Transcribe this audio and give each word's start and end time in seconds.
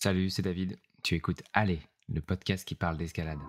Salut, 0.00 0.30
c'est 0.30 0.42
David. 0.42 0.78
Tu 1.02 1.16
écoutes 1.16 1.42
Allez, 1.52 1.80
le 2.08 2.20
podcast 2.20 2.64
qui 2.64 2.76
parle 2.76 2.96
d'escalade. 2.96 3.40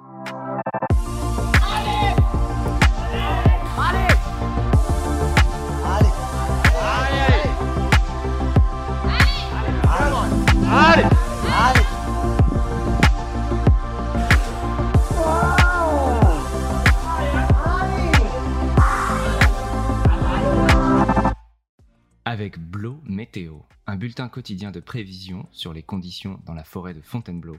Avec 22.40 22.58
Blo 22.58 23.02
Météo, 23.04 23.64
un 23.86 23.98
bulletin 23.98 24.30
quotidien 24.30 24.72
de 24.72 24.80
prévision 24.80 25.46
sur 25.52 25.74
les 25.74 25.84
conditions 25.84 26.40
dans 26.46 26.54
la 26.54 26.64
forêt 26.64 26.94
de 26.94 27.02
Fontainebleau, 27.02 27.58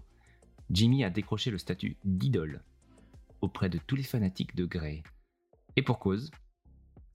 Jimmy 0.71 1.05
a 1.05 1.11
décroché 1.11 1.51
le 1.51 1.59
statut 1.59 1.99
d'idole 2.03 2.65
auprès 3.43 3.69
de 3.69 3.77
tous 3.77 3.95
les 3.95 4.03
fanatiques 4.03 4.57
de 4.57 4.65
Grey. 4.65 5.03
Et 5.77 5.83
pour 5.83 5.99
cause, 5.99 6.31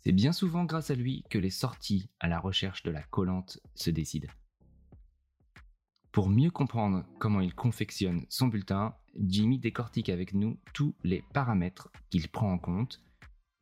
c'est 0.01 0.11
bien 0.11 0.31
souvent 0.31 0.63
grâce 0.65 0.91
à 0.91 0.93
lui 0.93 1.23
que 1.31 1.39
les 1.39 1.49
sorties 1.49 2.07
à 2.19 2.27
la 2.27 2.37
recherche 2.37 2.83
de 2.83 2.91
la 2.91 3.01
collante 3.01 3.59
se 3.73 3.89
décident. 3.89 4.29
Pour 6.11 6.29
mieux 6.29 6.51
comprendre 6.51 7.03
comment 7.17 7.41
il 7.41 7.55
confectionne 7.55 8.27
son 8.29 8.45
bulletin, 8.45 8.93
Jimmy 9.19 9.57
décortique 9.57 10.09
avec 10.09 10.35
nous 10.35 10.59
tous 10.75 10.93
les 11.03 11.23
paramètres 11.33 11.89
qu'il 12.11 12.29
prend 12.29 12.53
en 12.53 12.59
compte, 12.59 13.01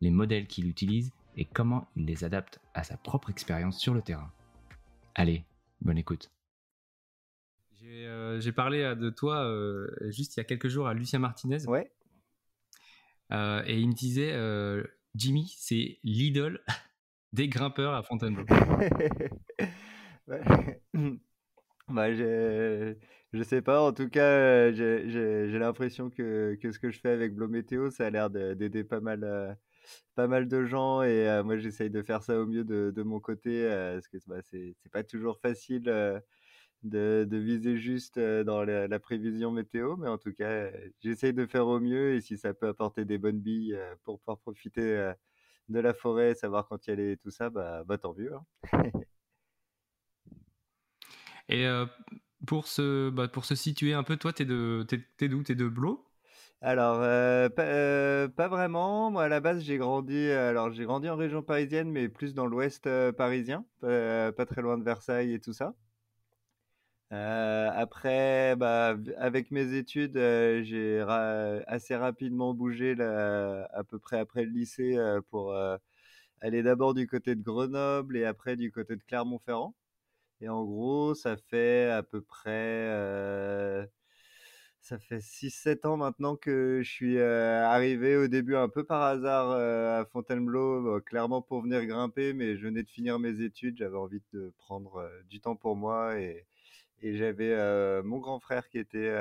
les 0.01 0.11
modèles 0.11 0.47
qu'il 0.47 0.67
utilise 0.67 1.13
et 1.37 1.45
comment 1.45 1.87
il 1.95 2.05
les 2.05 2.23
adapte 2.23 2.59
à 2.73 2.83
sa 2.83 2.97
propre 2.97 3.29
expérience 3.29 3.79
sur 3.79 3.93
le 3.93 4.01
terrain. 4.01 4.31
Allez, 5.15 5.43
bonne 5.81 5.97
écoute. 5.97 6.31
J'ai 7.83 8.07
euh, 8.07 8.51
parlé 8.55 8.81
euh, 8.81 8.95
de 8.95 9.09
toi 9.09 9.43
euh, 9.43 9.89
juste 10.09 10.35
il 10.35 10.39
y 10.39 10.41
a 10.41 10.45
quelques 10.45 10.69
jours 10.69 10.87
à 10.87 10.93
Lucien 10.93 11.19
Martinez. 11.19 11.65
Ouais. 11.67 11.91
et 13.31 13.79
il 13.79 13.87
me 13.89 13.93
disait, 13.93 14.33
Jimmy, 15.15 15.53
c'est 15.57 15.97
l'idole 16.03 16.61
des 17.33 17.47
grimpeurs 17.49 17.93
à 17.93 18.03
Fontainebleau. 18.03 18.45
bah, 21.89 22.13
je, 22.13 22.95
je 23.33 23.43
sais 23.43 23.61
pas, 23.61 23.81
en 23.81 23.91
tout 23.91 24.09
cas, 24.09 24.71
j'ai 24.71 25.59
l'impression 25.59 26.09
que, 26.09 26.57
que, 26.61 26.71
ce 26.71 26.79
que 26.79 26.89
je 26.89 26.99
fais 26.99 27.09
avec 27.09 27.35
Blo 27.35 27.49
Météo, 27.49 27.89
ça 27.89 28.05
a 28.05 28.09
l'air 28.09 28.29
d'aider 28.29 28.85
pas 28.85 29.01
mal 29.01 29.57
pas 30.15 30.27
mal 30.27 30.47
de 30.47 30.65
gens 30.65 31.01
et 31.03 31.41
moi 31.43 31.57
j'essaye 31.57 31.89
de 31.89 32.01
faire 32.01 32.23
ça 32.23 32.39
au 32.39 32.45
mieux 32.45 32.63
de, 32.63 32.91
de 32.95 33.03
mon 33.03 33.19
côté 33.19 33.67
parce 33.67 34.07
que 34.07 34.17
bah, 34.27 34.41
c'est 34.43 34.75
pas 34.91 35.03
toujours 35.03 35.39
facile 35.39 35.83
de, 36.83 37.25
de, 37.29 37.37
viser 37.37 37.77
juste 37.77 38.19
dans 38.19 38.63
la, 38.63 38.99
prévision 38.99 39.51
météo, 39.51 39.95
mais 39.97 40.07
en 40.07 40.17
tout 40.17 40.33
cas 40.33 40.69
j'essaye 41.01 41.33
de 41.33 41.45
faire 41.45 41.67
au 41.67 41.79
mieux 41.79 42.15
et 42.15 42.21
si 42.21 42.37
ça 42.37 42.53
peut 42.53 42.67
apporter 42.67 43.05
des 43.05 43.17
bonnes 43.17 43.39
billes 43.39 43.77
pour 44.03 44.19
pouvoir 44.19 44.37
profiter 44.39 45.13
de 45.69 45.79
la 45.79 45.93
forêt, 45.93 46.35
savoir 46.35 46.67
quand 46.67 46.85
y 46.87 46.91
aller 46.91 47.13
et 47.13 47.17
tout 47.17 47.31
ça, 47.31 47.49
bah, 47.49 47.83
bah 47.85 47.97
tant 47.97 48.13
mieux. 48.13 48.33
Hein. 48.33 48.45
et 51.49 51.67
pour, 52.45 52.67
se, 52.67 53.09
bah, 53.09 53.27
pour 53.27 53.45
se 53.45 53.55
situer 53.55 53.93
un 53.93 54.03
peu, 54.03 54.17
toi, 54.17 54.33
t'es 54.33 54.45
d'où? 54.45 54.83
T'es 54.85 55.55
de 55.55 55.67
Blo? 55.67 56.05
Alors, 56.63 57.01
euh, 57.01 57.49
euh, 57.59 58.29
pas, 58.29 58.47
vraiment. 58.47 59.11
Moi, 59.11 59.23
à 59.25 59.27
la 59.27 59.41
base, 59.41 59.61
j'ai 59.63 59.77
grandi, 59.77 60.29
alors 60.31 60.71
j'ai 60.71 60.85
grandi 60.85 61.09
en 61.09 61.17
région 61.17 61.43
parisienne, 61.43 61.91
mais 61.91 62.07
plus 62.07 62.33
dans 62.33 62.45
l'ouest 62.45 62.87
euh, 62.87 63.11
parisien, 63.11 63.65
pas, 63.81 64.45
très 64.45 64.61
loin 64.61 64.77
de 64.77 64.83
Versailles 64.83 65.33
et 65.33 65.39
tout 65.41 65.51
ça. 65.53 65.75
après, 67.11 68.55
bah, 68.55 68.95
avec 69.17 69.51
mes 69.51 69.75
études, 69.75 70.15
j'ai 70.17 71.01
assez 71.67 71.95
rapidement 71.95 72.53
bougé 72.53 72.95
à 72.99 73.83
peu 73.87 73.99
près 73.99 74.19
après 74.19 74.43
le 74.45 74.51
lycée 74.51 74.97
pour 75.29 75.53
aller 76.41 76.63
d'abord 76.63 76.93
du 76.93 77.07
côté 77.07 77.35
de 77.35 77.43
Grenoble 77.43 78.17
et 78.17 78.25
après 78.25 78.55
du 78.55 78.71
côté 78.71 78.95
de 78.95 79.03
Clermont-Ferrand. 79.03 79.75
Et 80.41 80.49
en 80.49 80.63
gros, 80.65 81.15
ça 81.15 81.37
fait 81.37 81.89
à 81.91 82.03
peu 82.03 82.21
près 82.21 83.87
ça 84.83 84.99
fait 84.99 85.19
6-7 85.19 85.87
ans 85.87 85.95
maintenant 85.95 86.35
que 86.35 86.81
je 86.83 86.89
suis 86.89 87.19
arrivé 87.19 88.17
au 88.17 88.27
début 88.27 88.55
un 88.55 88.67
peu 88.67 88.83
par 88.83 89.01
hasard 89.01 89.51
à 89.51 90.05
Fontainebleau, 90.05 90.99
clairement 91.01 91.41
pour 91.41 91.61
venir 91.61 91.85
grimper, 91.85 92.33
mais 92.33 92.57
je 92.57 92.65
venais 92.67 92.83
de 92.83 92.89
finir 92.89 93.17
mes 93.17 93.41
études, 93.41 93.77
j'avais 93.77 93.95
envie 93.95 94.21
de 94.33 94.53
prendre 94.57 95.09
du 95.29 95.39
temps 95.39 95.55
pour 95.55 95.77
moi 95.77 96.19
et, 96.19 96.45
j'avais 97.01 97.53
mon 98.03 98.19
grand 98.19 98.39
frère 98.39 98.69
qui 98.69 98.77
était 98.77 99.13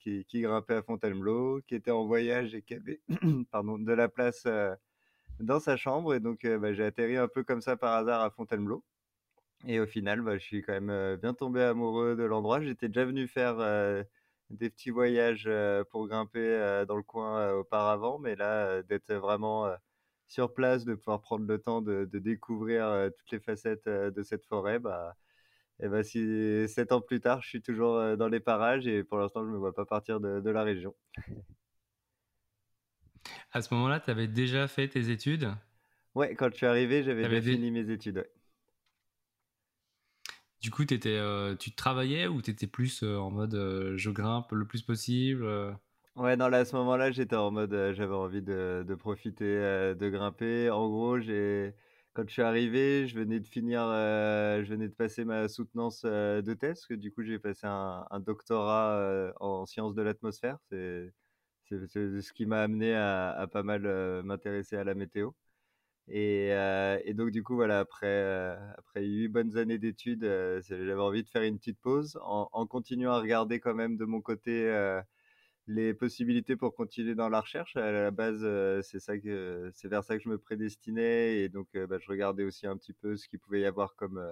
qui, 0.00 0.24
grimpait 0.40 0.76
à 0.76 0.82
Fontainebleau, 0.82 1.60
qui 1.66 1.74
était 1.74 1.90
en 1.90 2.06
voyage 2.06 2.54
et 2.54 2.62
qui 2.62 2.74
avait 2.74 3.00
pardon, 3.50 3.78
de 3.78 3.92
la 3.92 4.08
place 4.08 4.46
dans 5.40 5.60
sa 5.60 5.76
chambre 5.76 6.14
et 6.14 6.20
donc 6.20 6.46
bah, 6.46 6.72
j'ai 6.72 6.84
atterri 6.84 7.16
un 7.16 7.28
peu 7.28 7.44
comme 7.44 7.60
ça 7.60 7.76
par 7.76 7.94
hasard 7.94 8.22
à 8.22 8.30
Fontainebleau. 8.30 8.82
Et 9.66 9.80
au 9.80 9.86
final, 9.86 10.20
bah, 10.22 10.38
je 10.38 10.44
suis 10.44 10.62
quand 10.62 10.80
même 10.80 11.16
bien 11.16 11.34
tombé 11.34 11.62
amoureux 11.62 12.16
de 12.16 12.24
l'endroit. 12.24 12.60
J'étais 12.60 12.88
déjà 12.88 13.04
venu 13.04 13.26
faire 13.26 13.56
des 14.50 14.70
petits 14.70 14.90
voyages 14.90 15.48
pour 15.90 16.06
grimper 16.08 16.84
dans 16.88 16.96
le 16.96 17.02
coin 17.02 17.52
auparavant, 17.52 18.18
mais 18.18 18.36
là, 18.36 18.82
d'être 18.82 19.12
vraiment 19.14 19.68
sur 20.26 20.54
place, 20.54 20.84
de 20.84 20.94
pouvoir 20.94 21.20
prendre 21.20 21.46
le 21.46 21.58
temps 21.58 21.82
de, 21.82 22.04
découvrir 22.12 23.10
toutes 23.16 23.30
les 23.32 23.40
facettes 23.40 23.88
de 23.88 24.22
cette 24.22 24.44
forêt, 24.44 24.78
bah, 24.78 25.16
et 25.80 25.88
bah, 25.88 26.02
si 26.02 26.66
sept 26.68 26.92
ans 26.92 27.02
plus 27.02 27.20
tard, 27.20 27.42
je 27.42 27.48
suis 27.48 27.62
toujours 27.62 28.16
dans 28.16 28.28
les 28.28 28.40
parages 28.40 28.86
et 28.86 29.04
pour 29.04 29.18
l'instant, 29.18 29.42
je 29.42 29.48
ne 29.48 29.52
me 29.52 29.58
vois 29.58 29.74
pas 29.74 29.84
partir 29.84 30.20
de, 30.20 30.50
la 30.50 30.62
région. 30.62 30.94
À 33.52 33.60
ce 33.60 33.72
moment-là, 33.74 34.00
tu 34.00 34.10
avais 34.10 34.26
déjà 34.26 34.68
fait 34.68 34.88
tes 34.88 35.10
études? 35.10 35.50
Ouais, 36.14 36.34
quand 36.34 36.48
je 36.50 36.56
suis 36.56 36.66
arrivé, 36.66 37.02
j'avais 37.02 37.28
déjà 37.28 37.42
fini 37.42 37.70
mes 37.70 37.90
études. 37.90 38.26
Du 40.60 40.70
coup, 40.70 40.82
étais, 40.82 41.16
euh, 41.16 41.54
tu 41.54 41.74
travaillais 41.74 42.26
ou 42.26 42.40
tu 42.42 42.50
étais 42.50 42.66
plus 42.66 43.02
euh, 43.02 43.18
en 43.18 43.30
mode 43.30 43.54
euh, 43.54 43.96
je 43.96 44.10
grimpe 44.10 44.52
le 44.52 44.66
plus 44.66 44.82
possible 44.82 45.46
Ouais, 46.16 46.36
non, 46.36 46.48
là, 46.48 46.58
à 46.58 46.64
ce 46.64 46.74
moment-là, 46.76 47.10
j'étais 47.10 47.36
en 47.36 47.50
mode 47.50 47.72
j'avais 47.94 48.14
envie 48.14 48.40
de, 48.40 48.94
profiter 48.98 49.44
de 49.44 50.08
grimper. 50.08 50.70
En 50.70 50.88
gros, 50.88 51.18
quand 52.14 52.26
je 52.26 52.32
suis 52.32 52.42
arrivé, 52.42 53.06
je 53.06 53.18
venais 53.18 53.38
de 53.38 53.46
finir, 53.46 53.80
je 53.82 54.66
venais 54.66 54.88
de 54.88 54.94
passer 54.94 55.26
ma 55.26 55.46
soutenance 55.48 56.06
de 56.06 56.54
thèse, 56.54 56.86
que 56.86 56.94
du 56.94 57.12
coup, 57.12 57.22
j'ai 57.22 57.38
passé 57.38 57.66
un, 57.66 58.20
doctorat 58.20 59.32
en 59.40 59.66
sciences 59.66 59.94
de 59.94 60.00
l'atmosphère. 60.00 60.56
C'est 60.70 61.12
ce 61.68 62.32
qui 62.32 62.46
m'a 62.46 62.62
amené 62.62 62.94
à 62.94 63.46
pas 63.52 63.62
mal 63.62 64.22
m'intéresser 64.22 64.76
à 64.76 64.84
la 64.84 64.94
météo. 64.94 65.32
Et, 66.08 66.52
euh, 66.52 66.98
et, 67.04 67.14
donc, 67.14 67.30
du 67.30 67.42
coup, 67.42 67.56
voilà, 67.56 67.80
après, 67.80 68.06
euh, 68.06 68.56
après 68.78 69.28
bonnes 69.28 69.56
années 69.56 69.78
d'études, 69.78 70.24
euh, 70.24 70.60
j'avais 70.62 70.92
envie 70.94 71.24
de 71.24 71.28
faire 71.28 71.42
une 71.42 71.58
petite 71.58 71.80
pause 71.80 72.18
en, 72.22 72.66
continuant 72.66 73.12
à 73.12 73.20
regarder 73.20 73.58
quand 73.60 73.74
même 73.74 73.96
de 73.96 74.04
mon 74.04 74.20
côté 74.20 74.72
les 75.68 75.94
possibilités 75.94 76.56
pour 76.56 76.74
continuer 76.74 77.14
dans 77.16 77.28
la 77.28 77.40
recherche. 77.40 77.76
À 77.76 77.90
la 77.90 78.10
base, 78.12 78.46
c'est 78.82 79.00
ça 79.00 79.18
que 79.18 79.70
c'est 79.74 79.88
vers 79.88 80.04
ça 80.04 80.16
que 80.16 80.22
je 80.22 80.28
me 80.28 80.38
prédestinais 80.38 81.38
et 81.40 81.48
donc 81.48 81.68
bah, 81.88 81.98
je 81.98 82.08
regardais 82.08 82.44
aussi 82.44 82.66
un 82.68 82.76
petit 82.76 82.92
peu 82.92 83.16
ce 83.16 83.28
qu'il 83.28 83.40
pouvait 83.40 83.62
y 83.62 83.66
avoir 83.66 83.96
comme 83.96 84.22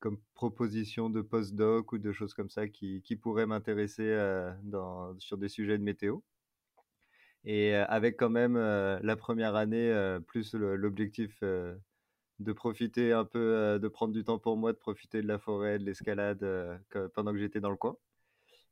comme 0.00 0.18
proposition 0.34 1.10
de 1.10 1.22
postdoc 1.22 1.92
ou 1.92 1.98
de 1.98 2.12
choses 2.12 2.34
comme 2.34 2.50
ça 2.50 2.68
qui, 2.68 3.02
qui 3.02 3.16
pourraient 3.16 3.46
m'intéresser 3.46 4.16
sur 5.18 5.38
des 5.38 5.48
sujets 5.48 5.78
de 5.78 5.84
météo. 5.84 6.20
Et 7.44 7.74
avec 7.74 8.16
quand 8.16 8.30
même 8.30 8.56
la 8.56 9.16
première 9.16 9.56
année, 9.56 10.18
plus 10.26 10.54
l'objectif 10.54 11.42
de 11.42 12.52
profiter 12.52 13.12
un 13.12 13.24
peu, 13.24 13.78
de 13.80 13.88
prendre 13.88 14.12
du 14.12 14.24
temps 14.24 14.38
pour 14.38 14.56
moi, 14.56 14.72
de 14.72 14.78
profiter 14.78 15.22
de 15.22 15.26
la 15.26 15.38
forêt, 15.38 15.78
de 15.78 15.84
l'escalade 15.84 16.46
pendant 17.14 17.32
que 17.32 17.38
j'étais 17.38 17.60
dans 17.60 17.70
le 17.70 17.76
coin. 17.76 17.96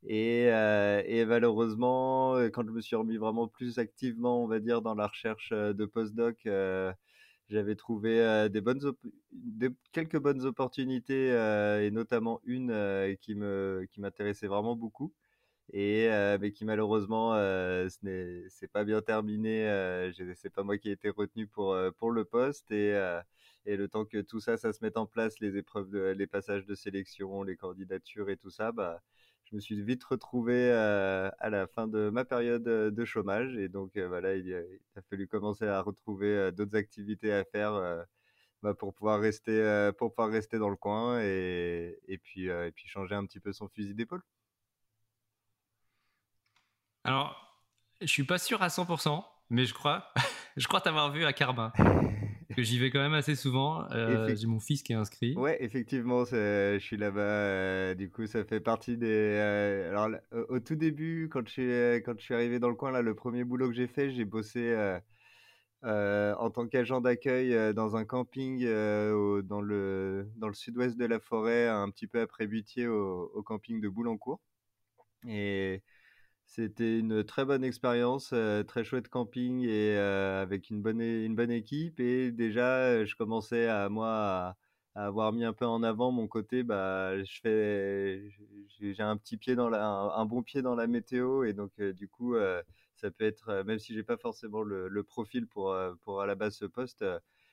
Et, 0.04 0.44
et, 0.44 1.25
malheureusement, 1.26 2.37
quand 2.52 2.64
je 2.67 2.70
me 2.72 2.81
suis 2.81 2.96
remis 2.96 3.17
vraiment 3.17 3.49
plus 3.49 3.78
activement, 3.78 4.43
on 4.43 4.46
va 4.46 4.61
dire, 4.61 4.82
dans 4.82 4.94
la 4.94 5.08
recherche 5.08 5.50
de 5.50 5.84
postdoc, 5.84 6.49
j'avais 7.49 7.75
trouvé 7.75 8.49
des 8.50 8.61
bonnes 8.61 8.93
quelques 9.93 10.19
bonnes 10.19 10.44
opportunités 10.46 11.28
et 11.82 11.90
notamment 11.90 12.40
une 12.44 13.16
qui 13.20 13.34
me 13.34 13.87
qui 13.90 14.00
m'intéressait 14.00 14.46
vraiment 14.46 14.76
beaucoup 14.76 15.12
et 15.72 16.08
mais 16.40 16.52
qui 16.52 16.64
malheureusement 16.64 17.34
ce 17.34 17.96
n'est 18.02 18.49
c'est 18.49 18.69
pas 18.70 18.84
bien 18.84 19.02
terminé 19.02 19.69
euh, 19.69 20.12
c'est 20.34 20.50
pas 20.50 20.62
moi 20.62 20.78
qui 20.78 20.88
ai 20.88 20.93
été 20.93 21.11
retenu 21.11 21.46
pour 21.46 21.76
pour 21.99 22.11
le 22.11 22.25
poste 22.25 22.70
et 22.72 22.93
et 23.67 23.76
le 23.76 23.88
temps 23.88 24.05
que 24.05 24.19
tout 24.20 24.40
ça 24.40 24.56
ça 24.56 24.72
se 24.72 24.82
mette 24.82 24.96
en 24.96 25.06
place 25.06 25.38
les 25.40 25.56
épreuves 25.56 25.90
de, 25.90 26.00
les 26.17 26.26
passages 26.26 26.67
de 26.67 26.75
sélection 26.75 27.43
les 27.43 27.56
candidatures 27.56 28.31
et 28.31 28.37
tout 28.37 28.50
ça 28.50 28.72
bah 28.72 29.00
je 29.44 29.56
me 29.56 29.61
suis 29.61 29.81
vite 29.82 30.05
retrouvé 30.05 30.72
à 30.72 31.50
la 31.50 31.67
fin 31.67 31.87
de 31.88 32.11
ma 32.11 32.25
période 32.25 32.64
de 32.64 33.05
chômage 33.05 33.56
et 33.56 33.69
donc 33.69 33.96
voilà 33.96 34.34
il, 34.34 34.52
a 34.96 35.02
fallu 35.02 35.28
commencer 35.28 35.66
à 35.66 35.81
retrouver 35.82 36.50
d'autres 36.52 36.76
activités 36.76 37.32
à 37.32 37.44
faire 37.44 38.06
bah, 38.62 38.75
pour 38.75 38.94
pouvoir 38.94 39.20
rester 39.20 39.90
pour 39.99 40.14
pouvoir 40.14 40.31
rester 40.31 40.58
dans 40.58 40.69
le 40.69 40.76
coin 40.76 41.20
et, 41.23 41.99
et 42.08 42.19
puis 42.19 42.49
et 42.49 42.73
puis 42.75 42.88
changer 42.88 43.14
un 43.14 43.25
petit 43.25 43.40
peu 43.40 43.52
son 43.52 43.69
fusil 43.69 43.94
d'épaule 43.94 44.23
Alors, 47.05 47.58
je 48.00 48.06
suis 48.06 48.25
pas 48.25 48.38
sûr 48.38 48.62
à 48.62 48.69
100%, 48.69 49.25
mais 49.50 49.64
je 49.64 49.75
crois, 49.75 50.12
je 50.56 50.67
crois 50.67 50.81
t'avoir 50.81 51.12
vu 51.12 51.25
à 51.25 51.32
Karma. 51.32 51.73
que 52.55 52.62
j'y 52.62 52.79
vais 52.79 52.91
quand 52.91 53.00
même 53.00 53.14
assez 53.14 53.35
souvent. 53.35 53.85
Euh, 53.93 54.35
j'ai 54.35 54.47
mon 54.47 54.61
fils 54.61 54.82
qui 54.82 54.93
est 54.93 54.97
inscrit. 54.97 55.35
Ouais, 55.37 55.62
effectivement, 55.62 56.25
je 56.25 56.79
suis 56.81 56.97
là-bas. 56.97 57.20
Euh, 57.20 57.94
du 57.94 58.11
coup, 58.11 58.26
ça 58.26 58.44
fait 58.44 58.61
partie 58.61 58.97
des. 58.97 59.06
Euh, 59.08 59.91
alors, 59.91 60.20
au, 60.49 60.61
tout 60.61 60.75
début, 60.75 61.29
quand 61.31 61.47
je, 61.47 61.52
suis, 61.52 62.02
quand 62.05 62.19
je 62.19 62.23
suis 62.23 62.35
arrivé 62.35 62.58
dans 62.58 62.69
le 62.69 62.75
coin, 62.75 62.91
là, 62.91 63.02
le 63.02 63.14
premier 63.14 63.44
boulot 63.44 63.69
que 63.69 63.75
j'ai 63.75 63.87
fait, 63.87 64.11
j'ai 64.11 64.25
bossé 64.25 64.75
en 65.82 66.50
tant 66.50 66.67
qu'agent 66.67 67.00
d'accueil 67.00 67.75
dans 67.75 67.97
un 67.97 68.05
camping 68.05 68.64
dans 68.64 69.61
le, 69.61 70.29
dans 70.37 70.49
le 70.49 70.55
sud-ouest 70.55 70.97
de 70.97 71.06
la 71.06 71.20
forêt, 71.20 71.69
un 71.69 71.91
petit 71.91 72.06
peu 72.06 72.20
après 72.20 72.47
Butier, 72.47 72.87
au, 72.87 73.31
au 73.35 73.43
camping 73.43 73.81
de 73.81 73.88
Boulancourt. 73.88 74.41
Et 75.29 75.82
c'était 76.50 76.99
une 76.99 77.23
très 77.23 77.44
bonne 77.44 77.62
expérience, 77.62 78.35
très 78.67 78.82
chouette 78.82 79.08
camping 79.08 79.64
et 79.64 79.97
avec 79.97 80.69
une 80.70 80.82
bonne, 80.82 81.00
une 81.00 81.37
bonne 81.37 81.52
équipe. 81.52 82.00
Et 82.00 82.32
déjà, 82.32 83.05
je 83.05 83.14
commençais 83.14 83.69
à 83.69 83.88
moi 83.88 84.56
à, 84.97 85.06
avoir 85.06 85.32
mis 85.32 85.44
un 85.44 85.52
peu 85.52 85.64
en 85.64 85.85
avant 85.85 86.11
mon 86.11 86.26
côté. 86.26 86.64
Bah, 86.64 87.23
je 87.23 87.41
fais, 87.41 88.31
j'ai 88.81 89.02
un 89.02 89.17
petit 89.17 89.37
pied 89.37 89.55
dans 89.55 89.69
la, 89.69 89.87
un, 89.87 90.25
bon 90.26 90.43
pied 90.43 90.61
dans 90.61 90.75
la 90.75 90.88
météo 90.88 91.44
et 91.44 91.52
donc 91.52 91.81
du 91.81 92.08
coup, 92.08 92.35
ça 92.97 93.11
peut 93.12 93.25
être, 93.25 93.62
même 93.64 93.79
si 93.79 93.94
j'ai 93.94 94.02
pas 94.02 94.17
forcément 94.17 94.62
le, 94.62 95.02
profil 95.05 95.47
pour 95.47 95.76
pour 96.02 96.20
à 96.20 96.26
la 96.26 96.35
base 96.35 96.56
ce 96.56 96.64
poste, 96.64 97.05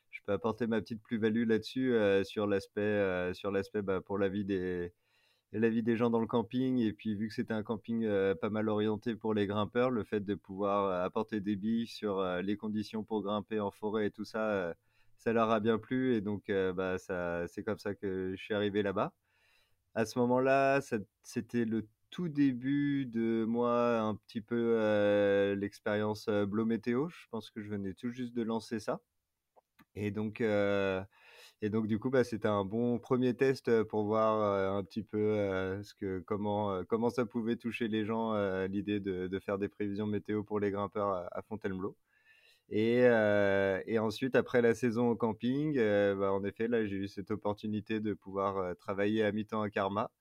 je 0.09 0.21
peux 0.25 0.33
apporter 0.33 0.65
ma 0.65 0.81
petite 0.81 1.03
plus-value 1.03 1.47
là-dessus 1.47 1.93
sur 2.23 2.47
l'aspect, 2.47 3.31
sur 3.35 3.51
l'aspect 3.51 3.83
bah, 3.83 4.01
pour 4.01 4.17
la 4.17 4.27
vie 4.27 4.43
des 4.43 4.91
la 5.53 5.69
vie 5.69 5.83
des 5.83 5.95
gens 5.95 6.09
dans 6.09 6.19
le 6.19 6.27
camping. 6.27 6.77
Et 6.79 6.93
puis, 6.93 7.15
vu 7.15 7.27
que 7.27 7.33
c'était 7.33 7.53
un 7.53 7.63
camping 7.63 8.07
pas 8.41 8.49
mal 8.49 8.69
orienté 8.69 9.15
pour 9.15 9.33
les 9.33 9.47
grimpeurs, 9.47 9.91
le 9.91 10.03
fait 10.03 10.19
de 10.19 10.35
pouvoir 10.35 11.03
apporter 11.03 11.39
des 11.39 11.55
billes 11.55 11.87
sur 11.87 12.23
les 12.41 12.57
conditions 12.57 13.03
pour 13.03 13.21
grimper 13.21 13.59
en 13.59 13.71
forêt 13.71 14.07
et 14.07 14.11
tout 14.11 14.25
ça, 14.25 14.75
ça 15.17 15.33
leur 15.33 15.49
a 15.49 15.59
bien 15.59 15.77
plu. 15.77 16.15
Et 16.15 16.21
donc, 16.21 16.51
bah, 16.75 16.97
ça, 16.97 17.47
c'est 17.47 17.63
comme 17.63 17.79
ça 17.79 17.95
que 17.95 18.35
je 18.35 18.43
suis 18.43 18.53
arrivé 18.53 18.83
là-bas. 18.83 19.13
À 19.95 20.05
ce 20.05 20.19
moment-là, 20.19 20.79
c'était 21.23 21.65
le 21.65 21.87
tout 22.09 22.29
début 22.29 23.05
de 23.05 23.43
moi, 23.45 23.99
un 23.99 24.15
petit 24.15 24.41
peu 24.41 25.55
l'expérience 25.57 26.27
Blow 26.29 26.65
Météo. 26.65 27.09
Je 27.09 27.27
pense 27.31 27.49
que 27.49 27.61
je 27.61 27.69
venais 27.69 27.93
tout 27.93 28.11
juste 28.11 28.33
de 28.33 28.43
lancer 28.43 28.79
ça. 28.79 29.01
Et 29.95 30.11
donc, 30.11 30.43
et 31.61 31.69
donc, 31.69 31.87
du 31.87 31.97
coup, 31.97 32.11
bah, 32.11 32.23
c'était 32.23 32.47
un 32.47 32.63
bon 32.63 32.99
premier 32.99 33.35
test 33.35 33.83
pour 33.85 34.03
voir 34.05 34.75
un 34.75 34.83
petit 34.83 35.01
peu 35.01 35.81
ce 35.81 35.93
que, 35.95 36.19
comment, 36.19 36.83
comment 36.85 37.09
ça 37.09 37.25
pouvait 37.25 37.55
toucher 37.55 37.87
les 37.87 38.05
gens, 38.05 38.35
l'idée 38.67 38.99
de, 38.99 39.27
de, 39.27 39.39
faire 39.39 39.57
des 39.57 39.67
prévisions 39.67 40.05
météo 40.05 40.43
pour 40.43 40.59
les 40.59 40.69
grimpeurs 40.69 41.27
à, 41.31 41.41
Fontainebleau. 41.41 41.97
Et, 42.69 42.99
et, 43.87 43.99
ensuite, 43.99 44.35
après 44.35 44.61
la 44.61 44.75
saison 44.75 45.09
au 45.09 45.15
camping, 45.15 45.77
bah, 45.77 46.31
en 46.31 46.43
effet, 46.43 46.67
là, 46.67 46.85
j'ai 46.85 46.97
eu 46.97 47.07
cette 47.07 47.31
opportunité 47.31 47.99
de 48.01 48.13
pouvoir 48.13 48.75
travailler 48.77 49.23
à 49.23 49.31
mi-temps 49.31 49.63
à 49.63 49.69
Karma. 49.71 50.11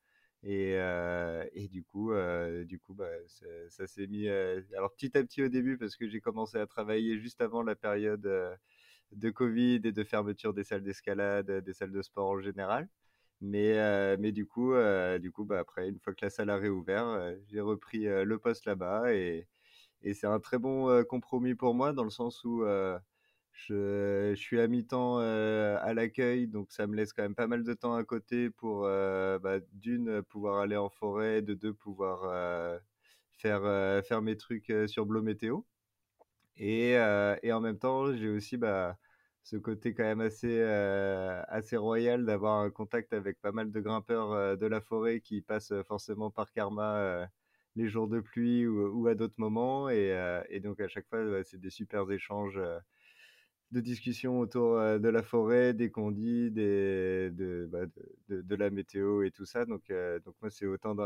Et, 0.42 0.72
et, 1.52 1.68
du 1.68 1.84
coup, 1.84 2.12
du 2.64 2.78
coup 2.78 2.94
bah, 2.94 3.10
ça, 3.68 3.86
s'est 3.86 4.06
mis. 4.06 4.26
alors, 4.28 4.92
petit 4.94 5.16
à 5.18 5.22
petit 5.22 5.42
au 5.42 5.48
début, 5.48 5.76
parce 5.76 5.96
que 5.96 6.08
j'ai 6.08 6.20
commencé 6.20 6.56
à 6.56 6.66
travailler 6.66 7.18
juste 7.18 7.42
avant 7.42 7.62
la 7.62 7.74
période 7.76 8.26
de 9.12 9.30
Covid 9.30 9.80
et 9.84 9.92
de 9.92 10.04
fermeture 10.04 10.54
des 10.54 10.64
salles 10.64 10.82
d'escalade, 10.82 11.50
des 11.50 11.72
salles 11.72 11.92
de 11.92 12.02
sport 12.02 12.28
en 12.28 12.40
général. 12.40 12.88
Mais, 13.40 13.78
euh, 13.78 14.16
mais 14.18 14.32
du 14.32 14.46
coup, 14.46 14.72
euh, 14.72 15.18
du 15.18 15.30
coup 15.30 15.44
bah, 15.44 15.58
après, 15.60 15.88
une 15.88 15.98
fois 16.00 16.14
que 16.14 16.24
la 16.24 16.30
salle 16.30 16.50
a 16.50 16.56
réouvert, 16.56 17.06
euh, 17.06 17.34
j'ai 17.48 17.60
repris 17.60 18.04
le 18.04 18.38
poste 18.38 18.64
là-bas 18.66 19.12
et, 19.12 19.46
et 20.02 20.14
c'est 20.14 20.26
un 20.26 20.40
très 20.40 20.58
bon 20.58 21.04
compromis 21.04 21.54
pour 21.54 21.74
moi 21.74 21.92
dans 21.92 22.04
le 22.04 22.10
sens 22.10 22.44
où 22.44 22.64
je, 22.64 22.98
je, 23.52 24.34
suis 24.36 24.60
à 24.60 24.68
mi-temps 24.68 25.18
à 25.18 25.94
l'accueil, 25.94 26.48
donc 26.48 26.72
ça 26.72 26.86
me 26.86 26.96
laisse 26.96 27.12
quand 27.12 27.22
même 27.22 27.34
pas 27.34 27.46
mal 27.46 27.64
de 27.64 27.74
temps 27.74 27.94
à 27.94 28.04
côté 28.04 28.50
pour, 28.50 28.82
bah, 28.82 29.60
d'une, 29.72 30.22
pouvoir 30.22 30.60
aller 30.60 30.76
en 30.76 30.90
forêt, 30.90 31.42
de 31.42 31.54
deux, 31.54 31.74
pouvoir 31.74 32.80
faire, 33.32 34.04
faire 34.04 34.22
mes 34.22 34.36
trucs 34.36 34.72
sur 34.86 35.06
Blo 35.06 35.22
Météo. 35.22 35.62
Et, 36.58 36.92
et, 37.42 37.52
en 37.52 37.60
même 37.60 37.78
temps, 37.78 38.14
j'ai 38.14 38.28
aussi 38.28 38.56
bah, 38.56 38.98
ce 39.42 39.56
côté 39.56 39.94
quand 39.94 40.04
même 40.04 40.20
assez, 40.20 40.60
assez 40.62 41.76
royal 41.76 42.24
d'avoir 42.24 42.60
un 42.60 42.70
contact 42.70 43.12
avec 43.12 43.40
pas 43.40 43.52
mal 43.52 43.70
de 43.70 43.80
grimpeurs 43.80 44.56
de 44.56 44.66
la 44.66 44.80
forêt 44.80 45.20
qui 45.20 45.42
passent 45.42 45.74
forcément 45.86 46.30
par 46.30 46.50
Karma 46.52 47.28
les 47.76 47.88
jours 47.88 48.08
de 48.08 48.20
pluie 48.20 48.66
ou, 48.66 49.06
à 49.06 49.14
d'autres 49.14 49.34
moments. 49.38 49.88
Et, 49.90 50.60
donc 50.62 50.80
à 50.80 50.88
chaque 50.88 51.06
fois, 51.08 51.42
c'est 51.44 51.60
des 51.60 51.70
super 51.70 52.10
échanges 52.10 52.60
de 53.72 53.80
discussions 53.80 54.38
autour 54.40 54.76
de 54.78 55.08
la 55.08 55.22
forêt, 55.22 55.74
des 55.74 55.90
condits, 55.90 56.50
des, 56.50 57.30
de, 57.32 57.68
bah, 57.70 57.86
de, 58.28 58.40
de, 58.42 58.54
la 58.56 58.70
météo 58.70 59.22
et 59.22 59.30
tout 59.30 59.44
ça. 59.44 59.66
Donc, 59.66 59.92
donc 60.24 60.34
moi, 60.40 60.50
c'est 60.50 60.66
autant, 60.66 60.96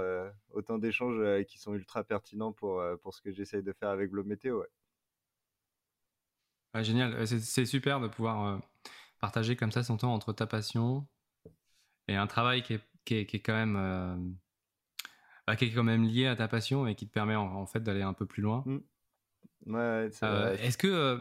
autant 0.53 0.79
d'échanges 0.79 1.45
qui 1.47 1.59
sont 1.59 1.75
ultra 1.75 2.05
pertinents 2.05 2.53
pour, 2.53 2.83
pour 3.03 3.15
ce 3.15 3.23
que 3.23 3.33
j'essaye 3.33 3.63
de 3.63 3.73
faire 3.73 3.89
avec 3.91 4.11
Globe 4.11 4.27
Météo. 4.27 4.63
Génial, 6.75 7.27
c'est 7.27 7.67
super 7.67 8.01
de 8.01 8.09
pouvoir 8.09 8.61
partager 9.19 9.57
comme 9.57 9.73
ça 9.73 9.83
son 9.83 9.97
temps 9.97 10.15
entre 10.15 10.33
ta 10.33 10.47
passion 10.47 11.07
et 12.09 12.17
un 12.17 12.27
travail 12.27 12.63
qui 12.63 12.75
est, 12.75 12.81
qui 13.05 13.15
est, 13.17 13.27
qui 13.27 13.37
est 13.37 13.41
quand 13.41 13.55
même 13.55 14.39
bah, 15.47 15.57
qui 15.57 15.65
est 15.67 15.73
quand 15.73 15.85
même 15.85 16.05
lié 16.05 16.27
à 16.27 16.37
ta 16.37 16.49
passion 16.49 16.87
et 16.87 16.95
qui 16.95 17.07
te 17.07 17.13
permet 17.13 17.35
en, 17.35 17.67
fait 17.67 17.81
d'aller 17.81 18.03
un 18.03 18.13
peu 18.13 18.27
plus 18.27 18.43
loin. 18.43 18.63
Mmh. 18.67 18.79
Ouais, 19.67 20.11
Est-ce 20.61 20.79
que 20.79 21.21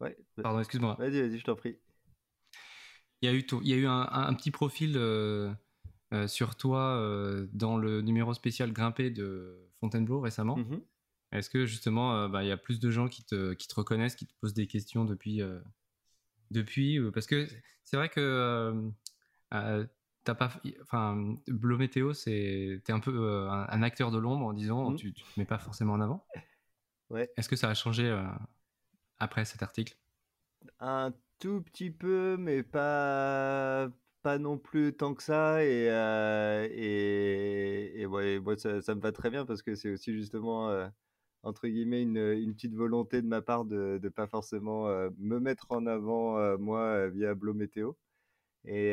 Ouais. 0.00 0.16
Pardon, 0.42 0.58
excuse-moi. 0.58 0.96
Vas-y, 0.98 1.20
vas-y, 1.20 1.38
je 1.38 1.44
t'en 1.44 1.54
prie. 1.54 1.78
Il 3.22 3.26
y 3.26 3.28
a 3.28 3.34
eu, 3.34 3.46
il 3.62 3.68
y 3.68 3.72
a 3.72 3.76
eu 3.76 3.86
un, 3.86 4.34
petit 4.34 4.50
profil 4.50 4.92
sur 6.26 6.56
toi 6.56 6.98
dans 7.52 7.76
le 7.76 8.00
numéro 8.00 8.34
spécial 8.34 8.72
Grimpé 8.72 9.10
de 9.10 9.68
Fontainebleau 9.80 10.20
récemment. 10.20 10.56
Mmh 10.56 10.80
est-ce 11.34 11.50
que 11.50 11.66
justement, 11.66 12.14
euh, 12.16 12.28
bah, 12.28 12.44
il 12.44 12.48
y 12.48 12.52
a 12.52 12.56
plus 12.56 12.78
de 12.78 12.90
gens 12.90 13.08
qui 13.08 13.24
te, 13.24 13.54
qui 13.54 13.66
te 13.66 13.74
reconnaissent, 13.74 14.14
qui 14.14 14.26
te 14.26 14.32
posent 14.40 14.54
des 14.54 14.68
questions 14.68 15.04
depuis, 15.04 15.42
euh, 15.42 15.58
depuis 16.52 17.00
Parce 17.12 17.26
que 17.26 17.48
c'est 17.82 17.96
vrai 17.96 18.08
que 18.08 18.90
euh, 19.52 19.84
t'as 20.22 20.34
pas, 20.34 20.52
enfin, 20.82 21.36
Bleu 21.48 21.76
Météo, 21.76 22.14
c'est, 22.14 22.80
t'es 22.84 22.92
un 22.92 23.00
peu 23.00 23.48
un, 23.50 23.82
acteur 23.82 24.12
de 24.12 24.18
l'ombre, 24.18 24.54
disons, 24.54 24.90
mmh. 24.92 24.96
tu, 24.96 25.12
tu 25.12 25.24
te 25.24 25.40
mets 25.40 25.44
pas 25.44 25.58
forcément 25.58 25.94
en 25.94 26.00
avant. 26.00 26.24
Ouais. 27.10 27.28
Est-ce 27.36 27.48
que 27.48 27.56
ça 27.56 27.68
a 27.68 27.74
changé 27.74 28.16
après 29.18 29.44
cet 29.44 29.62
article? 29.62 29.96
Un 30.78 31.12
tout 31.40 31.62
petit 31.62 31.90
peu, 31.90 32.36
mais 32.38 32.62
pas 32.62 33.88
pas 34.22 34.38
non 34.38 34.56
plus 34.56 34.94
tant 34.96 35.12
que 35.12 35.22
ça 35.22 35.62
et 35.62 35.88
et, 36.70 38.00
et 38.00 38.06
ouais, 38.06 38.38
moi 38.38 38.56
ça, 38.56 38.80
ça, 38.80 38.94
me 38.94 39.00
va 39.00 39.12
très 39.12 39.28
bien 39.30 39.44
parce 39.44 39.60
que 39.60 39.74
c'est 39.74 39.90
aussi 39.90 40.14
justement 40.14 40.70
entre 41.44 41.68
guillemets 41.68 42.02
une, 42.02 42.16
une, 42.16 42.54
petite 42.54 42.74
volonté 42.74 43.22
de 43.22 43.26
ma 43.26 43.42
part 43.42 43.64
de 43.64 44.00
ne 44.02 44.08
pas 44.08 44.26
forcément 44.26 44.88
euh, 44.88 45.10
me 45.18 45.38
mettre 45.38 45.66
en 45.70 45.86
avant 45.86 46.38
euh, 46.38 46.56
moi 46.58 46.80
euh, 46.80 47.10
via 47.10 47.34
Blo 47.34 47.54
Météo. 47.54 47.92
Et 48.66 48.92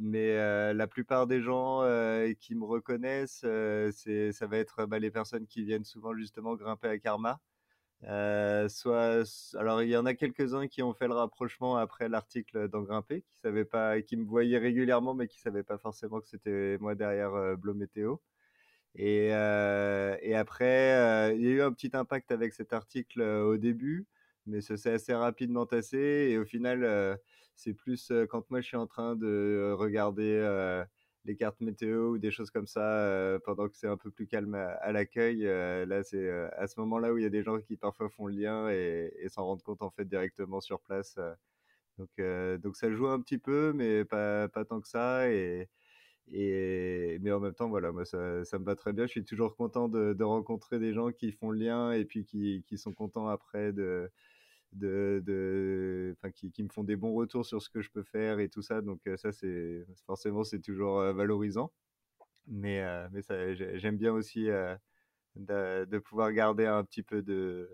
mais 0.00 0.72
la 0.72 0.86
plupart 0.86 1.26
des 1.26 1.42
gens 1.42 1.82
qui 2.40 2.54
me 2.54 2.64
reconnaissent, 2.64 3.44
c'est 3.92 4.32
ça 4.32 4.46
va 4.46 4.56
être 4.56 4.86
bah, 4.86 4.98
les 4.98 5.10
personnes 5.10 5.46
qui 5.46 5.64
viennent 5.64 5.84
souvent 5.84 6.14
justement 6.14 6.54
grimper 6.56 6.88
à 6.88 6.98
Karma. 6.98 7.40
soit 8.68 9.24
alors 9.58 9.82
il 9.82 9.90
y 9.90 9.96
en 9.98 10.06
a 10.06 10.14
quelques-uns 10.14 10.66
qui 10.66 10.82
ont 10.82 10.94
fait 10.94 11.08
le 11.08 11.14
rapprochement 11.14 11.76
après 11.76 12.08
l'article 12.08 12.68
dans 12.70 12.80
Grimper, 12.80 13.20
qui 13.22 13.36
savaient 13.42 13.66
pas, 13.66 14.00
qui 14.00 14.16
me 14.16 14.24
voyaient 14.24 14.58
régulièrement 14.58 15.12
mais 15.14 15.28
qui 15.28 15.40
savaient 15.40 15.62
pas 15.62 15.76
forcément 15.76 16.20
que 16.20 16.28
c'était 16.28 16.78
moi 16.80 16.94
derrière 16.94 17.58
Blo 17.58 17.74
Météo. 17.74 18.16
Et, 18.96 19.26
et 19.28 20.34
après, 20.34 21.34
il 21.34 21.42
y 21.42 21.48
a 21.48 21.50
eu 21.50 21.62
un 21.62 21.72
petit 21.72 21.90
impact 21.94 22.30
avec 22.32 22.52
cet 22.52 22.72
article 22.72 23.22
au 23.22 23.56
début, 23.56 24.06
mais 24.46 24.60
ça 24.60 24.76
s'est 24.76 24.92
assez 24.92 25.14
rapidement 25.14 25.66
tassé. 25.66 26.28
Et 26.30 26.38
au 26.38 26.44
final, 26.44 27.18
c'est 27.56 27.74
plus 27.74 28.12
quand 28.30 28.48
moi 28.50 28.60
je 28.60 28.66
suis 28.66 28.76
en 28.76 28.86
train 28.86 29.16
de 29.16 29.72
regarder 29.76 30.84
les 31.24 31.36
cartes 31.36 31.60
météo 31.60 32.10
ou 32.12 32.18
des 32.18 32.30
choses 32.30 32.50
comme 32.50 32.66
ça 32.66 33.38
pendant 33.44 33.68
que 33.68 33.76
c'est 33.76 33.88
un 33.88 33.96
peu 33.96 34.10
plus 34.10 34.26
calme 34.26 34.54
à, 34.54 34.92
l'accueil. 34.92 35.42
là, 35.42 36.02
c'est 36.04 36.30
à 36.56 36.66
ce 36.66 36.78
moment-là 36.80 37.12
où 37.12 37.18
il 37.18 37.24
y 37.24 37.26
a 37.26 37.30
des 37.30 37.42
gens 37.42 37.58
qui 37.60 37.76
parfois 37.76 38.08
font 38.10 38.26
le 38.26 38.34
lien 38.34 38.70
et, 38.70 39.12
et 39.18 39.28
s'en 39.28 39.44
rendent 39.44 39.62
compte 39.62 39.82
en 39.82 39.90
fait 39.90 40.04
directement 40.04 40.60
sur 40.60 40.80
place. 40.80 41.18
donc, 41.98 42.10
donc 42.60 42.76
ça 42.76 42.90
joue 42.92 43.08
un 43.08 43.20
petit 43.20 43.38
peu, 43.38 43.72
mais 43.74 44.04
pas, 44.04 44.48
pas 44.48 44.64
tant 44.64 44.80
que 44.80 44.88
ça. 44.88 45.30
Et, 45.30 45.68
et, 46.32 47.18
mais 47.20 47.32
en 47.32 47.40
même 47.40 47.54
temps, 47.54 47.68
voilà, 47.68 47.92
moi, 47.92 48.04
ça, 48.04 48.18
me 48.18 48.64
va 48.64 48.74
très 48.76 48.92
bien. 48.92 49.06
Je 49.06 49.10
suis 49.10 49.24
toujours 49.24 49.56
content 49.56 49.88
de, 49.88 50.22
rencontrer 50.22 50.78
des 50.78 50.92
gens 50.94 51.10
qui 51.12 51.32
font 51.32 51.50
le 51.50 51.58
lien 51.58 51.92
et 51.92 52.04
puis 52.04 52.24
qui, 52.24 52.78
sont 52.78 52.92
contents 52.92 53.28
après 53.28 53.72
de, 53.72 54.10
de, 54.72 55.22
de 55.24 56.16
qui, 56.34 56.62
me 56.62 56.68
font 56.68 56.84
des 56.84 56.96
bons 56.96 57.14
retours 57.14 57.46
sur 57.46 57.62
ce 57.62 57.68
que 57.70 57.82
je 57.82 57.90
peux 57.90 58.02
faire 58.02 58.40
et 58.40 58.48
tout 58.48 58.62
ça. 58.62 58.80
Donc, 58.80 59.00
ça, 59.16 59.32
c'est 59.32 59.86
forcément, 60.06 60.44
c'est 60.44 60.60
toujours 60.60 61.00
valorisant. 61.12 61.72
Mais, 62.46 62.82
mais 63.12 63.22
j'aime 63.78 63.96
bien 63.96 64.12
aussi 64.12 64.48
de, 65.36 65.98
pouvoir 65.98 66.32
garder 66.32 66.66
un 66.66 66.84
petit 66.84 67.02
peu 67.02 67.22
de, 67.22 67.70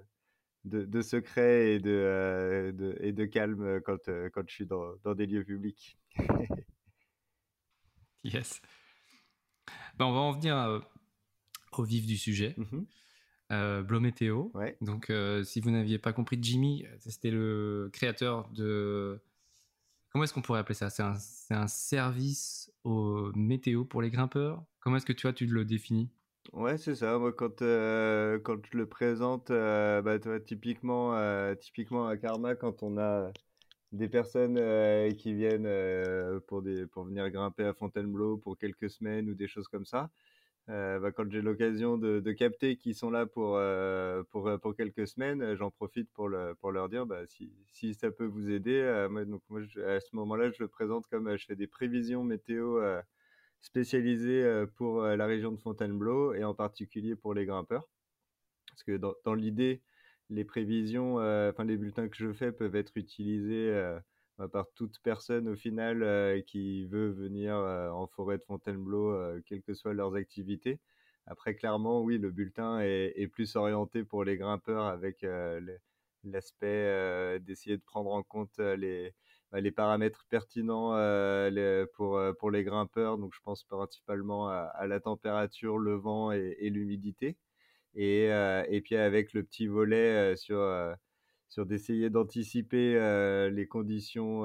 de, 0.65 1.03
secret 1.03 1.75
et 1.75 1.79
de, 1.81 2.97
et 3.01 3.13
de 3.13 3.25
calme 3.27 3.81
quand, 3.83 4.11
quand 4.33 4.43
je 4.47 4.53
suis 4.53 4.67
dans, 4.67 5.15
des 5.15 5.27
lieux 5.27 5.45
publics. 5.45 5.99
yes. 8.25 8.61
Ben, 9.99 10.07
on 10.07 10.13
va 10.13 10.21
en 10.21 10.33
venir 10.33 10.83
au 11.77 11.83
vif 11.85 12.07
du 12.07 12.17
sujet. 12.17 12.57
Euh, 13.53 13.83
Blométéo. 13.83 14.53
Donc, 14.81 15.11
euh, 15.11 15.43
si 15.43 15.61
vous 15.61 15.71
n'aviez 15.71 15.99
pas 15.99 16.13
compris, 16.13 16.39
Jimmy, 16.41 16.87
c'était 17.01 17.31
le 17.31 17.91
créateur 17.93 18.49
de. 18.51 19.21
Comment 20.11 20.25
est-ce 20.25 20.35
qu'on 20.35 20.43
pourrait 20.43 20.61
appeler 20.61 20.75
ça? 20.75 20.91
C'est 20.91 21.03
un, 21.03 21.17
un, 21.51 21.67
service 21.69 22.73
au 22.85 23.31
météo 23.35 23.85
pour 23.85 24.03
les 24.03 24.11
grimpeurs? 24.11 24.65
Comment 24.81 24.97
est-ce 24.97 25.07
que 25.07 25.13
tu 25.13 25.23
vois, 25.23 25.33
tu 25.33 25.47
le 25.47 25.65
définis? 25.65 26.11
Ouais, 26.53 26.79
c'est 26.79 26.97
ça. 26.97 27.17
Moi, 27.19 27.33
quand, 27.33 27.63
euh, 27.63 28.41
quand 28.41 28.59
je 28.73 28.77
le 28.77 28.87
présente, 28.87 29.51
euh, 29.51 30.03
bah, 30.03 30.19
typiquement, 30.41 31.15
typiquement 31.57 32.09
à 32.09 32.17
Karma, 32.17 32.57
quand 32.57 32.83
on 32.83 32.99
a 32.99 33.33
des 33.93 34.09
personnes 34.09 34.57
qui 35.17 35.35
viennent 35.35 35.69
pour, 36.47 36.63
des, 36.63 36.87
pour 36.87 37.05
venir 37.05 37.29
grimper 37.31 37.65
à 37.65 37.75
Fontainebleau 37.75 38.37
pour 38.37 38.57
quelques 38.57 38.91
semaines 38.91 39.29
ou 39.29 39.35
des 39.35 39.49
choses 39.49 39.69
comme 39.69 39.85
ça, 39.85 40.11
bah, 40.69 41.11
quand 41.11 41.29
j'ai 41.31 41.43
l'occasion 41.43 41.99
de, 41.99 42.33
capter 42.33 42.77
qu'ils 42.77 42.95
sont 42.95 43.11
là 43.11 43.27
pour, 43.27 43.61
pour, 44.31 44.61
pour, 44.61 44.77
quelques 44.77 45.09
semaines, 45.09 45.57
j'en 45.57 45.71
profite 45.71 46.09
pour, 46.13 46.29
le, 46.29 46.55
pour 46.55 46.71
leur 46.71 46.89
dire 46.89 47.07
bah, 47.07 47.27
si, 47.27 47.53
si, 47.67 47.95
ça 47.95 48.11
peut 48.13 48.27
vous 48.27 48.51
aider. 48.51 49.07
moi, 49.11 49.25
donc, 49.25 49.43
moi, 49.49 49.61
à 49.87 49.99
ce 49.99 50.15
moment-là, 50.15 50.51
je 50.53 50.63
le 50.63 50.69
présente 50.69 51.07
comme 51.09 51.37
je 51.37 51.45
fais 51.45 51.57
des 51.57 51.67
prévisions 51.67 52.23
météo 52.23 52.81
spécialisées 53.63 54.65
pour 54.77 55.03
la 55.03 55.27
région 55.27 55.51
de 55.51 55.59
Fontainebleau 55.59 56.35
et 56.35 56.45
en 56.45 56.55
particulier 56.55 57.17
pour 57.17 57.35
les 57.35 57.45
grimpeurs. 57.45 57.89
Parce 58.71 58.85
que 58.85 58.97
dans 59.25 59.35
l'idée, 59.35 59.83
les 60.31 60.45
prévisions, 60.45 61.17
enfin 61.17 61.65
les 61.65 61.77
bulletins 61.77 62.09
que 62.09 62.17
je 62.17 62.33
fais 62.33 62.53
peuvent 62.53 62.77
être 62.77 62.93
utilisés 62.97 63.99
par 64.49 64.67
toute 64.75 64.99
personne 65.01 65.49
au 65.49 65.57
final 65.57 66.03
euh, 66.03 66.41
qui 66.43 66.87
veut 66.87 67.11
venir 67.11 67.55
euh, 67.55 67.91
en 67.91 68.07
forêt 68.07 68.39
de 68.39 68.45
Fontainebleau, 68.45 69.11
euh, 69.13 69.41
quelles 69.47 69.63
que 69.63 69.75
soient 69.75 69.95
leurs 69.95 70.15
activités. 70.15 70.81
Après, 71.27 71.55
clairement, 71.55 72.03
oui, 72.03 72.19
le 72.19 72.31
bulletin 72.31 72.81
est, 72.81 73.29
plus 73.29 73.55
orienté 73.57 74.05
pour 74.05 74.25
les 74.25 74.37
grimpeurs 74.37 74.87
avec 74.87 75.25
l'aspect 76.25 77.39
d'essayer 77.41 77.77
de 77.77 77.83
prendre 77.83 78.11
en 78.11 78.23
compte 78.25 78.59
les, 78.59 79.15
bah, 79.53 79.61
les 79.61 79.71
paramètres 79.71 80.27
pertinents 80.29 80.91
pour 81.93 82.51
les 82.51 82.65
grimpeurs. 82.65 83.19
Donc, 83.19 83.33
je 83.35 83.41
pense 83.45 83.63
principalement 83.65 84.49
à, 84.49 84.87
la 84.89 84.99
température, 84.99 85.79
le 85.79 85.95
vent 85.95 86.33
et, 86.33 86.71
l'humidité. 86.71 87.37
Et, 87.95 88.27
et, 88.27 88.81
puis 88.83 88.97
avec 88.97 89.33
le 89.33 89.43
petit 89.43 89.67
volet 89.67 90.37
sur 90.37 90.59
sur 91.49 91.67
d'essayer 91.67 92.11
d'anticiper 92.11 92.95
les 93.53 93.67
conditions 93.67 94.43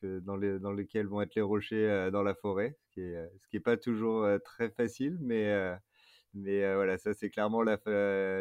que 0.00 0.20
dans, 0.20 0.36
les, 0.36 0.58
dans 0.58 0.72
lesquelles 0.72 1.06
vont 1.06 1.22
être 1.22 1.34
les 1.34 1.42
rochers 1.42 2.10
dans 2.12 2.22
la 2.22 2.34
forêt, 2.34 2.76
ce 2.82 2.90
qui 2.90 3.00
est, 3.00 3.30
ce 3.38 3.46
qui 3.48 3.56
est 3.56 3.60
pas 3.60 3.78
toujours 3.78 4.28
très 4.44 4.70
facile, 4.70 5.16
mais, 5.22 5.50
mais 6.34 6.74
voilà, 6.74 6.98
ça 6.98 7.14
c'est 7.14 7.30
clairement 7.30 7.62
la, 7.62 7.78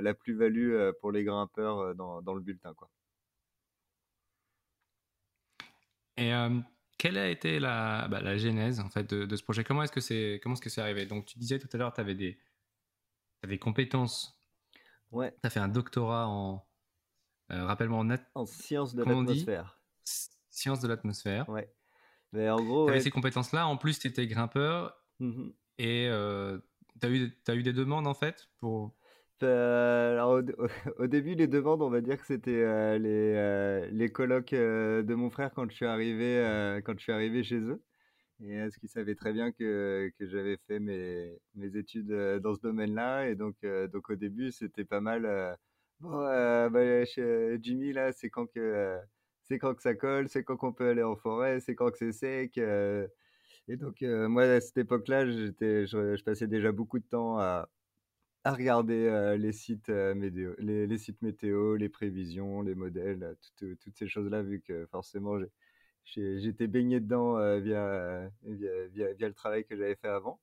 la 0.01 0.13
plus-value 0.13 0.91
pour 0.99 1.13
les 1.13 1.23
grimpeurs 1.23 1.95
dans, 1.95 2.21
dans, 2.21 2.33
le 2.33 2.41
bulletin. 2.41 2.73
Quoi. 2.73 2.89
Et 6.17 6.33
quelle 7.01 7.17
a 7.17 7.29
été 7.29 7.59
la, 7.59 8.07
bah, 8.09 8.21
la 8.21 8.37
genèse 8.37 8.79
en 8.79 8.89
fait 8.89 9.11
de, 9.11 9.35
ce 9.35 9.41
projet? 9.41 9.63
Comment 9.63 9.81
est-ce 9.81 9.91
que 9.91 10.01
c'est 10.01 10.39
comment 10.43 10.53
est-ce 10.53 10.61
que 10.61 10.81
arrivé? 10.81 11.07
Donc 11.07 11.25
tu 11.25 11.39
disais 11.39 11.57
tout 11.57 11.67
à 11.73 11.77
l'heure, 11.77 11.93
tu 11.93 11.99
avais 11.99 12.13
des, 12.13 12.37
des 13.47 13.57
compétences. 13.57 14.39
Ouais. 15.11 15.31
Tu 15.41 15.47
as 15.47 15.49
fait 15.49 15.59
un 15.59 15.67
doctorat 15.67 16.27
en, 16.27 16.65
euh, 17.51 17.65
rappelle-moi 17.65 17.99
en, 17.99 18.09
en 18.35 18.45
sciences 18.45 18.95
de 18.95 19.03
l'atmosphère. 19.03 19.79
Sciences 20.49 20.79
de 20.79 20.87
l'atmosphère. 20.87 21.47
Ouais. 21.49 21.73
Mais 22.31 22.49
en 22.49 22.61
gros. 22.63 22.85
Tu 22.85 22.91
avais 22.91 23.01
ces 23.01 23.11
compétences-là. 23.11 23.67
En 23.67 23.77
plus, 23.77 23.99
tu 23.99 24.07
étais 24.07 24.27
grimpeur. 24.27 24.97
Mmh 25.19 25.49
et 25.77 26.07
euh, 26.09 26.59
tu 27.01 27.07
as, 27.07 27.09
eu, 27.09 27.31
as 27.47 27.55
eu 27.55 27.63
des 27.63 27.73
demandes 27.73 28.05
en 28.05 28.13
fait 28.13 28.49
pour. 28.59 28.93
Euh, 29.41 30.13
alors, 30.13 30.41
au, 30.99 31.07
début, 31.07 31.33
les 31.33 31.47
demandes, 31.47 31.81
on 31.81 31.89
va 31.89 32.01
dire 32.01 32.19
que 32.19 32.27
c'était 32.27 32.99
les, 32.99 33.89
les 33.89 34.11
colocs 34.11 34.51
de 34.51 35.13
mon 35.15 35.31
frère 35.31 35.51
quand 35.55 35.67
je 35.71 35.75
suis 35.75 35.87
arrivé, 35.87 36.79
quand 36.85 36.93
je 36.97 37.01
suis 37.01 37.11
arrivé 37.11 37.43
chez 37.43 37.57
eux. 37.57 37.81
Et 38.43 38.53
est-ce 38.53 38.77
qu'ils 38.79 38.89
savaient 38.89 39.15
très 39.15 39.33
bien 39.33 39.51
que, 39.51 40.11
que 40.17 40.27
j'avais 40.27 40.57
fait 40.67 40.79
mes, 40.79 41.39
mes 41.55 41.77
études 41.77 42.11
dans 42.41 42.55
ce 42.55 42.61
domaine-là. 42.61 43.29
Et 43.29 43.35
donc, 43.35 43.55
donc 43.91 44.09
au 44.09 44.15
début, 44.15 44.51
c'était 44.51 44.85
pas 44.85 45.01
mal 45.01 45.57
Bon, 46.01 46.19
euh, 46.25 46.67
bah, 46.69 47.05
chez 47.05 47.59
Jimmy, 47.61 47.93
là, 47.93 48.11
c'est 48.11 48.31
quand 48.31 48.47
que 48.47 48.59
euh, 48.59 48.97
quand 49.59 49.75
que 49.75 49.83
ça 49.83 49.93
colle, 49.93 50.29
c'est 50.29 50.43
quand 50.43 50.57
qu'on 50.57 50.73
peut 50.73 50.89
aller 50.89 51.03
en 51.03 51.15
forêt, 51.15 51.59
c'est 51.59 51.75
quand 51.75 51.91
que 51.91 51.97
c'est 51.97 52.11
sec. 52.11 52.57
Euh. 52.57 53.07
et 53.67 53.77
donc, 53.77 54.01
moi, 54.01 54.43
à 54.45 54.61
cette 54.61 54.77
époque-là, 54.79 55.27
je, 55.27 56.23
passais 56.23 56.47
déjà 56.47 56.71
beaucoup 56.71 56.99
de 56.99 57.05
temps 57.05 57.37
à, 57.39 57.69
à 58.45 58.53
regarder 58.53 59.35
les 59.37 59.51
sites 59.53 59.89
météo, 59.89 60.53
les, 60.59 60.87
les, 60.87 60.97
sites 60.97 61.21
météo, 61.21 61.75
les 61.75 61.89
prévisions, 61.89 62.61
les 62.63 62.75
modèles, 62.75 63.35
toutes, 63.59 63.79
toutes 63.79 63.97
ces 63.97 64.07
choses-là, 64.07 64.41
vu 64.41 64.61
que 64.61 64.87
forcément, 64.87 65.37
j'étais 66.05 66.67
baigné 66.67 66.99
dedans 66.99 67.35
via, 67.59 68.29
via, 68.43 69.27
le 69.27 69.33
travail 69.33 69.65
que 69.65 69.75
j'avais 69.75 69.95
fait 69.95 70.07
avant. 70.07 70.39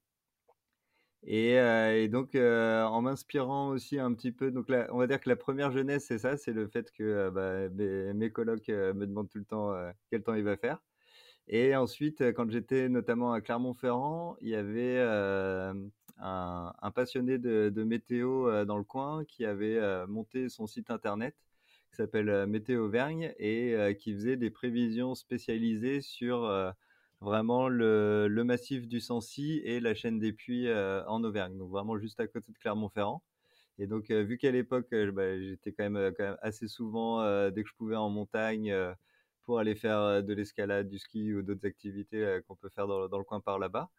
Et, 1.24 1.58
euh, 1.58 2.08
donc, 2.08 2.34
euh, 2.34 2.84
en 2.84 3.02
m'inspirant 3.02 3.68
aussi 3.70 3.98
un 3.98 4.12
petit 4.14 4.32
peu, 4.32 4.50
donc 4.50 4.68
là, 4.68 4.86
on 4.92 4.98
va 4.98 5.06
dire 5.06 5.20
que 5.20 5.28
la 5.28 5.36
première 5.36 5.72
jeunesse, 5.72 6.06
c'est 6.06 6.18
ça, 6.18 6.36
c'est 6.36 6.52
le 6.52 6.68
fait 6.68 6.90
que 6.92 7.02
euh, 7.02 7.30
bah, 7.30 7.68
mes, 7.70 8.12
mes, 8.14 8.30
colocs 8.30 8.68
me 8.68 9.06
demandent 9.06 9.28
tout 9.28 9.38
le 9.38 9.44
temps 9.44 9.74
quel 10.10 10.22
temps 10.22 10.34
il 10.34 10.44
va 10.44 10.56
faire. 10.56 10.80
Et 11.48 11.74
ensuite, 11.76 12.22
quand 12.34 12.50
j'étais 12.50 12.88
notamment 12.88 13.32
à 13.32 13.40
Clermont-Ferrand, 13.40 14.36
il 14.40 14.48
y 14.48 14.54
avait 14.54 15.00
un, 16.18 16.90
passionné 16.94 17.38
de 17.38 17.84
météo 17.84 18.64
dans 18.64 18.78
le 18.78 18.84
coin 18.84 19.24
qui 19.24 19.44
avait 19.44 20.06
monté 20.06 20.48
son 20.48 20.66
site 20.66 20.90
internet 20.90 21.34
qui 21.90 21.97
s'appelle 21.97 22.47
Météo 22.47 22.88
Vergne 22.88 23.35
et 23.38 23.97
qui 23.99 24.14
faisait 24.14 24.37
des 24.37 24.50
prévisions 24.50 25.14
spécialisées 25.14 26.00
sur 26.00 26.50
vraiment 27.21 27.68
le, 27.68 28.28
massif 28.45 28.87
du 28.87 29.00
Sancy 29.00 29.61
et 29.64 29.80
la 29.80 29.95
chaîne 29.95 30.18
des 30.18 30.33
Puits 30.33 30.68
en 30.73 31.23
Auvergne, 31.25 31.57
donc 31.59 31.71
vraiment 31.71 31.99
juste 31.99 32.21
à 32.21 32.26
côté 32.26 32.52
de 32.52 32.59
Clermont-Ferrand. 32.59 33.23
Et 33.78 33.87
donc, 33.87 34.11
vu 34.11 34.38
qu'à 34.38 34.50
l'époque, 34.50 34.88
bah, 34.90 35.40
j'étais 35.40 35.73
quand 35.73 35.88
même, 35.88 36.14
assez 36.42 36.68
souvent, 36.68 37.50
dès 37.50 37.62
que 37.62 37.68
je 37.68 37.75
pouvais, 37.76 37.97
en 37.97 38.11
montagne 38.11 38.75
pour 39.45 39.59
aller 39.59 39.75
faire 39.75 40.23
de 40.23 40.35
l'escalade, 40.35 40.88
du 40.88 40.99
ski 40.99 41.33
ou 41.33 41.42
d'autres 41.42 41.66
activités 41.66 42.40
qu'on 42.47 42.57
peut 42.57 42.68
faire 42.68 42.87
dans, 42.87 43.09
dans, 43.09 43.18
le 43.18 43.25
coin 43.25 43.40
par 43.40 43.59
là-bas, 43.59 43.90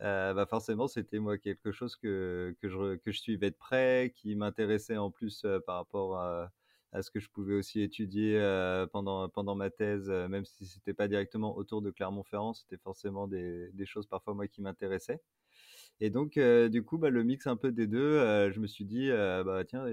bah 0.00 0.46
forcément, 0.48 0.88
c'était 0.88 1.18
moi 1.18 1.38
quelque 1.38 1.72
chose 1.72 1.96
que, 1.96 2.54
que, 2.60 2.68
je, 2.68 2.96
que 2.96 3.12
je 3.12 3.20
suivais 3.20 3.50
de 3.50 3.56
près, 3.56 4.12
qui 4.14 4.34
m'intéressait 4.36 4.96
en 4.96 5.10
plus 5.10 5.46
par 5.66 5.76
rapport 5.76 6.18
à 6.18 6.50
à 6.92 7.02
ce 7.02 7.10
que 7.10 7.20
je 7.20 7.28
pouvais 7.28 7.54
aussi 7.54 7.82
étudier 7.82 8.38
euh, 8.38 8.86
pendant, 8.86 9.28
pendant 9.28 9.54
ma 9.54 9.70
thèse, 9.70 10.08
euh, 10.08 10.28
même 10.28 10.44
si 10.44 10.66
c'était 10.66 10.94
pas 10.94 11.08
directement 11.08 11.56
autour 11.56 11.82
de 11.82 11.90
Clermont-Ferrand, 11.90 12.54
c'était 12.54 12.78
forcément 12.78 13.26
des, 13.26 13.70
des, 13.72 13.86
choses 13.86 14.06
parfois 14.06 14.34
moi 14.34 14.48
qui 14.48 14.62
m'intéressaient. 14.62 15.20
Et 16.00 16.10
donc, 16.10 16.36
euh, 16.36 16.68
du 16.68 16.84
coup, 16.84 16.98
bah, 16.98 17.10
le 17.10 17.24
mix 17.24 17.46
un 17.46 17.56
peu 17.56 17.72
des 17.72 17.86
deux, 17.86 18.18
je 18.50 18.60
me 18.60 18.66
suis 18.66 18.84
dit, 18.84 19.10
bah, 19.10 19.64
tiens, 19.66 19.86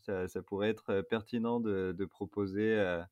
ça, 0.00 0.28
ça, 0.28 0.42
pourrait 0.42 0.70
être 0.70 1.02
pertinent 1.02 1.60
de, 1.60 1.94
de 1.96 2.04
proposer 2.04 3.02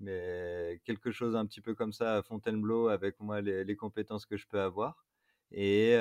mais 0.00 0.80
quelque 0.84 1.10
chose 1.10 1.36
un 1.36 1.46
petit 1.46 1.62
peu 1.62 1.74
comme 1.74 1.92
ça 1.92 2.18
à 2.18 2.22
Fontainebleau 2.22 2.88
avec 2.88 3.18
moi 3.18 3.40
les, 3.40 3.64
les 3.64 3.76
compétences 3.76 4.26
que 4.26 4.36
je 4.36 4.46
peux 4.46 4.60
avoir. 4.60 5.06
Et, 5.52 5.92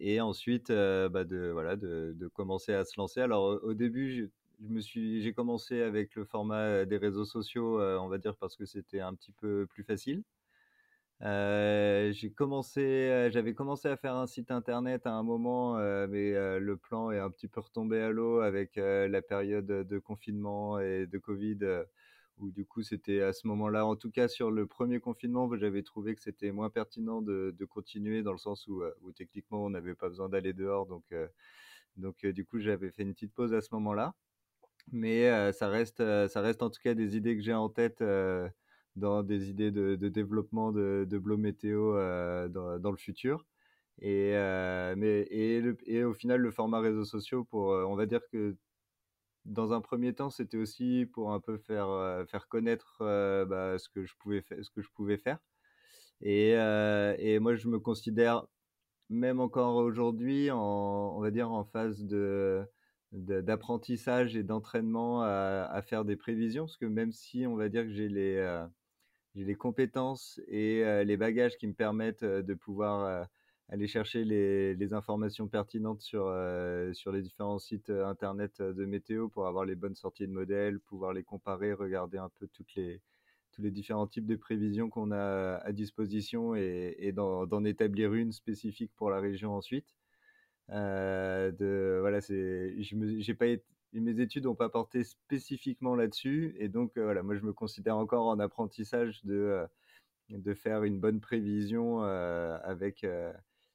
et 0.00 0.20
ensuite, 0.20 0.68
bah 0.70 1.24
de, 1.24 1.50
voilà, 1.52 1.76
de, 1.76 2.12
de, 2.16 2.28
commencer 2.28 2.72
à 2.74 2.84
se 2.84 2.98
lancer. 2.98 3.20
Alors, 3.20 3.60
au 3.62 3.74
début, 3.74 4.30
je 4.60 4.68
me 4.68 4.80
suis, 4.80 5.22
j'ai 5.22 5.32
commencé 5.32 5.82
avec 5.82 6.14
le 6.14 6.24
format 6.24 6.84
des 6.84 6.96
réseaux 6.96 7.24
sociaux, 7.24 7.80
on 7.80 8.08
va 8.08 8.18
dire 8.18 8.36
parce 8.36 8.56
que 8.56 8.64
c'était 8.64 9.00
un 9.00 9.14
petit 9.14 9.32
peu 9.32 9.66
plus 9.66 9.84
facile. 9.84 10.22
J'ai 11.20 12.32
commencé, 12.34 13.28
j'avais 13.32 13.54
commencé 13.54 13.88
à 13.88 13.96
faire 13.96 14.14
un 14.14 14.26
site 14.26 14.50
internet 14.50 15.06
à 15.06 15.12
un 15.12 15.22
moment, 15.22 15.74
mais 16.08 16.32
le 16.58 16.76
plan 16.76 17.10
est 17.10 17.18
un 17.18 17.30
petit 17.30 17.48
peu 17.48 17.60
retombé 17.60 18.00
à 18.00 18.10
l'eau 18.10 18.40
avec 18.40 18.76
la 18.76 19.22
période 19.22 19.66
de 19.66 19.98
confinement 19.98 20.80
et 20.80 21.06
de 21.06 21.18
Covid, 21.18 21.58
où 22.38 22.50
du 22.50 22.64
coup 22.66 22.82
c'était 22.82 23.22
à 23.22 23.32
ce 23.32 23.46
moment-là, 23.48 23.86
en 23.86 23.96
tout 23.96 24.10
cas 24.10 24.28
sur 24.28 24.50
le 24.50 24.66
premier 24.66 25.00
confinement, 25.00 25.54
j'avais 25.56 25.82
trouvé 25.82 26.14
que 26.14 26.20
c'était 26.22 26.52
moins 26.52 26.70
pertinent 26.70 27.20
de, 27.22 27.54
de, 27.58 27.64
continuer 27.64 28.22
dans 28.22 28.32
le 28.32 28.38
sens 28.38 28.66
où, 28.68 28.82
où 29.02 29.12
techniquement 29.12 29.64
on 29.64 29.70
n'avait 29.70 29.94
pas 29.94 30.08
besoin 30.08 30.28
d'aller 30.28 30.52
dehors, 30.52 30.86
donc 30.86 31.04
donc 31.96 32.24
du 32.26 32.44
coup 32.44 32.60
j'avais 32.60 32.90
fait 32.90 33.02
une 33.02 33.12
petite 33.14 33.34
pause 33.34 33.54
à 33.54 33.60
ce 33.60 33.74
moment-là 33.74 34.14
mais 34.92 35.52
ça 35.52 35.68
reste 35.68 35.98
ça 36.28 36.40
reste 36.40 36.62
en 36.62 36.70
tout 36.70 36.80
cas 36.82 36.94
des 36.94 37.16
idées 37.16 37.36
que 37.36 37.42
j'ai 37.42 37.54
en 37.54 37.68
tête 37.68 38.02
dans 38.96 39.22
des 39.22 39.50
idées 39.50 39.70
de, 39.70 39.96
développement 39.96 40.72
de, 40.72 41.06
de 41.08 41.36
Météo 41.36 41.94
dans, 42.48 42.78
dans, 42.78 42.90
le 42.90 42.96
futur 42.96 43.46
Et, 44.00 44.32
mais, 44.96 45.20
et, 45.30 45.62
et, 45.86 46.04
au 46.04 46.14
final, 46.14 46.40
le 46.40 46.50
format 46.50 46.80
réseaux 46.80 47.04
sociaux, 47.04 47.44
pour, 47.44 47.68
on 47.68 47.94
va 47.96 48.06
dire 48.06 48.22
que 48.32 48.56
dans 49.44 49.72
un 49.72 49.80
premier 49.80 50.14
temps, 50.14 50.30
c'était 50.30 50.58
aussi 50.58 51.06
pour 51.12 51.32
un 51.32 51.40
peu 51.40 51.58
faire, 51.58 52.24
faire 52.28 52.48
connaître 52.48 52.98
bah, 53.46 53.78
ce, 53.78 53.88
que 53.88 54.04
je 54.04 54.14
pouvais 54.18 54.44
ce 54.62 54.70
que 54.70 54.82
je 54.82 54.90
pouvais 54.90 55.18
faire. 55.18 55.38
Et, 56.20 56.52
et 56.52 57.38
moi, 57.40 57.54
je 57.54 57.68
me 57.68 57.78
considère 57.78 58.46
même 59.10 59.40
encore 59.40 59.76
aujourd'hui, 59.76 60.50
on 60.52 61.20
va 61.20 61.30
dire 61.30 61.50
en 61.50 61.64
phase 61.64 62.04
de 62.04 62.64
d'apprentissage 63.12 64.36
et 64.36 64.42
d'entraînement 64.42 65.22
à, 65.22 65.80
faire 65.82 66.04
des 66.04 66.16
prévisions, 66.16 66.64
parce 66.64 66.76
que 66.76 66.86
même 66.86 67.12
si 67.12 67.46
on 67.46 67.56
va 67.56 67.68
dire 67.68 67.84
que 67.84 67.90
j'ai 67.90 68.08
les, 68.08 68.66
j'ai 69.34 69.44
les 69.44 69.54
compétences 69.54 70.40
et 70.48 70.82
les 71.04 71.16
bagages 71.16 71.56
qui 71.56 71.66
me 71.66 71.72
permettent 71.72 72.24
de 72.24 72.54
pouvoir 72.54 73.26
aller 73.70 73.86
chercher 73.86 74.24
les, 74.24 74.74
les, 74.74 74.94
informations 74.94 75.48
pertinentes 75.48 76.00
sur, 76.00 76.24
sur 76.92 77.12
les 77.12 77.22
différents 77.22 77.58
sites 77.58 77.90
internet 77.90 78.60
de 78.60 78.84
météo 78.84 79.28
pour 79.28 79.46
avoir 79.46 79.64
les 79.64 79.74
bonnes 79.74 79.94
sorties 79.94 80.26
de 80.26 80.32
modèles, 80.32 80.80
pouvoir 80.80 81.12
les 81.12 81.22
comparer, 81.22 81.72
regarder 81.72 82.18
un 82.18 82.30
peu 82.38 82.46
toutes 82.48 82.74
les, 82.74 83.00
tous 83.52 83.62
les 83.62 83.70
différents 83.70 84.06
types 84.06 84.26
de 84.26 84.36
prévisions 84.36 84.88
qu'on 84.88 85.10
a 85.10 85.56
à 85.56 85.72
disposition 85.72 86.54
et, 86.54 86.94
et 86.98 87.12
d'en 87.12 87.64
établir 87.64 88.14
une 88.14 88.32
spécifique 88.32 88.92
pour 88.96 89.10
la 89.10 89.20
région 89.20 89.54
ensuite. 89.54 89.97
Euh, 90.70 91.50
de, 91.52 91.98
voilà, 92.00 92.20
c'est, 92.20 92.74
j'ai 92.82 93.34
pas 93.34 93.46
mes 93.94 94.20
études 94.20 94.44
n'ont 94.44 94.54
pas 94.54 94.68
porté 94.68 95.02
spécifiquement 95.02 95.94
là-dessus 95.94 96.54
et 96.58 96.68
donc 96.68 96.98
euh, 96.98 97.04
voilà, 97.04 97.22
moi 97.22 97.34
je 97.36 97.40
me 97.40 97.54
considère 97.54 97.96
encore 97.96 98.26
en 98.26 98.38
apprentissage 98.38 99.24
de, 99.24 99.34
euh, 99.34 99.66
de 100.30 100.54
faire 100.54 100.84
une 100.84 101.00
bonne 101.00 101.20
prévision 101.20 102.02
avec, 102.02 103.06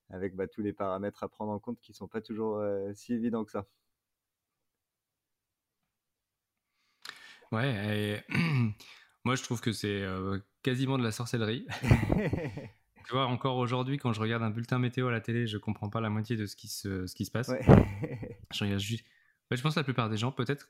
avec 0.09 0.35
bah, 0.35 0.47
tous 0.47 0.61
les 0.61 0.73
paramètres 0.73 1.23
à 1.23 1.29
prendre 1.29 1.51
en 1.51 1.59
compte 1.59 1.79
qui 1.81 1.93
sont 1.93 2.07
pas 2.07 2.21
toujours 2.21 2.63
si 2.93 3.13
évidents 3.13 3.45
que 3.45 3.51
ça. 3.51 3.65
Ouais, 7.51 8.21
et 8.29 8.33
Moi, 9.25 9.35
je 9.35 9.43
trouve 9.43 9.61
que 9.61 9.71
c'est 9.71 10.01
euh, 10.01 10.39
quasiment 10.63 10.97
de 10.97 11.03
la 11.03 11.11
sorcellerie. 11.11 11.65
tu 13.05 13.13
vois, 13.13 13.27
encore 13.27 13.57
aujourd'hui, 13.57 13.97
quand 13.97 14.13
je 14.13 14.21
regarde 14.21 14.43
un 14.43 14.49
bulletin 14.49 14.79
météo 14.79 15.07
à 15.07 15.11
la 15.11 15.21
télé, 15.21 15.47
je 15.47 15.57
comprends 15.57 15.89
pas 15.89 16.01
la 16.01 16.09
moitié 16.09 16.35
de 16.35 16.45
ce 16.45 16.55
qui 16.55 16.67
se, 16.67 17.07
ce 17.07 17.15
qui 17.15 17.25
se 17.25 17.31
passe. 17.31 17.49
je 18.53 18.63
regarde 18.63 18.79
juste. 18.79 19.05
je 19.51 19.61
pense 19.61 19.73
que 19.75 19.79
la 19.79 19.83
plupart 19.83 20.09
des 20.09 20.17
gens, 20.17 20.31
peut-être, 20.31 20.69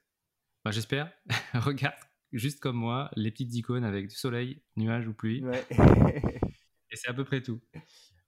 bah, 0.65 0.71
j'espère, 0.71 1.11
regardent 1.53 1.95
juste 2.31 2.59
comme 2.59 2.75
moi 2.75 3.11
les 3.15 3.31
petites 3.31 3.53
icônes 3.55 3.83
avec 3.83 4.07
du 4.07 4.15
soleil, 4.15 4.61
nuages 4.75 5.07
ou 5.07 5.13
pluie. 5.13 5.43
Et 6.91 6.95
c'est 6.95 7.09
à 7.09 7.13
peu 7.13 7.23
près 7.23 7.41
tout. 7.41 7.59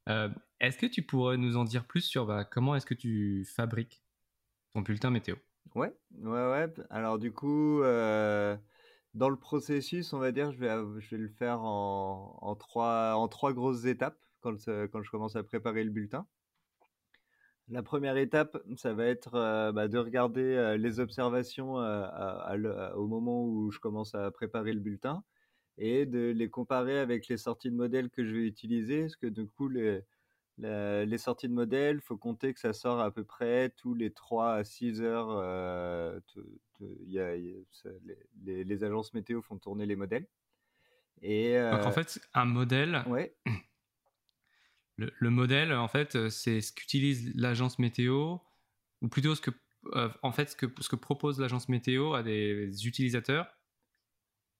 Euh, 0.09 0.29
est-ce 0.59 0.77
que 0.77 0.85
tu 0.85 1.03
pourrais 1.03 1.37
nous 1.37 1.57
en 1.57 1.63
dire 1.63 1.85
plus 1.85 2.01
sur 2.01 2.25
bah, 2.25 2.45
comment 2.45 2.75
est-ce 2.75 2.85
que 2.85 2.93
tu 2.93 3.45
fabriques 3.45 4.03
ton 4.73 4.81
bulletin 4.81 5.09
météo? 5.09 5.35
Ouais, 5.73 5.93
ouais, 6.19 6.51
ouais. 6.51 6.73
Alors 6.89 7.19
du 7.19 7.31
coup, 7.31 7.81
euh, 7.81 8.55
dans 9.15 9.29
le 9.29 9.37
processus, 9.37 10.11
on 10.13 10.19
va 10.19 10.31
dire, 10.31 10.51
je 10.51 10.59
vais, 10.59 10.69
je 10.99 11.15
vais 11.15 11.21
le 11.21 11.29
faire 11.29 11.61
en, 11.61 12.55
trois, 12.59 13.53
grosses 13.53 13.85
étapes 13.85 14.19
quand, 14.41 14.67
euh, 14.67 14.87
je 15.01 15.09
commence 15.09 15.37
à 15.37 15.43
préparer 15.43 15.83
le 15.83 15.89
bulletin. 15.89 16.27
La 17.69 17.81
première 17.81 18.17
étape, 18.17 18.57
ça 18.75 18.93
va 18.93 19.05
être 19.05 19.33
euh, 19.35 19.71
bah, 19.71 19.87
de 19.87 19.97
regarder 19.97 20.43
euh, 20.43 20.77
les 20.77 20.99
observations 20.99 21.75
au 21.75 23.07
moment 23.07 23.45
où 23.45 23.71
je 23.71 23.79
commence 23.79 24.13
à 24.13 24.29
préparer 24.31 24.73
le 24.73 24.81
bulletin 24.81 25.23
et 25.77 26.05
de 26.05 26.31
les 26.31 26.49
comparer 26.49 26.99
avec 26.99 27.27
les 27.27 27.37
sorties 27.37 27.71
de 27.71 27.75
modèles 27.75 28.09
que 28.09 28.25
je 28.25 28.35
vais 28.35 28.45
utiliser, 28.45 29.01
parce 29.01 29.15
que 29.15 29.27
du 29.27 29.47
coup, 29.47 29.69
les, 29.69 30.03
les 30.57 31.17
sorties 31.17 31.47
de 31.47 31.53
modèles, 31.53 32.01
faut 32.01 32.17
compter 32.17 32.53
que 32.53 32.59
ça 32.59 32.73
sort 32.73 32.99
à 32.99 33.11
peu 33.11 33.23
près 33.23 33.69
tous 33.69 33.93
les 33.93 34.11
3 34.11 34.53
à 34.53 34.63
6 34.63 35.01
heures. 35.01 35.29
Euh, 35.29 36.19
y 37.05 37.19
a, 37.19 37.35
les, 37.35 38.63
les, 38.63 38.83
agences 38.83 39.13
météo 39.13 39.41
font 39.41 39.57
tourner 39.57 39.85
les 39.85 39.95
modèles. 39.95 40.27
Et, 41.21 41.59
Donc 41.59 41.85
en 41.85 41.91
fait, 41.91 42.19
un 42.33 42.45
modèle. 42.45 43.03
Ouais. 43.07 43.35
Le, 44.97 45.11
le, 45.19 45.29
modèle, 45.29 45.73
en 45.73 45.89
fait, 45.89 46.29
c'est 46.29 46.61
ce 46.61 46.71
qu'utilise 46.71 47.35
l'agence 47.35 47.79
météo, 47.79 48.37
ou 49.01 49.09
plutôt 49.09 49.35
ce 49.35 49.41
que, 49.41 49.51
en 50.23 50.31
fait, 50.31 50.51
ce 50.51 50.55
que, 50.55 50.67
ce 50.79 50.87
que 50.87 50.95
propose 50.95 51.37
l'agence 51.37 51.67
météo 51.67 52.13
à 52.13 52.23
des 52.23 52.87
utilisateurs 52.87 53.45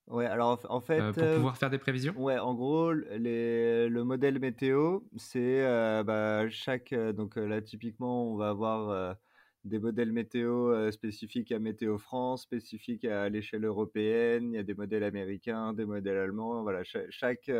Ouais, 0.08 0.26
alors 0.26 0.60
en 0.70 0.82
fait. 0.82 1.02
Euh, 1.02 1.12
pour 1.14 1.36
pouvoir 1.36 1.58
faire 1.58 1.70
des 1.70 1.80
prévisions? 1.80 2.14
Ouais, 2.18 2.38
en 2.38 2.54
gros, 2.54 2.94
les, 2.94 3.90
le 3.90 4.04
modèle 4.04 4.40
météo, 4.40 5.00
c'est 5.18 5.66
euh, 5.66 6.04
bah, 6.04 6.48
chaque. 6.50 6.94
Euh, 6.94 7.12
donc 7.12 7.36
là, 7.38 7.62
typiquement, 7.62 8.32
on 8.32 8.36
va 8.36 8.50
avoir 8.50 9.18
des 9.64 9.80
modèles 9.80 10.12
météo 10.12 10.92
spécifiques 10.92 11.52
à 11.52 11.58
Météo 11.58 11.98
France, 11.98 12.44
spécifiques 12.44 13.06
à 13.06 13.30
l'échelle 13.30 13.66
européenne. 13.66 14.54
Il 14.54 14.56
y 14.56 14.60
a 14.60 14.64
des 14.64 14.76
modèles 14.76 15.04
américains, 15.04 15.74
des 15.74 15.86
modèles 15.86 16.18
allemands. 16.18 16.62
Voilà, 16.62 16.84
chaque, 16.84 17.52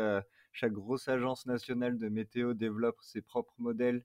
chaque, 0.52 0.72
grosse 0.72 1.08
agence 1.08 1.46
nationale 1.46 1.98
de 1.98 2.08
météo 2.08 2.54
développe 2.54 2.98
ses 3.00 3.22
propres 3.22 3.56
modèles. 3.58 4.04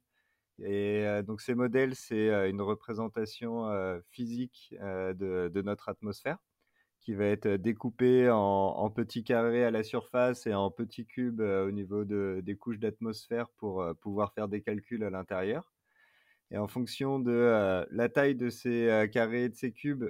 Et 0.63 1.06
donc, 1.27 1.41
ces 1.41 1.54
modèles, 1.54 1.95
c'est 1.95 2.49
une 2.49 2.62
représentation 2.62 3.69
physique 4.10 4.73
de, 4.82 5.51
de 5.54 5.62
notre 5.62 5.88
atmosphère 5.88 6.39
qui 7.02 7.16
va 7.16 7.26
être 7.26 7.48
découpé 7.48 8.30
en, 8.30 8.90
petits 8.92 9.24
carrés 9.24 9.66
à 9.66 9.72
la 9.72 9.84
surface 9.84 10.46
et 10.46 10.54
en 10.54 10.70
petits 10.70 11.06
cubes 11.06 11.42
au 11.42 11.72
niveau 11.72 12.06
de, 12.06 12.42
des 12.44 12.56
couches 12.56 12.80
d'atmosphère 12.80 13.50
pour 13.58 13.84
pouvoir 14.02 14.34
faire 14.34 14.48
des 14.48 14.62
calculs 14.62 15.04
à 15.04 15.10
l'intérieur. 15.10 15.72
Et 16.52 16.58
en 16.58 16.68
fonction 16.68 17.20
de 17.20 17.86
la 17.90 18.10
taille 18.10 18.36
de 18.36 18.50
ces 18.50 19.10
carrés 19.12 19.46
et 19.46 19.50
de 19.50 19.56
ces 19.56 19.72
cubes, 19.72 20.06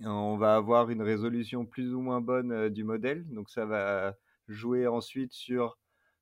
on 0.00 0.36
va 0.36 0.54
avoir 0.54 0.90
une 0.90 1.02
résolution 1.02 1.66
plus 1.66 1.92
ou 1.94 2.00
moins 2.00 2.20
bonne 2.20 2.68
du 2.68 2.84
modèle. 2.84 3.26
Donc 3.28 3.50
ça 3.50 3.66
va 3.66 4.14
jouer 4.46 4.86
ensuite 4.86 5.32
sur 5.32 5.78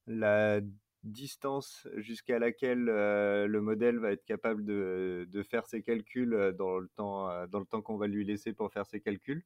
la 0.07 0.61
distance 1.03 1.87
jusqu'à 1.97 2.39
laquelle 2.39 2.85
le 2.85 3.61
modèle 3.61 3.99
va 3.99 4.13
être 4.13 4.25
capable 4.25 4.65
de, 4.65 5.29
de, 5.31 5.43
faire 5.43 5.67
ses 5.67 5.83
calculs 5.83 6.55
dans 6.57 6.79
le 6.79 6.89
temps, 6.97 7.47
dans 7.49 7.61
le 7.61 7.67
temps 7.67 7.83
qu'on 7.83 7.99
va 7.99 8.07
lui 8.07 8.25
laisser 8.25 8.55
pour 8.55 8.73
faire 8.73 8.87
ses 8.87 9.01
calculs. 9.01 9.45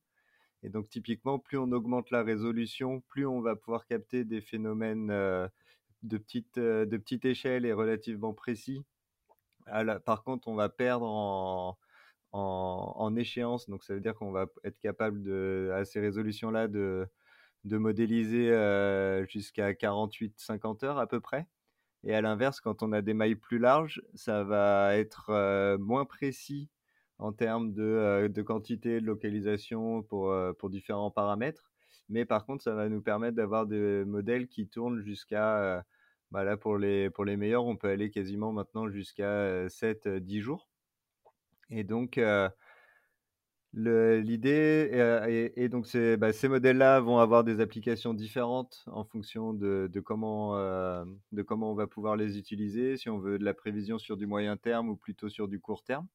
Et 0.63 0.69
donc 0.69 0.89
typiquement, 0.89 1.39
plus 1.39 1.59
on 1.59 1.73
augmente 1.73 2.11
la 2.11 2.23
résolution, 2.23 3.01
plus 3.09 3.27
on 3.27 3.41
va 3.41 3.57
pouvoir 3.57 3.87
capter 3.87 4.25
des 4.25 4.41
phénomènes 4.41 5.11
euh, 5.11 5.49
de, 6.03 6.19
petite, 6.19 6.59
euh, 6.59 6.85
de 6.85 6.97
petite 6.97 7.25
échelle 7.25 7.65
et 7.65 7.73
relativement 7.73 8.35
précis. 8.35 8.85
par 10.05 10.23
contre, 10.25 10.49
on 10.49 10.55
va 10.55 10.69
perdre 10.69 11.07
en, 11.07 11.79
en, 12.33 13.17
échéance, 13.17 13.69
donc 13.69 13.85
ça 13.85 13.95
veut 13.95 14.01
dire 14.01 14.15
qu'on 14.15 14.33
va 14.33 14.47
être 14.65 14.79
capable 14.81 15.23
de, 15.23 15.71
à 15.75 15.85
ces 15.85 16.01
résolutions-là 16.01 16.69
de, 16.69 17.09
de 17.65 17.79
modéliser 17.79 18.51
euh, 18.53 19.27
jusqu'à 19.27 19.73
48-50 19.73 20.85
heures 20.85 20.99
à 20.99 21.07
peu 21.07 21.21
près. 21.21 21.47
Et 22.05 22.15
à 22.15 22.21
l'inverse, 22.23 22.61
quand 22.61 22.83
on 22.83 22.93
a 22.93 23.03
des 23.03 23.15
mailles 23.15 23.37
plus 23.37 23.59
larges, 23.59 24.03
ça 24.15 24.45
va 24.45 24.97
être 24.97 25.77
moins 25.79 26.05
précis 26.07 26.71
en 27.21 27.33
termes 27.33 27.73
de, 27.73 27.83
euh, 27.83 28.29
de, 28.29 28.43
quantité, 28.43 29.01
de 29.01 29.07
localisation 29.07 30.03
pour, 30.03 30.31
euh, 30.33 30.53
pour 30.55 30.71
différents 30.71 31.11
paramètres. 31.11 31.71
Mais 32.09 32.25
par 32.25 32.47
contre, 32.47 32.65
ça 32.65 32.75
va 32.75 32.89
nous 32.89 33.03
permettre 33.03 33.37
d'avoir 33.37 33.67
des 33.67 34.05
modèles 34.05 34.49
qui 34.49 34.67
tournent 34.67 35.01
jusqu'à, 35.03 35.59
euh, 35.59 35.83
bah 36.31 36.45
là 36.45 36.57
pour 36.57 36.79
les, 36.79 37.11
pour 37.11 37.25
les 37.25 37.37
meilleurs, 37.37 37.67
on 37.67 37.77
peut 37.77 37.89
aller 37.89 38.11
quasiment 38.11 38.53
maintenant 38.53 38.89
jusqu'à 38.89 39.69
7-10 39.69 40.41
jours. 40.41 40.69
Et 41.71 41.85
donc, 41.85 42.19
L'idée 43.73 44.91
et, 45.57 45.69
donc 45.69 45.87
bah, 46.19 46.33
ces 46.33 46.49
modèles-là 46.49 46.99
vont 46.99 47.19
avoir 47.19 47.45
des 47.45 47.61
applications 47.61 48.15
différentes 48.15 48.83
en 48.87 49.05
fonction 49.05 49.53
de, 49.55 49.89
de 49.93 50.01
comment, 50.01 50.57
de 50.57 51.43
comment 51.43 51.71
on 51.71 51.77
va 51.77 51.87
pouvoir 51.87 52.17
les 52.17 52.37
utiliser, 52.37 52.97
si 52.97 53.09
on 53.09 53.19
veut 53.21 53.39
de 53.39 53.45
la 53.45 53.55
prévision 53.55 53.99
sur 53.99 54.17
du 54.17 54.27
moyen 54.27 54.57
terme 54.57 54.89
ou 54.89 54.97
plutôt 54.97 55.29
sur 55.29 55.47
du 55.47 55.61
court 55.61 55.85
terme. 55.85 56.09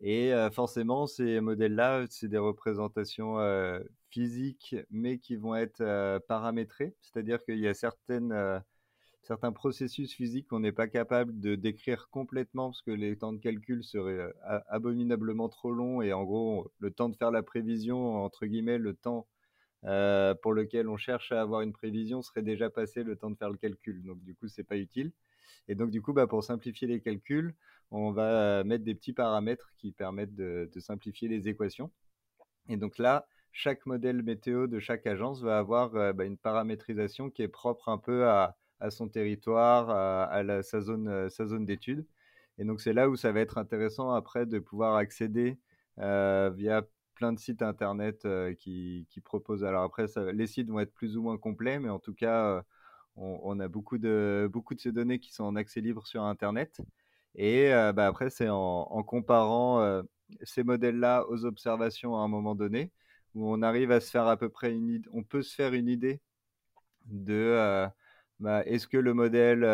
Et 0.00 0.32
forcément, 0.52 1.06
ces 1.06 1.40
modèles-là, 1.40 2.04
c'est 2.10 2.28
des 2.28 2.38
représentations 2.38 3.38
physiques, 4.10 4.76
mais 4.90 5.18
qui 5.18 5.36
vont 5.36 5.54
être 5.54 6.18
paramétrées. 6.28 6.94
C'est-à-dire 7.00 7.42
qu'il 7.44 7.58
y 7.58 7.68
a 7.68 7.74
certaines, 7.74 8.62
certains 9.22 9.52
processus 9.52 10.12
physiques 10.12 10.48
qu'on 10.48 10.60
n'est 10.60 10.72
pas 10.72 10.88
capable 10.88 11.40
de 11.40 11.54
décrire 11.54 12.08
complètement 12.10 12.70
parce 12.70 12.82
que 12.82 12.90
les 12.90 13.16
temps 13.16 13.32
de 13.32 13.38
calcul 13.38 13.82
seraient 13.82 14.32
abominablement 14.68 15.48
trop 15.48 15.72
longs. 15.72 16.02
Et 16.02 16.12
en 16.12 16.24
gros, 16.24 16.70
le 16.78 16.90
temps 16.90 17.08
de 17.08 17.16
faire 17.16 17.30
la 17.30 17.42
prévision, 17.42 18.22
entre 18.24 18.46
guillemets, 18.46 18.78
le 18.78 18.94
temps 18.94 19.26
pour 19.82 20.52
lequel 20.52 20.88
on 20.88 20.96
cherche 20.96 21.32
à 21.32 21.40
avoir 21.40 21.60
une 21.60 21.72
prévision 21.72 22.22
serait 22.22 22.42
déjà 22.42 22.70
passé 22.70 23.02
le 23.02 23.16
temps 23.16 23.30
de 23.30 23.36
faire 23.36 23.50
le 23.50 23.56
calcul. 23.56 24.02
Donc 24.02 24.22
du 24.22 24.34
coup, 24.34 24.48
c'est 24.48 24.64
pas 24.64 24.76
utile. 24.76 25.12
Et 25.68 25.74
donc 25.74 25.90
du 25.90 26.02
coup, 26.02 26.12
bah, 26.12 26.26
pour 26.26 26.44
simplifier 26.44 26.86
les 26.86 27.00
calculs, 27.00 27.54
on 27.90 28.12
va 28.12 28.64
mettre 28.64 28.84
des 28.84 28.94
petits 28.94 29.12
paramètres 29.12 29.72
qui 29.76 29.92
permettent 29.92 30.34
de, 30.34 30.68
simplifier 30.78 31.28
les 31.28 31.48
équations. 31.48 31.90
Et 32.68 32.76
donc 32.76 32.98
là, 32.98 33.26
chaque 33.52 33.86
modèle 33.86 34.22
météo 34.22 34.66
de 34.66 34.80
chaque 34.80 35.06
agence 35.06 35.42
va 35.42 35.58
avoir 35.58 35.94
euh, 35.96 36.12
bah, 36.12 36.24
une 36.24 36.38
paramétrisation 36.38 37.30
qui 37.30 37.42
est 37.42 37.48
propre 37.48 37.88
un 37.88 37.98
peu 37.98 38.28
à, 38.28 38.56
son 38.90 39.08
territoire, 39.08 39.90
à, 39.90 40.62
sa 40.62 40.80
zone, 40.80 41.30
sa 41.30 41.46
zone 41.46 41.64
d'études. 41.64 42.06
Et 42.58 42.64
donc 42.64 42.80
c'est 42.80 42.92
là 42.92 43.08
où 43.08 43.16
ça 43.16 43.32
va 43.32 43.40
être 43.40 43.58
intéressant 43.58 44.12
après 44.12 44.46
de 44.46 44.58
pouvoir 44.58 44.96
accéder 44.96 45.58
via 45.96 46.82
plein 47.14 47.32
de 47.32 47.38
sites 47.38 47.62
internet 47.62 48.26
qui, 48.58 49.06
proposent. 49.24 49.64
Alors 49.64 49.84
après, 49.84 50.06
les 50.34 50.46
sites 50.46 50.68
vont 50.68 50.80
être 50.80 50.92
plus 50.92 51.16
ou 51.16 51.22
moins 51.22 51.38
complets, 51.38 51.78
mais 51.78 51.88
en 51.88 51.98
tout 51.98 52.14
cas, 52.14 52.62
on, 53.16 53.60
a 53.60 53.68
beaucoup 53.68 53.98
de, 53.98 54.48
beaucoup 54.52 54.74
de 54.74 54.80
ces 54.80 54.92
données 54.92 55.18
qui 55.18 55.32
sont 55.32 55.44
en 55.44 55.56
accès 55.56 55.80
libre 55.80 56.06
sur 56.06 56.22
Internet. 56.24 56.80
Et 57.36 57.70
bah, 57.94 58.06
après, 58.06 58.30
c'est 58.30 58.48
en, 58.48 59.02
comparant 59.04 60.02
ces 60.42 60.62
modèles-là 60.64 61.26
aux 61.28 61.44
observations 61.44 62.16
à 62.16 62.20
un 62.20 62.28
moment 62.28 62.54
donné, 62.54 62.92
où 63.34 63.52
on 63.52 63.62
arrive 63.62 63.90
à 63.90 64.00
se 64.00 64.10
faire 64.10 64.26
à 64.26 64.36
peu 64.36 64.48
près 64.48 64.72
une 64.72 64.88
idée, 64.88 65.08
on 65.12 65.22
peut 65.24 65.42
se 65.42 65.54
faire 65.54 65.74
une 65.74 65.88
idée 65.88 66.20
de 67.06 67.86
bah, 68.40 68.62
est-ce 68.66 68.88
que 68.88 68.96
le 68.98 69.14
modèle 69.14 69.64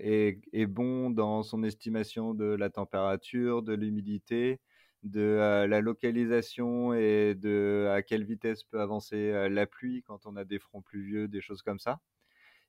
est, 0.00 0.40
est, 0.52 0.66
bon 0.66 1.10
dans 1.10 1.42
son 1.42 1.62
estimation 1.62 2.34
de 2.34 2.46
la 2.46 2.70
température, 2.70 3.62
de 3.62 3.74
l'humidité, 3.74 4.60
de 5.02 5.66
la 5.68 5.80
localisation 5.80 6.94
et 6.94 7.34
de 7.34 7.88
à 7.92 8.02
quelle 8.02 8.24
vitesse 8.24 8.64
peut 8.64 8.80
avancer 8.80 9.48
la 9.48 9.66
pluie 9.66 10.02
quand 10.02 10.26
on 10.26 10.36
a 10.36 10.44
des 10.44 10.58
fronts 10.58 10.82
pluvieux, 10.82 11.28
des 11.28 11.40
choses 11.40 11.62
comme 11.62 11.78
ça? 11.78 12.00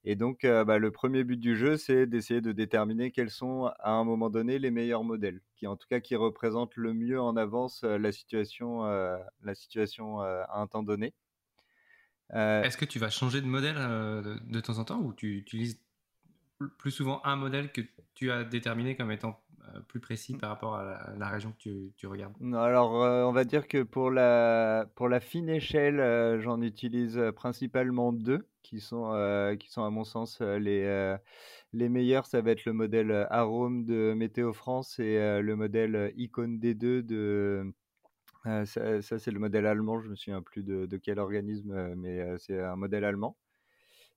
Et 0.03 0.15
donc, 0.15 0.43
bah, 0.43 0.77
le 0.77 0.91
premier 0.91 1.23
but 1.23 1.37
du 1.37 1.57
jeu, 1.57 1.75
c'est 1.75 2.05
d'essayer 2.05 2.39
de 2.39 2.51
déterminer 2.51 3.11
quels 3.11 3.29
sont, 3.29 3.65
à 3.79 3.91
un 3.91 4.03
moment 4.03 4.29
donné, 4.29 4.57
les 4.57 4.71
meilleurs 4.71 5.03
modèles, 5.03 5.41
qui 5.55 5.67
en 5.67 5.75
tout 5.75 5.87
cas 5.89 5.99
qui 5.99 6.15
représentent 6.15 6.75
le 6.75 6.93
mieux 6.93 7.19
en 7.19 7.35
avance 7.35 7.83
la 7.83 8.11
situation, 8.11 8.83
la 8.83 9.55
situation 9.55 10.21
à 10.21 10.47
un 10.53 10.67
temps 10.67 10.83
donné. 10.83 11.13
Est-ce 12.29 12.77
que 12.77 12.85
tu 12.85 12.99
vas 12.99 13.09
changer 13.09 13.41
de 13.41 13.47
modèle 13.47 13.75
de, 13.75 14.59
temps 14.61 14.77
en 14.77 14.85
temps 14.85 15.01
ou 15.01 15.13
tu 15.13 15.37
utilises 15.37 15.77
plus 16.77 16.91
souvent 16.91 17.21
un 17.25 17.35
modèle 17.35 17.71
que 17.71 17.81
tu 18.15 18.31
as 18.31 18.43
déterminé 18.43 18.95
comme 18.95 19.11
étant 19.11 19.43
plus 19.87 19.99
précis 19.99 20.35
mmh. 20.35 20.39
par 20.39 20.49
rapport 20.49 20.75
à 20.75 21.13
la, 21.17 21.29
région 21.29 21.51
que 21.51 21.57
tu, 21.57 21.93
tu 21.95 22.07
regardes? 22.07 22.33
Alors, 22.53 22.91
on 22.93 23.31
va 23.31 23.43
dire 23.43 23.67
que 23.67 23.83
pour 23.83 24.11
la, 24.11 24.87
pour 24.95 25.09
la 25.09 25.19
fine 25.19 25.49
échelle, 25.49 26.39
j'en 26.41 26.61
utilise 26.61 27.21
principalement 27.35 28.11
deux 28.13 28.47
qui 28.67 28.81
sont, 28.81 29.13
euh, 29.13 29.55
qui 29.55 29.69
sont 29.71 29.83
à 29.83 29.89
mon 29.89 30.03
sens 30.03 30.39
euh, 30.41 30.59
les, 30.59 30.83
euh, 30.83 31.17
les 31.73 31.89
meilleurs. 31.89 32.25
Ça 32.25 32.41
va 32.41 32.51
être 32.51 32.65
le 32.65 32.73
modèle 32.73 33.27
Arome 33.29 33.85
de 33.85 34.13
Météo 34.13 34.53
France 34.53 34.99
et 34.99 35.17
le 35.41 35.55
modèle 35.55 36.13
Icon 36.17 36.59
D2 36.59 37.01
de... 37.01 37.73
ça, 38.43 39.01
c'est 39.01 39.31
le 39.31 39.39
modèle 39.39 39.65
allemand, 39.65 40.01
je 40.01 40.09
me 40.09 40.15
souviens 40.15 40.41
plus 40.41 40.63
de, 40.63 40.85
de 40.85 40.97
quel 40.97 41.19
organisme, 41.19 41.95
mais 41.95 42.37
c'est 42.37 42.59
un 42.59 42.75
modèle 42.75 43.05
allemand. 43.05 43.37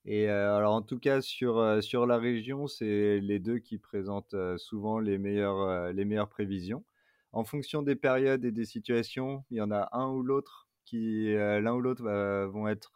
Et 0.07 0.29
alors 0.29 0.75
en 0.75 0.83
tout 0.83 0.99
cas 0.99 1.21
sur, 1.21 1.83
sur 1.83 2.07
la 2.07 2.19
région, 2.19 2.67
c'est 2.67 3.21
les 3.21 3.39
deux 3.39 3.59
qui 3.59 3.79
présentent 3.79 4.35
souvent 4.57 4.99
les 4.99 5.19
meilleures, 5.19 5.93
les 5.93 6.05
meilleures 6.05 6.29
prévisions. 6.29 6.85
En 7.33 7.45
fonction 7.45 7.83
des 7.83 7.97
périodes 7.97 8.45
et 8.45 8.53
des 8.53 8.65
situations, 8.65 9.45
il 9.51 9.59
y 9.59 9.61
en 9.61 9.71
a 9.71 9.89
un 9.93 10.09
ou 10.11 10.23
l'autre 10.23 10.69
qui 10.85 11.33
l'un 11.35 11.75
ou 11.75 11.81
l'autre 11.81 12.03
vont 12.47 12.67
être 12.69 12.93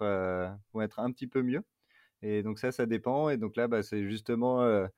vont 0.72 0.80
être 0.80 0.98
un 0.98 1.12
petit 1.12 1.26
peu 1.26 1.42
mieux. 1.42 1.62
Et 2.22 2.42
donc 2.42 2.58
ça, 2.58 2.72
ça 2.72 2.86
dépend. 2.86 3.28
Et 3.30 3.36
donc 3.36 3.56
là, 3.56 3.68
bah, 3.68 3.82
c'est 3.82 4.04
justement 4.08 4.88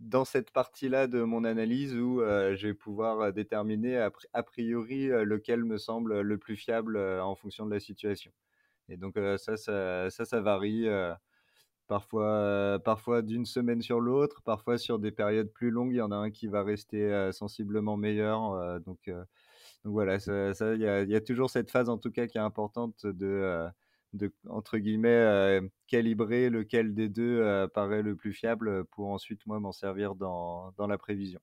dans 0.00 0.24
cette 0.24 0.50
partie-là 0.52 1.06
de 1.06 1.22
mon 1.22 1.44
analyse 1.44 1.94
où 1.96 2.20
je 2.20 2.68
vais 2.68 2.74
pouvoir 2.74 3.32
déterminer 3.32 3.98
a, 3.98 4.42
priori 4.42 5.08
lequel 5.08 5.64
me 5.64 5.78
semble 5.78 6.20
le 6.20 6.38
plus 6.38 6.56
fiable 6.56 6.96
en 6.98 7.34
fonction 7.34 7.66
de 7.66 7.72
la 7.74 7.80
situation. 7.80 8.32
Et 8.88 8.96
donc 8.96 9.16
ça, 9.38 9.56
ça, 9.56 10.10
ça, 10.10 10.40
varie 10.40 10.88
parfois, 11.88 12.80
parfois 12.84 13.22
d'une 13.22 13.46
semaine 13.46 13.82
sur 13.82 14.00
l'autre, 14.00 14.42
parfois 14.42 14.78
sur 14.78 14.98
des 14.98 15.12
périodes 15.12 15.52
plus 15.52 15.70
longues. 15.70 15.92
Il 15.92 15.96
y 15.96 16.02
en 16.02 16.12
a 16.12 16.16
un 16.16 16.30
qui 16.30 16.46
va 16.46 16.62
rester 16.62 17.30
sensiblement 17.32 17.96
meilleur. 17.96 18.80
donc 18.80 19.10
donc 19.84 19.94
voilà, 19.94 20.16
il 20.16 21.08
y, 21.10 21.16
a, 21.16 21.20
toujours 21.20 21.50
cette 21.50 21.70
phase 21.70 21.88
en 21.88 21.98
tout 21.98 22.12
cas 22.12 22.28
qui 22.28 22.38
est 22.38 22.40
importante 22.40 23.04
de, 23.04 23.68
de 24.12 24.32
entre 24.48 24.78
guillemets, 24.78 25.60
calibrer 25.88 26.50
lequel 26.50 26.94
des 26.94 27.08
deux 27.08 27.68
paraît 27.74 28.02
le 28.02 28.14
plus 28.14 28.32
fiable 28.32 28.84
pour 28.86 29.08
ensuite 29.08 29.44
moi 29.46 29.58
m'en 29.58 29.72
servir 29.72 30.14
dans, 30.14 30.72
dans, 30.76 30.86
la 30.86 30.98
prévision. 30.98 31.40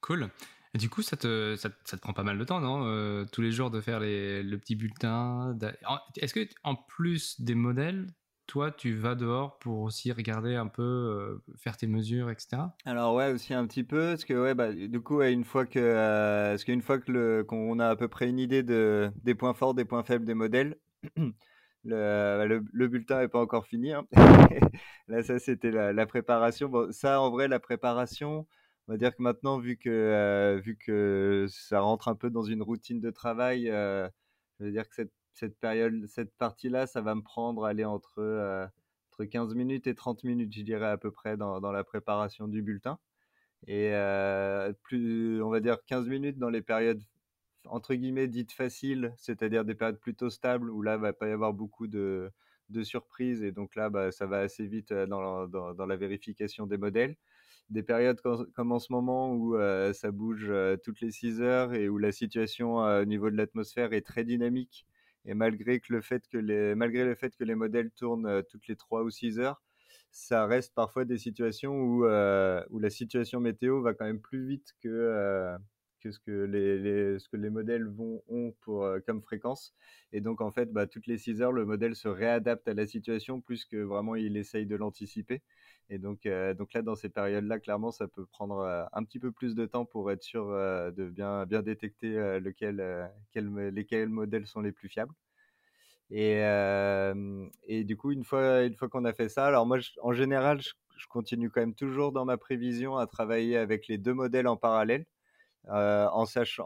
Cool. 0.00 0.30
Du 0.74 0.88
coup, 0.88 1.02
ça 1.02 1.16
te, 1.16 1.54
ça, 1.56 1.68
te, 1.70 1.96
prend 1.96 2.12
pas 2.12 2.22
mal 2.22 2.38
de 2.38 2.44
temps, 2.44 2.60
non 2.60 3.26
Tous 3.26 3.42
les 3.42 3.52
jours 3.52 3.70
de 3.70 3.80
faire 3.80 4.00
le 4.00 4.56
petit 4.56 4.74
bulletin. 4.74 5.56
Est-ce 6.16 6.34
que, 6.34 6.48
en 6.64 6.74
plus 6.74 7.40
des 7.40 7.54
modèles, 7.54 8.06
toi, 8.52 8.70
tu 8.70 8.94
vas 8.94 9.14
dehors 9.14 9.58
pour 9.60 9.80
aussi 9.80 10.12
regarder 10.12 10.56
un 10.56 10.66
peu, 10.66 10.82
euh, 10.82 11.42
faire 11.56 11.76
tes 11.76 11.86
mesures, 11.86 12.30
etc. 12.30 12.62
Alors 12.84 13.14
ouais, 13.14 13.32
aussi 13.32 13.54
un 13.54 13.66
petit 13.66 13.84
peu, 13.84 14.10
parce 14.10 14.26
que 14.26 14.34
ouais, 14.34 14.54
bah, 14.54 14.72
du 14.72 15.00
coup, 15.00 15.22
une 15.22 15.44
fois 15.44 15.64
que, 15.64 15.78
euh, 15.78 16.50
parce 16.50 16.64
qu'une 16.64 16.82
fois 16.82 16.98
que 16.98 17.42
qu'on 17.42 17.78
a 17.78 17.88
à 17.88 17.96
peu 17.96 18.08
près 18.08 18.28
une 18.28 18.38
idée 18.38 18.62
de, 18.62 19.10
des 19.22 19.34
points 19.34 19.54
forts, 19.54 19.74
des 19.74 19.84
points 19.84 20.02
faibles 20.02 20.26
des 20.26 20.34
modèles, 20.34 20.76
le, 21.84 22.62
le, 22.72 22.88
bulletin 22.88 23.20
n'est 23.20 23.28
pas 23.28 23.40
encore 23.40 23.66
fini. 23.66 23.92
Hein. 23.92 24.06
Là, 25.08 25.22
ça, 25.22 25.38
c'était 25.38 25.70
la, 25.70 26.06
préparation. 26.06 26.68
Bon, 26.68 26.92
ça, 26.92 27.20
en 27.20 27.30
vrai, 27.30 27.48
la 27.48 27.58
préparation, 27.58 28.46
on 28.88 28.92
va 28.92 28.98
dire 28.98 29.14
que 29.16 29.22
maintenant, 29.22 29.58
vu 29.58 29.76
que, 29.78 29.88
euh, 29.90 30.60
vu 30.60 30.76
que 30.76 31.46
ça 31.48 31.80
rentre 31.80 32.08
un 32.08 32.14
peu 32.16 32.30
dans 32.30 32.42
une 32.42 32.62
routine 32.62 33.00
de 33.00 33.10
travail, 33.10 33.66
je 33.66 34.10
veux 34.64 34.72
dire 34.72 34.88
que 34.88 34.94
cette 34.94 35.12
cette 35.32 35.58
période, 35.58 36.06
cette 36.06 36.34
partie-là, 36.36 36.86
ça 36.86 37.00
va 37.00 37.14
me 37.14 37.22
prendre 37.22 37.64
aller 37.64 37.84
entre, 37.84 38.18
euh, 38.18 38.66
entre 39.10 39.24
15 39.24 39.54
minutes 39.54 39.86
et 39.86 39.94
30 39.94 40.24
minutes, 40.24 40.52
je 40.54 40.62
dirais 40.62 40.88
à 40.88 40.98
peu 40.98 41.10
près, 41.10 41.36
dans, 41.36 41.60
dans 41.60 41.72
la 41.72 41.84
préparation 41.84 42.48
du 42.48 42.62
bulletin. 42.62 42.98
Et 43.66 43.90
euh, 43.94 44.72
plus, 44.82 45.42
on 45.42 45.50
va 45.50 45.60
dire 45.60 45.78
15 45.86 46.08
minutes 46.08 46.38
dans 46.38 46.50
les 46.50 46.62
périodes 46.62 47.02
entre 47.66 47.94
guillemets 47.94 48.28
dites 48.28 48.52
faciles, 48.52 49.14
c'est-à-dire 49.18 49.64
des 49.64 49.74
périodes 49.76 50.00
plutôt 50.00 50.30
stables 50.30 50.70
où 50.70 50.82
là, 50.82 50.96
il 50.96 51.00
va 51.00 51.12
pas 51.12 51.28
y 51.28 51.32
avoir 51.32 51.52
beaucoup 51.54 51.86
de, 51.86 52.30
de 52.70 52.82
surprises 52.82 53.42
et 53.44 53.52
donc 53.52 53.76
là, 53.76 53.90
bah, 53.90 54.12
ça 54.12 54.26
va 54.26 54.40
assez 54.40 54.66
vite 54.66 54.92
euh, 54.92 55.06
dans, 55.06 55.46
dans 55.48 55.86
la 55.86 55.96
vérification 55.96 56.66
des 56.66 56.78
modèles 56.78 57.16
des 57.70 57.82
périodes 57.82 58.20
comme, 58.20 58.72
en 58.72 58.78
ce 58.78 58.92
moment 58.92 59.32
où 59.34 59.56
ça 59.92 60.10
bouge 60.10 60.52
toutes 60.84 61.00
les 61.00 61.10
6 61.10 61.40
heures 61.40 61.74
et 61.74 61.88
où 61.88 61.98
la 61.98 62.12
situation 62.12 62.76
au 62.76 63.04
niveau 63.04 63.30
de 63.30 63.36
l'atmosphère 63.36 63.92
est 63.92 64.02
très 64.02 64.24
dynamique 64.24 64.86
et 65.24 65.34
malgré, 65.34 65.80
que 65.80 65.92
le, 65.92 66.00
fait 66.00 66.26
que 66.28 66.38
les, 66.38 66.74
malgré 66.74 67.04
le 67.04 67.14
fait 67.14 67.36
que 67.36 67.44
les 67.44 67.54
modèles 67.54 67.90
tournent 67.92 68.26
euh, 68.26 68.42
toutes 68.42 68.66
les 68.66 68.76
3 68.76 69.02
ou 69.02 69.10
6 69.10 69.38
heures, 69.38 69.62
ça 70.10 70.46
reste 70.46 70.74
parfois 70.74 71.04
des 71.04 71.18
situations 71.18 71.74
où, 71.74 72.04
euh, 72.06 72.62
où 72.70 72.78
la 72.78 72.90
situation 72.90 73.40
météo 73.40 73.82
va 73.82 73.94
quand 73.94 74.04
même 74.04 74.20
plus 74.20 74.46
vite 74.46 74.74
que, 74.82 74.88
euh, 74.88 75.56
que 76.00 76.10
ce 76.10 76.18
que 76.18 76.32
les, 76.32 77.18
ce 77.18 77.28
que 77.28 77.36
les 77.36 77.50
modèles 77.50 77.86
vont, 77.86 78.22
ont 78.28 78.52
pour, 78.60 78.86
comme 79.06 79.22
fréquence. 79.22 79.74
Et 80.12 80.20
donc, 80.20 80.40
en 80.40 80.50
fait, 80.50 80.72
bah, 80.72 80.86
toutes 80.86 81.06
les 81.06 81.18
6 81.18 81.40
heures, 81.40 81.52
le 81.52 81.64
modèle 81.64 81.94
se 81.94 82.08
réadapte 82.08 82.66
à 82.68 82.74
la 82.74 82.86
situation 82.86 83.40
plus 83.40 83.64
que 83.64 83.76
vraiment 83.76 84.16
il 84.16 84.36
essaye 84.36 84.66
de 84.66 84.76
l'anticiper. 84.76 85.42
Et 85.90 85.98
donc, 85.98 86.26
donc 86.56 86.72
là, 86.72 86.82
dans 86.82 86.94
ces 86.94 87.08
périodes-là, 87.08 87.58
clairement, 87.58 87.90
ça 87.90 88.08
peut 88.08 88.24
prendre 88.26 88.88
un 88.92 89.04
petit 89.04 89.18
peu 89.18 89.30
plus 89.30 89.54
de 89.54 89.66
temps 89.66 89.84
pour 89.84 90.10
être 90.10 90.22
sûr 90.22 90.46
de 90.46 91.08
bien, 91.08 91.44
détecter 91.46 92.40
lequel, 92.40 93.10
quel, 93.30 93.54
lesquels 93.68 94.08
modèles 94.08 94.46
sont 94.46 94.62
les 94.62 94.72
plus 94.72 94.88
fiables. 94.88 95.12
Et, 96.10 96.40
et 97.66 97.84
du 97.84 97.96
coup, 97.96 98.12
une 98.12 98.24
fois, 98.24 98.62
une 98.62 98.74
fois 98.74 98.88
qu'on 98.88 99.04
a 99.04 99.12
fait 99.12 99.28
ça, 99.28 99.46
alors 99.46 99.66
moi, 99.66 99.78
en 100.02 100.12
général, 100.12 100.60
je, 100.62 101.06
continue 101.08 101.50
quand 101.50 101.60
même 101.60 101.74
toujours 101.74 102.12
dans 102.12 102.24
ma 102.24 102.36
prévision 102.36 102.96
à 102.96 103.06
travailler 103.06 103.56
avec 103.58 103.88
les 103.88 103.98
deux 103.98 104.14
modèles 104.14 104.46
en 104.46 104.56
parallèle. 104.56 105.04
en, 105.68 106.26
sachant, 106.26 106.64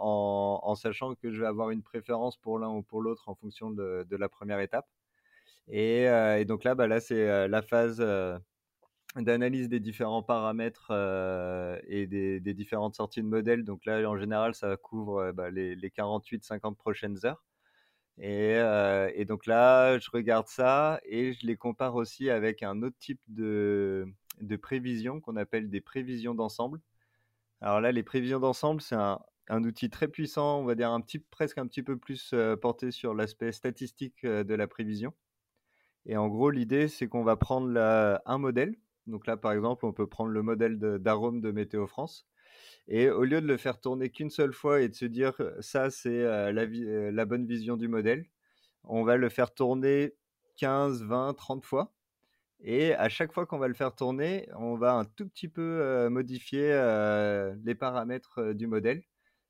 en, 0.62 0.74
sachant 0.76 1.14
que 1.14 1.32
je 1.32 1.40
vais 1.40 1.46
avoir 1.46 1.70
une 1.70 1.82
préférence 1.82 2.36
pour 2.36 2.58
l'un 2.58 2.70
ou 2.70 2.82
pour 2.82 3.02
l'autre 3.02 3.28
en 3.28 3.34
fonction 3.34 3.70
de, 3.70 4.06
de, 4.08 4.16
la 4.16 4.28
première 4.28 4.60
étape. 4.60 4.86
Et, 5.68 6.04
et 6.04 6.44
donc 6.44 6.64
là, 6.64 6.74
bah 6.74 6.86
là 6.86 7.00
c'est 7.00 7.48
la 7.48 7.62
phase 7.62 8.00
d'analyse 9.22 9.68
des 9.68 9.80
différents 9.80 10.22
paramètres 10.22 10.88
euh, 10.90 11.78
et 11.86 12.06
des, 12.06 12.40
différentes 12.54 12.94
sorties 12.94 13.22
de 13.22 13.26
modèles. 13.26 13.64
Donc 13.64 13.84
là, 13.86 14.08
en 14.08 14.16
général, 14.16 14.54
ça 14.54 14.76
couvre 14.76 15.18
euh, 15.18 15.32
bah, 15.32 15.50
les, 15.50 15.76
48-50 15.76 16.74
prochaines 16.76 17.18
heures. 17.24 17.44
Euh, 18.20 19.10
et, 19.14 19.24
donc 19.24 19.46
là, 19.46 19.98
je 19.98 20.10
regarde 20.10 20.48
ça 20.48 21.00
et 21.04 21.32
je 21.34 21.46
les 21.46 21.56
compare 21.56 21.94
aussi 21.96 22.30
avec 22.30 22.62
un 22.62 22.82
autre 22.82 22.96
type 22.98 23.20
de, 23.28 24.06
prévision 24.62 25.20
qu'on 25.20 25.36
appelle 25.36 25.70
des 25.70 25.80
prévisions 25.80 26.34
d'ensemble. 26.34 26.80
Alors 27.60 27.80
là, 27.80 27.92
les 27.92 28.02
prévisions 28.02 28.40
d'ensemble, 28.40 28.80
c'est 28.80 28.96
un, 28.96 29.18
outil 29.64 29.90
très 29.90 30.08
puissant, 30.08 30.60
on 30.60 30.64
va 30.64 30.74
dire 30.74 30.90
un 30.90 31.00
petit, 31.00 31.18
presque 31.18 31.58
un 31.58 31.66
petit 31.66 31.82
peu 31.82 31.96
plus 31.96 32.34
porté 32.60 32.90
sur 32.90 33.14
l'aspect 33.14 33.52
statistique 33.52 34.26
de 34.26 34.54
la 34.54 34.66
prévision. 34.66 35.14
Et 36.06 36.16
en 36.16 36.28
gros, 36.28 36.50
l'idée, 36.50 36.88
c'est 36.88 37.08
qu'on 37.08 37.24
va 37.24 37.36
prendre 37.36 37.78
un 37.78 38.38
modèle, 38.38 38.76
donc 39.06 39.26
là, 39.26 39.36
par 39.36 39.52
exemple, 39.52 39.86
on 39.86 39.92
peut 39.92 40.06
prendre 40.06 40.30
le 40.30 40.42
modèle 40.42 40.78
d'arôme 40.78 41.40
de, 41.40 41.50
Météo 41.52 41.86
France. 41.86 42.26
Et 42.88 43.10
au 43.10 43.24
lieu 43.24 43.40
de 43.40 43.46
le 43.46 43.56
faire 43.56 43.80
tourner 43.80 44.10
qu'une 44.10 44.30
seule 44.30 44.52
fois 44.52 44.80
et 44.80 44.88
de 44.88 44.94
se 44.94 45.06
dire 45.06 45.34
ça, 45.60 45.90
c'est 45.90 46.22
la, 46.22 46.52
la, 46.52 47.24
bonne 47.24 47.46
vision 47.46 47.76
du 47.76 47.88
modèle, 47.88 48.26
on 48.84 49.02
va 49.04 49.16
le 49.16 49.28
faire 49.28 49.52
tourner 49.52 50.14
15, 50.56 51.02
20, 51.02 51.34
30 51.34 51.64
fois. 51.64 51.92
Et 52.60 52.94
à 52.94 53.08
chaque 53.08 53.32
fois 53.32 53.46
qu'on 53.46 53.58
va 53.58 53.68
le 53.68 53.74
faire 53.74 53.94
tourner, 53.94 54.48
on 54.56 54.76
va 54.76 54.94
un 54.94 55.04
tout 55.04 55.28
petit 55.28 55.48
peu 55.48 56.08
modifier 56.08 56.68
les 57.64 57.74
paramètres 57.74 58.52
du 58.52 58.66
modèle, 58.66 59.02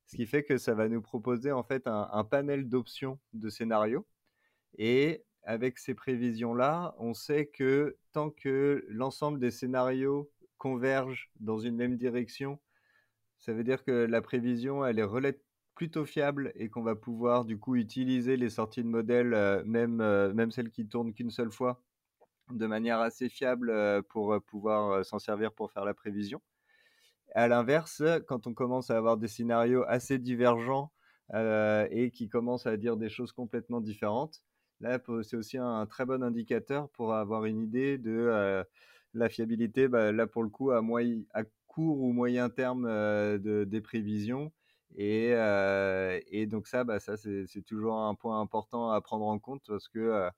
ce 0.07 0.15
qui 0.15 0.25
fait 0.25 0.43
que 0.43 0.57
ça 0.57 0.73
va 0.73 0.87
nous 0.87 1.01
proposer 1.01 1.51
en 1.51 1.63
fait 1.63 1.83
un, 1.85 2.23
panel 2.23 2.67
d'options 2.67 3.19
de 3.33 3.49
scénarios. 3.49 4.05
Et 4.77 5.25
avec 5.47 5.79
ces 5.79 5.95
prévisions-là, 5.95 6.93
on 6.99 7.13
sait 7.13 7.45
que 7.45 7.95
tant 8.11 8.29
que 8.29 8.85
l'ensemble 8.89 9.39
des 9.39 9.49
scénarios 9.49 10.29
convergent 10.57 11.31
dans 11.39 11.57
une 11.57 11.77
même 11.77 11.95
direction, 11.95 12.59
ça 13.39 13.53
veut 13.53 13.63
dire 13.63 13.85
que 13.85 13.91
la 13.91 14.21
prévision, 14.21 14.85
elle 14.85 14.99
est 14.99 15.39
plutôt 15.73 16.03
fiable 16.03 16.51
et 16.55 16.69
qu'on 16.69 16.83
va 16.83 16.95
pouvoir 16.95 17.45
du 17.45 17.57
coup 17.57 17.77
utiliser 17.77 18.35
les 18.35 18.49
sorties 18.49 18.83
de 18.83 18.89
modèles, 18.89 19.63
même, 19.65 19.95
même 20.33 20.51
celles 20.51 20.69
qui 20.69 20.85
tournent 20.85 21.13
qu'une 21.13 21.31
seule 21.31 21.51
fois, 21.51 21.81
de 22.51 22.67
manière 22.67 22.99
assez 22.99 23.29
fiable 23.29 24.03
pour 24.09 24.35
pouvoir 24.47 25.05
s'en 25.05 25.17
servir 25.17 25.53
pour 25.53 25.71
faire 25.71 25.85
la 25.85 25.93
prévision. 25.93 26.41
À 27.35 27.47
l'inverse, 27.47 28.03
quand 28.27 28.47
on 28.47 28.53
commence 28.53 28.91
à 28.91 28.97
avoir 28.97 29.15
des 29.15 29.29
scénarios 29.29 29.85
assez 29.87 30.17
divergents 30.19 30.91
et 31.33 32.11
qui 32.13 32.27
commencent 32.27 32.67
à 32.67 32.75
dire 32.75 32.97
des 32.97 33.09
choses 33.09 33.31
complètement 33.31 33.79
différentes, 33.79 34.41
là, 34.81 34.99
c'est 35.23 35.37
aussi 35.37 35.57
un, 35.57 35.85
très 35.85 36.05
bon 36.05 36.23
indicateur 36.23 36.89
pour 36.89 37.13
avoir 37.13 37.45
une 37.45 37.61
idée 37.61 37.97
de 37.97 38.65
la 39.13 39.29
fiabilité, 39.29 39.87
bah, 39.87 40.11
là 40.11 40.27
pour 40.27 40.43
le 40.43 40.49
coup, 40.49 40.71
à, 40.71 40.81
à 41.33 41.43
court 41.67 42.01
ou 42.01 42.11
moyen 42.11 42.49
terme 42.49 42.87
de, 42.87 43.63
des 43.63 43.81
prévisions. 43.81 44.51
Et, 44.95 45.33
donc 46.47 46.67
ça, 46.67 46.83
bah, 46.83 46.99
ça 46.99 47.17
c'est 47.17 47.61
toujours 47.65 47.99
un 47.99 48.15
point 48.15 48.39
important 48.41 48.91
à 48.91 49.01
prendre 49.01 49.25
en 49.25 49.39
compte 49.39 49.63
parce 49.67 49.87
que 49.87 50.29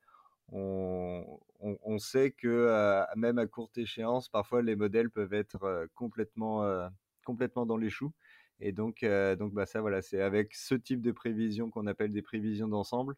on, 0.52 1.97
sait 1.99 2.32
que 2.32 3.06
même 3.15 3.38
à 3.38 3.47
courte 3.47 3.78
échéance, 3.78 4.30
parfois 4.30 4.62
les 4.62 4.75
modèles 4.75 5.10
peuvent 5.10 5.34
être 5.34 5.88
complètement, 5.95 6.89
complètement 7.25 7.65
dans 7.65 7.78
les 7.78 7.89
choux. 7.89 8.12
Et 8.62 8.71
donc, 8.73 9.06
donc 9.38 9.54
bah 9.54 9.65
ça, 9.65 9.82
voilà, 9.82 10.02
c'est 10.02 10.21
avec 10.21 10.54
ce 10.56 10.75
type 10.75 11.02
de 11.02 11.12
prévision 11.12 11.69
qu'on 11.69 11.88
appelle 11.88 12.12
des 12.12 12.21
prévisions 12.21 12.67
d'ensemble, 12.67 13.15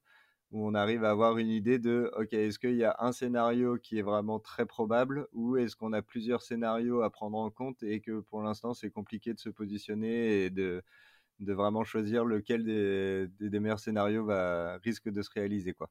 où 0.52 0.68
on 0.68 0.74
arrive 0.74 1.04
à 1.04 1.12
avoir 1.12 1.38
une 1.38 1.50
idée 1.50 1.80
de, 1.80 2.12
OK, 2.18 2.34
est-ce 2.34 2.60
qu'il 2.60 2.76
y 2.76 2.84
a 2.84 2.96
un 3.00 3.12
scénario 3.12 3.78
qui 3.78 3.98
est 4.00 4.02
vraiment 4.02 4.40
très 4.40 4.66
probable, 4.66 5.28
ou 5.32 5.58
est-ce 5.58 5.76
qu'on 5.76 5.94
a 5.94 6.02
plusieurs 6.02 6.42
scénarios 6.42 7.02
à 7.02 7.10
prendre 7.10 7.38
en 7.38 7.50
compte 7.50 7.82
et 7.84 8.02
que 8.02 8.20
pour 8.20 8.42
l'instant, 8.44 8.74
c'est 8.74 8.92
compliqué 8.92 9.34
de 9.34 9.40
se 9.40 9.50
positionner 9.50 10.44
et 10.44 10.50
de, 10.50 10.84
de 11.40 11.54
vraiment 11.54 11.84
choisir 11.84 12.26
lequel 12.26 12.64
des, 12.64 13.28
des, 13.40 13.60
meilleurs 13.60 13.80
scénarios 13.80 14.26
va, 14.26 14.78
risque 14.84 15.10
de 15.10 15.22
se 15.22 15.30
réaliser, 15.32 15.74
quoi. 15.74 15.90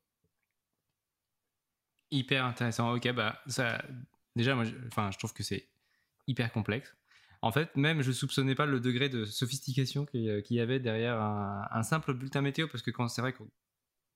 Hyper 2.11 2.45
intéressant. 2.45 2.93
Ok, 2.95 3.11
bah 3.13 3.39
ça. 3.47 3.81
Déjà, 4.35 4.55
moi, 4.55 4.65
je, 4.65 4.73
je 4.73 5.19
trouve 5.19 5.33
que 5.33 5.45
c'est 5.45 5.69
hyper 6.27 6.53
complexe. 6.53 6.95
En 7.43 7.53
fait, 7.53 7.75
même 7.77 8.03
je 8.03 8.13
soupçonnais 8.13 8.55
pas 8.55 8.67
le 8.67 8.81
degré 8.81 9.09
de 9.09 9.25
sophistication 9.25 10.05
qu'il 10.05 10.43
y 10.51 10.61
avait 10.61 10.79
derrière 10.79 11.21
un, 11.21 11.83
simple 11.83 12.15
bulletin 12.15 12.43
météo, 12.43 12.69
parce 12.69 12.83
que 12.83 12.91
quand 12.91 13.09
c'est 13.09 13.23
vrai 13.23 13.33
que 13.33 13.43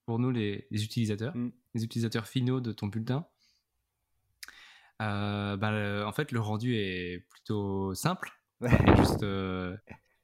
pour 0.05 0.19
nous, 0.19 0.31
les, 0.31 0.67
utilisateurs, 0.71 1.37
mm. 1.37 1.51
les 1.75 1.85
utilisateurs 1.85 2.27
finaux 2.27 2.61
de 2.61 2.73
ton 2.73 2.87
bulletin, 2.87 3.27
euh, 5.03 5.57
bah, 5.57 6.07
en 6.07 6.13
fait, 6.13 6.33
le 6.33 6.41
rendu 6.41 6.77
est 6.77 7.27
plutôt 7.31 7.95
simple. 7.95 8.33
Juste, 8.97 9.23
euh, 9.23 9.77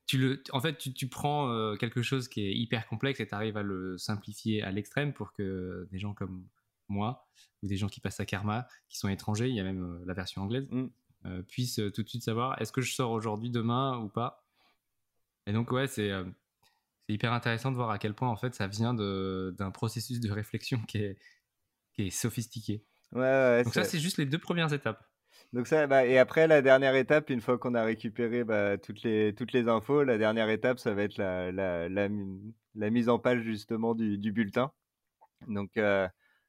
tu 0.06 0.18
le, 0.18 0.42
en 0.52 0.60
fait, 0.60 0.78
tu, 0.78 0.92
tu 0.92 1.08
prends 1.08 1.50
euh, 1.50 1.76
quelque 1.76 2.02
chose 2.02 2.28
qui 2.28 2.42
est 2.42 2.54
hyper 2.54 2.86
complexe 2.86 3.20
et 3.20 3.26
tu 3.26 3.34
arrives 3.34 3.56
à 3.56 3.62
le 3.62 3.98
simplifier 3.98 4.62
à 4.62 4.70
l'extrême 4.70 5.12
pour 5.12 5.32
que 5.32 5.88
des 5.90 5.98
gens 5.98 6.14
comme 6.14 6.46
moi, 6.88 7.26
ou 7.62 7.68
des 7.68 7.76
gens 7.76 7.88
qui 7.88 8.00
passent 8.00 8.20
à 8.20 8.26
Karma, 8.26 8.66
qui 8.88 8.98
sont 8.98 9.08
étrangers, 9.08 9.48
il 9.48 9.54
y 9.54 9.60
a 9.60 9.64
même 9.64 10.02
la 10.06 10.14
version 10.14 10.42
anglaise, 10.42 10.68
mm. 10.70 11.42
puissent 11.48 11.80
tout 11.94 12.02
de 12.02 12.08
suite 12.08 12.22
savoir 12.22 12.60
est-ce 12.60 12.72
que 12.72 12.80
je 12.80 12.92
sors 12.92 13.10
aujourd'hui, 13.10 13.50
demain 13.50 13.98
ou 13.98 14.08
pas? 14.08 14.44
Et 15.46 15.52
donc, 15.52 15.72
ouais, 15.72 15.86
c'est 15.86 16.12
hyper 17.12 17.32
intéressant 17.32 17.70
de 17.70 17.76
voir 17.76 17.90
à 17.90 17.98
quel 17.98 18.14
point 18.14 18.28
en 18.28 18.36
fait 18.36 18.54
ça 18.54 18.66
vient 18.66 18.94
d'un 18.94 19.70
processus 19.70 20.20
de 20.20 20.30
réflexion 20.30 20.78
qui 20.88 20.98
est, 20.98 21.18
qui 21.94 22.06
est 22.06 22.10
sophistiqué. 22.10 22.84
Ouais, 23.12 23.20
ouais, 23.20 23.62
donc 23.64 23.74
ça, 23.74 23.84
c'est 23.84 23.98
juste 23.98 24.18
les 24.18 24.26
deux 24.26 24.38
premières 24.38 24.72
étapes. 24.72 25.04
Donc 25.52 25.66
ça, 25.66 25.86
bah, 25.86 26.06
et 26.06 26.18
après 26.18 26.46
la 26.46 26.62
dernière 26.62 26.94
étape, 26.94 27.30
une 27.30 27.40
fois 27.40 27.58
qu'on 27.58 27.74
a 27.74 27.82
récupéré 27.82 28.44
bah, 28.44 28.78
toutes, 28.78 29.02
les, 29.02 29.34
toutes 29.34 29.52
les 29.52 29.68
infos, 29.68 30.04
la 30.04 30.16
dernière 30.16 30.48
étape, 30.48 30.78
ça 30.78 30.94
va 30.94 31.02
être 31.02 31.18
la, 31.18 31.50
la, 31.50 31.88
la, 31.88 32.90
mise 32.90 33.08
en 33.08 33.18
page 33.18 33.42
justement 33.42 33.94
du, 33.94 34.16
du 34.16 34.30
bulletin. 34.30 34.70
Donc 35.48 35.76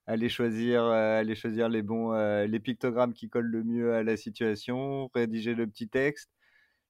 aller 0.08 0.30
choisir, 0.30 0.84
euh, 0.84 1.20
aller 1.20 1.36
choisir 1.36 1.70
les 1.70 1.82
bons, 1.82 2.14
euh, 2.14 2.46
les 2.46 2.60
pictogrammes 2.60 3.14
qui 3.14 3.30
collent 3.30 3.52
le 3.52 3.64
mieux 3.64 3.94
à 3.94 4.04
la 4.04 4.18
situation, 4.18 5.10
rédiger 5.14 5.56
le 5.56 5.68
petit 5.68 5.90
texte. 5.90 6.30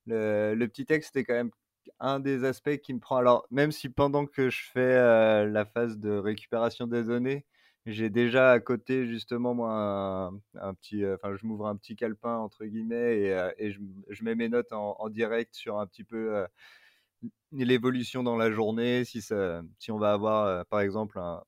Le, 0.07 0.65
petit 0.67 0.85
texte 0.85 1.15
est 1.15 1.23
quand 1.23 1.33
même 1.33 1.51
un 1.99 2.19
des 2.19 2.43
aspects 2.45 2.77
qui 2.77 2.93
me 2.93 2.99
prend. 2.99 3.17
Alors, 3.17 3.47
même 3.51 3.71
si 3.71 3.89
pendant 3.89 4.25
que 4.25 4.49
je 4.49 4.63
fais 4.73 4.79
euh, 4.79 5.45
la 5.47 5.65
phase 5.65 5.97
de 5.97 6.11
récupération 6.11 6.87
des 6.87 7.03
données, 7.03 7.45
j'ai 7.85 8.09
déjà 8.09 8.51
à 8.51 8.59
côté 8.59 9.07
justement 9.07 9.55
moi 9.55 10.31
un, 10.55 10.73
petit, 10.75 11.03
enfin 11.07 11.35
je 11.35 11.45
m'ouvre 11.47 11.67
un 11.67 11.75
petit 11.75 11.95
calepin 11.95 12.37
entre 12.37 12.65
guillemets 12.65 13.53
et, 13.57 13.71
je, 13.71 14.23
mets 14.23 14.35
mes 14.35 14.49
notes 14.49 14.71
en, 14.71 15.09
direct 15.09 15.55
sur 15.55 15.79
un 15.79 15.87
petit 15.87 16.03
peu 16.03 16.45
l'évolution 17.51 18.21
dans 18.23 18.37
la 18.37 18.51
journée, 18.51 19.03
si 19.05 19.21
ça, 19.21 19.63
si 19.79 19.91
on 19.91 19.97
va 19.97 20.13
avoir 20.13 20.65
par 20.67 20.81
exemple 20.81 21.19
un, 21.19 21.43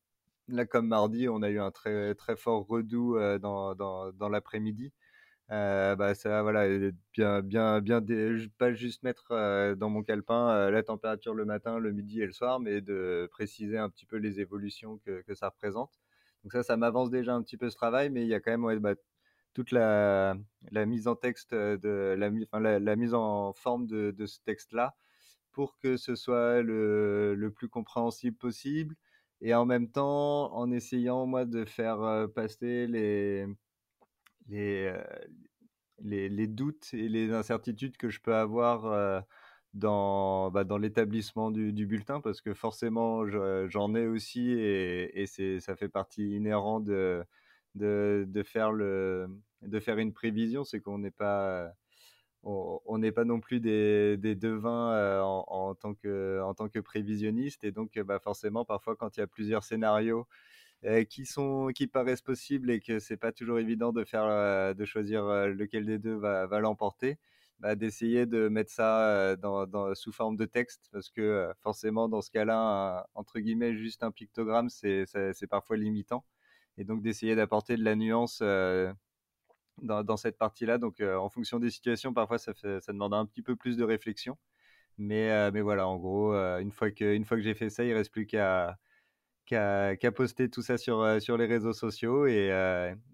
Là, 0.50 0.66
comme 0.66 0.88
mardi, 0.88 1.30
on 1.30 1.42
a 1.42 1.50
eu 1.50 1.60
un 1.60 1.72
très, 1.72 2.16
très 2.16 2.36
fort 2.36 2.68
redout 2.68 3.18
dans, 3.40 3.76
dans 3.76 4.30
l'après-midi. 4.30 4.92
Bah, 5.50 6.16
ça, 6.16 6.42
voilà, 6.42 6.68
bien, 7.14 7.42
bien, 7.42 7.82
bien, 7.82 8.02
pas 8.58 8.74
juste 8.74 9.04
mettre 9.04 9.76
dans 9.76 9.90
mon 9.90 10.04
calepin 10.04 10.70
la 10.72 10.84
température 10.84 11.34
le 11.34 11.46
matin, 11.46 11.80
le 11.80 11.92
midi 11.92 12.22
et 12.22 12.26
le 12.26 12.32
soir, 12.32 12.60
mais 12.60 12.82
de 12.82 13.28
préciser 13.32 13.78
un 13.78 13.90
petit 13.90 14.06
peu 14.06 14.18
les 14.18 14.40
évolutions 14.40 14.98
que, 15.00 15.22
que 15.22 15.36
ça 15.36 15.50
représente. 15.50 16.00
Donc 16.44 16.54
ça, 16.54 16.64
ça 16.64 16.78
m'avance 16.78 17.10
déjà 17.10 17.34
un 17.34 17.42
petit 17.42 17.58
peu 17.58 17.70
ce 17.70 17.76
travail, 17.76 18.10
mais 18.10 18.24
il 18.24 18.28
y 18.28 18.34
a 18.34 18.40
quand 18.40 18.58
même 18.58 18.80
bah, 18.80 18.96
toute 19.54 19.72
la, 19.72 20.36
la, 20.72 20.86
mise 20.86 21.08
en 21.08 21.16
texte 21.16 21.54
de 21.54 22.16
la, 22.18 22.96
mise 22.96 23.14
en 23.14 23.54
forme 23.54 23.88
de, 23.88 24.12
de 24.12 24.26
ce 24.26 24.40
texte-là 24.46 24.96
pour 25.52 25.78
que 25.78 25.98
ce 25.98 26.16
soit 26.16 26.62
le, 26.62 27.36
le 27.36 27.52
plus 27.52 27.70
compréhensible 27.70 28.36
possible 28.38 28.96
et 29.42 29.54
en 29.54 29.66
même 29.66 29.90
temps 29.90 30.54
en 30.56 30.72
essayant 30.72 31.26
moi 31.28 31.46
de 31.46 31.66
faire 31.66 32.28
passer 32.34 32.88
les 32.88 33.48
les, 34.48 34.94
les, 36.04 36.30
les 36.30 36.48
doutes 36.48 36.94
et 36.94 37.10
les 37.10 37.32
incertitudes 37.32 37.98
que 37.98 38.10
je 38.10 38.20
peux 38.20 38.36
avoir 38.36 39.24
dans, 39.74 40.52
bah, 40.52 40.64
dans 40.64 40.78
l'établissement 40.78 41.52
du, 41.52 41.86
bulletin 41.86 42.22
parce 42.22 42.42
que 42.42 42.54
forcément 42.54 43.28
j'en 43.68 43.96
ai 43.96 44.08
aussi 44.08 44.52
et, 44.52 45.22
et 45.22 45.26
c'est 45.26 45.60
ça 45.60 45.76
fait 45.76 45.90
partie 45.90 46.36
inhérente 46.36 46.86
de, 46.86 47.26
de, 47.76 48.44
faire 48.44 48.72
le 48.72 49.28
de 49.62 49.80
faire 49.80 49.98
une 49.98 50.14
prévision 50.14 50.64
c'est 50.64 50.80
qu'on 50.80 51.00
n'est 51.00 51.12
pas 51.12 51.74
on 52.44 52.98
n'est 52.98 53.12
pas 53.12 53.24
non 53.24 53.40
plus 53.40 53.60
des, 53.60 54.18
devins 54.36 54.92
euh, 54.92 55.22
en, 55.22 55.76
tant 55.76 55.94
que, 55.94 56.42
en 56.42 56.54
tant 56.54 56.68
que 56.68 56.80
prévisionniste. 56.80 57.64
Et 57.64 57.72
donc, 57.72 57.98
bah, 58.00 58.20
forcément, 58.20 58.66
parfois, 58.66 58.96
quand 58.96 59.16
il 59.16 59.22
y 59.22 59.24
a 59.24 59.28
plusieurs 59.28 59.64
scénarios 59.64 60.20
euh, 60.20 60.26
qui, 61.10 61.26
sont, 61.26 61.70
qui 61.74 61.88
paraissent 61.88 62.22
possibles 62.22 62.70
et 62.72 62.80
que 62.80 63.00
c'est 63.00 63.18
pas 63.18 63.32
toujours 63.32 63.60
évident 63.60 63.94
de, 63.94 64.04
faire, 64.04 64.26
euh, 64.26 64.74
de 64.74 64.86
choisir 64.86 65.26
lequel 65.48 65.86
des 65.86 65.98
deux 66.00 66.16
va, 66.16 66.60
l'emporter, 66.60 67.18
bah, 67.60 67.76
d'essayer 67.76 68.26
de 68.26 68.50
mettre 68.50 68.72
ça 68.72 69.36
dans, 69.38 69.96
sous 69.96 70.12
forme 70.12 70.36
de 70.36 70.46
texte. 70.46 70.90
Parce 70.92 71.10
que 71.10 71.50
forcément, 71.62 72.10
dans 72.10 72.22
ce 72.22 72.32
cas-là, 72.32 73.08
entre 73.16 73.40
guillemets, 73.40 73.76
juste 73.76 74.04
un 74.04 74.12
pictogramme, 74.12 74.70
c'est 74.70 75.06
parfois 75.50 75.78
limitant. 75.78 76.26
Et 76.78 76.84
donc, 76.84 77.02
d'essayer 77.02 77.36
d'apporter 77.36 77.78
de 77.78 77.84
la 77.84 77.96
nuance 77.96 78.42
dans, 79.82 80.18
cette 80.18 80.38
partie-là. 80.38 80.78
Donc, 80.78 81.00
euh, 81.00 81.16
en 81.18 81.30
fonction 81.30 81.60
des 81.60 81.70
situations, 81.70 82.14
parfois, 82.14 82.38
ça, 82.38 82.54
ça 82.54 82.94
demande 82.94 83.14
un 83.14 83.26
petit 83.26 83.42
peu 83.42 83.56
plus 83.56 83.78
de 83.78 83.84
réflexion. 83.84 84.38
Mais, 84.98 85.32
euh, 85.32 85.52
mais 85.54 85.62
voilà, 85.62 85.88
en 85.88 85.98
gros, 85.98 86.34
euh, 86.34 86.60
une 86.60 86.72
fois 86.72 86.92
que, 86.92 87.18
que 87.24 87.42
j'ai 87.42 87.54
fait 87.56 87.70
ça, 87.70 87.84
il 87.84 87.94
reste 87.94 88.12
plus 88.12 88.28
qu'à 88.28 88.78
qu'à 89.46 90.12
poster 90.16 90.50
tout 90.50 90.62
ça 90.62 90.78
sur, 90.78 91.22
sur 91.22 91.38
les 91.38 91.46
réseaux 91.46 91.74
sociaux 91.74 92.26
et, 92.26 92.50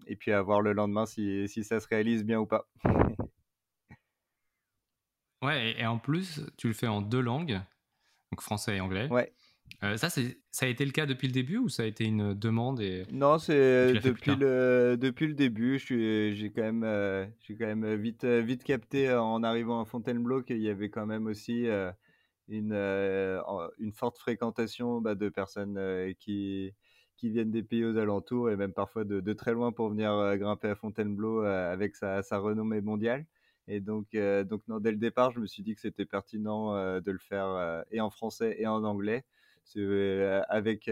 et 0.06 0.16
puis 0.16 0.32
à 0.32 0.42
voir 0.42 0.60
le 0.60 0.72
lendemain 0.72 1.06
si, 1.06 1.48
si 1.48 1.64
ça 1.64 1.80
se 1.80 1.88
réalise 1.88 2.24
bien 2.24 2.40
ou 2.40 2.46
pas. 2.46 2.66
ouais, 5.42 5.78
et, 5.78 5.86
en 5.86 5.98
plus, 5.98 6.40
tu 6.56 6.68
le 6.68 6.74
fais 6.74 6.86
en 6.86 7.00
deux 7.02 7.20
langues, 7.20 7.60
donc 8.30 8.40
français 8.40 8.76
et 8.76 8.80
anglais. 8.80 9.08
Ouais. 9.10 9.32
Euh, 9.82 9.96
ça, 9.96 10.10
ça 10.10 10.66
a 10.66 10.68
été 10.68 10.84
le 10.84 10.90
cas 10.90 11.06
depuis 11.06 11.26
le 11.26 11.32
début 11.32 11.56
ou 11.56 11.68
ça 11.68 11.84
a 11.84 11.86
été 11.86 12.04
une 12.04 12.34
demande 12.34 12.80
et... 12.80 13.04
Non, 13.12 13.38
c'est 13.38 13.94
depuis 13.94 14.36
le, 14.36 14.96
depuis 14.98 15.26
le 15.26 15.34
début. 15.34 15.78
J'ai 15.78 16.52
quand 16.54 16.62
même, 16.62 16.84
euh, 16.84 17.24
j'ai 17.40 17.54
quand 17.56 17.66
même 17.66 17.94
vite, 17.94 18.24
vite 18.24 18.62
capté 18.62 19.08
euh, 19.08 19.22
en 19.22 19.42
arrivant 19.42 19.80
à 19.80 19.84
Fontainebleau 19.84 20.42
qu'il 20.42 20.60
y 20.60 20.68
avait 20.68 20.90
quand 20.90 21.06
même 21.06 21.26
aussi 21.26 21.66
une, 22.50 23.92
forte 23.92 24.18
fréquentation 24.18 25.00
bah, 25.00 25.14
de 25.14 25.28
personnes 25.28 25.78
qui, 26.18 26.74
qui 27.16 27.30
viennent 27.30 27.50
des 27.50 27.62
pays 27.62 27.84
aux 27.84 27.96
alentours 27.96 28.50
et 28.50 28.56
même 28.56 28.72
parfois 28.72 29.04
de, 29.04 29.32
très 29.32 29.52
loin 29.52 29.72
pour 29.72 29.90
venir 29.90 30.36
grimper 30.36 30.68
à 30.68 30.74
Fontainebleau 30.74 31.42
avec 31.42 31.96
sa, 31.96 32.22
renommée 32.32 32.80
mondiale. 32.80 33.26
Et 33.68 33.80
donc, 33.80 34.16
donc 34.48 34.62
non, 34.68 34.80
dès 34.80 34.90
le 34.90 34.96
départ, 34.96 35.30
je 35.30 35.40
me 35.40 35.46
suis 35.46 35.62
dit 35.62 35.74
que 35.74 35.80
c'était 35.80 36.06
pertinent 36.06 36.74
de 37.00 37.10
le 37.10 37.18
faire 37.18 37.84
et 37.90 38.00
en 38.00 38.10
français 38.10 38.56
et 38.58 38.66
en 38.66 38.84
anglais. 38.84 39.24
avec 40.48 40.88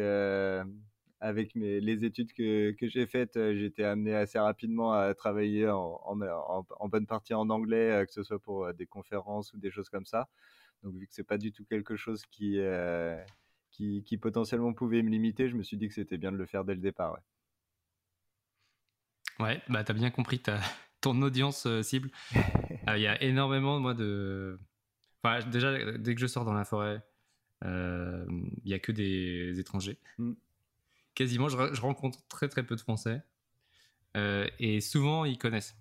avec 1.20 1.54
mes, 1.56 1.80
les 1.80 2.04
études 2.04 2.32
que, 2.32 2.70
que 2.72 2.88
j'ai 2.88 3.06
faites, 3.06 3.36
été 3.36 3.84
amené 3.84 4.14
assez 4.14 4.38
rapidement 4.38 4.92
à 4.92 5.14
travailler 5.14 5.68
en, 5.68 6.00
en, 6.04 6.88
bonne 6.88 7.06
partie 7.06 7.34
en 7.34 7.50
anglais, 7.50 8.04
que 8.06 8.12
ce 8.12 8.22
soit 8.22 8.38
pour 8.38 8.72
des 8.74 8.86
conférences 8.86 9.52
ou 9.52 9.58
des 9.58 9.70
choses 9.70 9.88
comme 9.88 10.06
ça. 10.06 10.28
Donc, 10.82 10.96
vu 10.96 11.06
que 11.06 11.14
c'est 11.14 11.24
pas 11.24 11.38
du 11.38 11.52
tout 11.52 11.64
quelque 11.64 11.96
chose 11.96 12.24
qui, 12.26 12.58
qui, 13.70 14.02
qui, 14.04 14.16
potentiellement 14.16 14.72
pouvait 14.72 15.02
me 15.02 15.10
limiter, 15.10 15.48
je 15.48 15.56
me 15.56 15.62
suis 15.62 15.76
dit 15.76 15.88
que 15.88 15.94
c'était 15.94 16.18
bien 16.18 16.32
de 16.32 16.36
le 16.36 16.46
faire 16.46 16.64
dès 16.64 16.74
le 16.74 16.80
départ. 16.80 17.18
Ouais, 19.38 19.46
ouais 19.46 19.62
bah, 19.68 19.84
tu 19.84 19.92
as 19.92 19.94
bien 19.94 20.10
compris 20.10 20.40
ta, 20.40 20.60
ton 21.00 21.20
audience 21.22 21.66
cible. 21.82 22.10
Ah, 22.86 22.96
il 22.96 23.02
y 23.02 23.06
a 23.06 23.22
énormément, 23.22 23.78
moi, 23.80 23.92
de. 23.92 24.58
Enfin, 25.22 25.46
déjà, 25.46 25.98
dès 25.98 26.14
que 26.14 26.20
je 26.22 26.26
sors 26.26 26.46
dans 26.46 26.54
la 26.54 26.64
forêt, 26.64 27.02
il 27.62 28.62
n'y 28.64 28.72
a 28.72 28.78
que 28.78 28.92
des 28.92 29.60
étrangers. 29.60 29.98
Mmh 30.16 30.32
quasiment, 31.18 31.48
je, 31.48 31.80
rencontre 31.80 32.20
très 32.28 32.48
très 32.48 32.62
peu 32.62 32.76
de 32.76 32.80
Français. 32.80 33.22
Euh, 34.16 34.46
et 34.60 34.80
souvent, 34.80 35.24
ils 35.24 35.36
connaissent. 35.36 35.76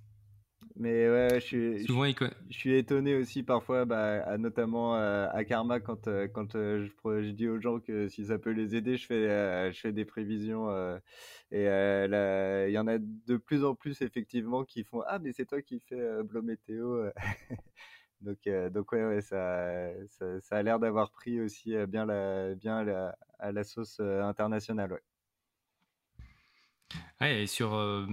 Mais 0.76 1.10
ouais, 1.10 1.30
je 1.36 1.40
suis, 1.40 1.86
souvent, 1.86 2.06
je, 2.06 2.26
je 2.50 2.58
suis 2.58 2.76
étonné 2.76 3.16
aussi 3.16 3.44
parfois, 3.44 3.86
bah, 3.86 4.38
notamment 4.38 4.96
euh, 4.96 5.28
à 5.32 5.44
Karma, 5.44 5.80
quand, 5.80 6.08
euh, 6.08 6.28
quand 6.28 6.54
je, 6.54 6.88
je, 7.04 7.30
dis 7.32 7.48
aux 7.48 7.60
gens 7.60 7.80
que 7.80 8.08
si 8.08 8.26
ça 8.26 8.38
peut 8.38 8.52
les 8.52 8.76
aider, 8.76 8.98
je 8.98 9.06
fais, 9.06 9.72
je 9.72 9.80
fais 9.80 9.92
des 9.92 10.06
prévisions. 10.06 10.70
et 11.52 11.64
il 11.64 12.72
y 12.72 12.78
en 12.78 12.88
a 12.88 12.98
de 13.00 13.38
plus 13.38 13.64
en 13.64 13.76
plus, 13.76 14.02
effectivement, 14.02 14.64
qui 14.64 14.84
font 14.84 15.02
Ah, 15.08 15.20
mais 15.20 15.32
c'est 15.32 15.46
toi 15.46 15.62
qui 15.62 15.80
fais 15.80 16.24
Blo 16.24 16.42
Météo. 16.42 17.10
donc, 18.22 18.48
donc 18.72 18.92
ouais, 18.92 19.06
ouais 19.06 19.22
ça, 19.22 19.90
ça, 20.10 20.42
ça, 20.42 20.58
a 20.58 20.64
l'air 20.64 20.80
d'avoir 20.80 21.12
pris 21.12 21.40
aussi 21.42 21.76
bien, 21.88 22.06
la, 22.06 22.56
bien 22.56 22.84
la, 22.84 23.18
à 23.40 23.52
la 23.52 23.64
sauce 23.64 24.00
internationale. 24.00 24.94
Ouais. 24.94 25.02
Ouais, 27.22 27.44
et 27.44 27.48
sur, 27.48 27.74
euh, 27.74 28.06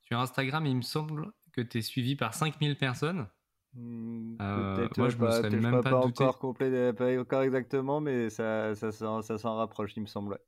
sur 0.00 0.18
Instagram, 0.18 0.66
il 0.66 0.76
me 0.76 0.82
semble 0.82 1.32
que 1.56 1.62
tu 1.62 1.78
es 1.78 1.82
suivi 1.82 2.16
par 2.16 2.34
5000 2.34 2.76
personnes. 2.76 3.26
Mmh, 3.74 4.36
euh, 4.40 4.88
moi, 4.96 5.08
je 5.08 5.16
me 5.16 5.30
serais 5.30 5.50
même 5.50 5.80
pas, 5.82 5.96
encore 5.96 6.38
complet, 6.38 6.92
pas 6.92 7.18
encore 7.18 7.42
exactement, 7.42 8.00
mais 8.00 8.30
ça, 8.30 8.74
ça, 8.74 8.92
ça, 8.92 9.38
s'en 9.38 9.56
rapproche, 9.56 9.92
il 9.96 10.02
me 10.02 10.06
semble. 10.06 10.38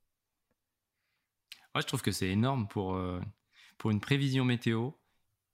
Moi, 1.74 1.82
je 1.82 1.86
trouve 1.86 2.02
que 2.02 2.10
c'est 2.10 2.28
énorme 2.28 2.68
pour, 2.68 2.94
euh, 2.94 3.20
pour 3.78 3.90
une 3.90 4.00
prévision 4.00 4.44
météo 4.44 4.90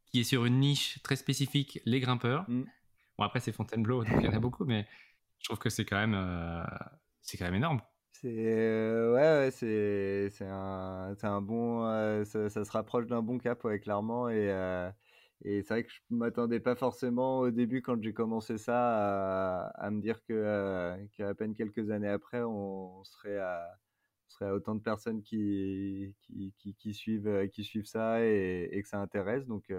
qui 0.06 0.20
est 0.20 0.24
sur 0.24 0.44
une 0.44 0.60
niche 0.60 1.02
très 1.02 1.16
spécifique, 1.16 1.80
les 1.84 2.00
grimpeurs. 2.00 2.44
Mmh. 2.48 2.64
Bon, 3.18 3.24
après, 3.24 3.40
c'est 3.40 3.52
Fontainebleau, 3.52 4.04
donc 4.04 4.14
il 4.18 4.24
y 4.24 4.28
en 4.28 4.34
a 4.34 4.40
beaucoup, 4.40 4.64
mais 4.64 4.86
je 5.38 5.44
trouve 5.44 5.58
que 5.58 5.70
c'est 5.70 5.84
quand 5.84 6.04
même, 6.04 6.66
c'est 7.22 7.36
quand 7.36 7.44
même 7.44 7.54
énorme. 7.54 7.80
C'est 8.12 9.10
ouais, 9.12 9.50
c'est 9.52 10.30
c'est 10.30 10.46
un, 10.46 11.14
un 11.20 11.40
bon 11.40 11.84
ça, 12.24 12.48
se 12.48 12.70
rapproche 12.70 13.06
d'un 13.06 13.22
bon 13.22 13.38
cap 13.38 13.62
ouais, 13.64 13.80
clairement 13.80 14.28
et 14.28 14.48
et 15.42 15.62
c'est 15.62 15.74
vrai 15.74 15.84
que 15.84 15.92
je 15.92 16.00
m'attendais 16.10 16.60
pas 16.60 16.74
forcément 16.74 17.40
au 17.40 17.50
début 17.50 17.82
quand 17.82 18.00
j'ai 18.02 18.12
commencé 18.14 18.58
ça 18.58 19.66
à, 19.68 19.90
me 19.90 20.00
dire 20.00 20.22
que 20.24 20.96
qu'à 21.16 21.34
peine 21.34 21.54
quelques 21.54 21.90
années 21.90 22.08
après 22.08 22.42
on, 22.42 23.02
serait 23.04 23.38
à 23.38 23.78
serait 24.28 24.50
autant 24.50 24.74
de 24.74 24.80
personnes 24.80 25.22
qui 25.22 26.14
qui, 26.22 26.74
qui, 26.78 26.94
suivent 26.94 27.48
qui 27.52 27.64
suivent 27.64 27.86
ça 27.86 28.24
et, 28.24 28.80
que 28.82 28.88
ça 28.88 29.00
intéresse 29.00 29.46
donc 29.46 29.72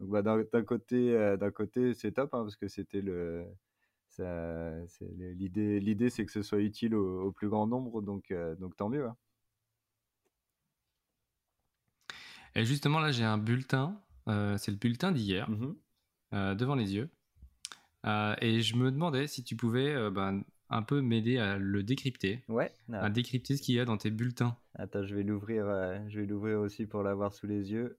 donc 0.00 0.10
bah, 0.10 0.22
d'un 0.22 0.64
côté 0.64 1.36
côté 1.54 1.94
c'est 1.94 2.12
top 2.12 2.34
hein, 2.34 2.42
parce 2.42 2.56
que 2.56 2.68
c'était 2.68 3.02
le 3.02 3.46
l'idée, 4.18 5.80
l'idée, 5.80 6.10
c'est 6.10 6.24
que 6.24 6.32
ce 6.32 6.42
soit 6.42 6.60
utile 6.60 6.94
au, 6.94 7.32
plus 7.32 7.48
grand 7.48 7.66
nombre, 7.66 8.02
donc, 8.02 8.30
euh, 8.30 8.54
donc 8.56 8.76
tant 8.76 8.88
mieux. 8.88 9.06
Hein. 9.06 9.16
Et 12.54 12.64
justement, 12.64 12.98
là, 12.98 13.12
j'ai 13.12 13.24
un 13.24 13.38
bulletin. 13.38 14.00
Euh, 14.28 14.56
c'est 14.58 14.70
le 14.70 14.76
bulletin 14.76 15.12
d'hier, 15.12 15.50
mmh 15.50 15.74
euh, 16.34 16.54
devant 16.54 16.74
les 16.74 16.94
yeux. 16.94 17.08
et 18.04 18.60
je 18.60 18.76
me 18.76 18.90
demandais 18.90 19.26
si 19.26 19.42
tu 19.42 19.56
pouvais 19.56 20.10
ben, 20.10 20.42
un 20.68 20.82
peu 20.82 21.00
m'aider 21.00 21.38
à 21.38 21.56
le 21.56 21.82
décrypter. 21.82 22.44
Ouais. 22.48 22.70
À 22.92 23.08
décrypter 23.08 23.56
ce 23.56 23.62
qu'il 23.62 23.76
y 23.76 23.80
a 23.80 23.86
dans 23.86 23.96
tes 23.96 24.10
bulletins. 24.10 24.54
Attends, 24.74 25.04
je 25.04 25.14
vais 25.14 25.22
l'ouvrir. 25.22 25.64
je 26.08 26.20
vais 26.20 26.26
l'ouvrir 26.26 26.60
aussi 26.60 26.84
pour 26.84 27.02
l'avoir 27.02 27.32
sous 27.32 27.46
les 27.46 27.72
yeux. 27.72 27.96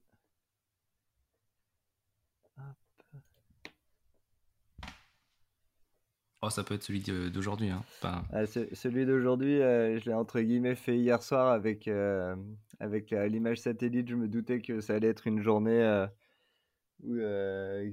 Oh, 6.42 6.48
ça 6.48 6.64
peut 6.64 6.74
être 6.74 6.82
celui 6.82 7.00
d'aujourd'hui. 7.30 7.68
Hein. 7.68 7.82
Ah, 8.02 8.46
celui 8.46 9.04
d'aujourd'hui, 9.04 9.60
euh, 9.60 9.98
je 9.98 10.06
l'ai 10.06 10.14
entre 10.14 10.40
guillemets 10.40 10.74
fait 10.74 10.96
hier 10.96 11.22
soir 11.22 11.48
avec, 11.48 11.86
euh, 11.86 12.34
avec 12.78 13.10
l'image 13.10 13.58
satellite. 13.58 14.08
Je 14.08 14.14
me 14.14 14.26
doutais 14.26 14.62
que 14.62 14.80
ça 14.80 14.94
allait 14.94 15.08
être 15.08 15.26
une 15.26 15.42
journée 15.42 16.06
euh, 17.08 17.90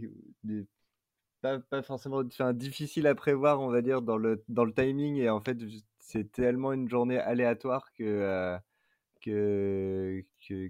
pas, 1.41 1.60
pas, 1.60 1.82
forcément 1.82 2.24
difficile 2.54 3.08
à 3.08 3.15
prévoir, 3.15 3.62
on 3.62 3.70
va 3.70 3.82
dire, 3.82 4.02
dans 4.02 4.17
le, 4.17 4.43
dans 4.50 4.65
le 4.65 4.74
timing. 4.74 5.17
Et 5.17 5.30
en 5.30 5.41
fait, 5.41 5.58
c'est 6.00 6.32
tellement 6.32 6.74
une 6.74 6.89
journée 6.89 7.20
aléatoire 7.20 7.93
que, 7.93 8.58
que, 9.22 10.24
que, 10.48 10.70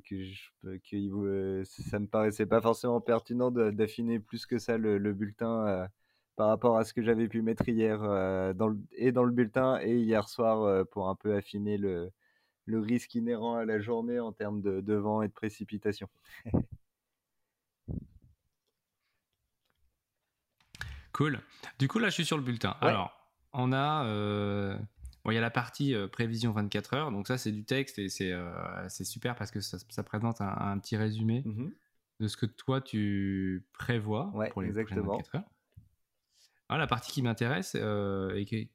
que, 0.80 1.64
ça 1.66 2.00
me 2.00 2.08
paraissait 2.08 2.46
pas 2.46 2.62
forcément 2.62 3.02
pertinent 3.02 3.52
d'affiner 3.52 4.20
plus 4.20 4.46
que 4.46 4.58
ça 4.60 4.78
le, 4.78 4.98
le 4.98 5.14
bulletin 5.14 5.90
par 6.38 6.50
rapport 6.50 6.78
à 6.78 6.86
ce 6.86 6.94
que 6.94 7.02
j'avais 7.02 7.28
pu 7.28 7.42
mettre 7.42 7.68
hier 7.68 8.02
euh, 8.04 8.54
dans 8.54 8.74
et 8.94 9.12
dans 9.12 9.24
le 9.24 9.32
bulletin 9.32 9.80
et 9.82 9.98
hier 9.98 10.30
soir 10.30 10.62
euh, 10.62 10.86
pour 10.86 11.10
un 11.10 11.16
peu 11.16 11.36
affiner 11.36 11.78
le, 11.78 12.12
le, 12.66 12.80
risque 12.80 13.16
inhérent 13.16 13.56
à 13.56 13.66
la 13.66 13.80
journée 13.80 14.20
en 14.20 14.32
termes 14.32 14.62
de, 14.62 14.94
vent 14.94 15.24
et 15.24 15.28
de 15.28 15.34
précipitation. 15.34 16.08
cool. 21.18 21.42
Du 21.80 21.88
coup, 21.88 22.00
là, 22.00 22.10
je 22.10 22.14
suis 22.14 22.26
sur 22.26 22.38
le 22.38 22.44
bulletin. 22.44 22.76
Alors, 22.82 23.12
on 23.54 23.74
a. 23.74 24.06
Euh, 24.06 24.78
il 25.30 25.34
y 25.34 25.38
a 25.38 25.42
la 25.42 25.52
partie 25.52 25.94
prévision 26.14 26.54
24 26.54 26.94
heures, 26.94 27.12
donc 27.12 27.28
ça 27.28 27.38
c'est 27.38 27.52
du 27.52 27.66
texte 27.66 28.00
et 28.00 28.08
c'est 28.08 29.04
super 29.04 29.36
parce 29.36 29.52
que 29.52 29.60
ça, 29.60 30.04
présente 30.04 30.40
un, 30.40 30.80
petit 30.80 30.96
résumé 30.96 31.44
mmh 31.46 31.68
de 32.20 32.28
ce 32.28 32.38
que 32.38 32.46
toi 32.46 32.82
tu 32.82 33.68
prévois 33.74 34.32
pour 34.52 34.62
les 34.62 34.70
exactement. 34.70 35.18
24 35.18 35.36
heures. 35.36 35.44
Ah, 36.70 36.78
la 36.78 36.88
partie 36.88 37.12
qui 37.12 37.22
m'intéresse 37.22 37.76
euh, 37.80 38.36
et, 38.36 38.70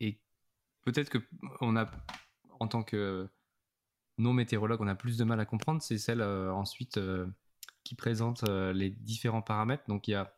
et 0.00 0.20
peut-être 0.82 1.10
que 1.10 1.18
on 1.60 1.76
a, 1.76 1.90
en 2.60 2.68
tant 2.68 2.84
que 2.84 3.28
non 4.18 4.32
météorologue, 4.32 4.80
on 4.80 4.86
a 4.86 4.94
plus 4.94 5.16
de 5.16 5.24
mal 5.24 5.40
à 5.40 5.44
comprendre, 5.44 5.82
c'est 5.82 5.98
celle 5.98 6.20
euh, 6.20 6.52
ensuite 6.52 6.98
euh, 6.98 7.26
qui 7.82 7.96
présente 7.96 8.48
les 8.48 8.90
différents 8.90 9.42
paramètres. 9.42 9.84
Donc 9.88 10.06
il 10.06 10.12
y 10.12 10.14
a 10.14 10.32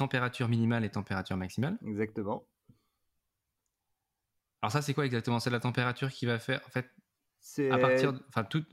température 0.00 0.48
minimale 0.48 0.84
et 0.84 0.90
température 0.90 1.36
maximale. 1.36 1.78
Exactement. 1.86 2.46
Alors 4.62 4.72
ça 4.72 4.82
c'est 4.82 4.94
quoi 4.94 5.04
exactement? 5.04 5.40
C'est 5.40 5.50
la 5.50 5.60
température 5.60 6.10
qui 6.10 6.26
va 6.26 6.38
faire 6.38 6.60
en 6.66 6.70
fait 6.70 6.90
à 7.70 7.78
partir, 7.78 8.12
enfin 8.28 8.44
tout, 8.44 8.64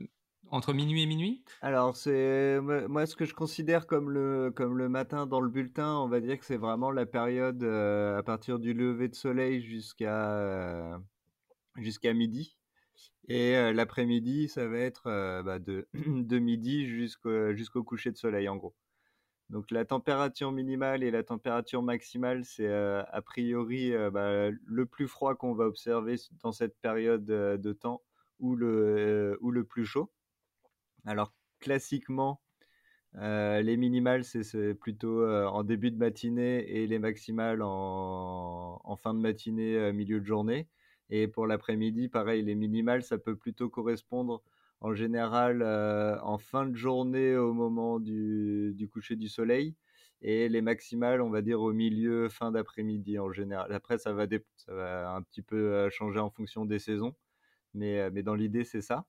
entre 0.50 0.72
minuit 0.72 1.02
et 1.02 1.06
minuit? 1.06 1.44
Alors, 1.60 1.96
c'est 1.96 2.60
moi 2.60 3.06
ce 3.06 3.16
que 3.16 3.24
je 3.24 3.34
considère 3.34 3.86
comme 3.86 4.10
le, 4.10 4.50
comme 4.54 4.76
le 4.76 4.88
matin 4.88 5.26
dans 5.26 5.40
le 5.40 5.48
bulletin, 5.48 5.96
on 5.96 6.08
va 6.08 6.20
dire 6.20 6.38
que 6.38 6.44
c'est 6.44 6.56
vraiment 6.56 6.90
la 6.90 7.06
période 7.06 7.62
euh, 7.62 8.18
à 8.18 8.22
partir 8.22 8.58
du 8.58 8.72
lever 8.72 9.08
de 9.08 9.14
soleil 9.14 9.62
jusqu'à 9.62 10.36
euh, 10.38 10.98
jusqu'à 11.76 12.12
midi. 12.14 12.56
Et 13.28 13.56
euh, 13.56 13.72
l'après-midi, 13.72 14.48
ça 14.48 14.66
va 14.66 14.78
être 14.78 15.04
bah, 15.42 15.58
de, 15.58 15.88
de 15.94 16.38
midi 16.38 16.86
jusqu'au 16.86 17.54
jusqu'au 17.54 17.84
coucher 17.84 18.10
de 18.10 18.16
soleil, 18.16 18.48
en 18.48 18.56
gros. 18.56 18.74
Donc 19.50 19.70
la 19.70 19.84
température 19.84 20.52
minimale 20.52 21.02
et 21.02 21.10
la 21.10 21.22
température 21.22 21.82
maximale, 21.82 22.44
c'est 22.44 22.70
a 22.70 23.22
priori 23.22 23.92
bah, 24.12 24.50
le 24.50 24.86
plus 24.86 25.08
froid 25.08 25.34
qu'on 25.34 25.54
va 25.54 25.64
observer 25.64 26.16
dans 26.42 26.52
cette 26.52 26.76
période 26.80 27.24
de 27.24 27.72
temps 27.72 28.02
ou 28.40 28.56
le, 28.56 29.38
ou 29.40 29.50
le 29.50 29.64
plus 29.64 29.86
chaud. 29.86 30.10
Alors, 31.06 31.32
classiquement, 31.60 32.40
euh, 33.16 33.62
les 33.62 33.76
minimales, 33.76 34.24
c'est 34.24 34.74
plutôt 34.74 35.22
euh, 35.22 35.46
en 35.46 35.64
début 35.64 35.90
de 35.90 35.96
matinée 35.96 36.58
et 36.68 36.86
les 36.86 36.98
maximales 36.98 37.62
en, 37.62 38.96
fin 39.02 39.14
de 39.14 39.20
matinée, 39.20 39.76
euh, 39.76 39.92
milieu 39.92 40.20
de 40.20 40.26
journée. 40.26 40.68
Et 41.10 41.26
pour 41.26 41.46
l'après-midi, 41.46 42.08
pareil, 42.08 42.42
les 42.42 42.54
minimales, 42.54 43.02
ça 43.02 43.18
peut 43.18 43.36
plutôt 43.36 43.70
correspondre 43.70 44.42
en 44.80 44.94
général 44.94 45.62
en 46.22 46.38
fin 46.38 46.66
de 46.66 46.76
journée 46.76 47.36
au 47.36 47.52
moment 47.52 48.00
du, 48.00 48.88
coucher 48.92 49.16
du 49.16 49.28
soleil. 49.28 49.74
Et 50.20 50.48
les 50.48 50.62
maximales, 50.62 51.22
on 51.22 51.30
va 51.30 51.42
dire 51.42 51.60
au 51.60 51.72
milieu, 51.72 52.28
fin 52.28 52.50
d'après-midi 52.50 53.18
en 53.18 53.32
général. 53.32 53.72
Après, 53.72 53.98
ça 53.98 54.12
va, 54.12 54.24
un 54.24 55.22
petit 55.22 55.42
peu 55.42 55.88
changer 55.90 56.18
en 56.20 56.30
fonction 56.30 56.64
des 56.64 56.78
saisons. 56.78 57.14
mais, 57.74 58.10
mais 58.10 58.22
dans 58.22 58.34
l'idée, 58.34 58.64
c'est 58.64 58.82
ça. 58.82 59.06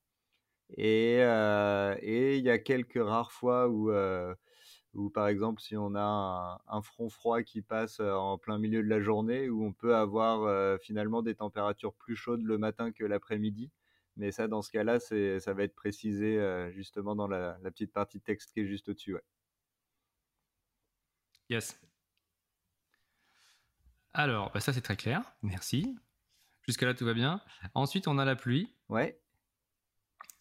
Et 0.78 1.17
il 1.17 2.43
y 2.43 2.49
a 2.49 2.59
quelques 2.59 3.03
rares 3.03 3.32
fois 3.32 3.70
où, 3.70 5.09
par 5.09 5.28
exemple, 5.28 5.61
si 5.61 5.76
on 5.78 5.95
a 5.95 6.61
un, 6.67 6.82
front 6.82 7.09
froid 7.09 7.41
qui 7.43 7.61
passe 7.61 7.99
en 7.99 8.38
plein 8.38 8.57
milieu 8.57 8.84
de 8.84 8.89
la 8.89 8.99
journée, 9.01 9.49
où 9.49 9.65
on 9.65 9.74
peut 9.74 9.95
avoir 9.95 10.80
finalement 10.80 11.22
des 11.22 11.36
températures 11.36 11.93
plus 11.93 12.15
chaudes 12.15 12.43
le 12.43 12.57
matin 12.57 12.91
que 12.91 13.03
l'après-midi. 13.03 13.72
Mais 14.20 14.34
ça, 14.34 14.49
dans 14.49 14.61
ce 14.61 14.70
cas-là, 14.72 14.99
ça 14.99 15.53
va 15.53 15.63
être 15.63 15.76
précisé 15.76 16.38
justement 16.72 17.15
dans 17.15 17.28
la, 17.28 17.57
petite 17.63 17.93
partie 17.93 18.20
de 18.20 18.24
texte 18.24 18.51
qui 18.51 18.59
est 18.59 18.67
juste 18.67 18.89
au-dessus. 18.89 19.15
Yes. 21.49 21.80
Alors, 24.13 24.51
bah, 24.51 24.59
ça 24.59 24.74
c'est 24.74 24.82
très 24.82 24.97
clair, 24.97 25.24
merci. 25.41 25.97
Jusqu'à 26.67 26.86
là, 26.86 26.93
tout 26.93 27.05
va 27.05 27.13
bien. 27.13 27.41
Ensuite, 27.74 28.09
on 28.09 28.17
a 28.17 28.26
la 28.26 28.36
pluie. 28.36 28.76
Ouais. 28.89 29.17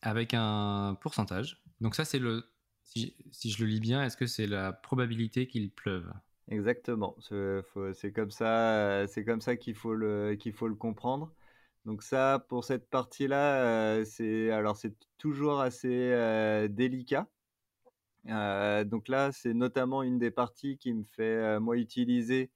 Avec 0.02 0.34
un 0.34 0.98
pourcentage. 1.00 1.62
Donc 1.80 1.94
ça, 1.94 2.04
c'est 2.04 2.18
le... 2.18 2.50
Si, 2.82 3.14
je 3.44 3.62
le 3.62 3.70
lis 3.70 3.80
bien, 3.80 4.02
est-ce 4.02 4.16
que 4.16 4.26
c'est 4.26 4.46
la 4.48 4.72
probabilité 4.72 5.46
qu'il 5.46 5.70
pleuve? 5.70 6.12
Exactement. 6.48 7.14
C'est 7.20 8.12
comme 8.12 8.32
ça, 8.32 9.06
c'est 9.06 9.24
comme 9.24 9.40
ça 9.40 9.56
qu'il 9.56 9.76
faut 9.76 9.94
le 9.94 10.34
qu'il 10.34 10.52
faut 10.52 10.66
le 10.66 10.74
comprendre. 10.74 11.32
Donc 11.88 12.02
ça, 12.02 12.44
pour 12.50 12.64
cette 12.64 12.90
partie-là, 12.90 14.04
c'est 14.04 14.50
alors 14.50 14.76
c'est 14.76 14.92
toujours 15.16 15.60
assez 15.60 16.68
délicat. 16.68 17.26
Donc 18.26 19.08
là, 19.08 19.32
c'est 19.32 19.54
notamment 19.54 20.02
une 20.02 20.18
des 20.18 20.30
parties 20.30 20.76
qui 20.76 20.92
me 20.92 21.04
fait 21.04 21.58
moi 21.58 21.78
utiliser 21.78 22.50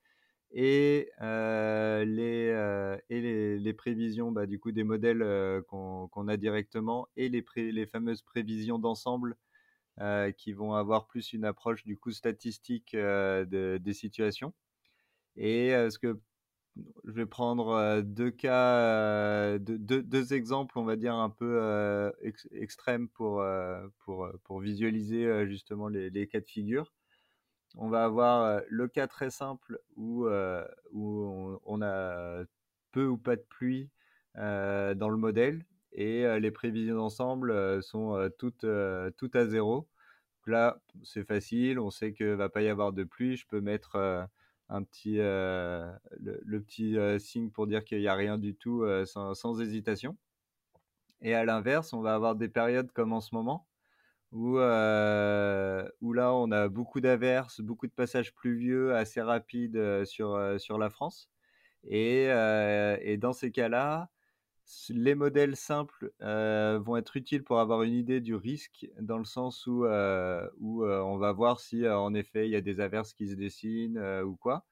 et 0.51 1.09
les 1.23 2.99
et 3.09 3.59
les, 3.59 3.73
prévisions 3.73 4.33
bah, 4.33 4.45
du 4.45 4.59
coup 4.61 4.71
des 4.71 4.85
modèles 4.85 5.25
qu'on 5.67 6.29
a 6.29 6.37
directement 6.37 7.09
et 7.17 7.31
les 7.31 7.43
les 7.57 7.87
fameuses 7.87 8.21
prévisions 8.21 8.79
d'ensemble 8.79 9.37
qui 10.37 10.53
vont 10.53 10.75
avoir 10.75 11.07
plus 11.07 11.33
une 11.33 11.47
approche 11.47 11.85
du 11.85 11.97
coup 11.97 12.13
statistique 12.13 12.95
des 12.95 13.95
situations. 13.95 14.53
Et 15.37 15.71
ce 15.89 15.99
que 15.99 16.21
je 17.05 17.13
vais 17.13 17.27
prendre 17.27 18.01
deux 18.03 18.31
cas, 18.31 19.59
deux, 19.59 20.35
exemples, 20.35 20.79
on 20.79 20.85
va 20.85 20.97
dire 20.97 21.15
un 21.15 21.31
peu 21.31 22.13
extrêmes 22.53 23.09
pour, 23.09 23.45
pour, 23.99 24.29
pour 24.45 24.61
visualiser 24.61 25.47
justement 25.47 25.89
les, 25.89 26.27
cas 26.29 26.41
de 26.41 26.47
figure. 26.47 26.93
On 27.77 27.89
va 27.89 28.05
avoir 28.05 28.63
le 28.69 28.89
cas 28.89 29.07
très 29.07 29.31
simple 29.31 29.81
où, 29.97 30.27
où 30.93 31.59
on, 31.65 31.83
a 31.83 32.45
peu 32.93 33.07
ou 33.07 33.17
pas 33.19 33.37
de 33.37 33.45
pluie 33.49 33.91
dans 34.35 35.09
le 35.11 35.17
modèle 35.17 35.65
et 35.93 36.25
les 36.41 36.51
prévisions 36.51 36.97
d'ensemble 36.97 37.83
sont 37.83 38.31
toutes, 38.39 38.67
toutes 39.19 39.37
à 39.37 39.47
zéro. 39.47 39.89
là, 40.47 40.81
c'est 41.03 41.25
facile, 41.25 41.79
on 41.79 41.91
sait 41.91 42.15
qu'il 42.15 42.29
ne 42.29 42.35
va 42.35 42.49
pas 42.49 42.63
y 42.63 42.69
avoir 42.69 42.93
de 42.93 43.05
pluie. 43.05 43.37
Je 43.37 43.47
peux 43.47 43.61
mettre 43.61 44.29
un 44.73 44.83
petit, 44.83 45.17
euh, 45.19 45.93
le, 46.19 46.63
petit 46.63 46.97
euh, 46.97 47.19
signe 47.19 47.51
pour 47.51 47.67
dire 47.67 47.85
qu'il 47.85 47.99
n'y 47.99 48.09
a 48.09 48.15
rien 48.15 48.39
du 48.39 48.55
tout 48.55 48.83
euh, 48.83 49.05
sans, 49.05 49.61
hésitation. 49.61 50.17
Et 51.21 51.35
à 51.35 51.45
l'inverse, 51.45 51.93
on 51.93 52.01
va 52.01 52.15
avoir 52.15 52.35
des 52.37 52.49
périodes 52.49 52.91
comme 52.93 53.13
en 53.13 53.21
ce 53.21 53.35
moment 53.35 53.69
où, 54.33 54.57
où 54.57 56.13
là 56.15 56.35
on 56.35 56.51
a 56.51 56.69
beaucoup 56.69 57.01
d'averses, 57.01 57.61
beaucoup 57.61 57.87
de 57.87 57.93
passages 57.93 58.35
pluvieux 58.35 58.95
assez 58.97 59.21
rapides 59.21 60.05
sur, 60.05 60.59
sur 60.59 60.79
la 60.79 60.91
France. 60.91 61.31
Et, 61.85 62.25
et 62.25 63.17
dans 63.19 63.33
ces 63.35 63.53
cas-là, 63.53 64.11
les 64.91 65.15
modèles 65.15 65.57
simples 65.57 66.13
vont 66.21 66.97
être 66.97 67.17
utiles 67.17 67.45
pour 67.45 67.61
avoir 67.61 67.83
une 67.83 67.95
idée 67.95 68.21
du 68.21 68.35
risque, 68.35 68.87
dans 69.01 69.19
le 69.19 69.25
sens 69.25 69.67
où, 69.67 69.85
où 69.85 70.85
on 70.85 71.17
va 71.19 71.33
voir 71.33 71.61
si 71.61 71.89
en 71.89 72.15
effet 72.15 72.47
il 72.49 72.53
y 72.53 72.57
a 72.57 72.61
des 72.61 72.81
averses 72.81 73.13
qui 73.13 73.29
se 73.29 73.35
dessinent 73.35 73.99
ou 74.25 74.37
quoi. 74.37 74.65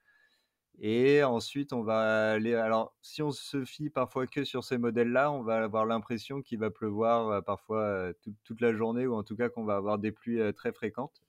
Et 0.82 1.22
ensuite, 1.22 1.74
on 1.74 1.82
va 1.82 2.32
aller. 2.32 2.55
Alors, 2.55 2.94
si 3.03 3.22
on 3.22 3.32
se 3.32 3.64
fie 3.66 3.90
parfois 3.90 4.26
que 4.26 4.44
sur 4.44 4.64
ces 4.64 4.78
modèles-là, 4.78 5.30
on 5.30 5.42
va 5.42 5.62
avoir 5.62 5.84
l'impression 5.84 6.40
qu'il 6.40 6.59
va 6.59 6.70
pleuvoir 6.70 7.44
parfois 7.44 8.12
toute 8.44 8.61
la 8.62 8.72
journée, 8.72 9.07
ou 9.07 9.14
en 9.14 9.22
tout 9.22 9.36
cas 9.36 9.51
qu'on 9.51 9.64
va 9.64 9.76
avoir 9.76 9.98
des 9.98 10.11
pluies 10.12 10.55
très 10.55 10.72
fréquentes. 10.72 11.20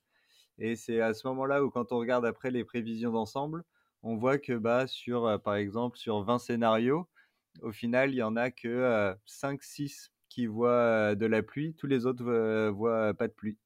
Et 0.57 0.77
c'est 0.77 1.01
à 1.01 1.13
ce 1.13 1.27
moment-là 1.27 1.65
où, 1.65 1.69
quand 1.69 1.91
on 1.91 1.97
regarde 1.97 2.25
après 2.25 2.49
les 2.51 2.63
prévisions 2.63 3.11
d'ensemble, 3.11 3.63
on 4.03 4.15
voit 4.15 4.37
que, 4.37 4.53
bah, 4.53 4.87
sur, 4.87 5.41
par 5.43 5.55
exemple, 5.55 5.97
sur 5.97 6.23
20 6.23 6.39
scénarios, 6.39 7.09
au 7.61 7.71
final, 7.71 8.11
il 8.11 8.17
y 8.17 8.23
en 8.23 8.35
a 8.35 8.51
que 8.51 9.15
5-6 9.25 10.11
qui 10.29 10.47
voient 10.47 11.15
de 11.15 11.25
la 11.25 11.43
pluie, 11.43 11.75
tous 11.75 11.87
les 11.87 12.05
autres 12.05 12.69
voient 12.69 13.13
pas 13.13 13.27
de 13.27 13.33
pluie. 13.33 13.57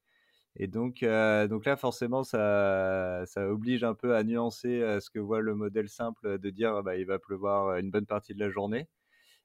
Et 0.56 0.66
donc, 0.68 1.00
donc 1.02 1.64
là, 1.66 1.76
forcément, 1.76 2.24
ça, 2.24 3.24
ça 3.26 3.48
oblige 3.48 3.84
un 3.84 3.94
peu 3.94 4.14
à 4.16 4.24
nuancer 4.24 4.80
ce 5.00 5.10
que 5.10 5.18
voit 5.18 5.40
le 5.40 5.54
modèle 5.54 5.88
simple 5.88 6.38
de 6.38 6.50
dire 6.50 6.82
bah, 6.82 6.96
il 6.96 7.06
va 7.06 7.18
pleuvoir 7.18 7.76
une 7.78 7.90
bonne 7.90 8.06
partie 8.06 8.34
de 8.34 8.40
la 8.40 8.50
journée. 8.50 8.88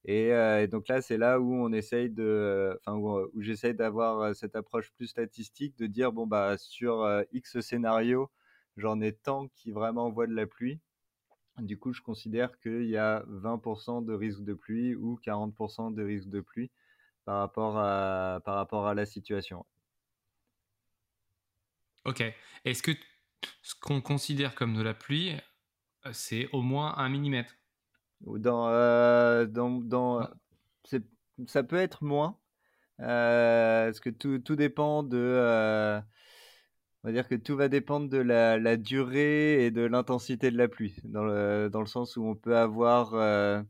Et, 0.05 0.31
donc 0.67 0.87
là, 0.87 1.01
c'est 1.01 1.17
là 1.17 1.39
où 1.39 1.53
on 1.53 1.71
essaye 1.73 2.09
de, 2.09 2.79
enfin 2.85 2.97
où, 2.97 3.29
j'essaye 3.41 3.75
d'avoir 3.75 4.35
cette 4.35 4.55
approche 4.55 4.91
plus 4.93 5.07
statistique, 5.07 5.77
de 5.77 5.87
dire 5.87 6.11
bon 6.11 6.27
bah 6.27 6.57
sur 6.57 7.07
X 7.31 7.59
scénario, 7.61 8.31
j'en 8.77 8.99
ai 9.01 9.13
tant 9.13 9.47
qui 9.49 9.71
vraiment 9.71 10.09
voient 10.11 10.27
de 10.27 10.33
la 10.35 10.47
pluie. 10.47 10.79
Du 11.61 11.77
coup, 11.77 11.93
je 11.93 12.01
considère 12.01 12.57
qu'il 12.59 12.85
y 12.85 12.97
a 12.97 13.23
20% 13.27 14.03
de 14.03 14.13
risque 14.13 14.43
de 14.43 14.53
pluie 14.53 14.95
ou 14.95 15.19
40% 15.23 15.93
de 15.93 16.03
risque 16.03 16.29
de 16.29 16.41
pluie 16.41 16.71
par 17.23 17.37
rapport 17.37 17.77
à, 17.77 18.41
par 18.43 18.55
rapport 18.55 18.87
à 18.87 18.95
la 18.95 19.05
situation. 19.05 19.65
Ok. 22.05 22.23
Est-ce 22.65 22.81
que 22.81 22.91
ce 23.61 23.75
qu'on 23.75 24.01
considère 24.01 24.55
comme 24.55 24.75
de 24.75 24.81
la 24.81 24.95
pluie, 24.95 25.33
euh, 26.05 26.13
c'est 26.13 26.49
au 26.51 26.61
moins 26.61 26.97
un 26.97 27.09
millimètre? 27.09 27.55
Dans, 28.21 28.67
euh, 28.69 29.45
dans, 29.45 29.69
dans 29.69 30.27
ça 31.47 31.63
peut 31.63 31.77
être 31.77 32.03
moins. 32.03 32.37
Euh, 32.99 33.85
parce 33.85 33.99
que 33.99 34.09
tout, 34.09 34.39
tout 34.39 34.55
dépend 34.55 35.03
de 35.03 36.01
on 37.03 37.07
va 37.07 37.13
dire 37.13 37.27
que 37.27 37.35
tout 37.35 37.55
va 37.55 37.67
dépendre 37.67 38.09
de 38.09 38.17
la, 38.17 38.77
durée 38.77 39.65
et 39.65 39.71
de 39.71 39.81
l'intensité 39.81 40.51
de 40.51 40.57
la 40.57 40.67
pluie, 40.67 40.95
dans 41.03 41.23
le, 41.23 41.69
dans 41.71 41.79
le, 41.79 41.87
sens 41.87 42.15
où 42.17 42.25
on 42.25 42.35
peut 42.35 42.57
avoir 42.57 43.15
euh, 43.15 43.61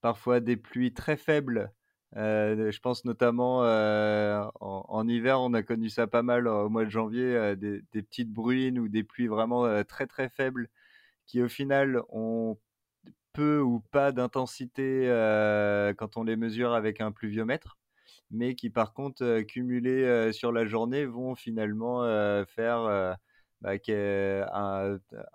parfois 0.00 0.40
des 0.40 0.56
pluies 0.56 0.92
très 0.94 1.16
faibles. 1.16 1.72
Euh, 2.16 2.70
je 2.70 2.80
pense 2.80 3.04
notamment 3.04 3.64
euh, 3.64 4.42
en, 4.60 5.08
hiver, 5.08 5.40
on 5.40 5.52
a 5.54 5.62
connu 5.62 5.90
ça 5.90 6.06
pas 6.06 6.22
mal 6.22 6.48
au 6.48 6.68
mois 6.68 6.84
de 6.84 6.90
janvier, 6.90 7.56
des, 7.56 7.82
des, 7.92 8.02
petites 8.02 8.32
bruines 8.32 8.78
ou 8.78 8.88
des 8.88 9.04
pluies 9.04 9.26
vraiment 9.26 9.84
très 9.84 10.06
très 10.06 10.28
faibles 10.28 10.68
qui 11.26 11.42
au 11.42 11.48
final 11.48 12.02
ont 12.08 12.58
peu 13.34 13.60
ou 13.60 13.80
pas 13.90 14.12
d'intensité 14.12 15.06
quand 15.98 16.16
on 16.16 16.24
les 16.24 16.36
mesure 16.36 16.72
avec 16.72 17.00
un 17.00 17.12
pluviomètre 17.12 17.78
mais 18.30 18.54
qui 18.54 18.70
par 18.70 18.92
contre, 18.92 19.40
cumulés 19.42 20.32
sur 20.32 20.52
la 20.52 20.66
journée, 20.66 21.04
vont 21.06 21.34
finalement 21.34 22.02
faire 22.46 23.16
bah, 23.60 23.72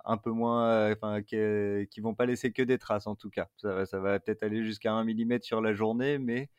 un, 0.05 0.17
peu 0.17 0.31
moins, 0.31 0.91
enfin, 0.91 1.21
qui 1.23 1.99
vont 2.01 2.15
pas 2.15 2.25
laisser 2.25 2.51
que 2.53 2.61
des 2.61 2.77
traces 2.77 3.07
en 3.07 3.15
tout 3.15 3.29
cas. 3.29 3.49
Ça, 3.57 3.85
ça 3.85 3.99
va 3.99 4.19
peut-être 4.19 4.43
aller 4.43 4.63
jusqu'à 4.63 4.93
1 4.93 5.03
mm 5.03 5.41
sur 5.41 5.61
la 5.61 5.73
journée, 5.73 6.19
mais 6.19 6.49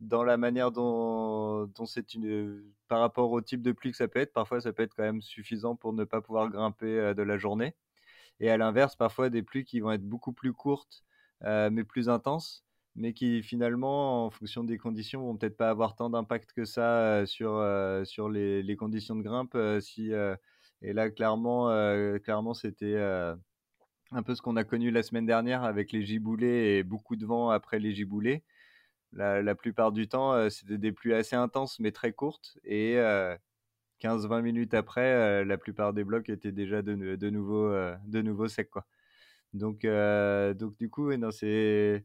dans 0.00 0.24
la 0.24 0.36
manière 0.36 0.72
dont 0.72 1.68
c'est 1.86 2.14
une, 2.14 2.64
par 2.88 3.00
rapport 3.00 3.30
au 3.32 3.40
type 3.40 3.62
de 3.62 3.72
pluie 3.72 3.92
que 3.92 3.96
ça 3.96 4.08
peut 4.08 4.20
être, 4.20 4.32
parfois 4.32 4.60
ça 4.60 4.72
peut 4.72 4.82
être 4.82 4.94
quand 4.94 5.04
même 5.04 5.22
suffisant 5.22 5.76
pour 5.76 5.92
ne 5.92 6.04
pas 6.04 6.20
pouvoir 6.20 6.50
grimper 6.50 7.14
de 7.14 7.22
la 7.22 7.38
journée. 7.38 7.74
Et 8.40 8.50
à 8.50 8.56
l'inverse, 8.56 8.96
parfois 8.96 9.30
des 9.30 9.42
pluies 9.42 9.64
qui 9.64 9.80
vont 9.80 9.92
être 9.92 10.04
beaucoup 10.08 10.32
plus 10.32 10.52
courtes, 10.52 11.04
mais 11.42 11.84
plus 11.84 12.08
intenses 12.08 12.64
mais 12.94 13.12
qui 13.12 13.42
finalement, 13.42 14.26
en 14.26 14.30
fonction 14.30 14.64
des 14.64 14.78
conditions, 14.78 15.22
vont 15.22 15.36
peut-être 15.36 15.56
pas 15.56 15.70
avoir 15.70 15.94
tant 15.96 16.10
d'impact 16.10 16.52
que 16.52 16.64
ça 16.64 17.24
sur, 17.26 17.64
sur 18.04 18.28
les, 18.28 18.62
les, 18.62 18.76
conditions 18.76 19.16
de 19.16 19.22
grimpe. 19.22 19.56
si, 19.80 20.12
et 20.82 20.92
là, 20.92 21.10
clairement, 21.10 21.68
clairement 22.20 22.54
c'était 22.54 22.96
un 22.96 24.22
peu 24.22 24.34
ce 24.34 24.42
qu'on 24.42 24.56
a 24.56 24.64
connu 24.64 24.90
la 24.90 25.02
semaine 25.02 25.26
dernière 25.26 25.64
avec 25.64 25.92
les 25.92 26.04
giboulées 26.04 26.78
et 26.78 26.82
beaucoup 26.82 27.16
de 27.16 27.24
vent 27.24 27.50
après 27.50 27.78
les 27.78 27.94
giboulées. 27.94 28.42
La, 29.12 29.42
la 29.42 29.54
plupart 29.54 29.92
du 29.92 30.08
temps, 30.08 30.50
c'était 30.50 30.78
des 30.78 30.92
pluies 30.92 31.14
assez 31.14 31.36
intenses 31.36 31.78
mais 31.80 31.92
très 31.92 32.12
courtes. 32.12 32.58
Et 32.64 32.96
15-20 34.02 34.42
minutes 34.42 34.74
après, 34.74 35.44
la 35.44 35.56
plupart 35.56 35.92
des 35.94 36.04
blocs 36.04 36.28
étaient 36.28 36.52
déjà 36.52 36.82
de, 36.82 37.16
de 37.16 37.30
nouveau, 37.30 37.70
de 38.06 38.22
nouveau 38.22 38.48
secs. 38.48 38.70
Quoi. 38.70 38.84
Donc, 39.54 39.86
donc 39.86 40.76
du 40.76 40.90
coup, 40.90 41.10
c'est 41.30 42.04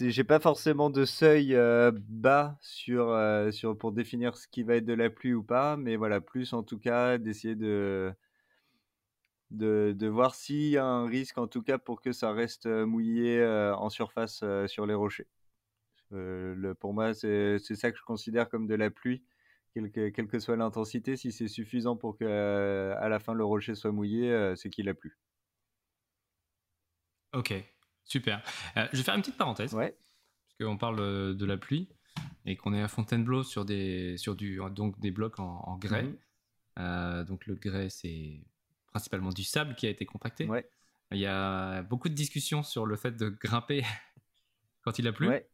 j'ai 0.00 0.24
pas 0.24 0.40
forcément 0.40 0.90
de 0.90 1.04
seuil 1.04 1.56
bas 2.08 2.56
sur, 2.60 3.14
sur, 3.52 3.76
pour 3.76 3.92
définir 3.92 4.36
ce 4.36 4.48
qui 4.48 4.62
va 4.62 4.76
être 4.76 4.86
de 4.86 4.94
la 4.94 5.10
pluie 5.10 5.34
ou 5.34 5.42
pas, 5.42 5.76
mais 5.76 5.96
voilà, 5.96 6.20
plus 6.20 6.52
en 6.52 6.62
tout 6.62 6.78
cas 6.78 7.18
d'essayer 7.18 7.54
de, 7.54 8.12
de, 9.50 9.94
de, 9.96 10.08
voir 10.08 10.34
s'il 10.34 10.68
y 10.68 10.78
a 10.78 10.84
un 10.84 11.06
risque 11.06 11.38
en 11.38 11.46
tout 11.46 11.62
cas 11.62 11.78
pour 11.78 12.00
que 12.00 12.12
ça 12.12 12.32
reste 12.32 12.66
mouillé 12.66 13.44
en 13.76 13.90
surface 13.90 14.42
sur 14.66 14.86
les 14.86 14.94
rochers. 14.94 15.28
le, 16.10 16.72
pour 16.74 16.94
moi, 16.94 17.14
c'est 17.14 17.58
ça 17.58 17.92
que 17.92 17.98
je 17.98 18.04
considère 18.04 18.48
comme 18.48 18.66
de 18.66 18.74
la 18.74 18.90
pluie, 18.90 19.22
quelle 19.74 19.90
que, 19.92 20.08
quelle 20.08 20.28
que 20.28 20.38
soit 20.38 20.56
l'intensité. 20.56 21.16
Si 21.16 21.32
c'est 21.32 21.48
suffisant 21.48 21.96
pour 21.96 22.16
que 22.16 22.94
à 22.98 23.08
la 23.08 23.18
fin 23.18 23.34
le 23.34 23.44
rocher 23.44 23.74
soit 23.74 23.92
mouillé, 23.92 24.54
c'est 24.56 24.70
qu'il 24.70 24.88
a 24.88 24.94
plu. 24.94 25.18
Ok, 27.32 27.52
super. 28.06 28.42
je 28.74 28.96
vais 28.96 29.02
faire 29.02 29.14
une 29.14 29.20
petite 29.20 29.36
parenthèse. 29.36 29.74
Ouais. 29.74 29.90
Parce 29.90 30.70
qu'on 30.70 30.78
parle 30.78 31.36
de 31.36 31.44
la 31.44 31.58
pluie 31.58 31.88
et 32.46 32.56
qu'on 32.56 32.72
est 32.72 32.82
à 32.82 32.88
Fontainebleau 32.88 33.42
sur 33.42 33.64
des, 33.64 34.16
sur 34.16 34.36
du, 34.36 34.60
donc 34.70 34.98
des 35.00 35.10
blocs 35.10 35.38
en, 35.40 35.76
grès. 35.76 36.04
Mhm. 36.04 36.18
Euh, 36.78 37.24
donc 37.24 37.46
le 37.46 37.56
grès, 37.56 37.88
c'est 37.90 38.40
principalement 38.86 39.30
du 39.30 39.44
sable 39.44 39.74
qui 39.74 39.86
a 39.86 39.90
été 39.90 40.06
compacté. 40.06 40.46
Ouais. 40.46 40.68
Il 41.12 41.18
y 41.18 41.26
a 41.26 41.82
beaucoup 41.82 42.08
de 42.08 42.14
discussions 42.14 42.62
sur 42.62 42.86
le 42.86 42.96
fait 42.96 43.12
de 43.12 43.28
grimper 43.28 43.84
quand 44.82 44.98
il 44.98 45.06
a 45.08 45.12
plu. 45.12 45.28
Ouais. 45.28 45.48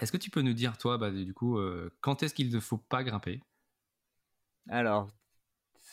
Est-ce 0.00 0.12
que 0.12 0.16
tu 0.16 0.30
peux 0.30 0.42
nous 0.42 0.54
dire, 0.54 0.78
toi, 0.78 0.96
bah, 0.96 1.10
du 1.10 1.34
coup, 1.34 1.58
euh, 1.58 1.92
quand 2.00 2.22
est-ce 2.22 2.34
qu'il 2.34 2.50
ne 2.50 2.60
faut 2.60 2.78
pas 2.78 3.04
grimper? 3.04 3.42
Alors, 4.68 5.10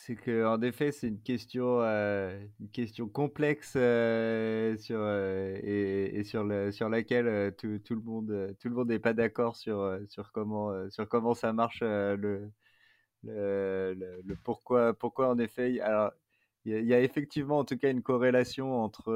c'est 0.08 0.16
que 0.16 0.46
en 0.46 0.62
effet, 0.62 0.90
c'est 0.90 1.08
une 1.08 1.20
question, 1.20 1.82
euh, 1.82 2.42
une 2.60 2.70
question 2.70 3.08
complexe 3.08 3.74
euh, 3.76 4.74
sur 4.78 5.06
et, 5.06 6.22
sur 6.24 6.44
le, 6.44 6.72
sur 6.72 6.88
laquelle 6.88 7.54
tout, 7.58 7.78
tout, 7.80 7.94
le 7.94 8.00
monde 8.00 8.56
tout 8.58 8.70
le 8.70 8.74
monde 8.74 8.88
n'est 8.88 8.98
pas 8.98 9.12
d'accord 9.12 9.56
sur 9.56 9.98
sur 10.08 10.32
comment 10.32 10.88
sur 10.90 11.06
comment 11.08 11.34
ça 11.34 11.52
marche 11.52 11.82
le, 11.82 12.50
le, 13.22 13.94
le, 13.94 14.34
pourquoi 14.44 14.94
pourquoi 14.94 15.28
en 15.28 15.38
effet. 15.38 15.78
Alors, 15.80 16.12
il 16.64 16.84
y, 16.86 16.94
a 16.94 17.00
effectivement 17.02 17.58
en 17.58 17.64
tout 17.64 17.76
cas 17.76 17.90
une 17.90 18.02
corrélation 18.02 18.82
entre 18.82 19.12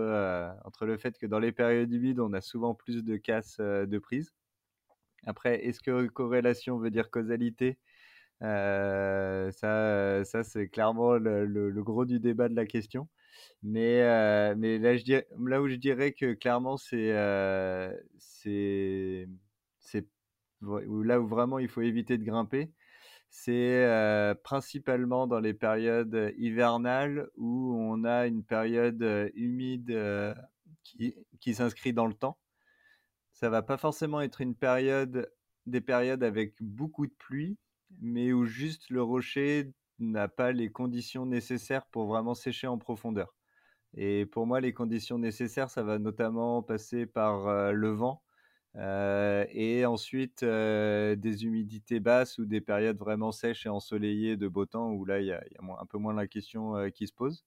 entre 0.65 0.85
le 0.85 0.99
fait 0.99 1.17
que 1.19 1.27
dans 1.27 1.39
les 1.39 1.53
périodes 1.53 1.93
humides, 1.93 2.21
on 2.21 2.35
a 2.35 2.43
souvent 2.43 2.75
plus 2.75 3.03
de 3.03 3.17
casse 3.17 3.59
de 3.61 3.99
prise. 3.99 4.35
Après, 5.27 5.65
est-ce 5.67 5.81
que 5.81 6.07
corrélation 6.09 6.79
veut 6.79 6.91
dire 6.91 7.11
causalité? 7.11 7.79
euh, 7.79 7.92
ça, 8.43 10.25
ça 10.25 10.43
c'est 10.43 10.69
clairement 10.69 11.15
le, 11.15 11.47
le, 11.47 11.83
gros 11.83 12.05
du 12.05 12.21
débat 12.21 12.49
de 12.49 12.57
la 12.57 12.67
question. 12.67 13.09
Mais, 13.63 14.03
euh, 14.03 14.55
mais 14.57 14.79
là, 14.79 14.97
je 14.97 15.05
dirais, 15.05 15.27
là 15.39 15.63
où 15.63 15.69
je 15.69 15.77
dirais 15.77 16.13
que 16.13 16.35
clairement, 16.35 16.77
c'est 16.77 17.13
euh, 17.13 17.93
là 20.63 21.21
où 21.21 21.27
vraiment 21.27 21.59
il 21.59 21.69
faut 21.69 21.83
éviter 21.83 22.19
de 22.19 22.25
grimper, 22.25 22.73
c'est 23.31 24.35
principalement 24.45 25.27
dans 25.27 25.41
les 25.41 25.55
périodes 25.55 26.33
hivernales 26.37 27.29
où 27.37 27.75
on 27.79 28.05
a 28.05 28.27
une 28.27 28.45
période 28.45 29.31
humide 29.35 29.97
qui, 30.83 31.15
qui 31.41 31.55
s'inscrit 31.55 31.93
dans 31.93 32.07
le 32.07 32.15
temps. 32.15 32.39
Ça 33.33 33.49
va 33.51 33.63
pas 33.63 33.77
forcément 33.77 34.21
être 34.21 34.41
une 34.41 34.55
période, 34.55 35.31
des 35.67 35.81
périodes 35.81 36.23
avec 36.23 36.55
beaucoup 36.61 37.07
de 37.07 37.15
pluie, 37.19 37.57
mais 38.01 38.33
où 38.33 38.45
juste 38.45 38.91
le 38.91 39.03
rocher 39.03 39.73
n'a 39.99 40.29
pas 40.29 40.53
les 40.53 40.71
conditions 40.71 41.27
nécessaires 41.27 41.87
pour 41.87 42.07
vraiment 42.07 42.35
sécher 42.35 42.67
en 42.67 42.79
profondeur. 42.79 43.35
Et 43.95 44.27
pour 44.27 44.47
moi, 44.47 44.61
les 44.61 44.73
conditions 44.73 45.19
nécessaires, 45.19 45.71
ça 45.71 45.83
va 45.83 45.99
notamment 45.99 46.63
passer 46.63 47.07
par 47.07 47.47
euh, 47.49 47.73
le 47.73 47.91
vent 47.91 48.23
euh, 48.77 49.45
et 49.51 49.85
ensuite 49.85 50.43
euh, 50.45 51.15
des 51.17 51.45
humidités 51.45 52.01
basses 52.01 52.39
ou 52.39 52.47
des 52.47 52.63
périodes 52.63 52.97
vraiment 52.99 53.33
sèches 53.33 53.67
et 53.67 53.69
ensoleillées 53.69 54.37
de 54.39 54.49
beau 54.49 54.65
temps 54.67 54.91
où 54.93 55.05
là, 55.05 55.21
il 55.21 55.27
y, 55.27 55.33
a, 55.33 55.43
un 55.81 55.87
peu 55.87 55.99
moins 55.99 56.15
la 56.15 56.27
question 56.27 56.91
qui 56.91 57.07
se 57.07 57.13
pose. 57.13 57.45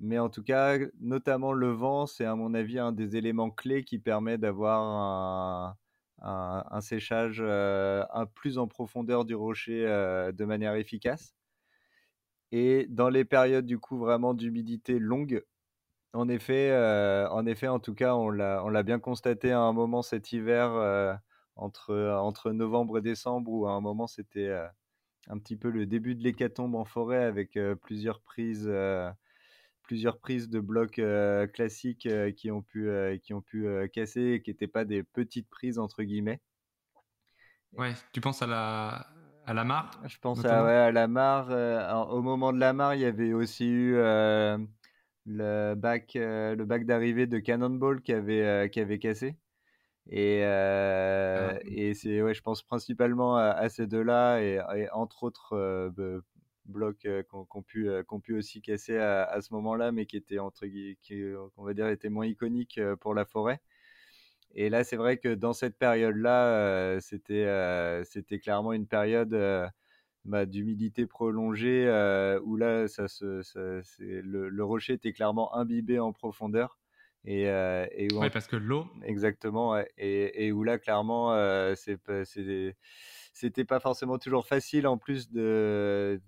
Mais 0.00 0.18
en 0.18 0.30
tout 0.30 0.42
cas, 0.42 0.78
notamment 1.00 1.52
le 1.52 1.70
vent, 1.72 2.06
c'est 2.06 2.24
à 2.24 2.34
mon 2.34 2.54
avis 2.54 2.78
un 2.78 2.92
des 2.92 3.16
éléments 3.16 3.50
clés 3.50 3.84
qui 3.84 3.98
permet 3.98 4.38
d'avoir 4.38 4.82
un, 4.82 5.76
un, 6.22 6.80
séchage 6.80 7.38
euh, 7.40 8.04
un 8.12 8.26
plus 8.26 8.58
en 8.58 8.66
profondeur 8.66 9.24
du 9.24 9.34
rocher 9.34 9.86
euh, 9.86 10.32
de 10.32 10.44
manière 10.44 10.74
efficace. 10.74 11.34
Et 12.52 12.86
dans 12.88 13.08
les 13.08 13.24
périodes 13.24 13.66
du 13.66 13.78
coup 13.78 13.98
vraiment 13.98 14.34
d'humidité 14.34 14.98
longue, 14.98 15.44
en 16.12 16.28
effet, 16.28 16.70
euh, 16.70 17.28
en 17.30 17.46
effet, 17.46 17.68
en 17.68 17.78
tout 17.78 17.94
cas, 17.94 18.16
on 18.16 18.30
l'a 18.30 18.82
bien 18.82 18.98
constaté 18.98 19.52
à 19.52 19.60
un 19.60 19.72
moment 19.72 20.02
cet 20.02 20.32
hiver 20.32 21.20
entre, 21.54 21.94
entre 22.20 22.50
novembre 22.50 22.98
et 22.98 23.02
décembre, 23.02 23.50
où 23.52 23.66
à 23.68 23.72
un 23.72 23.80
moment 23.80 24.08
c'était 24.08 24.52
un 25.28 25.38
petit 25.38 25.56
peu 25.56 25.70
le 25.70 25.86
début 25.86 26.16
de 26.16 26.24
l'hécatombe 26.24 26.74
en 26.74 26.84
forêt 26.84 27.22
avec 27.22 27.56
plusieurs 27.80 28.20
prises 28.20 28.68
plusieurs 29.90 30.18
prises 30.20 30.48
de 30.48 30.60
blocs 30.60 31.00
euh, 31.00 31.48
classiques 31.48 32.06
euh, 32.06 32.30
qui 32.30 32.52
ont 32.52 32.62
pu, 32.62 32.88
euh, 32.88 33.18
qui 33.18 33.34
ont 33.34 33.40
pu 33.40 33.66
casser 33.92 34.34
et 34.34 34.40
qui 34.40 34.50
n'étaient 34.50 34.68
pas 34.68 34.84
des 34.84 35.02
petites 35.02 35.50
prises 35.50 35.80
entre 35.80 36.04
guillemets. 36.04 36.40
Ouais, 37.72 37.92
tu 38.12 38.20
penses 38.20 38.40
à 38.40 38.46
la, 38.46 39.08
à 39.46 39.52
la 39.52 39.64
mare 39.64 39.90
Je 40.06 40.16
pense 40.18 40.44
à, 40.44 40.64
ouais, 40.64 40.70
à, 40.70 40.92
la 40.92 41.08
mare. 41.08 42.08
au 42.12 42.22
moment 42.22 42.52
de 42.52 42.60
la 42.60 42.72
mare, 42.72 42.94
il 42.94 43.00
y 43.00 43.04
avait 43.04 43.32
aussi 43.32 43.66
eu 43.66 43.94
le 43.96 45.74
bac, 45.74 46.12
le 46.14 46.62
bac 46.62 46.86
d'arrivée 46.86 47.26
de 47.26 47.40
Cannonball 47.40 48.00
qui 48.00 48.12
avait, 48.12 48.70
qui 48.70 48.78
avait 48.78 49.00
cassé. 49.00 49.36
Et, 50.08 50.44
ah. 50.44 51.58
et 51.64 51.94
c'est, 51.94 52.22
ouais, 52.22 52.34
je 52.34 52.42
pense 52.42 52.62
principalement 52.62 53.34
à, 53.34 53.68
ces 53.68 53.88
deux-là 53.88 54.38
et, 54.40 54.60
et, 54.76 54.88
entre 54.92 55.24
autres 55.24 55.90
blocs 56.70 57.04
euh, 57.04 57.22
qu'on 57.22 57.62
pu, 57.62 57.88
euh, 57.88 58.02
qu'on 58.02 58.20
pu 58.20 58.34
aussi 58.34 58.62
casser 58.62 58.96
à, 58.96 59.40
ce 59.40 59.52
moment-là, 59.54 59.92
mais 59.92 60.06
qui 60.06 60.16
étaient 60.16 60.38
entre 60.38 60.66
qui, 60.66 61.22
on 61.56 61.64
va 61.64 61.74
dire, 61.74 61.88
étaient 61.88 62.08
moins 62.08 62.26
iconiques 62.26 62.78
euh, 62.78 62.96
pour 62.96 63.14
la 63.14 63.24
forêt. 63.24 63.60
Et 64.54 64.70
là, 64.70 64.82
c'est 64.82 64.96
vrai 64.96 65.18
que 65.18 65.34
dans 65.34 65.52
cette 65.52 65.78
période-là, 65.78 66.98
c'était 67.00 67.46
c'était 68.04 68.40
clairement 68.40 68.72
une 68.72 68.88
période 68.88 69.30
bah, 70.24 70.44
d'humidité 70.44 71.06
prolongée 71.06 71.86
où 72.42 72.56
là, 72.56 72.88
ça 72.88 73.06
se, 73.06 73.42
le, 74.00 74.64
rocher 74.64 74.94
était 74.94 75.12
clairement 75.12 75.54
imbibé 75.54 76.00
en 76.00 76.12
profondeur. 76.12 76.80
Et, 77.24 77.42
et 77.44 78.08
où 78.12 78.28
parce 78.32 78.48
que 78.48 78.56
l'eau. 78.56 78.88
Exactement, 79.04 79.78
et, 79.78 80.46
et, 80.46 80.50
où 80.50 80.64
là, 80.64 80.78
clairement, 80.78 81.32
c'était 83.32 83.64
pas 83.64 83.80
forcément 83.80 84.18
toujours 84.18 84.46
facile 84.46 84.86
en 84.86 84.98
plus 84.98 85.30
de, 85.30 86.20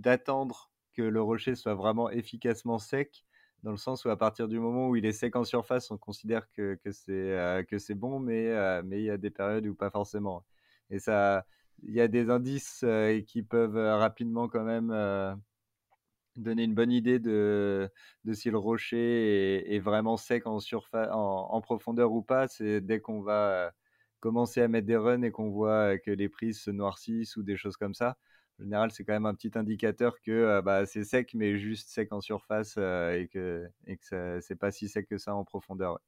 d'attendre 0.00 0.70
que 0.94 1.02
le 1.02 1.22
rocher 1.22 1.54
soit 1.54 1.74
vraiment 1.74 2.10
efficacement 2.10 2.78
sec, 2.78 3.24
dans 3.62 3.70
le 3.72 3.76
sens 3.76 4.04
où 4.04 4.10
à 4.10 4.16
partir 4.16 4.48
du 4.48 4.58
moment 4.60 4.88
où 4.88 4.96
il 4.96 5.04
est 5.06 5.12
sec 5.12 5.36
en 5.36 5.44
surface, 5.44 5.90
on 5.90 5.98
considère 5.98 6.50
que, 6.52 6.74
que 6.82 6.92
c'est 6.92 7.10
euh, 7.10 7.62
bon, 7.96 8.20
mais 8.20 8.48
euh, 8.48 8.82
mais 8.84 9.00
il 9.00 9.04
y 9.04 9.10
a 9.10 9.16
des 9.18 9.30
périodes 9.30 9.66
où 9.66 9.74
pas 9.74 9.90
forcément. 9.90 10.44
Et 10.90 10.98
ça, 10.98 11.46
il 11.82 11.92
y 11.94 12.00
a 12.00 12.08
des 12.08 12.30
indices 12.30 12.82
euh, 12.84 13.20
qui 13.22 13.42
peuvent 13.42 13.76
rapidement 13.76 14.48
quand 14.48 14.64
même 14.64 14.90
donner 16.36 16.64
une 16.64 16.74
bonne 16.74 16.92
idée 16.92 17.18
de, 17.18 17.90
de 18.24 18.32
si 18.34 18.50
le 18.50 18.58
rocher 18.58 19.74
est, 19.74 19.78
vraiment 19.80 20.16
sec 20.16 20.46
en, 20.46 20.58
en 21.10 21.60
profondeur 21.60 22.12
ou 22.12 22.22
pas. 22.22 22.46
C'est 22.48 22.80
dès 22.80 23.00
qu'on 23.00 23.22
va 23.22 23.72
commencer 24.20 24.60
à 24.62 24.68
mettre 24.68 24.86
des 24.86 24.96
runs 24.96 25.22
et 25.22 25.30
qu'on 25.30 25.50
voit 25.50 25.98
que 25.98 26.10
les 26.10 26.28
prises 26.28 26.60
se 26.60 26.70
noircissent 26.70 27.36
ou 27.36 27.42
des 27.42 27.56
choses 27.56 27.76
comme 27.76 27.94
ça 27.94 28.16
en 28.58 28.64
général, 28.64 28.90
c'est 28.90 29.04
quand 29.04 29.12
même 29.12 29.26
un 29.26 29.34
petit 29.34 29.56
indicateur 29.56 30.20
que 30.20 30.30
euh, 30.30 30.62
bah, 30.62 30.86
c'est 30.86 31.04
sec, 31.04 31.32
mais 31.34 31.58
juste 31.58 31.88
sec 31.88 32.12
en 32.12 32.20
surface 32.20 32.76
euh, 32.78 33.12
et 33.12 33.28
que, 33.28 33.68
et 33.86 33.96
que 33.96 34.40
c'est 34.40 34.56
pas 34.56 34.70
si 34.70 34.88
sec 34.88 35.08
que 35.08 35.18
ça 35.18 35.34
en 35.34 35.44
profondeur. 35.44 35.98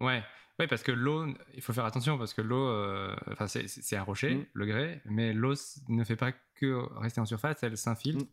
Ouais. 0.00 0.22
ouais. 0.58 0.66
parce 0.66 0.82
que 0.82 0.92
l'eau, 0.92 1.26
il 1.54 1.62
faut 1.62 1.72
faire 1.72 1.84
attention 1.84 2.18
parce 2.18 2.34
que 2.34 2.42
l'eau, 2.42 2.68
euh, 2.68 3.14
enfin 3.32 3.46
c'est 3.46 3.96
un 3.96 4.02
rocher, 4.02 4.34
mmh. 4.34 4.46
le 4.52 4.66
grès, 4.66 5.02
mais 5.04 5.32
l'eau 5.32 5.54
ne 5.88 6.04
fait 6.04 6.16
pas 6.16 6.32
que 6.54 6.74
rester 6.98 7.20
en 7.20 7.26
surface, 7.26 7.62
elle 7.62 7.76
s'infiltre. 7.76 8.24
Mmh. 8.24 8.28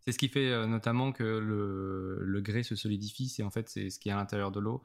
C'est 0.00 0.12
ce 0.12 0.18
qui 0.18 0.28
fait 0.28 0.66
notamment 0.66 1.12
que 1.12 1.22
le, 1.22 2.24
le, 2.24 2.40
grès 2.40 2.62
se 2.62 2.74
solidifie, 2.74 3.28
c'est 3.28 3.42
en 3.42 3.50
fait 3.50 3.68
c'est 3.68 3.90
ce 3.90 3.98
qui 3.98 4.08
est 4.08 4.12
à 4.12 4.16
l'intérieur 4.16 4.50
de 4.50 4.58
l'eau 4.58 4.82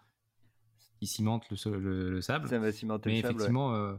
qui 1.03 1.07
cimente 1.07 1.49
le, 1.49 2.09
le, 2.09 2.21
sable. 2.21 2.47
Ça 2.47 2.59
va 2.59 2.71
cimenter 2.71 3.09
mais 3.09 3.15
le 3.17 3.21
sable. 3.21 3.35
Effectivement, 3.35 3.75
euh, 3.75 3.95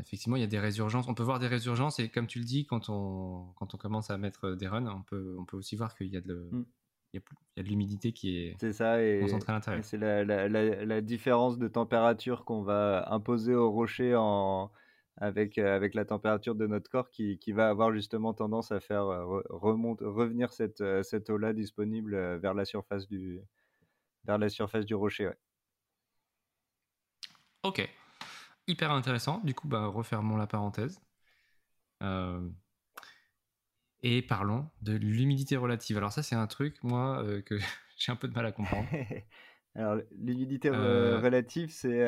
effectivement, 0.00 0.36
il 0.36 0.40
y 0.40 0.44
a 0.44 0.48
des 0.48 0.58
résurgences. 0.58 1.08
On 1.08 1.14
peut 1.14 1.22
voir 1.22 1.38
des 1.38 1.48
résurgences 1.48 1.98
et 1.98 2.08
comme 2.08 2.26
tu 2.26 2.38
le 2.38 2.44
dis, 2.44 2.66
quand 2.66 2.88
on, 2.88 3.52
quand 3.56 3.74
on 3.74 3.78
commence 3.78 4.10
à 4.10 4.18
mettre 4.18 4.52
des 4.52 4.68
runs, 4.68 4.86
on 4.86 5.02
peut, 5.02 5.36
on 5.38 5.44
peut 5.44 5.56
aussi 5.56 5.76
voir 5.76 5.96
qu'il 5.96 6.08
y 6.08 6.16
a 6.16 6.20
de, 6.20 6.48
mmh. 6.50 6.64
il 7.12 7.22
y 7.56 7.60
a 7.60 7.62
de 7.62 7.68
l'humidité 7.68 8.12
qui 8.12 8.38
est, 8.38 8.72
ça, 8.72 9.02
et, 9.02 9.20
concentrée 9.20 9.52
à 9.52 9.54
l'intérieur. 9.56 9.84
C'est 9.84 9.98
la, 9.98 10.24
la, 10.24 10.48
la, 10.48 11.00
différence 11.00 11.58
de 11.58 11.68
température 11.68 12.44
qu'on 12.44 12.62
va 12.62 13.12
imposer 13.12 13.54
au 13.54 13.70
rocher 13.70 14.14
en, 14.16 14.70
avec, 15.18 15.58
euh, 15.58 15.74
avec 15.74 15.94
la 15.94 16.04
température 16.04 16.54
de 16.54 16.66
notre 16.66 16.90
corps 16.90 17.10
qui, 17.10 17.38
qui 17.38 17.52
va 17.52 17.68
avoir 17.68 17.92
justement 17.92 18.34
tendance 18.34 18.72
à 18.72 18.80
faire 18.80 19.04
euh, 19.04 19.42
remonte, 19.50 20.00
revenir 20.00 20.52
cette, 20.52 20.82
cette 21.02 21.28
eau-là 21.28 21.52
disponible 21.52 22.36
vers 22.36 22.54
la 22.54 22.64
surface 22.64 23.08
du, 23.08 23.40
vers 24.24 24.38
la 24.38 24.48
surface 24.48 24.86
du 24.86 24.94
rocher. 24.94 25.30
Ok 27.62 27.88
hyper 28.66 28.90
intéressant. 28.90 29.40
Du 29.44 29.54
coup, 29.54 29.68
bah, 29.68 29.86
refermons 29.86 30.36
la 30.36 30.46
parenthèse. 30.46 31.00
Euh, 32.02 32.48
et 34.02 34.22
parlons 34.22 34.68
de 34.82 34.92
l'humidité 34.94 35.56
relative. 35.56 35.96
Alors 35.96 36.12
ça, 36.12 36.22
c'est 36.22 36.36
un 36.36 36.46
truc, 36.46 36.82
moi, 36.82 37.22
euh, 37.22 37.42
que 37.42 37.58
j'ai 37.96 38.12
un 38.12 38.16
peu 38.16 38.28
de 38.28 38.34
mal 38.34 38.46
à 38.46 38.52
comprendre. 38.52 38.88
Alors, 39.74 40.00
l'humidité 40.18 40.70
relative, 40.70 41.70
c'est, 41.70 42.00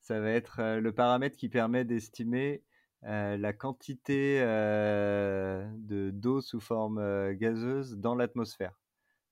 ça 0.00 0.20
va 0.20 0.30
être 0.30 0.78
le 0.78 0.92
paramètre 0.92 1.36
qui 1.36 1.50
permet 1.50 1.84
d'estimer 1.84 2.62
la 3.02 3.52
quantité 3.52 4.40
de 4.40 6.10
d'eau 6.10 6.40
sous 6.40 6.60
forme 6.60 7.34
gazeuse 7.34 7.98
dans 7.98 8.14
l'atmosphère. 8.14 8.80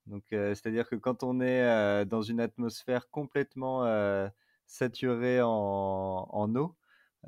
Donc, 0.05 0.25
c'est-à-dire 0.29 0.87
que 0.91 0.97
quand 0.97 1.23
on 1.23 1.41
est 1.41 2.05
dans 2.05 2.20
une 2.20 2.41
atmosphère 2.41 3.09
complètement 3.09 3.87
saturée 4.73 5.41
en, 5.43 6.29
en 6.31 6.57
eau, 6.57 6.75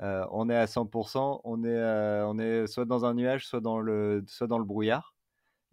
on 0.01 0.49
est 0.49 0.57
à 0.57 0.66
100%, 0.66 1.40
on 1.45 1.64
est, 1.64 2.22
on 2.24 2.38
est 2.38 2.66
soit 2.66 2.84
dans 2.84 3.05
un 3.05 3.14
nuage, 3.14 3.47
soit 3.47 3.61
dans 3.61 3.78
le, 3.78 4.24
soit 4.26 4.47
dans 4.47 4.59
le 4.59 4.64
brouillard. 4.64 5.14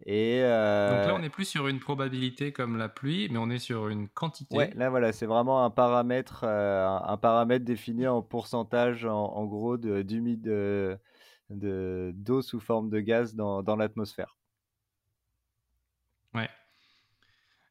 Et 0.04 0.40
Donc 0.40 1.06
là, 1.06 1.14
on 1.14 1.20
n'est 1.20 1.30
plus 1.30 1.44
sur 1.44 1.68
une 1.68 1.78
probabilité 1.78 2.52
comme 2.52 2.76
la 2.76 2.88
pluie, 2.88 3.28
mais 3.30 3.38
on 3.38 3.50
est 3.50 3.58
sur 3.58 3.88
une 3.88 4.08
quantité. 4.08 4.56
Ouais, 4.56 4.72
là 4.74 4.90
voilà, 4.90 5.12
c'est 5.12 5.26
vraiment 5.26 5.64
un 5.64 5.70
paramètre, 5.70 6.44
un, 6.44 7.16
paramètre 7.16 7.64
défini 7.64 8.06
en 8.06 8.22
pourcentage, 8.22 9.04
en, 9.04 9.44
gros, 9.46 9.76
d'humide 9.76 10.42
de, 10.42 12.12
d'eau 12.14 12.42
sous 12.42 12.60
forme 12.60 12.90
de 12.90 13.00
gaz 13.00 13.34
dans, 13.34 13.62
dans 13.62 13.76
l'atmosphère. 13.76 14.36
Ouais. 16.34 16.48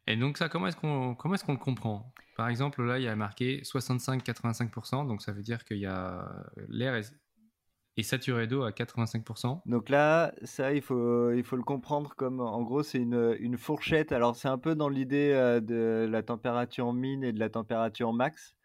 Et 0.07 0.15
donc 0.15 0.37
ça, 0.37 0.49
comment 0.49 0.67
est-ce 0.67 0.77
qu'on 0.77 1.15
comment 1.15 1.35
est-ce 1.35 1.45
qu'on 1.45 1.53
le 1.53 1.59
comprend? 1.59 2.13
Par 2.37 2.49
exemple, 2.49 2.83
là, 2.83 2.97
il 2.97 3.03
y 3.03 3.07
a 3.07 3.15
marqué 3.15 3.61
65-85%, 3.61 5.07
donc 5.07 5.21
ça 5.21 5.31
veut 5.31 5.43
dire 5.43 5.63
qu'il 5.63 5.77
y 5.77 5.85
a 5.85 6.27
l'air 6.69 6.95
est, 6.95 8.03
saturé 8.03 8.47
d'eau 8.47 8.63
à 8.63 8.71
85%. 8.71 9.61
Donc 9.67 9.89
là, 9.89 10.33
ça, 10.43 10.73
il 10.73 10.81
faut, 10.81 11.31
il 11.33 11.43
faut 11.43 11.55
le 11.55 11.63
comprendre 11.63 12.15
comme, 12.15 12.39
en 12.39 12.63
gros, 12.63 12.81
c'est 12.81 12.97
une, 12.97 13.35
une 13.39 13.57
fourchette. 13.57 14.11
Alors 14.11 14.35
c'est 14.35 14.47
un 14.47 14.57
peu 14.57 14.73
dans 14.73 14.89
l'idée 14.89 15.33
euh, 15.33 15.59
de 15.59 16.07
la 16.09 16.23
température 16.23 16.93
mine 16.93 17.23
et 17.23 17.31
de 17.31 17.39
la 17.39 17.49
température 17.49 18.11
max. 18.11 18.55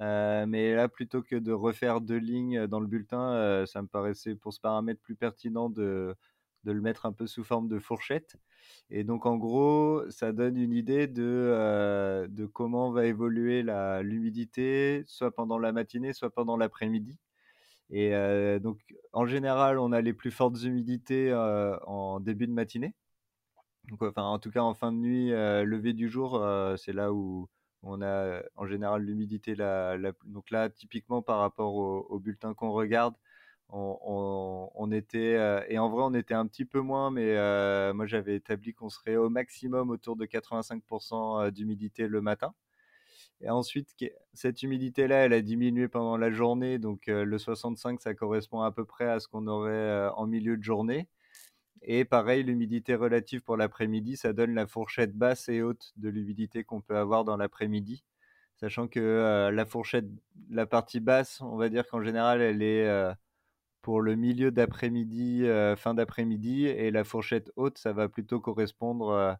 Euh, 0.00 0.46
mais 0.46 0.74
là, 0.74 0.88
plutôt 0.88 1.22
que 1.22 1.36
de 1.36 1.52
refaire 1.52 2.00
deux 2.00 2.18
lignes 2.18 2.66
dans 2.66 2.80
le 2.80 2.86
bulletin, 2.86 3.32
euh, 3.32 3.66
ça 3.66 3.82
me 3.82 3.88
paraissait 3.88 4.34
pour 4.34 4.52
ce 4.52 4.60
paramètre 4.60 5.00
plus 5.02 5.16
pertinent 5.16 5.68
de, 5.70 6.14
de 6.66 6.72
le 6.72 6.80
mettre 6.80 7.06
un 7.06 7.12
peu 7.12 7.26
sous 7.26 7.44
forme 7.44 7.68
de 7.68 7.78
fourchette. 7.78 8.36
Et 8.90 9.04
donc, 9.04 9.24
en 9.24 9.36
gros, 9.36 10.02
ça 10.10 10.32
donne 10.32 10.56
une 10.56 10.72
idée 10.72 11.06
de, 11.06 11.22
euh, 11.24 12.26
de 12.28 12.44
comment 12.44 12.90
va 12.90 13.06
évoluer 13.06 13.64
l'humidité, 14.02 15.04
soit 15.06 15.34
pendant 15.34 15.58
la 15.58 15.72
matinée, 15.72 16.12
soit 16.12 16.30
pendant 16.30 16.56
l'après-midi. 16.56 17.18
Et 17.90 18.14
euh, 18.14 18.58
donc, 18.58 18.80
en 19.12 19.26
général, 19.26 19.78
on 19.78 19.92
a 19.92 20.00
les 20.00 20.12
plus 20.12 20.32
fortes 20.32 20.60
humidités 20.62 21.30
euh, 21.30 21.78
en 21.86 22.20
début 22.20 22.48
de 22.48 22.52
matinée. 22.52 22.94
Donc, 23.88 24.02
enfin, 24.02 24.24
en 24.24 24.40
tout 24.40 24.50
cas, 24.50 24.62
en 24.62 24.74
fin 24.74 24.92
de 24.92 24.98
nuit, 24.98 25.30
lever 25.30 25.92
du 25.92 26.08
jour, 26.08 26.44
c'est 26.76 26.92
là 26.92 27.12
où 27.12 27.48
on 27.82 28.02
a 28.02 28.42
en 28.56 28.66
général 28.66 29.02
l'humidité. 29.02 29.54
La, 29.54 29.96
donc 30.24 30.50
là, 30.50 30.68
typiquement 30.70 31.22
par 31.22 31.38
rapport 31.38 31.74
au 31.76 32.18
bulletin 32.18 32.52
qu'on 32.54 32.72
regarde, 32.72 33.14
on, 33.70 34.92
était 34.92 35.34
euh, 35.36 35.60
et 35.68 35.78
en 35.78 35.88
vrai 35.88 36.02
on 36.04 36.14
était 36.14 36.34
un 36.34 36.46
petit 36.46 36.64
peu 36.64 36.80
moins 36.80 37.10
mais 37.10 37.36
euh, 37.36 37.92
moi 37.92 38.06
j'avais 38.06 38.36
établi 38.36 38.74
qu'on 38.74 38.88
serait 38.88 39.16
au 39.16 39.28
maximum 39.28 39.90
autour 39.90 40.16
de 40.16 40.24
85% 40.26 41.46
euh, 41.46 41.50
d'humidité 41.50 42.06
le 42.08 42.20
matin. 42.20 42.54
Et 43.42 43.50
ensuite 43.50 43.94
cette 44.32 44.62
humidité 44.62 45.08
là 45.08 45.16
elle 45.16 45.32
a 45.32 45.42
diminué 45.42 45.88
pendant 45.88 46.16
la 46.16 46.30
journée 46.30 46.78
donc 46.78 47.06
le 47.06 47.38
65 47.38 48.00
ça 48.00 48.14
correspond 48.14 48.62
à 48.62 48.72
peu 48.72 48.84
près 48.84 49.06
à 49.08 49.20
ce 49.20 49.28
qu'on 49.28 49.46
aurait 49.46 50.08
en 50.16 50.26
milieu 50.26 50.56
de 50.56 50.62
journée. 50.62 51.08
Et 51.82 52.04
pareil 52.06 52.44
l'humidité 52.44 52.94
relative 52.94 53.42
pour 53.42 53.56
l'après-midi 53.58 54.16
ça 54.16 54.32
donne 54.32 54.54
la 54.54 54.66
fourchette 54.66 55.12
basse 55.14 55.48
et 55.50 55.60
haute 55.62 55.92
de 55.96 56.08
l'humidité 56.08 56.64
qu'on 56.64 56.80
peut 56.80 56.96
avoir 56.96 57.24
dans 57.24 57.36
l'après-midi. 57.36 58.04
Sachant 58.56 58.88
que 58.88 59.50
la 59.52 59.66
fourchette 59.66 60.06
la 60.50 60.64
partie 60.64 61.00
basse 61.00 61.42
on 61.42 61.56
va 61.56 61.68
dire 61.68 61.86
qu'en 61.86 62.02
général 62.02 62.40
elle 62.40 62.62
est 62.62 62.88
pour 63.82 64.00
le 64.00 64.16
milieu 64.16 64.50
d'après-midi, 64.50 65.44
euh, 65.44 65.76
fin 65.76 65.94
d'après-midi, 65.94 66.66
et 66.66 66.90
la 66.90 67.04
fourchette 67.04 67.52
haute, 67.54 67.78
ça 67.78 67.92
va 67.92 68.08
plutôt 68.08 68.40
correspondre 68.40 69.10
euh, 69.10 69.34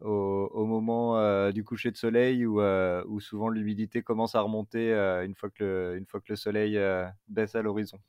au, 0.00 0.66
moment 0.66 1.18
euh, 1.18 1.52
du 1.52 1.62
coucher 1.62 1.92
de 1.92 1.96
soleil 1.96 2.44
où, 2.44 2.60
où 2.60 3.20
souvent 3.20 3.48
l'humidité 3.48 4.02
commence 4.02 4.34
à 4.34 4.40
remonter 4.40 4.92
une, 5.24 5.36
fois 5.36 5.50
que 5.50 5.62
le, 5.62 5.96
une 5.96 6.06
fois 6.06 6.20
que 6.20 6.30
le 6.30 6.36
soleil 6.36 6.76
baisse 7.28 7.54
à 7.54 7.62
l'horizon. 7.62 8.00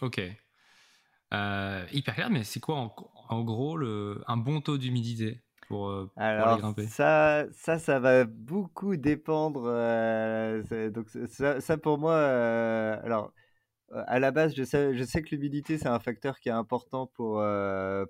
Ok. 0.00 0.20
hyper 1.32 2.14
clair, 2.14 2.30
mais 2.30 2.44
c'est 2.44 2.60
quoi 2.60 2.76
en, 2.76 3.42
gros 3.42 3.76
le, 3.76 4.22
un 4.28 4.36
bon 4.36 4.60
taux 4.60 4.78
d'humidité 4.78 5.42
pour, 5.66 5.92
Alors, 6.14 6.58
grimper? 6.58 6.86
ça, 6.86 7.46
ça, 7.50 7.80
ça 7.80 7.98
va 7.98 8.24
beaucoup 8.24 8.96
dépendre. 8.96 9.62
donc 10.92 11.08
ça, 11.30 11.60
ça, 11.60 11.76
pour 11.78 11.98
moi, 11.98 12.16
alors 12.16 13.32
à 13.92 14.18
la 14.18 14.30
base, 14.30 14.54
je 14.54 14.64
sais, 14.64 15.22
que 15.22 15.30
l'humidité, 15.30 15.78
c'est 15.78 15.88
un 15.88 15.98
facteur 15.98 16.40
qui 16.40 16.48
est 16.48 16.52
important 16.52 17.06
pour, 17.06 17.42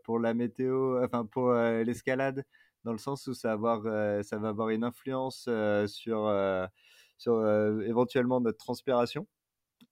pour 0.05 0.19
la 0.19 0.35
météo, 0.35 1.03
enfin 1.05 1.27
pour 1.27 1.53
l'escalade, 1.53 2.45
dans 2.85 2.93
le 2.93 2.99
sens 2.99 3.27
où 3.27 3.35
ça 3.35 3.57
va 3.57 3.73
avoir, 3.73 4.69
une 4.71 4.85
influence 4.85 5.49
sur, 5.87 6.69
sur 7.19 7.47
éventuellement 7.83 8.41
notre 8.41 8.59
transpiration. 8.59 9.27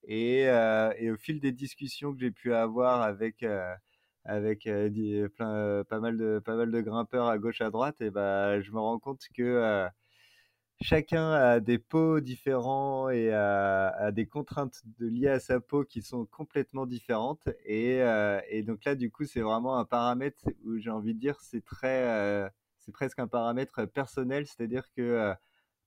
Et, 0.05 0.49
au 0.49 1.17
fil 1.17 1.41
des 1.41 1.53
discussions 1.53 2.15
que 2.15 2.21
j'ai 2.21 2.31
pu 2.31 2.55
avoir 2.55 3.03
avec, 3.03 3.45
avec 4.25 4.69
plein, 5.35 5.85
pas, 5.85 6.01
mal 6.01 6.17
de, 6.17 6.39
pas 6.39 6.57
mal 6.57 6.71
de 6.71 6.81
grimpeurs 6.81 7.27
à 7.27 7.39
gauche, 7.39 7.61
à 7.61 7.71
droite, 7.71 8.01
et 8.01 8.11
ben, 8.11 8.61
je 8.63 8.71
me 8.73 8.81
rends 8.81 8.99
compte 8.99 9.23
que 9.35 9.87
chacun 10.81 11.31
a 11.33 11.61
des 11.61 11.79
peaux 11.79 12.21
différents 12.21 13.09
et 13.11 13.33
a, 13.33 14.11
des 14.13 14.27
contraintes 14.27 14.83
de, 14.99 15.07
liées 15.07 15.29
à 15.29 15.41
sa 15.41 15.61
peau 15.61 15.85
qui 15.85 16.03
sont 16.03 16.27
complètement 16.27 16.87
différentes. 16.87 17.49
Et, 17.65 18.03
euh, 18.03 18.41
donc 18.63 18.85
là, 18.85 18.95
du 18.95 19.11
coup, 19.11 19.25
c'est 19.25 19.41
vraiment 19.41 19.79
un 19.79 19.85
paramètre 19.85 20.45
où 20.65 20.79
j'ai 20.79 20.91
envie 20.91 21.15
de 21.15 21.21
dire, 21.21 21.41
c'est 21.41 21.65
très, 21.65 22.05
euh, 22.09 22.49
c'est 22.79 22.93
presque 22.93 23.19
un 23.19 23.29
paramètre 23.29 23.87
personnel, 23.87 24.47
c'est-à-dire 24.47 24.91
que 24.97 25.03
euh, 25.03 25.35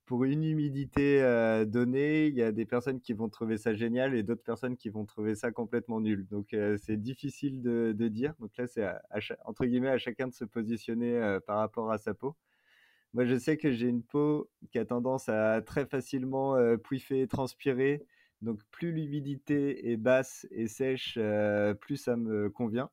pour 0.06 0.24
une 0.24 0.44
humidité 0.44 1.22
donnée, 1.68 2.28
il 2.28 2.36
y 2.36 2.42
a 2.42 2.54
des 2.54 2.66
personnes 2.66 3.02
qui 3.02 3.12
vont 3.12 3.28
trouver 3.28 3.58
ça 3.58 3.76
génial 3.76 4.16
et 4.16 4.24
d'autres 4.24 4.44
personnes 4.44 4.78
qui 4.78 4.90
vont 4.90 5.06
trouver 5.06 5.36
ça 5.36 5.52
complètement 5.52 6.00
nul. 6.00 6.26
Donc 6.30 6.56
c'est 6.78 6.96
difficile 6.96 7.62
de, 7.62 8.08
dire. 8.08 8.34
Donc 8.40 8.56
là, 8.58 8.68
c'est 8.68 8.88
entre 9.44 9.66
guillemets 9.66 9.90
à 9.90 9.98
chacun 9.98 10.30
de 10.30 10.34
se 10.34 10.46
positionner 10.46 11.40
par 11.46 11.58
rapport 11.58 11.92
à 11.92 11.98
sa 11.98 12.14
peau. 12.14 12.38
Moi, 13.14 13.26
je 13.26 13.38
sais 13.38 13.58
que 13.58 13.72
j'ai 13.72 13.88
une 13.88 14.04
peau 14.04 14.50
qui 14.72 14.80
a 14.80 14.86
tendance 14.86 15.30
à 15.30 15.62
très 15.62 15.86
facilement 15.86 16.56
euh, 16.56 16.78
pouffer 16.78 17.22
et 17.22 17.28
transpirer. 17.28 18.06
Donc, 18.42 18.60
plus 18.72 18.92
l'humidité 18.92 19.92
est 19.92 19.98
basse 19.98 20.46
et 20.52 20.68
sèche, 20.68 21.18
plus 21.82 21.98
ça 21.98 22.16
me 22.16 22.50
convient. 22.50 22.90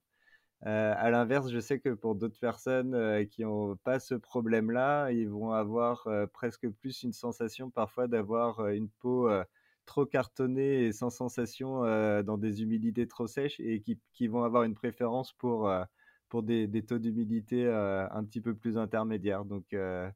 Euh, 0.67 0.95
à 0.97 1.11
l'inverse, 1.11 1.51
je 1.51 1.59
sais 1.61 1.79
que 1.79 1.91
pour 1.91 2.15
d'autres 2.15 2.39
personnes 2.39 3.27
qui 3.29 3.43
n'ont 3.43 3.77
pas 3.77 3.99
ce 4.01 4.15
problème-là, 4.15 5.11
ils 5.13 5.29
vont 5.29 5.51
avoir 5.53 6.09
presque 6.33 6.69
plus 6.71 7.03
une 7.03 7.13
sensation 7.13 7.71
parfois 7.71 8.09
d'avoir 8.09 8.69
une 8.69 8.89
peau 8.89 9.29
trop 9.85 10.07
cartonnée 10.07 10.85
et 10.87 10.93
sans 10.93 11.11
sensation 11.11 11.83
dans 12.23 12.39
des 12.39 12.63
humidités 12.63 13.07
trop 13.07 13.27
sèches 13.27 13.61
et 13.61 13.83
qui, 14.15 14.27
vont 14.29 14.45
avoir 14.45 14.63
une 14.63 14.75
préférence 14.75 15.35
pour 15.35 15.71
pour 16.35 16.43
des, 16.43 16.83
taux 16.83 16.99
d'humidité 16.99 17.65
euh, 17.65 18.09
un 18.11 18.25
petit 18.25 18.41
peu 18.41 18.57
plus 18.57 18.77
intermédiaires. 18.77 19.45
Donc, 19.45 19.73
euh, 19.73 20.11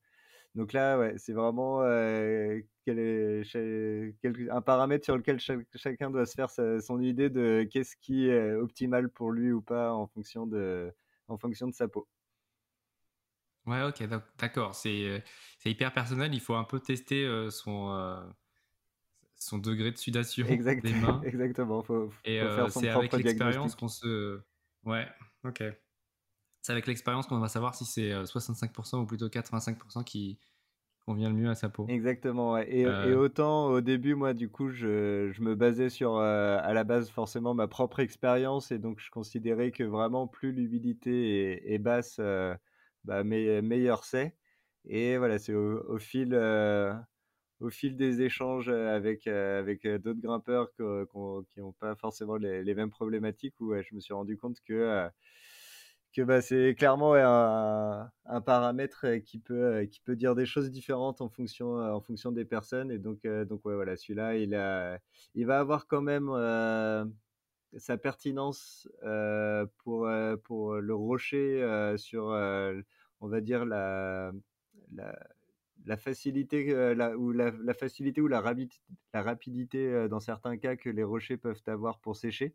donc 0.57 0.73
là, 0.73 0.99
ouais, 0.99 1.15
c'est 1.17 1.33
vraiment 1.33 1.83
euh, 1.83 2.59
quel 2.85 2.99
est, 2.99 4.51
un 4.51 4.61
paramètre 4.61 5.05
sur 5.05 5.17
lequel 5.17 5.39
chacun 5.77 6.11
doit 6.11 6.27
se 6.27 6.35
faire 6.35 6.51
son 6.51 7.01
idée 7.01 7.31
de 7.31 7.65
qu'est-ce 7.71 7.95
qui 8.01 8.27
est 8.27 8.53
optimal 8.55 9.11
pour 9.11 9.31
lui 9.31 9.53
ou 9.53 9.63
pas 9.63 9.93
en 9.93 10.09
fonction 10.09 10.45
de, 10.45 10.93
en 11.29 11.39
fonction 11.39 11.69
de 11.69 11.73
sa 11.73 11.87
peau. 11.87 12.09
Ouais, 13.65 13.85
ok, 13.85 14.03
d'accord. 14.41 14.75
C'est 14.75 15.23
hyper 15.65 15.93
personnel. 15.93 16.35
Il 16.35 16.41
faut 16.41 16.57
un 16.57 16.65
peu 16.65 16.81
tester 16.81 17.29
son, 17.53 18.27
son 19.37 19.59
degré 19.59 19.93
de 19.93 19.99
sudation 19.99 20.49
des 20.49 20.95
mains. 20.95 21.21
Exactement. 21.25 21.85
Faut, 21.85 22.11
Et 22.25 22.41
c'est 22.71 22.89
avec 22.89 23.13
l'expérience 23.13 23.77
qu'on 23.77 23.87
se. 23.87 24.41
Ouais, 24.83 25.07
ok 25.45 25.63
c'est 26.63 26.73
avec 26.73 26.87
l'expérience 26.87 27.27
qu'on 27.27 27.39
va 27.39 27.49
savoir 27.49 27.75
si 27.75 27.85
c'est 27.85 28.11
65% 28.11 28.97
euh, 28.97 28.99
ou 29.01 29.07
plutôt 29.07 29.29
85% 29.29 30.05
qui 30.05 30.39
convient 31.07 31.31
le 31.31 31.35
mieux 31.35 31.49
à 31.49 31.55
sa 31.55 31.69
peau. 31.69 31.87
Exactement. 31.89 32.59
Et, 32.59 32.85
euh. 32.85 33.17
autant 33.17 33.69
au 33.69 33.81
début, 33.81 34.15
moi, 34.15 34.35
du 34.35 34.51
coup, 34.51 34.69
je, 34.69 35.31
je 35.33 35.43
me 35.43 35.55
basais 35.55 35.89
sur 35.89 36.17
euh, 36.17 36.59
à 36.61 36.75
la 36.75 36.85
base 36.85 37.09
forcément 37.09 37.55
ma 37.55 37.67
propre 37.67 38.01
expérience 38.01 38.71
et 38.73 38.79
donc 38.79 39.01
je 39.01 39.11
considérais 39.11 39.71
que 39.71 39.85
vraiment 39.85 40.27
plus 40.27 40.53
l'humidité 40.53 41.73
est, 41.73 41.79
basse, 41.79 42.21
bah, 43.05 43.25
meilleur 43.25 44.05
c'est. 44.05 44.37
Et 44.85 45.17
voilà, 45.17 45.39
c'est 45.39 45.55
au, 45.55 45.99
fil 45.99 46.35
au 47.61 47.71
fil 47.71 47.97
des 47.97 48.21
échanges 48.21 48.69
avec, 48.69 49.27
avec 49.27 49.87
d'autres 49.87 50.21
grimpeurs 50.21 50.71
qui 50.73 50.83
n'ont 50.83 51.73
pas 51.81 51.95
forcément 51.97 52.37
les, 52.37 52.63
les, 52.63 52.75
mêmes 52.75 52.91
problématiques 52.91 53.59
où 53.61 53.75
je 53.75 53.95
me 53.95 54.01
suis 54.01 54.15
rendu 54.15 54.37
compte 54.37 54.59
que 54.67 55.09
bah, 56.23 56.41
c'est 56.41 56.75
clairement 56.75 57.15
un, 57.15 58.41
paramètre 58.41 59.19
qui 59.25 59.39
peut, 59.39 59.85
qui 59.91 60.01
peut 60.01 60.17
dire 60.17 60.35
des 60.35 60.47
choses 60.47 60.71
différentes 60.71 61.21
en 61.21 61.29
fonction, 61.29 62.01
fonction 62.01 62.33
des 62.33 62.45
personnes. 62.45 62.91
Et 62.91 62.99
donc, 62.99 63.21
celui-là, 63.97 64.37
il, 64.37 65.47
va 65.47 65.59
avoir 65.59 65.87
quand 65.87 66.03
même 66.03 66.29
sa 67.77 67.99
pertinence 67.99 68.89
pour, 69.85 70.07
le 70.07 70.95
rocher 70.95 71.95
sur, 71.97 72.33
la, 73.67 74.33
facilité, 75.97 76.75
ou 78.21 78.29
la 78.29 78.41
rapidité 79.15 80.09
dans 80.09 80.21
certains 80.21 80.57
cas 80.57 80.77
que 80.77 80.91
les 80.91 81.05
rochers 81.05 81.37
peuvent 81.37 81.63
avoir 81.67 81.99
pour 81.99 82.17
sécher. 82.17 82.55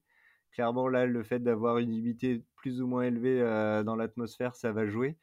Clairement, 0.53 0.87
là, 0.87 1.05
le 1.05 1.23
fait 1.23 1.39
d'avoir 1.39 1.79
une 1.79 1.89
humidité 1.89 2.43
plus 2.55 2.81
ou 2.81 2.87
moins 2.87 3.03
élevée 3.03 3.39
dans 3.83 3.95
l'atmosphère, 3.95 4.55
ça 4.55 4.71
va 4.71 4.85
jouer. 4.85 5.17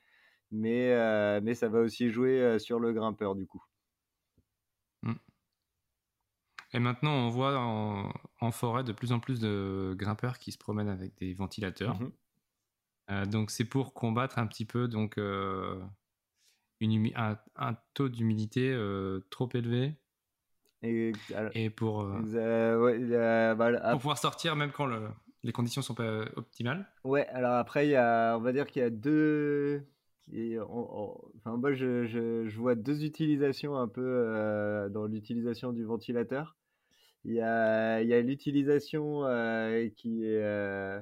Mais, 0.51 1.41
mais 1.41 1.55
ça 1.55 1.69
va 1.69 1.81
aussi 1.81 2.11
jouer 2.11 2.59
sur 2.59 2.81
le 2.81 2.93
grimpeur, 2.93 3.37
du 3.37 3.47
coup. 3.47 3.63
Mmh. 5.03 5.13
Et 6.73 6.79
maintenant, 6.79 7.13
on 7.13 7.29
voit 7.29 7.59
en, 7.59 8.51
forêt 8.53 8.85
de 8.85 8.93
plus 8.93 9.13
en 9.13 9.21
plus 9.21 9.41
de 9.41 9.95
grimpeurs 9.97 10.39
qui 10.39 10.53
se 10.53 10.59
promènent 10.59 10.89
avec 10.89 11.17
des 11.17 11.35
ventilateurs. 11.35 12.01
Mmh 12.01 12.13
euh, 13.11 13.27
donc, 13.27 13.51
c'est 13.51 13.65
pour 13.65 13.93
combattre 13.93 14.39
un 14.39 14.47
petit 14.47 14.65
peu 14.65 14.87
donc, 14.87 15.19
euh, 15.19 15.81
une 16.79 17.11
un, 17.17 17.77
taux 17.95 18.09
d'humidité 18.09 18.71
euh, 18.71 19.21
trop 19.31 19.49
élevé. 19.53 19.97
Et, 20.83 21.13
pour, 21.71 22.07
pour 22.07 23.99
pouvoir 23.99 24.19
sortir 24.19 24.57
même 24.57 24.73
quand 24.73 24.87
le, 24.87 25.09
les 25.43 25.53
conditions 25.53 25.83
sont 25.83 25.95
pas 25.95 26.25
optimales. 26.37 26.87
Ouais, 27.05 27.27
alors 27.29 27.55
après, 27.55 27.87
il 27.87 27.91
y 27.91 27.97
a, 27.97 28.37
on 28.37 28.41
va 28.41 28.53
dire 28.53 28.67
qu'il 28.67 28.81
y 28.81 28.85
a 28.85 28.91
deux. 28.91 29.85
enfin, 30.33 31.57
moi, 31.59 31.75
je, 31.75 32.07
je, 32.07 32.49
je, 32.49 32.59
vois 32.59 32.75
deux 32.75 33.05
utilisations 33.05 33.77
un 33.77 33.89
peu 33.89 34.89
dans 34.91 35.05
l'utilisation 35.05 35.73
du 35.73 35.85
ventilateur. 35.85 36.57
Il 37.25 37.35
y 37.35 37.41
a, 37.43 38.03
l'utilisation 38.23 39.27
euh, 39.27 39.89
qui, 39.97 40.23
euh, 40.25 41.01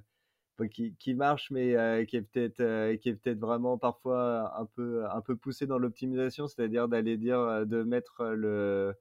qui, 0.71 0.95
qui, 0.97 1.15
marche, 1.15 1.51
mais 1.51 1.77
euh, 1.77 2.05
qui 2.05 2.17
est 2.17 2.23
peut-être 2.23 2.97
qui 2.97 3.11
est 3.11 3.15
peut-être 3.15 3.39
vraiment 3.39 3.79
parfois 3.79 4.59
un 4.59 4.67
peu 4.67 5.07
un 5.09 5.21
peu 5.21 5.37
poussée 5.37 5.67
dans 5.67 5.79
l'optimisation, 5.79 6.49
c'est-à-dire 6.49 6.89
d'aller 6.89 7.17
dire 7.17 7.67
de 7.67 7.83
mettre 7.85 8.25
le, 8.25 8.95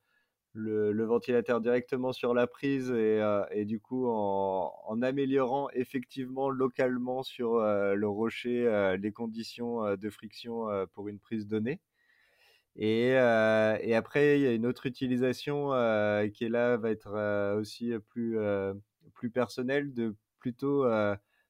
le, 0.58 1.06
ventilateur 1.06 1.62
directement 1.62 2.12
sur 2.14 2.34
la 2.34 2.48
prise 2.48 2.92
et, 2.92 3.22
et 3.52 3.66
du 3.66 3.80
coup 3.80 4.08
en, 4.08 4.74
en, 4.86 5.02
améliorant 5.02 5.70
effectivement 5.74 6.50
localement 6.50 7.24
sur 7.24 7.60
le 7.60 8.08
rocher 8.08 8.96
les 9.00 9.12
conditions 9.12 9.96
de 9.96 10.10
friction 10.10 10.68
pour 10.94 11.08
une 11.08 11.20
prise 11.20 11.48
donnée. 11.48 11.80
Et, 12.78 13.14
euh, 13.16 13.78
et, 13.82 13.96
après, 13.96 14.40
il 14.40 14.44
y 14.44 14.48
a 14.48 14.54
une 14.54 14.66
autre 14.68 14.86
utilisation 14.86 15.74
euh, 15.74 16.28
qui 16.30 16.46
est 16.46 16.50
là, 16.50 16.78
va 16.78 16.92
être 16.92 17.12
euh, 17.16 17.60
aussi 17.60 17.92
plus, 18.10 18.38
plus 19.14 19.32
personnelle, 19.32 19.94
de 19.94 20.16
plutôt 20.40 20.86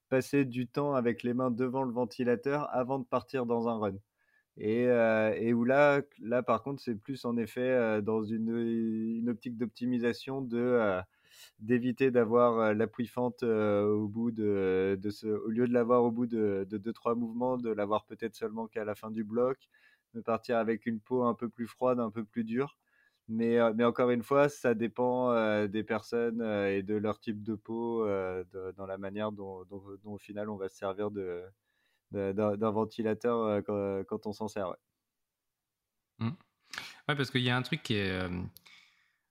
passer 0.09 0.45
du 0.45 0.67
temps 0.67 0.95
avec 0.95 1.23
les 1.23 1.33
mains 1.33 1.51
devant 1.51 1.83
le 1.83 1.91
ventilateur 1.91 2.73
avant 2.73 2.99
de 2.99 3.05
partir 3.05 3.45
dans 3.45 3.67
un 3.67 3.77
run. 3.77 3.95
Et, 4.57 4.83
et 4.85 5.53
où 5.53 5.63
là, 5.63 6.01
là, 6.19 6.41
par 6.43 6.63
contre, 6.63 6.81
c'est 6.81 6.95
plus 6.95 7.25
en 7.25 7.37
effet 7.37 8.01
dans 8.01 8.23
une, 8.23 8.57
une 9.19 9.29
optique 9.29 9.57
d'optimisation 9.57 10.41
de 10.41 10.99
d'éviter 11.59 12.11
d'avoir 12.11 12.73
l'appui 12.73 13.07
fente 13.07 13.43
au 13.43 14.07
bout 14.07 14.31
de, 14.31 14.97
de 14.99 15.09
ce, 15.09 15.27
au 15.27 15.49
lieu 15.49 15.67
de 15.67 15.73
l'avoir 15.73 16.03
au 16.03 16.11
bout 16.11 16.25
de, 16.27 16.65
de 16.69 16.77
deux 16.77 16.93
trois 16.93 17.15
mouvements, 17.15 17.57
de 17.57 17.69
l'avoir 17.69 18.05
peut-être 18.05 18.35
seulement 18.35 18.67
qu'à 18.67 18.85
la 18.85 18.95
fin 18.95 19.11
du 19.11 19.23
bloc, 19.23 19.69
de 20.13 20.21
partir 20.21 20.57
avec 20.57 20.85
une 20.85 20.99
peau 20.99 21.23
un 21.23 21.33
peu 21.33 21.49
plus 21.49 21.67
froide, 21.67 21.99
un 21.99 22.11
peu 22.11 22.23
plus 22.23 22.43
dure. 22.43 22.77
Mais, 23.29 23.57
mais 23.73 23.83
encore 23.83 24.09
une 24.11 24.23
fois, 24.23 24.47
ça 24.49 24.73
dépend 24.73 25.67
des 25.67 25.83
personnes 25.83 26.41
et 26.41 26.81
de 26.81 26.95
leur 26.95 27.19
type 27.19 27.43
de 27.43 27.55
peau 27.55 28.05
dans 28.05 28.85
la 28.87 28.97
manière 28.97 29.31
dont, 29.31 29.65
dont, 29.65 29.83
au 30.05 30.17
final 30.17 30.49
on 30.49 30.55
va 30.55 30.69
se 30.69 30.77
servir 30.77 31.11
de, 31.11 31.43
d'un 32.11 32.71
ventilateur 32.71 33.63
quand, 33.65 34.25
on 34.25 34.33
s'en 34.33 34.47
sert. 34.47 34.69
Ouais. 34.69 34.75
Mmh. 36.19 36.29
ouais 37.07 37.15
parce 37.15 37.29
qu'il 37.29 37.41
y 37.41 37.49
a 37.49 37.55
un 37.57 37.61
truc 37.61 37.83
qui 37.83 37.95
est 37.95 38.29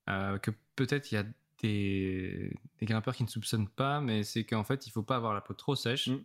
que 0.07 0.51
peut-être 0.77 1.11
il 1.11 1.17
y 1.17 1.19
a 1.19 1.25
des, 1.63 2.55
des, 2.79 2.87
grimpeurs 2.87 3.17
qui 3.17 3.25
ne 3.25 3.29
soupçonnent 3.29 3.69
pas, 3.69 4.01
mais 4.01 4.23
c'est 4.23 4.45
qu'en 4.45 4.63
fait 4.63 4.87
il 4.87 4.91
faut 4.91 5.03
pas 5.03 5.17
avoir 5.17 5.35
la 5.35 5.41
peau 5.41 5.55
trop 5.55 5.75
sèche. 5.75 6.09
Mmh. 6.09 6.23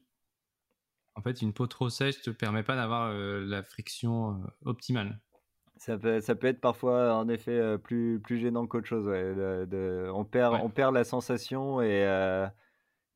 En 1.16 1.22
fait, 1.22 1.42
une 1.42 1.54
peau 1.54 1.68
trop 1.68 1.90
sèche 1.90 2.18
ne 2.20 2.24
te 2.24 2.38
permet 2.38 2.64
pas 2.64 2.76
d'avoir 2.76 3.10
euh, 3.12 3.44
la 3.46 3.64
friction 3.64 4.32
euh, 4.32 4.70
optimale. 4.70 5.20
Ça 5.76 5.98
peut, 5.98 6.22
ça 6.22 6.36
peut 6.36 6.48
être 6.48 6.62
parfois 6.62 7.16
en 7.16 7.28
effet 7.28 7.58
euh, 7.58 7.78
plus, 7.78 8.20
plus 8.20 8.40
gênant 8.40 8.68
qu'autre 8.68 8.88
chose. 8.88 9.08
on, 9.08 10.26
perd, 10.26 10.60
on 10.62 10.70
perd 10.70 10.94
la 10.94 11.04
sensation 11.04 11.82
et, 11.82 12.06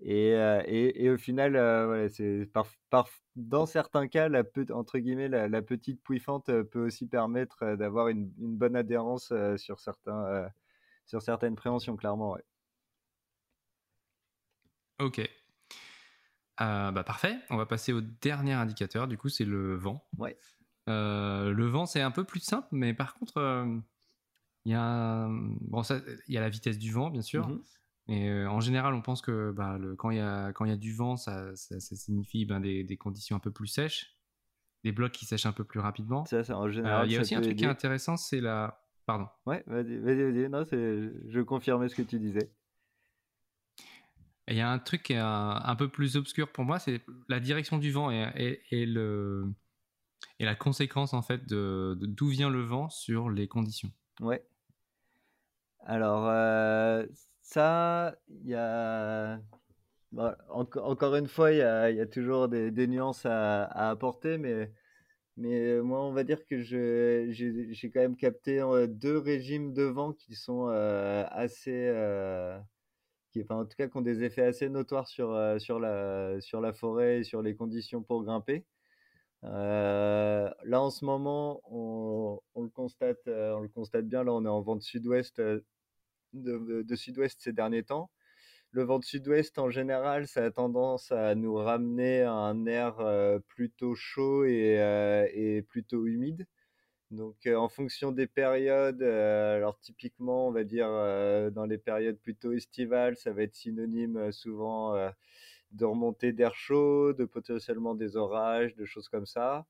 et, 0.01 1.05
et, 1.05 1.09
au 1.09 1.17
final, 1.17 2.09
c'est 2.09 2.49
par, 2.89 3.07
dans 3.35 3.65
certains 3.65 4.07
cas, 4.07 4.29
la, 4.29 4.43
entre 4.71 4.99
guillemets, 4.99 5.27
la, 5.27 5.61
petite 5.61 6.01
pouiffante 6.01 6.45
peut 6.63 6.85
aussi 6.85 7.05
permettre 7.05 7.75
d'avoir 7.75 8.07
une, 8.07 8.31
une, 8.39 8.55
bonne 8.55 8.75
adhérence 8.75 9.33
sur, 9.57 9.79
certains, 9.79 10.49
sur 11.05 11.21
certaines 11.21 11.55
préhensions, 11.55 11.97
clairement. 11.97 12.37
Ok. 14.99 15.19
Euh, 16.61 16.91
bah 16.91 17.03
parfait, 17.03 17.37
on 17.49 17.57
va 17.57 17.65
passer 17.65 17.91
au 17.91 17.99
dernier 17.99 18.53
indicateur, 18.53 19.07
du 19.07 19.17
coup 19.17 19.27
c'est 19.27 19.43
le 19.43 19.75
vent. 19.75 20.07
Ouais. 20.17 20.37
Euh, 20.87 21.51
le 21.51 21.65
vent 21.65 21.85
c'est 21.85 22.01
un 22.01 22.11
peu 22.11 22.23
plus 22.23 22.39
simple, 22.39 22.67
mais 22.71 22.93
par 22.93 23.15
contre 23.15 23.37
euh, 23.37 23.77
il 24.63 24.71
y, 24.71 24.75
a, 24.75 25.27
bon, 25.29 25.81
y 26.29 26.37
a 26.37 26.39
la 26.39 26.49
vitesse 26.49 26.77
du 26.77 26.93
vent 26.93 27.09
bien 27.09 27.21
sûr, 27.21 27.49
mais 28.07 28.45
en 28.45 28.59
général 28.59 28.93
on 28.93 29.01
pense 29.01 29.21
que 29.21 29.51
bah, 29.51 29.77
le, 29.77 29.95
quand 29.95 30.11
il 30.11 30.17
y, 30.17 30.21
a, 30.21 30.53
quand 30.53 30.65
y 30.65 30.71
a 30.71 30.77
du 30.77 30.93
vent 30.93 31.17
ça, 31.17 31.55
ça, 31.55 31.79
signifie 31.79 32.45
ben, 32.45 32.59
des, 32.59 32.83
des, 32.83 32.97
conditions 32.97 33.35
un 33.35 33.39
peu 33.39 33.51
plus 33.51 33.67
sèches, 33.67 34.15
des 34.83 34.91
blocs 34.91 35.11
qui 35.11 35.25
sèchent 35.25 35.47
un 35.47 35.51
peu 35.51 35.63
plus 35.63 35.79
rapidement. 35.79 36.25
Ça, 36.25 36.41
en 36.55 36.69
général. 36.69 37.07
Il 37.07 37.13
y 37.13 37.17
a 37.17 37.21
aussi 37.21 37.35
un 37.35 37.41
truc 37.41 37.57
qui 37.57 37.65
est 37.65 37.67
intéressant, 37.67 38.17
c'est 38.17 38.39
la... 38.39 38.81
Pardon. 39.07 39.27
Ouais, 39.45 39.63
vas-y, 39.67 39.97
vas-y, 39.97 40.49
Non, 40.49 40.63
je 40.63 41.41
confirmais 41.41 41.89
ce 41.89 41.95
que 41.95 42.01
tu 42.01 42.19
disais. 42.19 42.51
Il 44.47 44.55
y 44.55 44.61
a 44.61 44.69
un 44.69 44.77
truc 44.77 45.03
qui 45.03 45.13
est 45.13 45.19
un, 45.19 45.75
peu 45.75 45.89
plus 45.89 46.17
obscur 46.17 46.51
pour 46.51 46.65
moi, 46.65 46.77
c'est 46.77 47.01
la 47.29 47.39
direction 47.39 47.79
du 47.79 47.91
vent 47.91 48.11
et, 48.11 48.61
et, 48.69 48.85
le, 48.85 49.51
et 50.39 50.45
la 50.45 50.53
conséquence 50.53 51.13
en 51.13 51.23
fait 51.23 51.47
de 51.47 51.97
d'où 51.99 52.27
vient 52.27 52.51
le 52.51 52.61
vent 52.61 52.89
sur 52.89 53.29
les 53.29 53.47
conditions. 53.47 53.91
Ouais. 54.19 54.45
Alors 55.83 56.27
euh, 56.27 57.05
ça, 57.45 58.15
il 58.29 58.47
y 58.49 58.55
a 58.55 59.39
encore 60.49 61.15
une 61.15 61.27
fois, 61.27 61.51
il 61.51 61.57
y 61.57 61.61
a, 61.61 62.05
toujours 62.05 62.47
des, 62.47 62.87
nuances 62.87 63.25
à, 63.25 63.65
apporter, 63.89 64.37
mais 64.37 64.71
mais 65.37 65.81
moi, 65.81 66.01
on 66.03 66.13
va 66.13 66.23
dire 66.23 66.45
que 66.45 66.61
j'ai 66.61 67.91
quand 67.93 67.99
même 67.99 68.15
capté 68.15 68.61
euh, 68.61 68.87
deux 68.87 69.17
régimes 69.17 69.73
de 69.73 69.83
vent 69.83 70.13
qui 70.13 70.35
sont 70.35 70.69
euh, 70.69 71.25
assez 71.31 71.89
enfin, 73.41 73.55
en 73.61 73.65
tout 73.65 73.75
cas, 73.77 73.87
qui 73.87 73.97
ont 73.97 74.01
des 74.01 74.23
effets 74.23 74.43
assez 74.43 74.69
notoires 74.69 75.07
sur, 75.07 75.31
euh, 75.31 75.59
sur, 75.59 75.79
la, 75.79 76.39
sur 76.41 76.61
la 76.61 76.73
forêt 76.73 77.19
et 77.19 77.23
sur 77.23 77.41
les 77.41 77.55
conditions 77.55 78.03
pour 78.03 78.23
grimper. 78.23 78.65
Euh, 79.43 80.49
là, 80.63 80.81
en 80.81 80.89
ce 80.89 81.05
moment, 81.05 81.61
on, 81.65 82.39
le 82.55 82.69
constate, 82.69 83.27
euh, 83.27 83.53
on 83.55 83.61
le 83.61 83.69
constate 83.69 84.07
bien. 84.07 84.23
Là, 84.23 84.33
on 84.33 84.45
est 84.45 84.49
en 84.49 84.61
vent 84.61 84.75
de 84.75 84.81
sud-ouest, 84.81 85.41
de, 86.43 86.95
sud-ouest 86.95 87.39
ces 87.41 87.53
derniers 87.53 87.83
temps. 87.83 88.09
Le 88.71 88.83
vent 88.83 88.99
de 88.99 89.05
sud-ouest, 89.05 89.57
en 89.59 89.69
général, 89.69 90.27
ça 90.27 90.45
a 90.45 90.51
tendance 90.51 91.11
à 91.11 91.35
nous 91.35 91.55
ramener 91.55 92.21
à 92.21 92.33
un 92.33 92.65
air 92.65 92.97
plutôt 93.47 93.95
chaud 93.95 94.45
et, 94.45 94.75
et 95.33 95.61
plutôt 95.63 96.05
humide. 96.07 96.45
Donc, 97.11 97.45
euh, 97.45 97.55
en 97.55 97.69
fonction 97.69 98.11
des 98.11 98.27
périodes, 98.27 99.01
euh, 99.01 99.55
alors 99.55 99.79
typiquement, 99.79 100.47
on 100.47 100.51
va 100.51 100.63
dire 100.63 100.87
euh, 100.89 101.49
dans 101.51 101.65
les 101.65 101.77
périodes 101.77 102.19
plutôt 102.19 102.51
estivales, 102.51 103.15
ça 103.15 103.31
va 103.31 103.43
être 103.43 103.55
synonyme 103.55 104.31
souvent 104.31 104.95
de 105.71 105.85
remontée 105.85 106.33
d'air 106.33 106.55
chaud, 106.55 107.13
de 107.13 107.25
potentiellement 107.25 107.95
des 107.95 108.17
orages, 108.17 108.75
de 108.75 108.85
choses 108.85 109.09
comme 109.09 109.25
ça. 109.25 109.65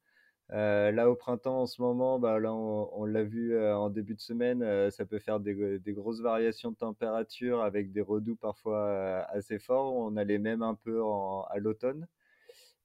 Là, 0.49 1.09
au 1.09 1.15
printemps, 1.15 1.61
en 1.61 1.65
ce 1.65 1.81
moment, 1.81 2.19
bah, 2.19 2.37
on, 2.43 3.05
l'a 3.05 3.23
vu 3.23 3.57
en 3.59 3.89
début 3.89 4.15
de 4.15 4.21
semaine, 4.21 4.91
ça 4.91 5.05
peut 5.05 5.19
faire 5.19 5.39
des, 5.39 5.79
grosses 5.87 6.21
variations 6.21 6.71
de 6.71 6.77
température 6.77 7.61
avec 7.61 7.91
des 7.91 8.01
redoux 8.01 8.35
parfois 8.35 9.25
assez 9.29 9.59
forts. 9.59 9.95
On 9.95 10.17
allait 10.17 10.39
même 10.39 10.61
un 10.61 10.75
peu 10.75 11.01
à 11.49 11.57
l'automne. 11.57 12.07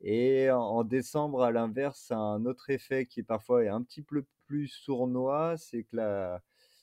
Et 0.03 0.51
en, 0.51 0.85
décembre, 0.85 1.43
à 1.43 1.53
l'inverse, 1.53 2.11
un 2.11 2.47
autre 2.47 2.71
effet 2.71 3.07
qui 3.07 3.23
parfois 3.23 3.65
est 3.65 3.69
un 3.69 3.83
petit 3.83 4.03
peu 4.03 4.25
plus 4.47 4.69
sournois, 4.69 5.57
c'est 5.59 5.85
que 5.85 5.97
la, 5.97 6.43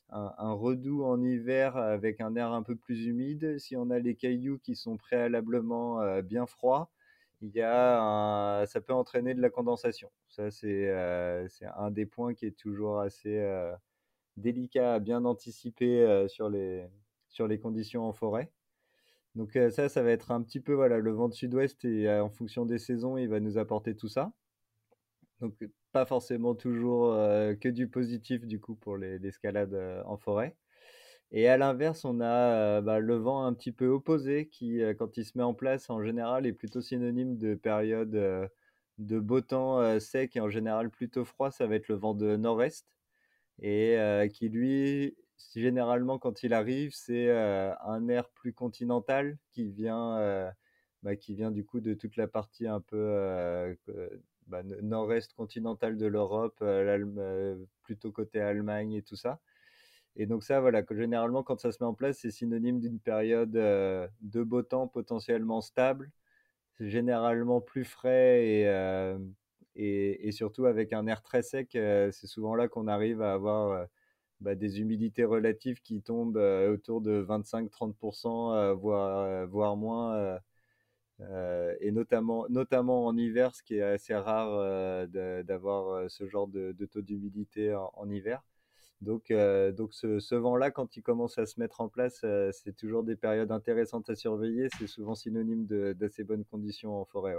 un, 0.09 0.53
redout 0.53 1.03
en 1.03 1.21
hiver 1.23 1.77
avec 1.77 2.21
un 2.21 2.35
air 2.35 2.51
un 2.51 2.63
peu 2.63 2.75
plus 2.75 3.05
humide, 3.05 3.57
si 3.59 3.75
on 3.75 3.89
a 3.89 3.99
les 3.99 4.15
cailloux 4.15 4.59
qui 4.59 4.75
sont 4.75 4.97
préalablement 4.97 6.21
bien 6.21 6.45
froids, 6.45 6.89
il 7.41 7.49
y 7.49 7.61
a 7.61 8.65
ça 8.67 8.81
peut 8.81 8.93
entraîner 8.93 9.33
de 9.33 9.41
la 9.41 9.49
condensation. 9.49 10.11
Ça, 10.29 10.51
c'est 10.51 10.89
un 10.91 11.91
des 11.91 12.05
points 12.05 12.33
qui 12.33 12.45
est 12.45 12.57
toujours 12.57 12.99
assez 12.99 13.43
délicat 14.37 14.95
à 14.95 14.99
bien 14.99 15.25
anticiper 15.25 16.25
sur, 16.27 16.49
les, 16.49 16.87
sur 17.29 17.47
les 17.47 17.59
conditions 17.59 18.05
en 18.05 18.13
forêt. 18.13 18.51
Donc 19.35 19.57
ça, 19.71 19.87
ça 19.89 20.01
va 20.01 20.11
être 20.11 20.31
un 20.31 20.41
petit 20.41 20.59
peu 20.59 20.73
voilà, 20.73 20.97
le 20.97 21.11
vent 21.11 21.29
de 21.29 21.33
sud-ouest 21.33 21.85
et 21.85 22.09
en 22.09 22.29
fonction 22.29 22.65
des 22.65 22.79
saisons, 22.79 23.17
il 23.17 23.29
va 23.29 23.39
nous 23.39 23.57
apporter 23.57 23.95
tout 23.95 24.07
ça. 24.07 24.33
Donc 25.39 25.53
pas 25.91 26.05
forcément 26.05 26.55
toujours 26.55 27.13
que 27.13 27.69
du 27.69 27.87
positif 27.87 28.45
du 28.47 28.59
coup 28.59 28.75
pour 28.75 28.97
l'escalade 28.97 30.03
en 30.05 30.17
forêt. 30.17 30.55
Et 31.31 31.47
à 31.47 31.57
l'inverse, 31.57 32.05
on 32.05 32.21
a 32.21 32.81
bah, 32.81 32.99
le 32.99 33.15
vent 33.15 33.43
un 33.45 33.53
petit 33.53 33.71
peu 33.71 33.87
opposé 33.87 34.47
qui, 34.47 34.81
quand 34.97 35.17
il 35.17 35.25
se 35.25 35.37
met 35.37 35.43
en 35.43 35.53
place, 35.53 35.89
en 35.89 36.01
général, 36.01 36.45
est 36.45 36.53
plutôt 36.53 36.81
synonyme 36.81 37.37
de 37.37 37.55
période 37.55 38.11
de 38.97 39.19
beau 39.19 39.41
temps 39.41 39.99
sec 39.99 40.35
et 40.35 40.39
en 40.39 40.49
général 40.49 40.89
plutôt 40.89 41.25
froid. 41.25 41.51
Ça 41.51 41.67
va 41.67 41.75
être 41.75 41.89
le 41.89 41.95
vent 41.95 42.13
de 42.13 42.35
nord-est 42.37 42.87
et 43.61 43.97
qui, 44.33 44.49
lui, 44.49 45.17
généralement, 45.55 46.17
quand 46.19 46.43
il 46.43 46.53
arrive, 46.53 46.93
c'est 46.93 47.29
un 47.29 48.07
air 48.07 48.29
plus 48.29 48.53
continental 48.53 49.37
qui 49.51 49.67
vient, 49.67 50.51
bah, 51.03 51.15
qui 51.17 51.35
vient 51.35 51.51
du 51.51 51.65
coup 51.65 51.81
de 51.81 51.93
toute 51.93 52.15
la 52.15 52.27
partie 52.27 52.67
un 52.67 52.79
peu 52.79 53.75
bah, 54.47 54.63
nord-est 54.63 55.33
continental 55.33 55.97
de 55.97 56.05
l'Europe, 56.05 56.63
plutôt 57.83 58.11
côté 58.13 58.39
Allemagne 58.39 58.93
et 58.93 59.01
tout 59.01 59.17
ça. 59.17 59.41
Et 60.17 60.25
donc 60.25 60.43
ça, 60.43 60.59
voilà, 60.59 60.81
que 60.83 60.95
généralement, 60.95 61.43
quand 61.43 61.59
ça 61.59 61.71
se 61.71 61.77
met 61.81 61.87
en 61.87 61.93
place, 61.93 62.17
c'est 62.19 62.31
synonyme 62.31 62.79
d'une 62.79 62.99
période 62.99 63.51
de 63.51 64.43
beau 64.43 64.63
temps 64.63 64.87
potentiellement 64.87 65.61
stable. 65.61 66.11
Généralement 66.79 67.61
plus 67.61 67.85
frais 67.85 68.45
et, 68.45 70.27
et, 70.27 70.31
surtout 70.31 70.65
avec 70.65 70.93
un 70.93 71.07
air 71.07 71.21
très 71.21 71.43
sec. 71.43 71.69
c'est 71.73 72.27
souvent 72.27 72.55
là 72.55 72.67
qu'on 72.67 72.87
arrive 72.87 73.21
à 73.21 73.33
avoir 73.33 73.87
bah, 74.41 74.55
des 74.55 74.79
humidités 74.81 75.23
relatives 75.23 75.81
qui 75.81 76.01
tombent 76.01 76.37
autour 76.37 77.01
de 77.01 77.23
25-30%, 77.23 78.73
voire, 78.75 79.47
voire 79.47 79.77
moins. 79.77 80.39
et 81.79 81.91
notamment, 81.91 82.45
notamment 82.49 83.05
en 83.05 83.17
hiver, 83.17 83.55
ce 83.55 83.63
qui 83.63 83.75
est 83.77 83.81
assez 83.83 84.15
rare 84.15 85.07
d'avoir 85.07 86.09
ce 86.09 86.27
genre 86.27 86.47
de, 86.47 86.73
taux 86.91 87.01
d'humidité 87.01 87.73
en, 87.75 88.09
hiver. 88.09 88.43
Donc, 89.01 89.31
donc 89.31 89.93
ce, 89.93 90.35
vent-là, 90.35 90.71
quand 90.71 90.97
il 90.97 91.03
commence 91.03 91.37
à 91.37 91.45
se 91.45 91.59
mettre 91.59 91.81
en 91.81 91.89
place, 91.89 92.25
c'est 92.51 92.75
toujours 92.75 93.03
des 93.03 93.15
périodes 93.15 93.51
intéressantes 93.51 94.09
à 94.09 94.15
surveiller. 94.15 94.67
C'est 94.77 94.87
souvent 94.87 95.15
synonyme 95.15 95.65
d'assez 95.93 96.23
bonnes 96.23 96.45
conditions 96.45 96.99
en 96.99 97.05
forêt. 97.05 97.35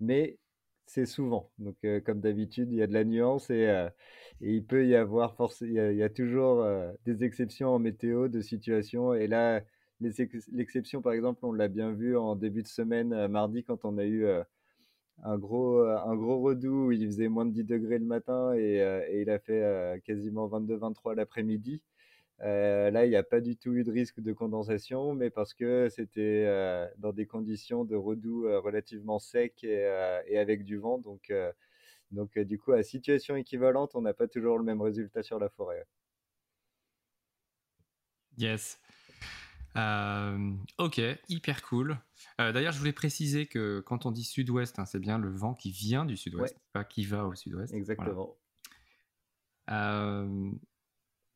Mais 0.00 0.38
c'est 0.86 1.06
souvent. 1.06 1.50
Donc, 1.58 1.76
comme 2.04 2.20
d'habitude, 2.20 2.72
il 2.72 2.78
y 2.78 2.82
a 2.82 2.86
de 2.86 2.92
la 2.92 3.04
nuance 3.04 3.50
et, 3.50 3.88
il 4.40 4.64
peut 4.64 4.86
y 4.86 4.96
avoir 4.96 5.36
forcément, 5.36 5.70
il, 5.90 5.96
y 5.96 6.02
a 6.02 6.08
toujours 6.08 6.66
des 7.04 7.24
exceptions 7.24 7.68
en 7.70 7.78
météo, 7.78 8.28
de 8.28 8.40
situations. 8.40 9.14
Et 9.14 9.26
là, 9.28 9.62
l'exception, 10.00 11.02
par 11.02 11.12
exemple, 11.12 11.44
on 11.44 11.52
l'a 11.52 11.68
bien 11.68 11.92
vu 11.92 12.16
en 12.16 12.36
début 12.36 12.62
de 12.62 12.68
semaine, 12.68 13.28
mardi, 13.28 13.62
quand 13.64 13.84
on 13.84 13.98
a 13.98 14.04
eu 14.04 14.26
un 15.24 15.38
gros, 15.38 15.80
euh, 15.80 15.98
un 15.98 16.16
gros 16.16 16.52
où 16.52 16.92
il 16.92 17.06
faisait 17.06 17.28
moins 17.28 17.46
de 17.46 17.52
10 17.52 17.64
degrés 17.64 17.98
le 17.98 18.04
matin 18.04 18.52
et, 18.54 18.80
euh, 18.82 19.06
il 19.12 19.30
a 19.30 19.38
fait 19.38 19.62
euh, 19.62 19.98
quasiment 20.00 20.48
22-23 20.48 21.14
l'après-midi. 21.14 21.82
là, 22.40 23.04
il 23.04 23.10
n'y 23.10 23.16
a 23.16 23.22
pas 23.22 23.40
du 23.40 23.56
tout 23.56 23.72
eu 23.74 23.84
de 23.84 23.92
risque 23.92 24.20
de 24.20 24.32
condensation, 24.32 25.14
mais 25.14 25.30
parce 25.30 25.54
que 25.54 25.88
c'était 25.90 26.46
dans 26.98 27.12
des 27.12 27.26
conditions 27.26 27.84
de 27.84 27.96
redout 27.96 28.44
relativement 28.62 29.18
secs 29.18 29.62
et, 29.64 30.22
et, 30.26 30.38
avec 30.38 30.64
du 30.64 30.78
vent. 30.78 30.98
Donc, 30.98 31.32
donc 32.10 32.38
du 32.38 32.58
coup, 32.58 32.72
à 32.72 32.82
situation 32.82 33.36
équivalente, 33.36 33.94
on 33.94 34.02
n'a 34.02 34.14
pas 34.14 34.28
toujours 34.28 34.58
le 34.58 34.64
même 34.64 34.80
résultat 34.80 35.22
sur 35.22 35.38
la 35.38 35.50
forêt. 35.50 35.86
Yes. 38.38 38.78
Ok, 39.76 41.00
hyper 41.28 41.62
cool. 41.62 41.98
Euh, 42.40 42.52
d'ailleurs, 42.52 42.72
je 42.72 42.78
voulais 42.78 42.92
préciser 42.92 43.46
que 43.46 43.80
quand 43.80 44.06
on 44.06 44.10
dit 44.10 44.24
sud-ouest, 44.24 44.78
hein, 44.78 44.86
c'est 44.86 44.98
bien 44.98 45.18
le 45.18 45.30
vent 45.30 45.54
qui 45.54 45.70
vient 45.70 46.04
du 46.04 46.16
sud-ouest, 46.16 46.56
pas 46.72 46.84
qui 46.84 47.04
va 47.04 47.26
au 47.26 47.34
sud-ouest. 47.34 47.72
Exactement. 47.72 48.36
Euh, 49.70 50.50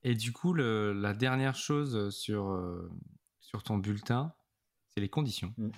et 0.03 0.15
du 0.15 0.33
coup, 0.33 0.55
la 0.55 1.15
dernière 1.15 1.55
chose 1.55 2.11
sur, 2.11 2.49
euh, 2.49 2.91
sur 3.41 3.63
ton 3.63 3.79
bulletin, 3.79 4.35
c'est 4.89 5.01
les 5.01 5.09
conditions. 5.09 5.55
Mm. 5.57 5.71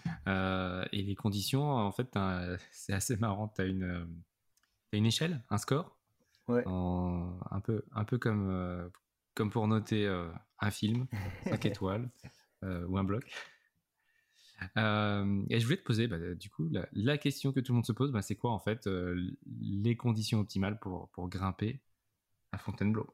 et 0.93 1.03
les 1.03 1.15
conditions, 1.15 1.71
en 1.71 1.93
fait, 1.93 2.09
c'est 2.73 2.93
assez 2.93 3.17
marrant. 3.17 3.49
Tu 3.49 3.63
as 3.63 3.67
une, 3.67 4.09
une 4.93 5.07
échelle, 5.07 5.43
un 5.51 5.59
score, 5.59 5.99
un, 6.49 7.61
peu, 7.63 7.85
un 7.93 8.05
peu 8.05 8.19
comme, 8.19 8.91
comme 9.35 9.51
pour 9.51 9.69
noter 9.69 10.07
un 10.61 10.71
film, 10.71 11.07
5 11.45 11.65
étoiles 11.67 12.11
ou 12.89 12.99
un 12.99 13.05
bloc. 13.05 13.25
Euh, 14.77 15.43
et 15.51 15.61
je 15.61 15.65
voulais 15.65 15.77
te 15.77 15.85
poser, 15.85 16.07
bah, 16.07 16.17
du 16.35 16.51
coup, 16.51 16.69
la, 16.93 17.19
question 17.19 17.53
que 17.53 17.61
tout 17.61 17.73
le 17.73 17.77
monde 17.77 17.87
se 17.87 17.93
pose, 17.93 18.13
bah, 18.13 18.23
c'est 18.23 18.37
quoi 18.37 18.53
en 18.53 18.59
fait 18.59 18.87
euh, 18.87 19.17
les 19.61 19.97
conditions 19.97 20.41
optimales 20.41 20.79
pour, 20.79 21.09
pour 21.11 21.29
grimper 21.29 21.81
à 22.53 22.59
Fontainebleau? 22.59 23.07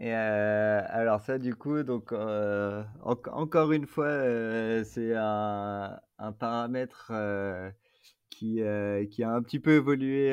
Et 0.00 0.12
euh, 0.12 0.82
alors 0.88 1.20
ça, 1.20 1.38
du 1.38 1.54
coup, 1.54 1.82
donc 1.84 2.12
encore 2.12 3.72
une 3.72 3.86
fois, 3.86 4.10
c'est 4.84 5.14
un, 5.14 6.00
un, 6.18 6.32
paramètre 6.32 7.12
qui, 8.30 8.60
qui 9.10 9.22
a 9.22 9.30
un 9.30 9.42
petit 9.42 9.60
peu 9.60 9.74
évolué 9.74 10.30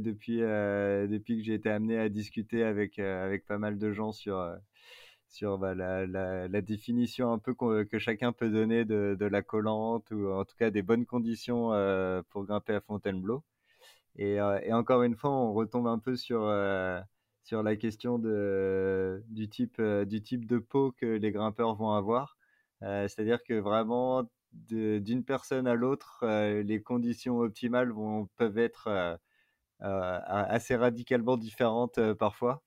depuis, 0.00 0.40
depuis 0.40 1.38
que 1.38 1.44
j'ai 1.44 1.54
été 1.54 1.70
amené 1.70 1.98
à 1.98 2.10
discuter 2.10 2.62
avec, 2.64 2.98
avec 2.98 3.46
pas 3.46 3.56
mal 3.56 3.78
de 3.78 3.92
gens 3.92 4.12
sur 4.12 4.36
sur 5.28 5.58
bah, 5.58 5.74
la, 5.74 6.06
la, 6.06 6.60
définition 6.62 7.32
un 7.32 7.38
peu 7.38 7.54
que 7.54 7.98
chacun 7.98 8.32
peut 8.32 8.50
donner 8.50 8.84
de, 8.84 9.16
de, 9.18 9.26
la 9.26 9.42
collante 9.42 10.10
ou 10.10 10.30
en 10.32 10.44
tout 10.44 10.56
cas 10.56 10.70
des 10.70 10.82
bonnes 10.82 11.06
conditions 11.06 11.72
euh, 11.72 12.22
pour 12.30 12.44
grimper 12.44 12.74
à 12.74 12.80
Fontainebleau. 12.80 13.44
Et, 14.16 14.40
euh, 14.40 14.60
et, 14.62 14.72
encore 14.72 15.02
une 15.02 15.16
fois, 15.16 15.30
on 15.30 15.52
retombe 15.52 15.86
un 15.86 15.98
peu 15.98 16.16
sur, 16.16 16.42
euh, 16.44 17.00
sur 17.44 17.62
la 17.62 17.76
question 17.76 18.18
de, 18.18 19.22
du, 19.28 19.48
type, 19.48 19.80
du 19.82 20.22
type 20.22 20.46
de 20.46 20.58
peau 20.58 20.92
que 20.92 21.06
les 21.06 21.32
grimpeurs 21.32 21.74
vont 21.76 21.92
avoir. 21.92 22.36
C'est-à-dire 22.80 23.42
que 23.44 23.54
vraiment, 23.54 24.24
d'une 24.52 25.24
personne 25.24 25.66
à 25.66 25.74
l'autre, 25.74 26.24
les 26.62 26.82
conditions 26.82 27.38
optimales 27.40 27.90
vont, 27.90 28.26
peuvent 28.36 28.58
être 28.58 29.18
assez 29.80 30.76
radicalement 30.76 31.36
différentes 31.36 32.00
parfois. 32.14 32.62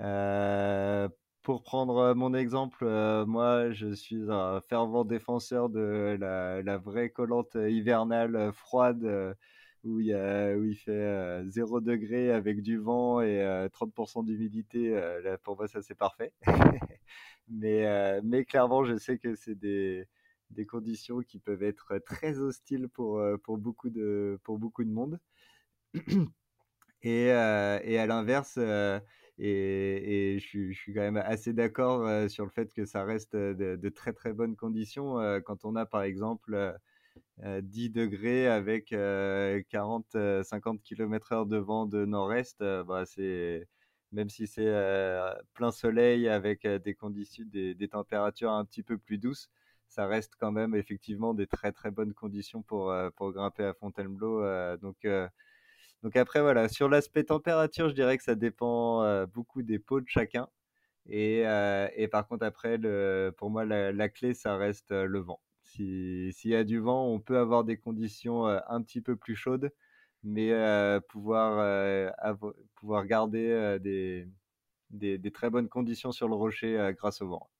Euh, 0.00 1.08
pour 1.46 1.62
prendre 1.62 1.98
euh, 1.98 2.14
mon 2.16 2.34
exemple, 2.34 2.82
euh, 2.82 3.24
moi, 3.24 3.70
je 3.70 3.94
suis 3.94 4.20
un 4.28 4.60
fervent 4.62 5.04
défenseur 5.04 5.68
de 5.68 6.16
la, 6.18 6.76
vraie 6.78 7.10
collante 7.10 7.54
hivernale 7.54 8.50
froide 8.52 9.36
où 9.84 10.00
il, 10.00 10.12
où 10.58 10.64
il 10.64 10.74
fait 10.74 11.44
0 11.46 11.80
degré 11.82 12.32
avec 12.32 12.62
du 12.62 12.78
vent 12.78 13.20
et 13.20 13.68
30% 13.72 14.24
d'humidité. 14.24 15.00
pour 15.44 15.56
moi, 15.56 15.68
ça, 15.68 15.82
c'est 15.82 15.94
parfait. 15.94 16.32
mais, 17.48 18.20
mais 18.22 18.44
clairement, 18.44 18.84
je 18.84 18.96
sais 18.96 19.16
que 19.16 19.36
c'est 19.36 19.54
des, 19.54 20.04
des 20.50 20.66
conditions 20.66 21.20
qui 21.20 21.38
peuvent 21.38 21.62
être 21.62 21.98
très 21.98 22.40
hostiles 22.40 22.88
pour, 22.88 23.22
pour, 23.44 23.56
beaucoup, 23.56 23.90
de, 23.90 24.40
pour 24.42 24.58
beaucoup 24.58 24.82
de 24.82 24.90
monde. 24.90 25.20
Et, 27.02 27.26
et 27.26 27.98
à 27.98 28.06
l'inverse, 28.06 28.58
et, 29.38 30.38
je, 30.40 30.72
suis, 30.72 30.94
quand 30.94 31.00
même 31.00 31.16
assez 31.18 31.52
d'accord 31.52 32.30
sur 32.30 32.44
le 32.44 32.50
fait 32.50 32.72
que 32.72 32.84
ça 32.86 33.04
reste 33.04 33.36
de, 33.36 33.88
très 33.90 34.12
très 34.12 34.32
bonnes 34.32 34.56
conditions 34.56 35.16
quand 35.44 35.64
on 35.64 35.76
a 35.76 35.86
par 35.86 36.02
exemple 36.02 36.74
10 37.44 37.90
degrés 37.90 38.48
avec 38.48 38.92
40-50 38.92 40.80
km/h 40.82 41.46
de 41.48 41.56
vent 41.58 41.86
de 41.86 42.04
nord-est. 42.04 42.60
Bah, 42.60 43.04
c'est 43.06 43.68
même 44.12 44.30
si 44.30 44.46
c'est 44.46 44.72
plein 45.54 45.70
soleil 45.70 46.28
avec 46.28 46.66
des 46.66 46.94
conditions, 46.94 47.44
des, 47.46 47.88
températures 47.88 48.52
un 48.52 48.64
petit 48.64 48.82
peu 48.82 48.96
plus 48.96 49.18
douces, 49.18 49.50
ça 49.88 50.06
reste 50.06 50.34
quand 50.38 50.52
même 50.52 50.74
effectivement 50.74 51.34
des 51.34 51.46
très 51.46 51.72
très 51.72 51.90
bonnes 51.90 52.14
conditions 52.14 52.62
pour, 52.62 52.94
pour 53.16 53.32
grimper 53.32 53.64
à 53.64 53.74
Fontainebleau. 53.74 54.42
donc 54.78 55.06
donc 56.06 56.14
après, 56.14 56.40
voilà, 56.40 56.68
sur 56.68 56.88
l'aspect 56.88 57.24
température, 57.24 57.88
je 57.88 57.94
dirais 57.96 58.16
que 58.16 58.22
ça 58.22 58.36
dépend 58.36 59.02
euh, 59.02 59.26
beaucoup 59.26 59.62
des 59.62 59.80
peaux 59.80 60.00
de 60.00 60.06
chacun. 60.06 60.46
Et, 61.08 61.44
euh, 61.44 61.88
et 61.96 62.06
par 62.06 62.28
contre, 62.28 62.46
après, 62.46 62.76
le, 62.78 63.34
pour 63.36 63.50
moi, 63.50 63.64
la, 63.64 64.08
clé, 64.08 64.32
ça 64.32 64.56
reste 64.56 64.92
euh, 64.92 65.06
le 65.06 65.18
vent. 65.18 65.40
S'il 65.64 66.32
y 66.44 66.54
a 66.54 66.62
du 66.62 66.78
vent, 66.78 67.08
on 67.08 67.18
peut 67.18 67.38
avoir 67.38 67.64
des 67.64 67.76
conditions 67.76 68.46
un 68.46 68.82
petit 68.82 69.00
peu 69.00 69.16
plus 69.16 69.34
chaudes, 69.34 69.72
mais 70.22 70.52
pouvoir, 71.08 72.14
pouvoir 72.76 73.04
garder 73.04 73.76
des, 73.80 74.28
des, 74.90 75.32
très 75.32 75.50
bonnes 75.50 75.68
conditions 75.68 76.12
sur 76.12 76.28
le 76.28 76.36
rocher 76.36 76.92
grâce 76.96 77.20
au 77.20 77.28
vent. 77.28 77.50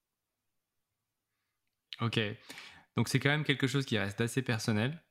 Ok, 2.00 2.20
donc 2.96 3.08
c'est 3.08 3.18
quand 3.18 3.30
même 3.30 3.44
quelque 3.44 3.66
chose 3.66 3.84
qui 3.84 3.98
reste 3.98 4.20
assez 4.20 4.40
personnel. 4.40 5.02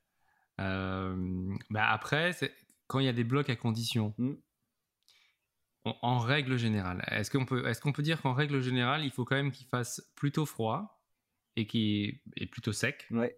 bah 0.57 1.86
après, 1.89 2.31
quand 2.88 2.99
il 2.99 3.05
y 3.05 3.09
a 3.09 3.13
des 3.13 3.23
blocs 3.23 3.49
à 3.49 3.55
conditions, 3.55 4.13
mmh. 4.17 4.33
en, 5.86 6.19
règle 6.19 6.57
générale, 6.57 7.03
est-ce 7.07 7.31
qu'on 7.31 7.45
peut, 7.45 7.67
est 7.67 7.79
qu'on 7.79 7.93
peut 7.93 8.03
dire 8.03 8.21
qu'en 8.21 8.33
règle 8.33 8.61
générale, 8.61 9.03
il 9.03 9.11
faut 9.11 9.25
quand 9.25 9.36
même 9.36 9.51
qu'il 9.51 9.67
fasse 9.67 10.01
plutôt 10.15 10.45
froid 10.45 11.03
et 11.55 11.67
qui 11.67 12.21
est 12.36 12.47
plutôt 12.47 12.71
sec? 12.71 13.07
Ouais. 13.11 13.38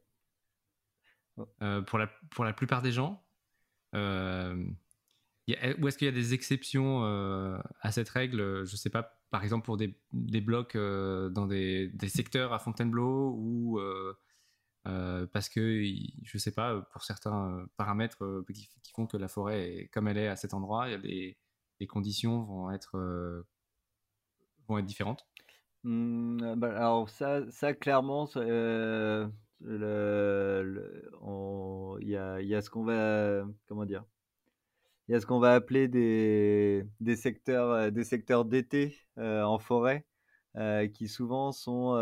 pour, 1.86 2.00
la, 2.00 2.08
pour 2.32 2.46
la 2.46 2.54
plupart 2.54 2.82
des 2.82 2.92
gens 2.92 3.24
ou 5.78 5.88
est-ce 5.88 5.98
qu'il 5.98 6.06
y 6.06 6.10
a 6.10 6.14
des 6.14 6.34
exceptions 6.34 7.06
euh, 7.06 7.58
à 7.82 7.92
cette 7.92 8.10
règle? 8.10 8.66
Je 8.66 8.72
ne 8.74 8.78
sais 8.78 8.90
pas, 8.90 9.22
par 9.32 9.44
exemple 9.44 9.66
pour 9.66 9.78
des, 9.78 9.98
des 10.12 10.42
blocs 10.42 10.76
euh, 10.76 11.30
dans 11.30 11.48
des, 11.48 11.88
des, 11.88 12.10
secteurs 12.10 12.54
à 12.54 12.60
Fontainebleau 12.60 13.36
ou 13.38 13.80
euh, 14.88 15.28
parce 15.28 15.50
que, 15.50 15.84
je 16.24 16.32
ne 16.34 16.40
sais 16.40 16.52
pas, 16.52 16.82
pour 16.92 17.04
certains 17.04 17.68
paramètres 17.78 18.44
qui, 18.54 18.70
font 18.96 19.06
que 19.06 19.18
la 19.18 19.28
forêt 19.28 19.90
comme 19.92 20.08
elle 20.08 20.18
est 20.18 20.28
à 20.28 20.36
cet 20.36 20.54
endroit, 20.54 20.88
les, 20.88 21.38
les 21.80 21.88
conditions 21.88 22.44
vont 22.44 22.72
être, 22.72 23.46
vont 24.68 24.78
être 24.78 24.86
différentes. 24.86 25.28
Mmh, 25.84 26.56
bah, 26.56 26.76
Alors 26.76 27.10
ça, 27.10 27.50
ça 27.52 27.74
clairement, 27.74 28.28
il 28.36 29.32
y, 32.02 32.16
a, 32.16 32.42
y 32.42 32.56
a 32.56 32.62
ce 32.62 32.70
qu'on 32.70 32.84
va, 32.84 33.46
comment 33.68 33.86
dire 33.86 34.04
il 35.08 35.14
y 35.14 35.16
a 35.16 35.22
ce 35.22 35.26
qu'on 35.26 35.40
va 35.40 35.54
appeler 35.54 35.88
des, 35.88 36.86
des 37.00 37.16
secteurs 37.16 37.72
euh, 37.72 37.90
des 37.92 38.04
secteurs 38.04 38.46
d'été 38.46 38.98
euh, 39.18 39.44
en 39.44 39.58
forêt, 39.60 40.06
euh, 40.58 40.88
qui 40.88 41.08
souvent 41.08 41.52
sont 41.52 41.96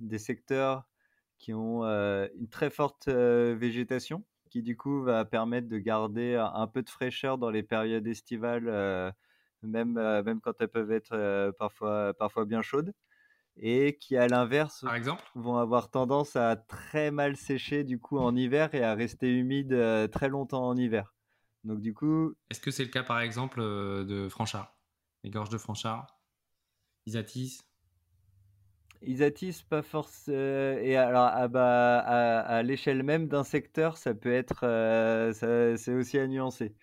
des 0.00 0.18
secteurs 0.18 0.84
qui 1.44 1.52
ont 1.52 1.84
une 1.84 2.48
très 2.48 2.70
forte 2.70 3.08
végétation, 3.08 4.24
qui 4.48 4.62
du 4.62 4.78
coup 4.78 5.02
va 5.02 5.26
permettre 5.26 5.68
de 5.68 5.76
garder 5.76 6.36
un 6.36 6.66
peu 6.66 6.82
de 6.82 6.88
fraîcheur 6.88 7.36
dans 7.36 7.50
les 7.50 7.62
périodes 7.62 8.06
estivales, 8.06 9.12
même, 9.62 9.92
même 9.92 10.40
quand 10.40 10.54
elles 10.60 10.68
peuvent 10.68 10.90
être 10.90 11.52
parfois, 11.58 12.14
parfois 12.14 12.46
bien 12.46 12.62
chaudes 12.62 12.94
et 13.58 13.98
qui 13.98 14.16
à 14.16 14.26
l'inverse 14.26 14.86
vont 15.34 15.58
avoir 15.58 15.90
tendance 15.90 16.34
à 16.34 16.56
très 16.56 17.10
mal 17.10 17.36
sécher 17.36 17.84
du 17.84 18.00
coup 18.00 18.18
en 18.18 18.34
hiver 18.34 18.74
et 18.74 18.82
à 18.82 18.94
rester 18.94 19.30
humides 19.30 20.10
très 20.10 20.30
longtemps 20.30 20.66
en 20.66 20.78
hiver. 20.78 21.14
Donc 21.62 21.82
du 21.82 21.92
coup. 21.92 22.32
Est-ce 22.48 22.60
que 22.60 22.70
c'est 22.70 22.84
le 22.84 22.90
cas 22.90 23.02
par 23.02 23.20
exemple 23.20 23.60
euh, 23.60 24.04
de 24.04 24.30
Franchard? 24.30 24.74
Les 25.22 25.30
gorges 25.30 25.50
de 25.50 25.58
Franchard? 25.58 26.06
Isatis? 27.04 27.60
Isatis, 29.06 29.62
pas 29.68 29.82
forcément. 29.82 30.36
Euh, 30.36 30.78
et 30.82 30.96
alors, 30.96 31.28
ah 31.32 31.48
bah, 31.48 31.98
à, 31.98 32.62
l'échelle 32.62 33.02
même 33.02 33.28
d'un 33.28 33.44
secteur, 33.44 33.96
ça 33.96 34.14
peut 34.14 34.32
être. 34.32 34.64
Euh, 34.64 35.32
c'est 35.76 35.94
aussi 35.94 36.18
à 36.18 36.26
nuancer. 36.26 36.74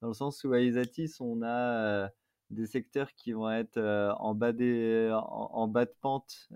Dans 0.00 0.08
le 0.08 0.14
sens 0.14 0.44
où 0.44 0.52
à 0.52 0.60
Isatis, 0.60 1.20
on 1.20 1.42
a 1.42 2.10
des 2.50 2.66
secteurs 2.66 3.14
qui 3.14 3.32
vont 3.32 3.50
être 3.50 3.78
en, 4.18 4.34
bas 4.34 4.52
des, 4.52 5.10
en, 5.12 5.68
bas 5.68 5.84
de 5.84 5.94
pente, 6.00 6.48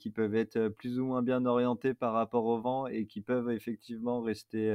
qui 0.00 0.10
peuvent 0.10 0.34
être 0.34 0.68
plus 0.68 0.98
ou 0.98 1.06
moins 1.06 1.22
bien 1.22 1.44
orientés 1.46 1.94
par 1.94 2.12
rapport 2.12 2.44
au 2.44 2.60
vent 2.60 2.86
et 2.86 3.06
qui 3.06 3.20
peuvent 3.20 3.50
effectivement 3.50 4.20
rester 4.22 4.72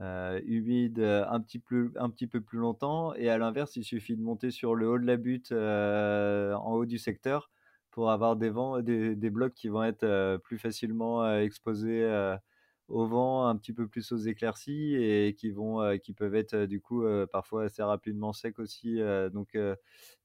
euh, 0.00 0.40
humide 0.46 1.00
euh, 1.00 1.24
un 1.28 1.40
petit, 1.40 1.58
peu, 1.58 1.90
un 1.96 2.08
petit 2.08 2.28
peu 2.28 2.40
plus 2.40 2.58
longtemps. 2.58 3.14
Et 3.14 3.28
à 3.30 3.38
l'inverse, 3.38 3.74
il 3.74 3.82
suffit 3.84 4.16
de 4.16 4.22
monter 4.22 4.52
sur 4.52 4.76
le 4.76 4.88
haut 4.88 4.98
de 4.98 5.06
la 5.06 5.16
butte, 5.16 5.50
euh, 5.50 6.54
en 6.54 6.74
haut 6.74 6.86
du 6.86 6.98
secteur, 6.98 7.50
pour 7.98 8.12
avoir 8.12 8.36
des, 8.36 8.48
vents, 8.48 8.80
des, 8.80 9.30
blocs 9.30 9.54
qui 9.54 9.66
vont 9.66 9.82
être 9.82 10.36
plus 10.44 10.56
facilement 10.56 11.36
exposés 11.36 12.08
au 12.86 13.06
vent, 13.08 13.48
un 13.48 13.56
petit 13.56 13.72
peu 13.72 13.88
plus 13.88 14.12
aux 14.12 14.18
éclaircies 14.18 14.94
et 14.94 15.34
qui, 15.34 15.50
vont, 15.50 15.98
qui 15.98 16.12
peuvent 16.12 16.36
être 16.36 16.66
du 16.66 16.80
coup 16.80 17.02
parfois 17.32 17.64
assez 17.64 17.82
rapidement 17.82 18.32
secs 18.32 18.60
aussi. 18.60 19.00
donc 19.32 19.56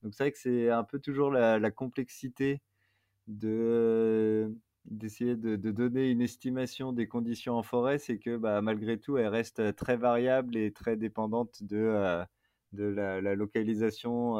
donc 0.03 0.13
c'est 0.13 0.23
vrai 0.23 0.31
que 0.31 0.37
c'est 0.37 0.69
un 0.69 0.83
peu 0.83 0.99
toujours 0.99 1.31
la, 1.31 1.71
complexité 1.71 2.61
de 3.25 4.55
d'essayer 4.85 5.35
de, 5.35 5.55
donner 5.55 6.11
une 6.11 6.21
estimation 6.21 6.93
des 6.93 7.07
conditions 7.07 7.55
en 7.55 7.63
forêt, 7.63 7.97
c'est 7.97 8.19
que 8.19 8.37
bah, 8.37 8.61
malgré 8.61 8.99
tout, 8.99 9.17
elles 9.17 9.29
restent 9.29 9.75
très 9.75 9.97
variables 9.97 10.55
et 10.57 10.71
très 10.71 10.95
dépendantes 10.95 11.63
de, 11.63 12.23
de 12.73 12.83
la, 12.83 13.33
localisation 13.33 14.37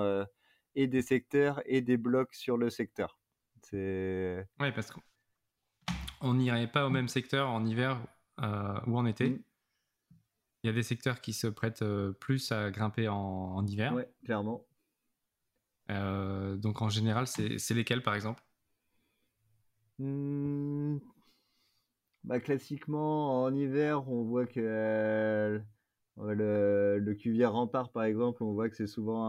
et 0.75 0.85
des 0.85 1.01
secteurs 1.01 1.63
et 1.65 1.81
des 1.81 1.97
blocs 1.97 2.35
sur 2.35 2.57
le 2.57 2.69
secteur. 2.69 3.17
Oui, 3.73 4.71
parce 4.73 4.91
qu'on 4.91 6.33
n'irait 6.33 6.71
pas 6.71 6.85
au 6.85 6.89
même 6.89 7.07
secteur 7.07 7.49
en 7.49 7.65
hiver 7.65 7.99
euh, 8.41 8.79
ou 8.87 8.97
en 8.97 9.05
été. 9.05 9.29
Mm. 9.29 9.43
Il 10.63 10.67
y 10.67 10.69
a 10.69 10.73
des 10.73 10.83
secteurs 10.83 11.19
qui 11.19 11.33
se 11.33 11.47
prêtent 11.47 11.83
plus 12.21 12.51
à 12.51 12.71
grimper 12.71 13.09
en, 13.09 13.17
en 13.17 13.65
hiver. 13.65 13.93
Oui, 13.93 14.03
clairement. 14.23 14.65
donc 15.89 16.81
en 16.81 16.87
général, 16.87 17.27
c'est 17.27 17.73
lesquels 17.73 18.01
par 18.01 18.15
exemple? 18.15 18.41
Mmh. 19.99 20.99
Bah, 22.23 22.39
classiquement, 22.39 23.43
en 23.43 23.53
hiver, 23.53 24.09
on 24.09 24.23
voit 24.23 24.45
que 24.45 24.59
euh, 24.59 25.59
le, 26.17 26.99
le 26.99 27.13
Cuvier 27.15 27.45
Rempart, 27.45 27.91
par 27.91 28.03
exemple, 28.03 28.43
on 28.43 28.53
voit 28.53 28.69
que 28.69 28.75
c'est 28.75 28.87
souvent 28.87 29.27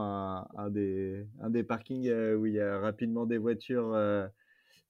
un, 0.56 0.70
des, 0.70 1.26
un 1.40 1.50
des 1.50 1.64
parkings 1.64 2.08
euh, 2.08 2.36
où 2.36 2.46
il 2.46 2.54
y 2.54 2.60
a 2.60 2.78
rapidement 2.78 3.26
des 3.26 3.38
voitures 3.38 3.94
euh, 3.94 4.28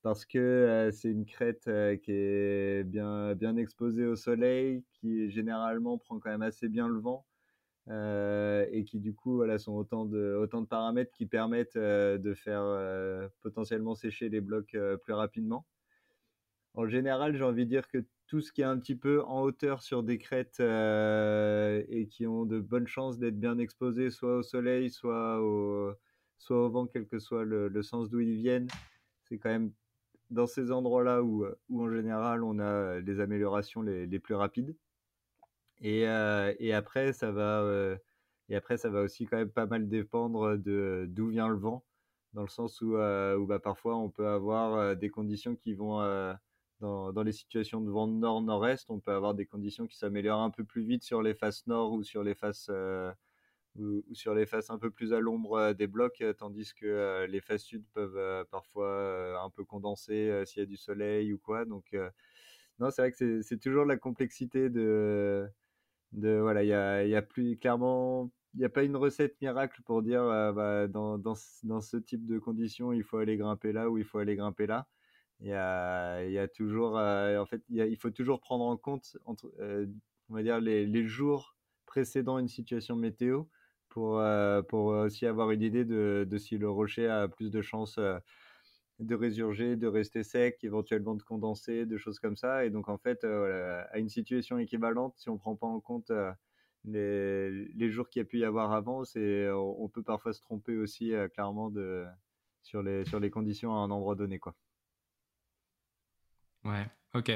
parce 0.03 0.27
que 0.27 0.91
c'est 0.93 1.11
une 1.11 1.25
crête 1.25 1.65
qui 2.03 2.13
est 2.13 2.85
bien, 2.85 3.35
bien 3.35 3.57
exposée 3.57 4.07
au 4.07 4.17
soleil, 4.17 4.85
qui 4.93 5.31
généralement 5.31 5.99
prend 5.99 6.19
quand 6.21 6.31
même 6.31 6.43
assez 6.43 6.69
bien 6.69 6.89
le 6.89 6.99
vent. 7.01 7.27
et 7.89 8.85
qui 8.85 9.01
du 9.01 9.15
coup 9.15 9.37
voilà, 9.37 9.59
sont 9.59 9.73
autant 9.75 10.05
de, 10.07 10.37
autant 10.41 10.63
de 10.63 10.67
paramètres 10.67 11.13
qui 11.13 11.27
permettent 11.27 11.79
de 11.79 12.35
faire 12.35 13.31
potentiellement 13.41 13.95
sécher 13.95 14.29
les 14.29 14.41
blocs 14.41 14.77
plus 15.03 15.15
rapidement 15.15 15.67
en 16.75 16.89
général, 16.89 17.37
j'ai 17.37 17.45
envie 17.45 17.65
de 17.65 17.71
dire 17.71 17.89
que 17.89 18.05
tout 18.27 18.41
ce 18.41 18.53
qui 18.53 18.63
est 18.63 18.65
un 18.65 18.79
petit 18.79 18.97
peu 18.97 19.23
en 19.25 19.43
hauteur 19.43 19.83
sur 19.83 20.03
des 20.03 20.19
crêtes 20.19 20.59
euh, 20.61 21.83
et 21.89 22.07
qui 22.07 22.27
ont 22.27 22.45
de 22.45 22.61
bonnes 22.61 22.87
chances 22.87 23.19
d'être 23.19 23.39
bien 23.39 23.59
exposés, 23.59 24.11
soit 24.11 24.39
au 24.39 24.43
soleil, 24.43 24.91
soit 24.91 25.41
au, 25.41 25.93
soit 26.39 26.65
au 26.65 26.71
vent, 26.71 26.87
quel 26.87 27.07
que 27.07 27.19
soit 27.19 27.45
le, 27.45 27.83
sens 27.83 28.09
d'où 28.09 28.21
ils 28.21 28.37
viennent, 28.37 28.69
c'est 29.25 29.39
quand 29.39 29.51
même 29.51 29.73
dans 30.31 30.47
ces 30.47 30.73
endroits-là 30.73 31.23
où, 31.23 31.47
où 31.69 31.83
en 31.83 31.91
général 31.91 32.43
on 32.45 32.59
a 32.59 32.99
les 33.01 33.21
améliorations 33.21 33.83
les, 33.83 34.07
les 34.07 34.19
plus 34.19 34.35
rapides. 34.35 34.75
Et, 35.81 36.09
euh, 36.09 36.55
et, 36.59 36.73
après, 36.73 37.13
ça 37.13 37.31
va, 37.31 37.61
euh, 37.63 37.97
et 38.49 38.57
après, 38.57 38.79
ça 38.79 38.89
va 38.89 39.03
aussi 39.03 39.27
quand 39.27 39.37
même 39.37 39.51
pas 39.51 39.67
mal 39.67 39.89
dépendre 39.89 40.57
d'où 40.57 41.29
vient 41.29 41.49
le 41.49 41.57
vent, 41.57 41.85
dans 42.33 42.43
le 42.43 42.49
sens 42.49 42.81
où, 42.81 42.97
où 42.97 43.47
bah, 43.47 43.59
parfois 43.59 43.97
on 43.97 44.09
peut 44.09 44.29
avoir 44.29 44.97
des 44.97 45.11
conditions 45.11 45.57
qui 45.57 45.75
vont 45.75 46.01
dans, 46.81 47.23
les 47.23 47.33
situations 47.33 47.81
de 47.81 47.91
vent 47.91 48.07
nord-nord-est, 48.07 48.91
on 48.91 49.01
peut 49.01 49.13
avoir 49.13 49.35
des 49.35 49.47
conditions 49.47 49.87
qui 49.87 49.97
s'améliorent 49.97 50.43
un 50.43 50.51
peu 50.51 50.65
plus 50.65 50.83
vite 50.83 51.03
sur 51.03 51.23
les 51.23 51.35
faces 51.35 51.67
nord 51.67 51.93
ou 51.93 52.03
sur 52.03 52.23
les 52.23 52.35
faces 52.35 52.69
euh, 52.71 53.13
ou, 53.77 54.03
sur 54.13 54.35
les 54.35 54.47
faces 54.47 54.71
un 54.71 54.79
peu 54.79 54.91
plus 54.91 55.13
à 55.13 55.21
l'ombre 55.21 55.55
euh, 55.55 55.75
des 55.75 55.87
blocs, 55.87 56.21
euh, 56.21 56.33
tandis 56.33 56.75
que 56.75 57.27
les 57.27 57.41
faces 57.41 57.63
sud 57.63 57.85
peuvent 57.95 58.47
parfois 58.51 59.41
un 59.43 59.51
peu 59.51 59.65
condenser 59.65 60.43
s'il 60.47 60.61
y 60.61 60.63
a 60.63 60.67
du 60.67 60.77
soleil 60.77 61.33
ou 61.33 61.39
quoi. 61.39 61.65
Donc 61.65 61.97
non, 62.79 62.91
c'est 62.91 63.03
vrai 63.03 63.13
que 63.13 63.43
c'est 63.43 63.59
toujours 63.59 63.85
la 63.85 63.97
complexité 63.97 64.71
de 64.71 65.49
de 66.13 66.39
voilà, 66.39 66.63
il 66.63 66.69
y 66.69 67.17
a, 67.17 67.23
plus 67.23 67.57
clairement 67.59 68.31
il 68.55 68.61
n'y 68.61 68.65
a 68.65 68.69
pas 68.69 68.85
une 68.85 68.97
recette 68.97 69.41
miracle 69.41 69.83
pour 69.85 70.03
dire 70.03 70.23
bah, 70.55 70.87
dans, 70.87 71.19
dans, 71.19 71.35
dans, 71.65 71.81
ce 71.81 71.97
type 71.97 72.25
de 72.27 72.39
conditions, 72.39 72.93
il 72.93 73.03
faut 73.03 73.19
aller 73.19 73.37
grimper 73.37 73.73
là 73.73 73.91
ou 73.91 73.99
il 73.99 74.05
faut 74.05 74.19
aller 74.19 74.37
grimper 74.37 74.67
là 74.67 74.87
il 75.45 75.51
y 75.51 76.39
a, 76.39 76.49
toujours, 76.49 76.97
euh, 76.97 77.39
en 77.39 77.45
fait, 77.45 77.63
il, 77.69 77.97
faut 77.99 78.11
toujours 78.11 78.41
prendre 78.41 78.65
en 78.65 78.79
compte, 78.79 79.19
euh, 79.61 79.87
on 80.31 80.35
va 80.35 80.43
dire, 80.43 80.59
les, 80.59 80.87
les, 80.87 81.07
jours 81.07 81.55
précédant 81.85 82.39
une 82.39 82.49
situation 82.49 82.97
météo 82.97 83.45
pour, 83.91 84.21
euh, 84.21 84.63
pour 84.63 84.87
aussi 84.87 85.27
avoir 85.27 85.51
une 85.51 85.61
idée 85.61 85.85
de, 85.85 86.27
si 86.39 86.57
le 86.57 86.71
rocher 86.71 87.09
a 87.09 87.29
plus 87.29 87.51
de 87.51 87.61
chances 87.61 87.99
de 89.01 89.15
résurger, 89.15 89.77
de 89.77 89.87
rester 89.87 90.23
sec, 90.23 90.59
éventuellement 90.63 91.15
de 91.15 91.23
condenser, 91.23 91.85
de 91.85 91.99
choses 91.99 92.19
comme 92.19 92.37
ça. 92.37 92.65
Et 92.65 92.71
donc, 92.71 92.89
en 92.89 92.97
fait, 92.97 93.23
à 93.25 93.99
une 93.99 94.09
situation 94.09 94.59
équivalente, 94.59 95.15
si 95.19 95.29
on 95.29 95.35
ne 95.35 95.39
prend 95.39 95.57
pas 95.57 95.67
en 95.67 95.81
compte 95.81 96.11
les, 96.85 97.91
jours 97.91 98.09
qu'il 98.09 98.21
y 98.21 98.23
a 98.23 98.27
pu 98.27 98.39
y 98.39 98.45
avoir 98.45 98.73
avant, 98.73 99.05
c'est, 99.05 99.51
on, 99.51 99.89
peut 99.91 100.03
parfois 100.03 100.33
se 100.33 100.41
tromper 100.41 100.79
aussi 100.79 101.13
clairement 101.35 101.71
sur, 102.63 102.83
les, 102.83 103.05
sur 103.05 103.21
les 103.21 103.31
conditions 103.31 103.75
à 103.75 103.81
un 103.81 103.91
endroit 103.91 104.15
donné. 104.15 104.39
Quoi. 104.39 104.55
Ouais, 106.65 106.87
ok. 107.15 107.31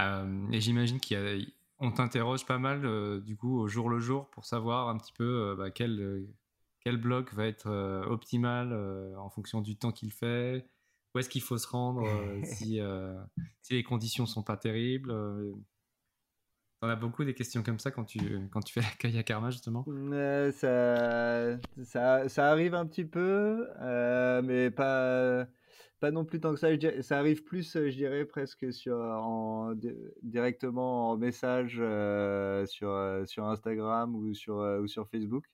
Euh, 0.00 0.46
et 0.52 0.60
j'imagine 0.60 0.98
qu'on 1.00 1.90
t'interroge 1.90 2.46
pas 2.46 2.58
mal 2.58 2.84
euh, 2.84 3.20
du 3.20 3.36
coup 3.36 3.58
au 3.58 3.66
jour 3.66 3.88
le 3.88 3.98
jour 3.98 4.30
pour 4.30 4.44
savoir 4.44 4.88
un 4.88 4.96
petit 4.96 5.12
peu 5.12 5.24
euh, 5.24 5.56
bah, 5.56 5.70
quel, 5.70 6.26
quel 6.80 6.98
bloc 6.98 7.32
va 7.34 7.46
être 7.46 7.68
optimal 8.08 8.72
en 9.16 9.30
fonction 9.30 9.60
du 9.60 9.76
temps 9.76 9.92
qu'il 9.92 10.12
fait, 10.12 10.66
où 11.14 11.18
est-ce 11.18 11.28
qu'il 11.28 11.42
faut 11.42 11.58
se 11.58 11.66
rendre 11.66 12.38
si, 12.44 12.80
si 13.62 13.74
les 13.74 13.82
conditions 13.82 14.26
sont 14.26 14.42
pas 14.42 14.56
terribles. 14.56 15.12
T'en 16.80 16.88
as 16.88 16.94
beaucoup 16.94 17.24
des 17.24 17.34
questions 17.34 17.64
comme 17.64 17.80
ça 17.80 17.90
quand 17.90 18.04
tu, 18.04 18.48
quand 18.52 18.60
tu 18.60 18.72
fais 18.72 18.80
l'accueil 18.82 19.18
à 19.18 19.24
Karma, 19.24 19.50
justement? 19.50 19.84
Ça, 20.52 21.58
ça, 21.82 22.28
ça, 22.28 22.50
arrive 22.52 22.76
un 22.76 22.86
petit 22.86 23.04
peu, 23.04 23.66
mais 24.44 24.70
pas, 24.70 25.44
pas 26.00 26.10
non 26.10 26.24
plus 26.24 26.40
tant 26.40 26.54
que 26.54 26.60
ça. 26.60 26.68
ça 27.02 27.18
arrive 27.18 27.42
plus, 27.44 27.74
je 27.74 27.94
dirais, 27.94 28.24
presque 28.24 28.72
sur, 28.72 28.96
en, 28.98 29.74
directement 30.22 31.10
en 31.10 31.16
message 31.16 31.82
sur, 32.68 33.22
sur 33.26 33.44
Instagram 33.46 34.14
ou 34.14 34.34
sur, 34.34 34.56
ou 34.56 34.86
sur 34.86 35.08
Facebook. 35.08 35.44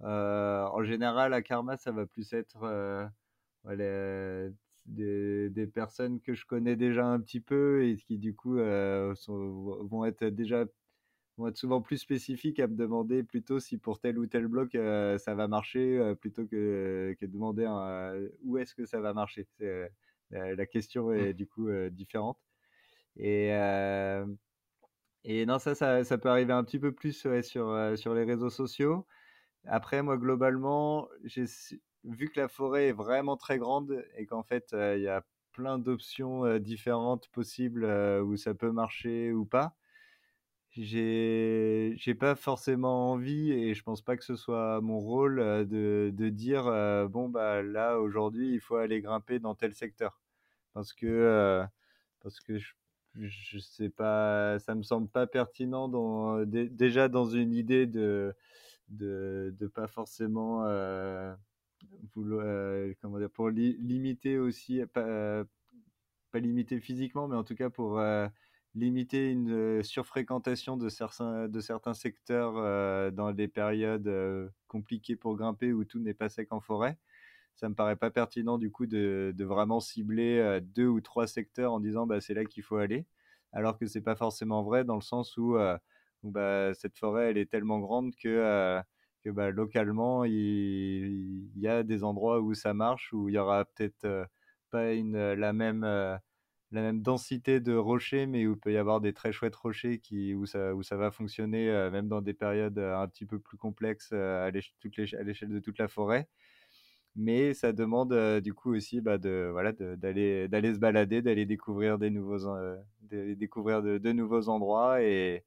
en 0.00 0.82
général, 0.84 1.32
à 1.32 1.42
Karma, 1.42 1.76
ça 1.76 1.92
va 1.92 2.06
plus 2.06 2.32
être 2.32 3.10
des, 4.86 5.50
des, 5.50 5.66
personnes 5.66 6.20
que 6.20 6.34
je 6.34 6.46
connais 6.46 6.76
déjà 6.76 7.06
un 7.06 7.20
petit 7.20 7.40
peu 7.40 7.84
et 7.84 7.96
qui 7.96 8.18
du 8.18 8.34
coup 8.34 8.56
vont 8.56 10.04
être 10.04 10.24
déjà 10.26 10.64
vont 11.36 11.48
être 11.48 11.56
souvent 11.56 11.80
plus 11.80 11.98
spécifiques 11.98 12.60
à 12.60 12.66
me 12.66 12.76
demander 12.76 13.22
plutôt 13.22 13.60
si 13.60 13.76
pour 13.78 13.98
tel 13.98 14.18
ou 14.18 14.26
tel 14.26 14.46
bloc 14.46 14.72
ça 14.72 15.34
va 15.34 15.48
marcher 15.48 16.14
plutôt 16.20 16.46
que, 16.46 17.14
que 17.20 17.26
demander 17.26 17.66
où 18.42 18.58
est-ce 18.58 18.74
que 18.74 18.86
ça 18.86 19.00
va 19.00 19.12
marcher. 19.12 19.46
La, 20.30 20.66
question 20.66 21.12
est 21.12 21.30
mmh. 21.30 21.32
du 21.34 21.46
coup 21.46 21.68
différente. 21.90 22.38
Et, 23.16 23.50
et 25.24 25.46
non, 25.46 25.58
ça, 25.58 25.74
ça, 25.74 26.04
ça, 26.04 26.18
peut 26.18 26.28
arriver 26.30 26.52
un 26.52 26.64
petit 26.64 26.78
peu 26.78 26.92
plus 26.92 27.12
sur, 27.42 27.98
sur 27.98 28.14
les 28.14 28.24
réseaux 28.24 28.50
sociaux. 28.50 29.06
Après, 29.66 30.02
moi, 30.02 30.16
globalement, 30.16 31.08
vu 32.04 32.28
que 32.30 32.40
la 32.40 32.48
forêt 32.48 32.88
est 32.88 32.92
vraiment 32.92 33.36
très 33.36 33.58
grande 33.58 34.04
et 34.16 34.26
qu'en 34.26 34.42
fait, 34.42 34.68
il 34.72 35.02
y 35.02 35.08
a 35.08 35.24
plein 35.52 35.78
d'options 35.78 36.58
différentes 36.58 37.28
possibles 37.28 37.84
où 37.84 38.36
ça 38.36 38.54
peut 38.54 38.70
marcher 38.70 39.32
ou 39.32 39.44
pas, 39.44 39.74
j'ai 40.84 42.14
pas 42.18 42.34
forcément 42.34 43.12
envie 43.12 43.52
et 43.52 43.74
je 43.74 43.82
pense 43.82 44.02
pas 44.02 44.16
que 44.16 44.24
ce 44.24 44.36
soit 44.36 44.80
mon 44.80 45.00
rôle 45.00 45.36
de, 45.68 46.12
de 46.14 46.28
dire 46.28 46.64
bon 47.08 47.28
bah 47.28 47.62
là 47.62 47.98
aujourd'hui 48.00 48.52
il 48.52 48.60
faut 48.60 48.76
aller 48.76 49.00
grimper 49.00 49.38
dans 49.38 49.54
tel 49.54 49.74
secteur 49.74 50.20
parce 50.74 50.92
que 50.92 51.64
parce 52.20 52.40
que 52.40 52.58
je, 52.58 52.74
je 53.14 53.58
sais 53.58 53.88
pas 53.90 54.58
ça 54.58 54.74
me 54.74 54.82
semble 54.82 55.08
pas 55.08 55.26
pertinent 55.26 55.88
dans 55.88 56.44
déjà 56.44 57.08
dans 57.08 57.26
une 57.26 57.54
idée 57.54 57.86
de 57.86 58.34
de, 58.88 59.54
de 59.58 59.66
pas 59.66 59.86
forcément 59.88 60.64
comment 62.14 63.18
dire, 63.18 63.30
pour 63.30 63.50
limiter 63.50 64.38
aussi 64.38 64.84
pas, 64.92 65.44
pas 66.30 66.38
limiter 66.38 66.80
physiquement 66.80 67.28
mais 67.28 67.36
en 67.36 67.44
tout 67.44 67.54
cas 67.54 67.70
pour 67.70 68.00
limiter 68.76 69.30
une 69.30 69.50
euh, 69.52 69.82
surfréquentation 69.82 70.76
de 70.76 70.88
certains, 70.88 71.48
de 71.48 71.60
certains 71.60 71.94
secteurs 71.94 72.54
euh, 72.56 73.10
dans 73.10 73.32
des 73.32 73.48
périodes 73.48 74.06
euh, 74.06 74.48
compliquées 74.68 75.16
pour 75.16 75.34
grimper 75.36 75.72
où 75.72 75.84
tout 75.84 75.98
n'est 75.98 76.14
pas 76.14 76.28
sec 76.28 76.52
en 76.52 76.60
forêt. 76.60 76.98
Ça 77.54 77.70
me 77.70 77.74
paraît 77.74 77.96
pas 77.96 78.10
pertinent 78.10 78.58
du 78.58 78.70
coup 78.70 78.86
de, 78.86 79.32
de 79.34 79.44
vraiment 79.46 79.80
cibler 79.80 80.60
deux 80.62 80.86
ou 80.86 81.00
trois 81.00 81.26
secteurs 81.26 81.72
en 81.72 81.80
disant 81.80 82.06
bah, 82.06 82.20
c'est 82.20 82.34
là 82.34 82.44
qu'il 82.44 82.62
faut 82.62 82.76
aller, 82.76 83.06
alors 83.52 83.78
que 83.78 83.86
c'est 83.86 84.02
pas 84.02 84.14
forcément 84.14 84.62
vrai 84.62 84.84
dans 84.84 84.96
le 84.96 85.00
sens 85.00 85.38
où, 85.38 85.56
bah, 86.22 86.74
cette 86.74 86.98
forêt 86.98 87.30
elle 87.30 87.38
est 87.38 87.50
tellement 87.50 87.78
grande 87.78 88.14
que, 88.14 88.78
que 89.24 89.30
bah, 89.30 89.50
localement 89.50 90.24
il, 90.24 90.34
il, 90.34 91.58
y 91.58 91.66
a 91.66 91.82
des 91.82 92.04
endroits 92.04 92.40
où 92.42 92.52
ça 92.52 92.74
marche, 92.74 93.14
où 93.14 93.30
il 93.30 93.36
y 93.36 93.38
aura 93.38 93.64
peut-être 93.64 94.28
pas 94.70 94.92
une, 94.92 95.16
la 95.16 95.54
même 95.54 96.18
la 96.72 96.82
même 96.82 97.02
densité 97.02 97.60
de 97.60 97.74
rochers, 97.74 98.26
mais 98.26 98.46
où 98.46 98.52
il 98.54 98.58
peut 98.58 98.72
y 98.72 98.76
avoir 98.76 99.00
des 99.00 99.12
très 99.12 99.32
chouettes 99.32 99.54
rochers 99.54 99.98
qui, 99.98 100.34
où, 100.34 100.46
ça, 100.46 100.74
où 100.74 100.82
ça 100.82 100.96
va 100.96 101.10
fonctionner 101.10 101.70
euh, 101.70 101.90
même 101.90 102.08
dans 102.08 102.20
des 102.20 102.34
périodes 102.34 102.78
euh, 102.78 102.98
un 102.98 103.06
petit 103.08 103.26
peu 103.26 103.38
plus 103.38 103.56
complexes 103.56 104.10
euh, 104.12 104.46
à 104.46 104.50
l'échelle 104.50 105.50
de 105.50 105.60
toute 105.60 105.78
la 105.78 105.88
forêt. 105.88 106.28
Mais 107.16 107.54
ça 107.54 107.72
demande 107.72 108.14
du 108.42 108.54
coup 108.54 108.74
aussi 108.74 109.00
bah, 109.00 109.18
de 109.18 109.48
voilà 109.52 109.72
d'aller 109.72 110.74
se 110.74 110.78
balader, 110.78 111.22
d'aller 111.22 111.46
découvrir 111.46 111.98
des 111.98 112.10
nouveaux 112.10 112.38
découvrir 113.10 113.82
de, 113.82 114.12
nouveaux 114.12 114.48
endroits 114.48 115.02
et 115.02 115.44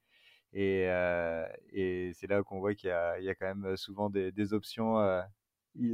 et, 0.53 2.11
c'est 2.15 2.27
là 2.27 2.43
qu'on 2.43 2.59
voit 2.59 2.73
qu'il 2.75 2.89
y, 2.89 3.23
y 3.23 3.29
a, 3.29 3.35
quand 3.35 3.53
même 3.55 3.77
souvent 3.77 4.09
des, 4.09 4.31
des 4.31 4.53
options, 4.53 4.97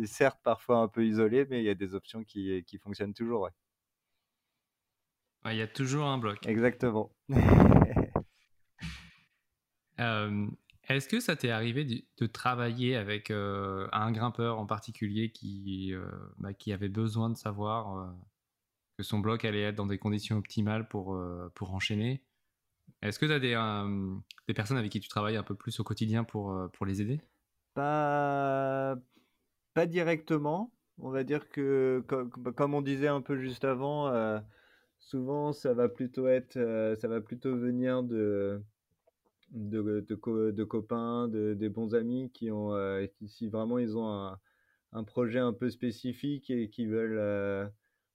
certes 0.05 0.39
parfois 0.43 0.77
un 0.77 0.87
peu 0.87 1.05
isolées, 1.05 1.45
mais 1.49 1.61
il 1.61 1.65
y 1.65 1.69
a 1.69 1.75
des 1.75 1.93
options 1.93 2.23
qui, 2.23 2.63
qui 2.65 2.77
fonctionnent 2.77 3.13
toujours. 3.13 3.49
Il 5.51 5.57
y 5.57 5.61
a 5.61 5.67
toujours 5.67 6.05
un 6.05 6.17
bloc. 6.17 6.45
Exactement. 6.47 7.11
Euh, 10.01 10.47
est-ce 10.89 11.07
que 11.07 11.21
ça 11.21 11.37
t'est 11.37 11.51
arrivé 11.51 11.85
de, 11.85 12.27
travailler 12.27 12.97
avec 12.97 13.31
euh, 13.31 13.87
un 13.93 14.11
grimpeur 14.11 14.59
en 14.59 14.65
particulier 14.65 15.31
qui, 15.31 15.93
euh, 15.93 16.05
bah, 16.37 16.53
qui 16.53 16.73
avait 16.73 16.89
besoin 16.89 17.29
de 17.29 17.37
savoir 17.37 18.13
que 18.97 19.03
son 19.03 19.19
bloc 19.19 19.45
allait 19.45 19.61
être 19.61 19.75
dans 19.75 19.87
des 19.87 19.97
conditions 19.97 20.35
optimales 20.35 20.89
pour, 20.89 21.17
pour 21.53 21.73
enchaîner? 21.73 22.25
Est-ce 23.01 23.19
que 23.19 23.25
tu 23.25 23.31
as 23.31 23.39
des, 23.39 23.55
des 24.49 24.53
personnes 24.53 24.75
avec 24.75 24.91
qui 24.91 24.99
tu 24.99 25.07
travailles 25.07 25.37
un 25.37 25.43
peu 25.43 25.55
plus 25.55 25.79
au 25.79 25.85
quotidien 25.85 26.25
pour, 26.25 26.53
pour 26.73 26.85
les 26.85 27.01
aider? 27.01 27.21
Pas, 27.73 28.97
pas 29.73 29.85
directement. 29.85 30.73
On 30.97 31.09
va 31.09 31.23
dire 31.23 31.47
que, 31.47 32.03
comme, 32.05 32.29
comme 32.29 32.73
on 32.73 32.81
disait 32.81 33.07
un 33.07 33.21
peu 33.21 33.37
juste 33.37 33.63
avant, 33.63 34.11
souvent 35.05 35.53
ça 35.53 35.73
va 35.73 35.87
plutôt 35.87 36.27
être 36.27 36.57
euh, 36.57 36.95
ça 36.95 37.07
va 37.07 37.21
plutôt 37.21 37.55
venir 37.55 38.03
de 38.03 38.61
de, 39.51 40.03
de, 40.09 40.63
copains 40.63 41.27
de, 41.27 41.53
des 41.53 41.69
bons 41.69 41.93
amis 41.93 42.31
qui 42.33 42.49
ont 42.51 42.73
euh, 42.73 43.05
qui, 43.05 43.27
si 43.27 43.47
vraiment 43.47 43.77
ils 43.77 43.95
ont 43.97 44.35
un, 44.91 45.03
projet 45.03 45.39
un 45.39 45.53
peu 45.53 45.69
spécifique 45.69 46.49
et 46.49 46.69
qui 46.69 46.87
veulent 46.87 47.19
euh, 47.19 47.67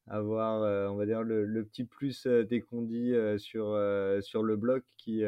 avoir 0.09 0.93
on 0.93 0.97
va 0.97 1.07
dire 1.07 1.23
le, 1.23 1.47
le 1.47 1.65
petit 1.65 1.85
plus 1.85 2.27
des 2.27 2.61
condis 2.61 3.15
sur 3.39 3.79
sur 4.21 4.43
le 4.43 4.57
bloc 4.57 4.83
qui 4.99 5.23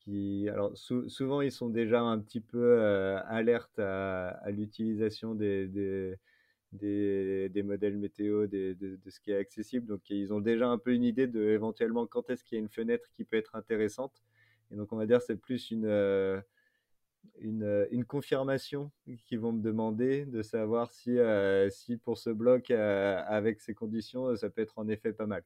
qui 0.00 0.48
alors 0.48 0.72
souvent 0.74 1.42
ils 1.42 1.52
sont 1.52 1.68
déjà 1.68 2.00
un 2.00 2.18
petit 2.18 2.40
peu 2.40 2.80
alertes 3.26 3.78
à, 3.78 4.50
l'utilisation 4.50 5.34
des 5.34 6.16
des, 6.72 7.62
modèles 7.64 7.96
météo, 7.96 8.46
de, 8.46 8.76
ce 9.08 9.20
qui 9.20 9.30
est 9.30 9.36
accessible. 9.36 9.86
Donc, 9.86 10.08
ils 10.10 10.32
ont 10.32 10.40
déjà 10.40 10.68
un 10.68 10.78
peu 10.78 10.92
une 10.92 11.04
idée 11.04 11.26
de 11.26 11.42
éventuellement 11.50 12.06
quand 12.06 12.30
est-ce 12.30 12.44
qu'il 12.44 12.56
y 12.56 12.60
a 12.60 12.62
une 12.62 12.68
fenêtre 12.68 13.08
qui 13.12 13.24
peut 13.24 13.36
être 13.36 13.54
intéressante. 13.56 14.22
Et 14.70 14.76
donc, 14.76 14.92
on 14.92 14.96
va 14.96 15.06
dire 15.06 15.22
c'est 15.22 15.36
plus 15.36 15.70
une, 15.70 15.86
euh, 15.86 16.40
euh, 17.44 17.86
une, 17.90 18.04
confirmation 18.04 18.90
qu'ils 19.24 19.40
vont 19.40 19.52
me 19.52 19.62
demander 19.62 20.26
de 20.26 20.42
savoir 20.42 20.92
si, 20.92 21.18
euh, 21.18 21.70
si 21.70 21.96
pour 21.96 22.18
ce 22.18 22.30
bloc, 22.30 22.70
avec 22.70 23.60
ces 23.60 23.74
conditions, 23.74 24.36
ça 24.36 24.50
peut 24.50 24.62
être 24.62 24.78
en 24.78 24.88
effet 24.88 25.12
pas 25.12 25.26
mal. 25.26 25.42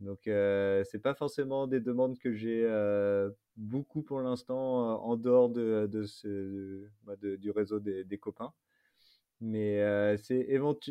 Donc, 0.00 0.20
c'est 0.24 1.00
pas 1.02 1.14
forcément 1.14 1.66
des 1.66 1.80
demandes 1.80 2.18
que 2.18 2.32
j'ai 2.32 2.68
beaucoup 3.56 4.02
pour 4.02 4.20
l'instant 4.20 5.00
en 5.04 5.16
dehors 5.16 5.48
de, 5.48 5.88
de 5.90 6.90
bah, 7.04 7.14
du 7.16 7.50
réseau 7.50 7.78
des 7.80 8.18
copains. 8.18 8.52
Mais 9.44 9.80
euh, 9.82 10.16
c'est 10.18 10.46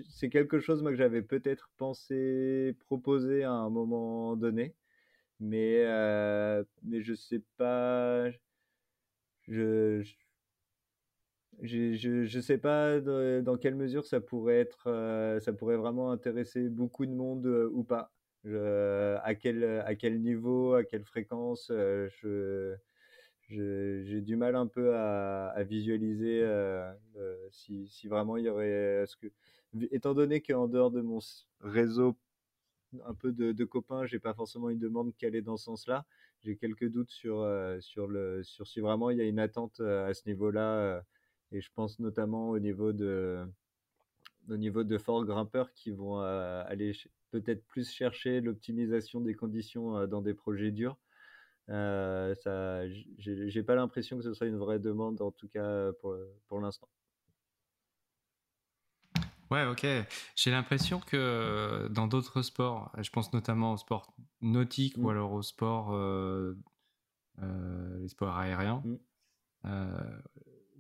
c'est 0.10 0.30
quelque 0.30 0.60
chose 0.60 0.82
moi, 0.84 0.92
que 0.92 0.98
j'avais 0.98 1.22
peut-être 1.24 1.72
pensé 1.78 2.76
proposer 2.82 3.44
à 3.44 3.52
un 3.54 3.70
moment 3.70 4.36
donné. 4.36 4.76
Mais, 5.40 5.86
euh, 5.86 6.64
mais 6.84 7.02
je 7.04 7.14
sais 7.16 7.44
pas. 7.58 8.30
Je, 9.48 10.04
je, 11.62 11.94
je, 11.94 12.26
je 12.26 12.40
sais 12.40 12.58
pas 12.58 13.00
dans 13.00 13.58
quelle 13.58 13.76
mesure 13.76 14.06
ça 14.06 14.20
pourrait 14.22 14.60
être, 14.60 14.88
euh, 14.88 15.40
ça 15.40 15.54
pourrait 15.54 15.78
vraiment 15.78 16.12
intéresser 16.12 16.70
beaucoup 16.70 17.06
de 17.06 17.12
monde 17.14 17.46
ou 17.72 17.84
pas. 17.84 18.14
à 18.46 19.36
quel, 19.36 19.64
à 19.86 19.96
quel 19.96 20.22
niveau, 20.22 20.74
à 20.74 20.84
quelle 20.84 21.04
fréquence, 21.06 21.68
je, 21.70 22.76
j'ai 23.52 24.22
du 24.22 24.36
mal 24.36 24.56
un 24.56 24.68
peu 24.68 24.96
à, 24.96 25.64
visualiser 25.64 26.42
euh, 26.42 26.92
euh, 27.18 27.36
si, 27.52 27.88
si, 27.88 28.08
vraiment 28.08 28.38
il 28.38 28.46
y 28.46 28.50
aurait. 28.50 29.04
Ce 29.08 29.18
que, 29.18 29.28
étant 29.92 30.14
donné 30.14 30.42
qu'en 30.42 30.68
dehors 30.68 30.92
de 30.92 31.02
mon 31.02 31.20
réseau 31.60 32.16
un 33.06 33.14
peu 33.14 33.32
de, 33.32 33.52
de 33.52 33.66
copains, 33.66 34.06
j'ai 34.06 34.20
pas 34.20 34.34
forcément 34.34 34.70
une 34.70 34.80
demande 34.80 35.14
qui 35.14 35.26
allait 35.26 35.42
dans 35.42 35.58
ce 35.58 35.66
sens-là. 35.66 36.06
J'ai 36.44 36.56
quelques 36.56 36.90
doutes 36.90 37.12
sur, 37.12 37.42
euh, 37.42 37.80
sur, 37.80 38.08
le, 38.08 38.44
sur 38.44 38.68
si 38.68 38.80
vraiment 38.80 39.10
il 39.10 39.18
y 39.18 39.22
a 39.22 39.26
une 39.26 39.40
attente 39.40 39.80
à 39.82 40.14
ce 40.14 40.24
niveau-là. 40.28 41.04
et 41.52 41.62
je 41.62 41.70
pense 41.74 42.00
notamment 42.00 42.50
au 42.50 42.60
niveau 42.60 42.94
de, 42.94 43.46
au 44.50 44.58
niveau 44.58 44.84
de 44.84 44.98
forts 44.98 45.26
grimpeurs 45.26 45.74
qui 45.74 45.92
vont 45.92 46.20
aller 46.20 46.94
peut-être 47.32 47.64
plus 47.68 47.90
chercher 47.90 48.42
l'optimisation 48.42 49.22
des 49.22 49.36
conditions 49.36 50.08
dans 50.08 50.22
des 50.22 50.34
projets 50.34 50.72
durs 50.72 50.98
euh, 51.70 52.36
ça, 52.36 52.88
j'ai 53.18 53.64
pas 53.64 53.76
l'impression 53.76 54.18
que 54.18 54.24
ce 54.24 54.34
soit 54.34 54.48
une 54.48 54.58
vraie 54.58 54.80
demande, 54.80 55.22
en 55.22 55.32
tout 55.32 55.48
cas 55.48 55.92
pour, 56.02 56.16
pour 56.48 56.60
l'instant. 56.60 56.90
Ouais, 59.50 59.66
ok. 59.66 59.86
J'ai 60.36 60.52
l'impression 60.52 61.00
que 61.00 61.88
dans 61.90 62.08
d'autres 62.08 62.42
sports, 62.42 62.92
je 63.00 63.10
pense 63.10 63.34
notamment 63.34 63.74
au 63.74 63.78
sport 63.78 64.16
nautique 64.40 64.98
ou 64.98 65.08
mmh. 65.08 65.10
alors 65.10 65.34
au 65.34 65.42
sport 65.42 65.94
euh, 65.94 66.58
les 68.00 68.08
sports 68.08 68.38
aériens, 68.38 68.82
mmh. 68.86 69.72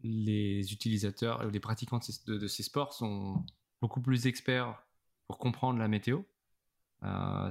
les 0.03 0.71
utilisateurs, 0.71 1.45
les 1.49 1.59
pratiquants 1.59 1.99
de, 2.27 2.47
ces 2.47 2.63
sports 2.63 2.93
sont 2.93 3.43
beaucoup 3.81 4.01
plus 4.01 4.27
experts 4.27 4.81
pour 5.27 5.37
comprendre 5.37 5.77
la 5.79 5.89
météo. 5.89 6.21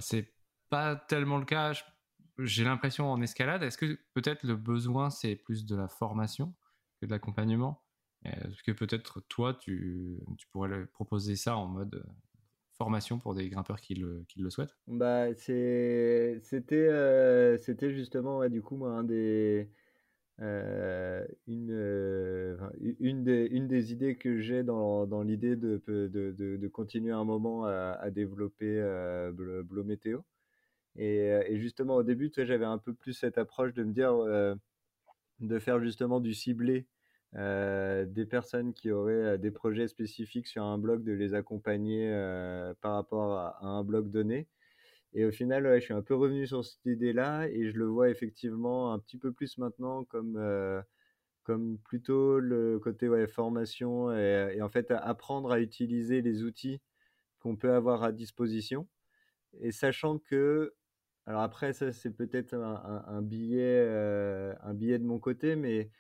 c'est 0.01 0.33
pas 0.71 0.97
tellement 0.97 1.37
le 1.37 1.45
cas, 1.45 1.75
j'ai 2.45 2.65
l'impression 2.65 3.11
en 3.11 3.21
escalade. 3.23 3.63
Est-ce 3.63 3.79
que 3.79 3.99
peut-être 4.15 4.45
le 4.45 4.57
besoin 4.57 5.11
c'est 5.11 5.37
plus 5.37 5.67
de 5.67 5.77
la 5.77 5.89
formation 5.89 6.55
que 7.01 7.07
de 7.07 7.11
l'accompagnement? 7.11 7.83
Est-ce 8.25 8.63
que 8.63 8.73
peut-être 8.73 9.21
toi 9.29 9.55
tu, 9.55 10.19
tu 10.37 10.47
pourrais 10.49 10.87
proposer 10.87 11.37
ça 11.37 11.57
en 11.57 11.67
mode 11.67 12.05
formation 12.81 13.19
pour 13.19 13.35
des 13.35 13.51
grimpeurs 13.51 13.81
qui 13.81 13.95
le, 13.95 14.25
qui 14.27 14.41
le 14.41 14.49
souhaitent? 14.49 14.75
Bah, 14.87 15.35
C'était 15.35 16.41
euh, 16.75 17.59
c'était 17.59 17.93
justement 17.93 18.49
du 18.49 18.63
coup 18.63 18.77
moi, 18.77 19.05
euh, 20.41 21.27
une, 21.47 21.71
euh, 21.71 22.57
une, 23.01 23.23
des, 23.23 23.47
une 23.51 23.69
des 23.69 23.93
idées 23.93 24.17
que 24.17 24.39
j'ai 24.39 24.63
dans, 24.63 25.07
dans 25.07 25.23
l'idée 25.23 25.57
de, 25.57 25.83
de, 25.87 26.09
de, 26.09 26.69
continuer 26.69 27.13
un 27.13 27.25
moment 27.25 27.67
à, 27.67 28.11
développer 28.11 28.81
Blo 29.35 29.85
Météo. 29.85 30.21
Et, 30.97 31.29
et, 31.47 31.59
justement 31.59 31.97
au 31.97 32.03
début, 32.03 32.33
j'avais 32.37 32.65
un 32.65 32.79
peu 32.79 32.93
plus 32.95 33.13
cette 33.13 33.39
approche 33.39 33.75
de 33.75 33.85
me 33.85 33.93
dire 33.93 34.13
de 35.41 35.59
faire 35.59 35.81
justement 35.81 36.21
du 36.21 36.35
ciblé 36.35 36.87
euh, 37.37 38.07
des 38.07 38.27
personnes 38.27 38.75
qui 38.75 38.91
auraient 38.91 39.13
euh, 39.13 39.37
des 39.37 39.53
projets 39.53 39.87
spécifiques 39.87 40.49
sur 40.49 40.65
un 40.65 40.79
blog, 40.79 41.05
de 41.05 41.13
les 41.13 41.35
accompagner 41.35 42.11
euh, 42.13 42.75
par 42.81 42.95
rapport 42.95 43.39
à, 43.39 43.65
un 43.65 43.85
blog 43.85 44.11
donné. 44.11 44.49
Et 45.13 45.25
au 45.25 45.31
final, 45.31 45.69
je 45.77 45.81
suis 45.81 45.95
un 45.95 46.03
peu 46.03 46.15
revenu 46.15 46.47
sur 46.47 46.65
cette 46.65 46.85
idée-là 46.87 47.47
et 47.49 47.71
je 47.71 47.77
le 47.79 47.87
vois 47.87 48.11
effectivement 48.11 48.93
un 48.93 48.99
petit 48.99 49.19
peu 49.19 49.33
plus 49.33 49.59
maintenant 49.59 50.05
comme, 50.05 50.41
comme 51.43 51.79
plutôt 51.79 52.39
le 52.39 52.79
côté 52.79 53.09
formation 53.27 54.13
et, 54.13 54.63
en 54.63 54.69
fait 54.69 54.93
apprendre 54.93 55.51
à 55.51 55.61
utiliser 55.61 56.23
les 56.23 56.45
outils 56.45 56.81
qu'on 57.41 57.57
peut 57.57 57.73
avoir 57.73 58.05
à 58.05 58.13
disposition. 58.13 58.87
Et 59.61 59.73
sachant 59.73 60.19
que, 60.19 60.75
alors 61.27 61.43
après, 61.43 61.73
ça 61.73 61.93
c'est 61.93 62.11
peut-être 62.11 62.55
un, 62.55 63.23
billet, 63.23 63.87
un 64.63 64.75
billet 64.75 64.99
de 64.99 65.05
mon 65.05 65.19
côté, 65.19 65.57
mais 65.57 65.91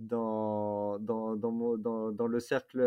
dans, 0.00 0.98
dans, 0.98 1.36
dans, 1.36 1.76
dans, 1.76 2.12
dans, 2.12 2.26
le 2.26 2.40
cercle, 2.40 2.78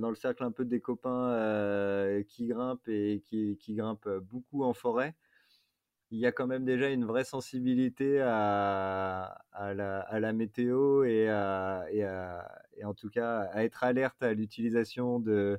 dans 0.00 0.08
le 0.08 0.16
cercle 0.16 0.42
un 0.44 0.50
peu 0.52 0.64
des 0.64 0.80
copains 0.80 1.30
euh, 1.30 2.22
qui 2.24 2.46
grimpent 2.48 2.88
et 2.88 3.22
qui, 3.26 3.56
qui, 3.58 3.74
grimpent 3.74 4.08
beaucoup 4.08 4.64
en 4.64 4.72
forêt, 4.72 5.14
il 6.10 6.18
y 6.18 6.26
a 6.26 6.32
quand 6.32 6.46
même 6.46 6.64
déjà 6.64 6.90
une 6.90 7.04
vraie 7.04 7.24
sensibilité 7.24 8.20
à, 8.22 9.44
à, 9.52 9.74
la, 9.74 10.00
à 10.00 10.20
la, 10.20 10.32
météo 10.32 11.04
et, 11.04 11.28
à, 11.28 11.86
et, 11.90 12.84
en 12.84 12.94
tout 12.94 13.10
cas 13.10 13.40
à 13.52 13.64
être 13.64 13.84
alerte 13.84 14.22
à 14.22 14.32
l'utilisation 14.34 15.20
de, 15.20 15.58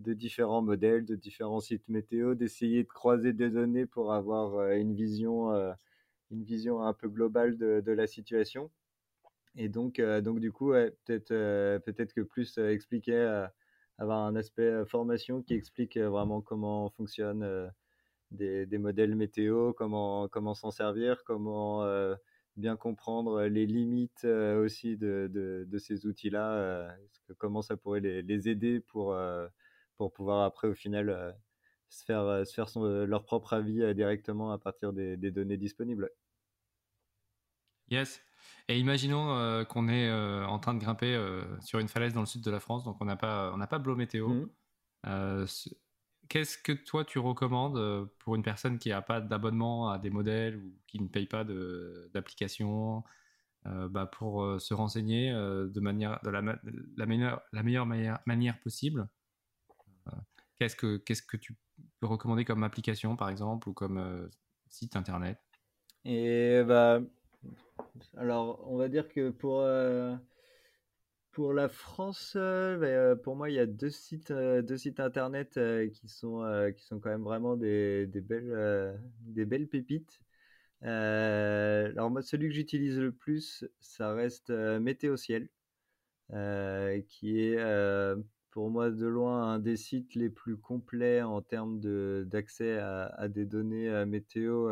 de 0.00 0.14
différents 0.14 0.62
modèles, 0.62 1.04
de 1.04 1.14
différents 1.16 1.60
sites 1.60 1.88
météo, 1.88 2.34
d'essayer 2.34 2.82
de 2.84 2.88
croiser 2.88 3.32
des 3.32 3.50
données 3.50 3.86
pour 3.86 4.12
avoir 4.12 4.54
euh, 4.56 4.74
une 4.74 4.94
vision, 4.94 5.52
euh, 5.52 5.72
une 6.30 6.42
vision 6.42 6.82
un 6.82 6.94
peu 6.94 7.08
globale 7.08 7.56
de, 7.58 7.92
la 7.92 8.06
situation. 8.06 8.70
Et 9.56 9.68
donc, 9.68 9.98
euh, 9.98 10.20
donc 10.20 10.40
du 10.40 10.52
coup, 10.52 10.72
peut-être 10.72 11.28
peut-être 11.84 12.14
que 12.14 12.22
plus 12.22 12.58
expliquer, 12.58 13.46
avoir 13.98 14.24
un 14.26 14.36
aspect 14.36 14.84
formation 14.86 15.42
qui 15.42 15.54
explique 15.54 15.98
vraiment 15.98 16.40
comment 16.40 16.88
fonctionnent 16.90 17.70
des, 18.30 18.66
modèles 18.78 19.16
météo, 19.16 19.72
comment, 19.74 20.28
comment 20.28 20.54
s'en 20.54 20.70
servir, 20.70 21.24
comment 21.24 21.84
bien 22.56 22.76
comprendre 22.76 23.42
les 23.44 23.66
limites 23.66 24.24
aussi 24.24 24.96
de, 24.96 25.28
de, 25.68 25.78
ces 25.78 26.06
outils-là, 26.06 26.96
comment 27.38 27.62
ça 27.62 27.76
pourrait 27.76 28.00
les 28.00 28.48
aider 28.48 28.80
pour, 28.80 29.16
pour 30.00 30.14
pouvoir 30.14 30.44
après 30.44 30.66
au 30.66 30.74
final 30.74 31.36
se 31.90 32.04
faire, 32.06 32.46
se 32.46 32.54
faire 32.54 32.70
son, 32.70 33.04
leur 33.04 33.26
propre 33.26 33.52
avis 33.52 33.94
directement 33.94 34.50
à 34.50 34.56
partir 34.56 34.94
des, 34.94 35.18
des 35.18 35.30
données 35.30 35.58
disponibles. 35.58 36.10
Yes. 37.90 38.22
Et 38.68 38.78
imaginons 38.78 39.34
euh, 39.34 39.64
qu'on 39.64 39.88
est 39.88 40.08
euh, 40.08 40.46
en 40.46 40.58
train 40.58 40.72
de 40.72 40.78
grimper 40.78 41.14
euh, 41.14 41.44
sur 41.60 41.80
une 41.80 41.88
falaise 41.88 42.14
dans 42.14 42.20
le 42.20 42.26
sud 42.26 42.42
de 42.42 42.50
la 42.50 42.60
France, 42.60 42.84
donc 42.84 42.96
on 43.02 43.04
n'a 43.04 43.16
pas, 43.16 43.52
on 43.54 43.58
pas 43.66 43.78
météo. 43.78 44.46
Mmh. 45.04 45.46
Qu'est-ce 46.30 46.56
que 46.56 46.72
toi 46.72 47.04
tu 47.04 47.18
recommandes 47.18 48.08
pour 48.20 48.36
une 48.36 48.42
personne 48.42 48.78
qui 48.78 48.88
n'a 48.88 49.02
pas 49.02 49.20
d'abonnement 49.20 49.90
à 49.90 49.98
des 49.98 50.08
modèles 50.08 50.56
ou 50.56 50.72
qui 50.86 50.98
ne 50.98 51.08
paye 51.08 51.26
pas 51.26 51.44
d'application 52.14 53.04
bah, 53.64 54.06
pour 54.06 54.60
se 54.60 54.72
renseigner 54.72 55.32
de 55.32 55.80
manière, 55.80 56.20
de 56.22 56.30
la, 56.30 56.40
la 56.96 57.06
meilleure, 57.06 57.42
la 57.52 57.62
meilleure 57.64 57.86
manière, 57.86 58.20
manière 58.26 58.60
possible? 58.60 59.08
Qu'est-ce 60.56 60.76
que, 60.76 60.98
qu'est-ce 60.98 61.22
que 61.22 61.36
tu 61.36 61.56
peux 62.00 62.06
recommander 62.06 62.44
comme 62.44 62.62
application 62.62 63.16
par 63.16 63.30
exemple 63.30 63.68
ou 63.68 63.72
comme 63.72 64.30
site 64.68 64.96
internet? 64.96 65.38
Et 66.04 66.62
bah 66.66 67.00
alors, 68.16 68.66
on 68.68 68.76
va 68.76 68.88
dire 68.88 69.08
que 69.08 69.30
pour, 69.30 69.60
euh, 69.60 70.14
pour 71.32 71.52
la 71.52 71.68
France, 71.68 72.34
euh, 72.36 72.78
euh, 72.82 73.16
pour 73.16 73.36
moi, 73.36 73.50
il 73.50 73.54
y 73.54 73.58
a 73.58 73.66
deux 73.66 73.90
sites, 73.90 74.32
deux 74.32 74.76
sites 74.76 75.00
internet 75.00 75.58
qui, 75.92 76.08
sont, 76.08 76.72
qui 76.76 76.84
sont 76.84 76.98
quand 77.00 77.10
même 77.10 77.22
vraiment 77.22 77.56
des, 77.56 78.06
des 78.06 78.20
belles, 78.20 79.00
des 79.20 79.44
belles 79.44 79.68
pépites. 79.68 80.20
alors, 80.82 82.10
moi, 82.10 82.22
celui 82.22 82.48
que 82.48 82.54
j'utilise 82.54 82.98
le 82.98 83.12
plus, 83.12 83.64
ça 83.80 84.12
reste 84.12 84.50
Météo 84.50 85.16
Ciel, 85.16 85.48
qui 87.08 87.40
est 87.40 87.56
pour 88.50 88.70
moi 88.70 88.90
de 88.90 89.06
loin 89.06 89.42
un 89.44 89.58
des 89.58 89.76
sites 89.76 90.14
les 90.14 90.30
plus 90.30 90.56
complets 90.56 91.22
en 91.22 91.40
termes 91.40 91.80
d'accès 92.24 92.78
à, 92.78 93.06
à, 93.06 93.28
des 93.28 93.44
données 93.46 94.04
météo 94.06 94.70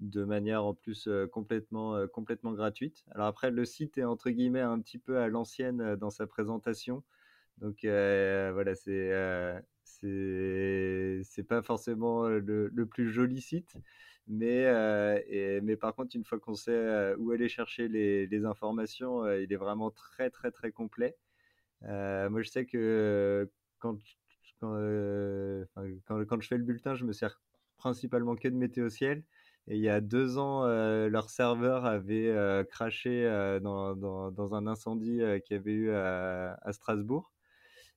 de 0.00 0.24
manière 0.24 0.64
en 0.64 0.74
plus 0.74 1.08
complètement, 1.32 2.06
complètement 2.08 2.52
gratuite. 2.52 3.04
Alors 3.12 3.26
après, 3.26 3.50
le 3.50 3.64
site 3.64 3.98
est 3.98 4.04
entre 4.04 4.30
guillemets 4.30 4.60
un 4.60 4.80
petit 4.80 4.98
peu 4.98 5.18
à 5.18 5.28
l'ancienne 5.28 5.96
dans 5.96 6.10
sa 6.10 6.26
présentation. 6.26 7.02
Donc 7.58 7.78
voilà, 7.82 8.74
c'est 8.74 9.12
c'est 9.82 11.46
pas 11.46 11.62
forcément 11.62 12.28
le, 12.28 12.86
plus 12.86 13.10
joli 13.10 13.40
site. 13.40 13.76
Mais, 14.26 14.64
mais 15.62 15.76
par 15.76 15.94
contre, 15.94 16.16
une 16.16 16.24
fois 16.24 16.38
qu'on 16.38 16.54
sait 16.54 17.14
où 17.18 17.30
aller 17.30 17.48
chercher 17.48 17.88
les 17.88 18.44
informations, 18.44 19.26
il 19.32 19.52
est 19.52 19.56
vraiment 19.56 19.90
très 19.90 20.30
très 20.30 20.50
très 20.50 20.72
complet. 20.72 21.16
Moi, 21.82 22.42
je 22.42 22.48
sais 22.48 22.66
que 22.66 23.50
quand, 23.78 23.98
quand, 24.60 24.76
quand, 26.06 26.24
quand, 26.24 26.40
je 26.40 26.48
fais 26.48 26.58
le 26.58 26.64
bulletin, 26.64 26.94
je 26.94 27.04
me 27.04 27.12
sers 27.12 27.40
principalement 27.76 28.36
que 28.36 28.48
de 28.48 28.56
météo 28.56 28.88
ciel. 28.88 29.24
Et 29.66 29.76
il 29.76 29.82
y 29.82 29.88
a 29.88 30.00
deux 30.00 30.36
ans, 30.36 30.64
euh, 30.64 31.08
leur 31.08 31.30
serveur 31.30 31.86
avait 31.86 32.28
euh, 32.28 32.64
craché 32.64 33.24
euh, 33.24 33.60
dans, 33.60 33.96
dans, 33.96 34.30
dans, 34.30 34.54
un 34.54 34.66
incendie 34.66 35.20
qu'il 35.44 35.56
y 35.56 35.58
avait 35.58 35.72
eu 35.72 35.90
à, 35.90 36.58
à 36.62 36.72
Strasbourg. 36.72 37.32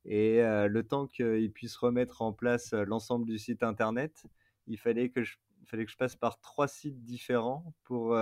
Et 0.05 0.41
le 0.41 0.81
temps 0.83 1.05
qu'ils 1.05 1.51
puissent 1.51 1.75
remettre 1.75 2.21
en 2.21 2.31
place 2.31 2.71
l'ensemble 2.71 3.25
du 3.25 3.37
site 3.37 3.61
internet, 3.61 4.23
il 4.67 4.77
fallait 4.77 5.09
que 5.09 5.21
je 5.21 5.35
fallait 5.65 5.83
que 5.83 5.91
je 5.91 5.97
passe 5.97 6.15
par 6.15 6.39
trois 6.39 6.69
sites 6.69 7.03
différents 7.03 7.73
pour 7.83 8.15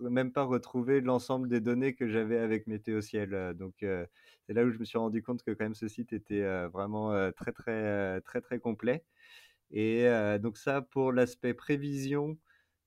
même 0.00 0.30
pas 0.30 0.42
retrouver 0.42 1.00
l'ensemble 1.00 1.48
des 1.48 1.60
données 1.60 1.94
que 1.94 2.06
j'avais 2.06 2.36
avec 2.36 2.66
Météo 2.66 3.00
Ciel. 3.00 3.54
Donc 3.58 3.82
c'est 4.52 4.60
là 4.60 4.64
où 4.64 4.70
je 4.70 4.78
me 4.78 4.84
suis 4.84 4.98
rendu 4.98 5.22
compte 5.22 5.42
que 5.42 5.50
quand 5.52 5.64
même 5.64 5.74
ce 5.74 5.88
site 5.88 6.12
était 6.12 6.42
vraiment 6.68 7.12
très 7.32 7.52
très 7.52 8.20
très 8.20 8.40
très 8.40 8.58
complet. 8.58 9.04
Et 9.70 10.06
donc 10.40 10.58
ça 10.58 10.82
pour 10.82 11.12
l'aspect 11.12 11.54
prévision, 11.54 12.38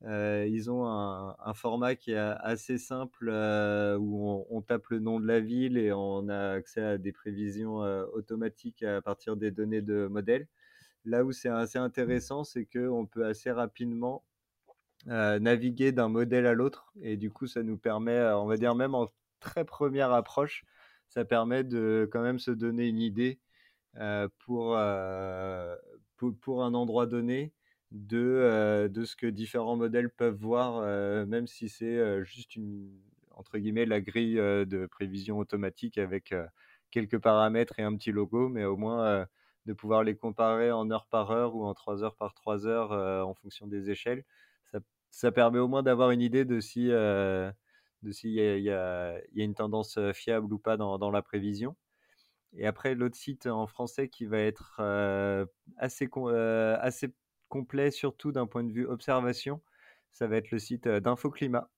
euh, 0.03 0.45
ils 0.47 0.69
ont 0.69 0.85
un, 0.85 1.35
un, 1.43 1.53
format 1.53 1.95
qui 1.95 2.11
est 2.11 2.17
assez 2.17 2.77
simple 2.77 3.29
euh, 3.31 3.97
où 3.97 4.29
on, 4.29 4.45
on, 4.49 4.61
tape 4.61 4.87
le 4.89 4.99
nom 4.99 5.19
de 5.19 5.25
la 5.25 5.39
ville 5.39 5.77
et 5.77 5.91
on 5.93 6.27
a 6.29 6.51
accès 6.51 6.81
à 6.81 6.97
des 6.97 7.11
prévisions 7.11 7.81
euh, 7.83 8.05
automatiques 8.13 8.83
à 8.83 9.01
partir 9.01 9.35
des 9.37 9.51
données 9.51 9.81
de 9.81 10.07
modèles. 10.07 10.47
Là 11.05 11.23
où 11.23 11.31
c'est 11.31 11.49
assez 11.49 11.79
intéressant, 11.79 12.43
c'est 12.43 12.65
qu'on 12.65 13.05
peut 13.05 13.25
assez 13.25 13.51
rapidement 13.51 14.23
naviguer 15.07 15.91
d'un 15.91 16.09
modèle 16.09 16.47
à 16.47 16.53
l'autre 16.55 16.91
et 17.01 17.15
du 17.15 17.29
coup 17.31 17.45
ça 17.45 17.61
nous 17.61 17.77
permet, 17.77 18.19
on 18.33 18.47
va 18.47 18.57
dire 18.57 18.73
même 18.73 18.95
en 18.95 19.07
très 19.39 19.63
première 19.63 20.11
approche, 20.11 20.65
ça 21.15 21.23
permet 21.23 21.63
de 21.63 22.07
quand 22.11 22.21
même 22.21 22.39
se 22.39 22.51
donner 22.51 22.87
une 22.87 22.99
idée 22.99 23.39
pour, 24.39 24.77
pour, 26.41 26.63
un 26.63 26.73
endroit 26.73 27.05
donné 27.05 27.53
de, 27.91 28.89
de 28.91 29.05
ce 29.05 29.15
que 29.15 29.27
différents 29.27 29.77
modèles 29.77 30.09
peuvent 30.09 30.35
voir, 30.35 30.81
même 31.25 31.47
si 31.47 31.69
c'est 31.69 32.25
juste 32.25 32.57
une, 32.57 32.91
entre 33.31 33.57
guillemets, 33.57 33.85
la 33.85 34.01
grille 34.01 34.35
de 34.35 34.87
prévision 34.87 35.39
automatique 35.39 35.97
avec 35.97 36.35
quelques 36.91 37.19
paramètres 37.19 37.79
et 37.79 37.83
un 37.83 37.95
petit 37.95 38.11
logo, 38.11 38.49
mais 38.49 38.65
au 38.65 38.75
moins 38.75 39.25
de 39.65 39.73
pouvoir 39.73 40.03
les 40.03 40.17
comparer 40.17 40.73
en 40.73 40.91
heure 40.91 41.07
par 41.07 41.31
heure 41.31 41.55
ou 41.55 41.63
en 41.63 41.73
trois 41.73 42.03
heures 42.03 42.17
par 42.17 42.33
trois 42.33 42.67
heures 42.67 42.91
en 43.25 43.33
fonction 43.33 43.67
des 43.67 43.89
échelles. 43.89 44.25
Ça, 44.73 44.79
ça 45.11 45.31
permet 45.31 45.59
au 45.59 45.69
moins 45.69 45.81
d'avoir 45.81 46.11
une 46.11 46.21
idée 46.21 46.43
de 46.43 46.59
si 46.59 46.91
de 48.05 48.11
s'il 48.11 48.31
y, 48.31 48.69
a 48.69 49.21
une 49.35 49.55
tendance 49.55 49.99
fiable 50.13 50.53
ou 50.53 50.59
pas 50.59 50.77
dans, 50.77 50.97
dans 50.97 51.11
la 51.11 51.21
prévision. 51.21 51.75
Et 52.57 52.65
après, 52.65 52.95
l'autre 52.95 53.17
site 53.17 53.47
en 53.47 53.67
français 53.67 54.07
qui 54.07 54.25
va 54.25 54.39
être 54.39 54.81
assez, 55.77 56.09
assez 56.79 57.13
complet, 57.49 57.91
surtout 57.91 58.31
d'un 58.31 58.47
point 58.47 58.63
de 58.63 58.71
vue 58.71 58.85
observation, 58.85 59.61
ça 60.11 60.27
va 60.27 60.37
être 60.37 60.51
le 60.51 60.59
site 60.59 60.87
d'InfoClimat, 60.87 61.69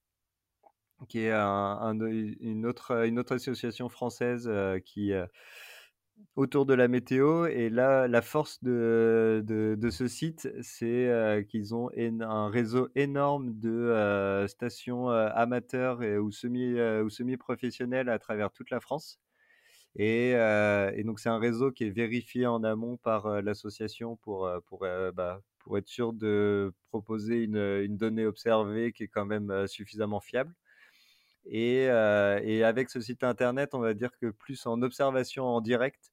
qui 1.10 1.20
est 1.22 1.32
une, 1.32 2.66
autre, 2.66 3.06
une 3.06 3.18
autre 3.18 3.36
association 3.36 3.90
française 3.90 4.52
qui 4.86 5.14
autour 6.35 6.65
de 6.65 6.73
la 6.73 6.88
météo. 6.88 7.45
Et 7.48 7.69
là, 7.69 8.07
la 8.07 8.22
force 8.22 8.64
de, 8.64 9.44
de, 9.45 9.89
ce 9.89 10.07
site, 10.07 10.49
c'est 10.61 11.45
qu'ils 11.49 11.76
ont 11.76 11.89
un 11.95 12.49
réseau 12.49 12.89
énorme 12.95 13.53
de 13.60 14.45
stations 14.48 15.10
amateurs 15.10 16.03
et, 16.03 16.18
ou, 16.18 16.31
semi, 16.31 16.80
ou 16.80 17.10
semi-professionnelles 17.10 18.10
à 18.10 18.19
travers 18.19 18.52
toute 18.52 18.69
la 18.69 18.80
France. 18.80 19.19
Et, 19.95 20.31
et 20.31 21.03
donc, 21.03 21.19
c'est 21.19 21.30
un 21.30 21.39
réseau 21.39 21.72
qui 21.72 21.85
est 21.85 21.89
vérifié 21.89 22.45
en 22.48 22.64
amont 22.64 22.98
par 22.98 23.41
l'association 23.41 24.15
pour, 24.18 24.49
pour, 24.68 24.85
bah, 25.14 25.41
pour 25.60 25.77
être 25.77 25.88
sûr 25.88 26.14
de 26.14 26.73
proposer 26.89 27.44
une, 27.44 27.57
une, 27.57 27.98
donnée 27.98 28.26
observée 28.26 28.91
qui 28.94 29.03
est 29.03 29.07
quand 29.07 29.26
même 29.26 29.68
suffisamment 29.68 30.19
fiable. 30.19 30.53
Et, 31.49 31.84
et, 31.84 32.64
avec 32.64 32.90
ce 32.90 32.99
site 33.02 33.24
internet, 33.24 33.74
on 33.74 33.80
va 33.80 33.94
dire 33.94 34.11
que 34.19 34.28
plus 34.28 34.65
en 34.65 34.82
observation 34.82 35.45
en 35.45 35.61
direct, 35.61 36.11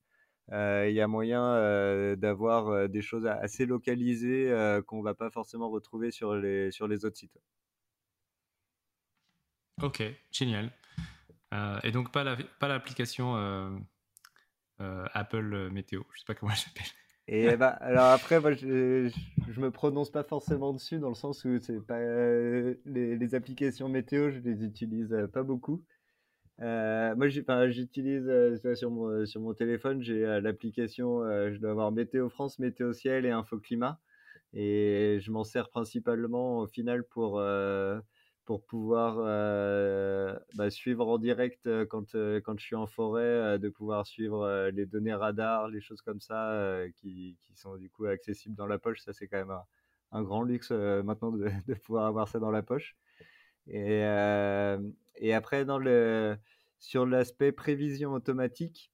il 0.52 0.92
y 0.92 1.00
a 1.00 1.08
moyen 1.08 2.14
d'avoir 2.16 2.88
des 2.88 3.02
choses 3.02 3.26
assez 3.26 3.66
localisées 3.66 4.52
qu'on 4.86 4.98
ne 4.98 5.04
va 5.04 5.14
pas 5.14 5.30
forcément 5.30 5.70
retrouver 5.70 6.10
sur 6.10 6.34
les, 6.34 6.70
sur 6.70 6.86
les 6.86 7.04
autres 7.04 7.16
sites. 7.16 7.38
Ok, 9.82 10.02
génial. 10.30 10.70
et 11.82 11.90
donc 11.90 12.12
pas 12.12 12.24
l'application 12.68 13.82
la, 14.80 15.06
Apple 15.12 15.70
Météo, 15.70 16.02
je 16.10 16.14
ne 16.14 16.18
sais 16.18 16.24
pas 16.26 16.34
comment 16.34 16.52
elle 16.52 16.58
s'appelle. 16.58 16.86
Et 17.26 17.56
bah, 17.56 17.68
alors 17.68 18.10
après, 18.10 18.38
moi, 18.40 18.52
je, 18.52 19.10
je, 19.48 19.60
me 19.60 19.70
prononce 19.70 20.10
pas 20.10 20.24
forcément 20.24 20.74
dessus 20.74 20.98
dans 20.98 21.08
le 21.08 21.14
sens 21.14 21.44
où 21.44 21.58
c'est 21.58 21.80
pas 21.80 21.98
les, 22.84 23.16
les, 23.16 23.34
applications 23.34 23.88
météo, 23.88 24.30
je 24.30 24.40
les 24.40 24.62
utilise 24.62 25.16
pas 25.32 25.42
beaucoup. 25.42 25.82
Euh, 26.60 27.14
moi, 27.16 27.28
j'utilise 27.28 28.28
euh, 28.28 28.74
sur, 28.74 28.90
mon, 28.90 29.26
sur 29.26 29.40
mon 29.40 29.54
téléphone, 29.54 30.02
j'ai 30.02 30.24
euh, 30.24 30.40
l'application, 30.40 31.22
je 31.50 31.56
dois 31.58 31.70
avoir 31.70 31.92
Météo 31.92 32.28
France, 32.28 32.58
Météo 32.58 32.92
Ciel 32.92 33.26
et 33.26 33.30
Info 33.30 33.58
Climat. 33.58 33.98
Et 34.52 35.18
je 35.20 35.32
m'en 35.32 35.44
sers 35.44 35.68
principalement 35.68 36.58
au 36.60 36.66
final 36.68 37.04
pour, 37.04 37.42
pour 38.44 38.64
pouvoir 38.64 39.16
bah, 40.54 40.70
suivre 40.70 41.08
en 41.08 41.18
direct 41.18 41.68
quand, 41.86 42.14
quand 42.14 42.58
je 42.58 42.64
suis 42.64 42.76
en 42.76 42.86
forêt, 42.86 43.58
de 43.58 43.68
pouvoir 43.68 44.06
suivre 44.06 44.70
les 44.70 44.86
données 44.86 45.14
radar, 45.14 45.68
les 45.68 45.80
choses 45.80 46.02
comme 46.02 46.20
ça 46.20 46.76
qui, 46.96 47.36
qui, 47.42 47.54
sont 47.56 47.76
du 47.76 47.90
coup 47.90 48.06
accessibles 48.06 48.54
dans 48.54 48.66
la 48.66 48.78
poche. 48.78 49.00
Ça, 49.00 49.12
c'est 49.12 49.26
quand 49.28 49.38
même 49.38 49.56
un, 50.12 50.22
grand 50.22 50.42
luxe 50.42 50.70
maintenant 50.70 51.32
de, 51.32 51.74
pouvoir 51.84 52.06
avoir 52.06 52.28
ça 52.28 52.38
dans 52.38 52.50
la 52.50 52.62
poche. 52.62 52.96
Et, 53.66 54.02
et 55.16 55.34
après, 55.34 55.64
dans 55.64 55.78
le, 55.78 56.36
sur 56.78 57.06
l'aspect 57.06 57.52
prévision 57.52 58.12
automatique, 58.12 58.92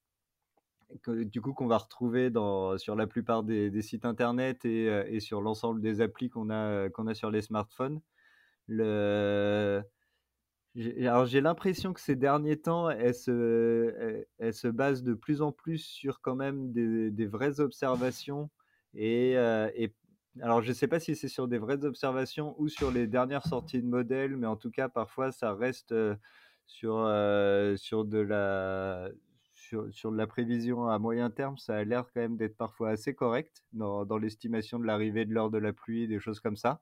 que, 1.03 1.25
du 1.25 1.41
coup 1.41 1.53
qu'on 1.53 1.67
va 1.67 1.79
retrouver 1.79 2.31
dans, 2.31 2.77
sur 2.79 2.97
la 2.97 3.07
plupart 3.07 3.43
des, 3.43 3.83
sites 3.83 4.05
internet 4.05 4.65
et, 4.65 4.87
et 4.87 5.21
sur 5.21 5.41
l'ensemble 5.41 5.81
des 5.81 6.01
applis 6.01 6.31
qu'on 6.31 6.51
a, 6.51 6.89
qu'on 6.91 7.07
a 7.07 7.15
sur 7.15 7.31
les 7.31 7.43
smartphones. 7.43 8.01
Alors 8.71 9.85
j'ai 11.27 11.41
l'impression 11.41 11.93
que 11.93 12.01
ces 12.01 12.17
derniers 12.17 12.61
temps, 12.61 12.91
elle 12.91 13.15
se, 13.15 14.25
elle, 14.39 14.55
se 14.55 14.69
base 14.69 15.03
de 15.03 15.15
plus 15.15 15.43
en 15.43 15.53
plus 15.53 15.79
sur 15.79 16.21
quand 16.21 16.37
même 16.37 16.73
des, 16.73 17.27
vraies 17.27 17.61
observations 17.61 18.51
et, 18.95 19.33
et 19.33 19.95
alors, 20.41 20.63
je 20.63 20.69
ne 20.69 20.75
sais 20.75 20.87
pas 20.87 21.01
si 21.01 21.17
c'est 21.17 21.29
sur 21.29 21.49
des 21.49 21.59
vraies 21.59 21.85
observations 21.85 22.55
ou 22.59 22.69
sur 22.69 22.91
les 22.91 23.07
dernières 23.07 23.47
sorties 23.47 23.83
de 23.83 23.87
modèles, 23.87 24.37
mais 24.37 24.47
en 24.47 24.57
tout 24.57 24.71
cas, 24.71 24.89
parfois, 24.89 25.33
ça 25.33 25.55
reste 25.55 25.95
sur, 26.67 26.95
sur, 27.77 28.05
de 28.05 28.19
la, 28.19 29.09
sur, 29.55 29.93
sur, 29.93 30.13
de 30.13 30.17
la 30.17 30.27
prévision 30.27 30.89
à 30.89 30.99
moyen 30.99 31.31
terme. 31.31 31.59
Ça 31.59 31.77
a 31.77 31.85
l'air 31.85 32.05
quand 32.15 32.21
même 32.21 32.37
d'être 32.37 32.57
parfois 32.57 32.91
assez 32.91 33.15
correct 33.15 33.65
dans, 33.73 34.05
dans 34.05 34.19
l'estimation 34.19 34.79
de 34.79 34.87
l'arrivée 34.87 35.25
de 35.25 35.35
l'heure 35.35 35.51
de 35.51 35.59
la 35.59 35.73
pluie, 35.73 36.07
des 36.07 36.21
choses 36.21 36.41
comme 36.41 36.57
ça. 36.57 36.81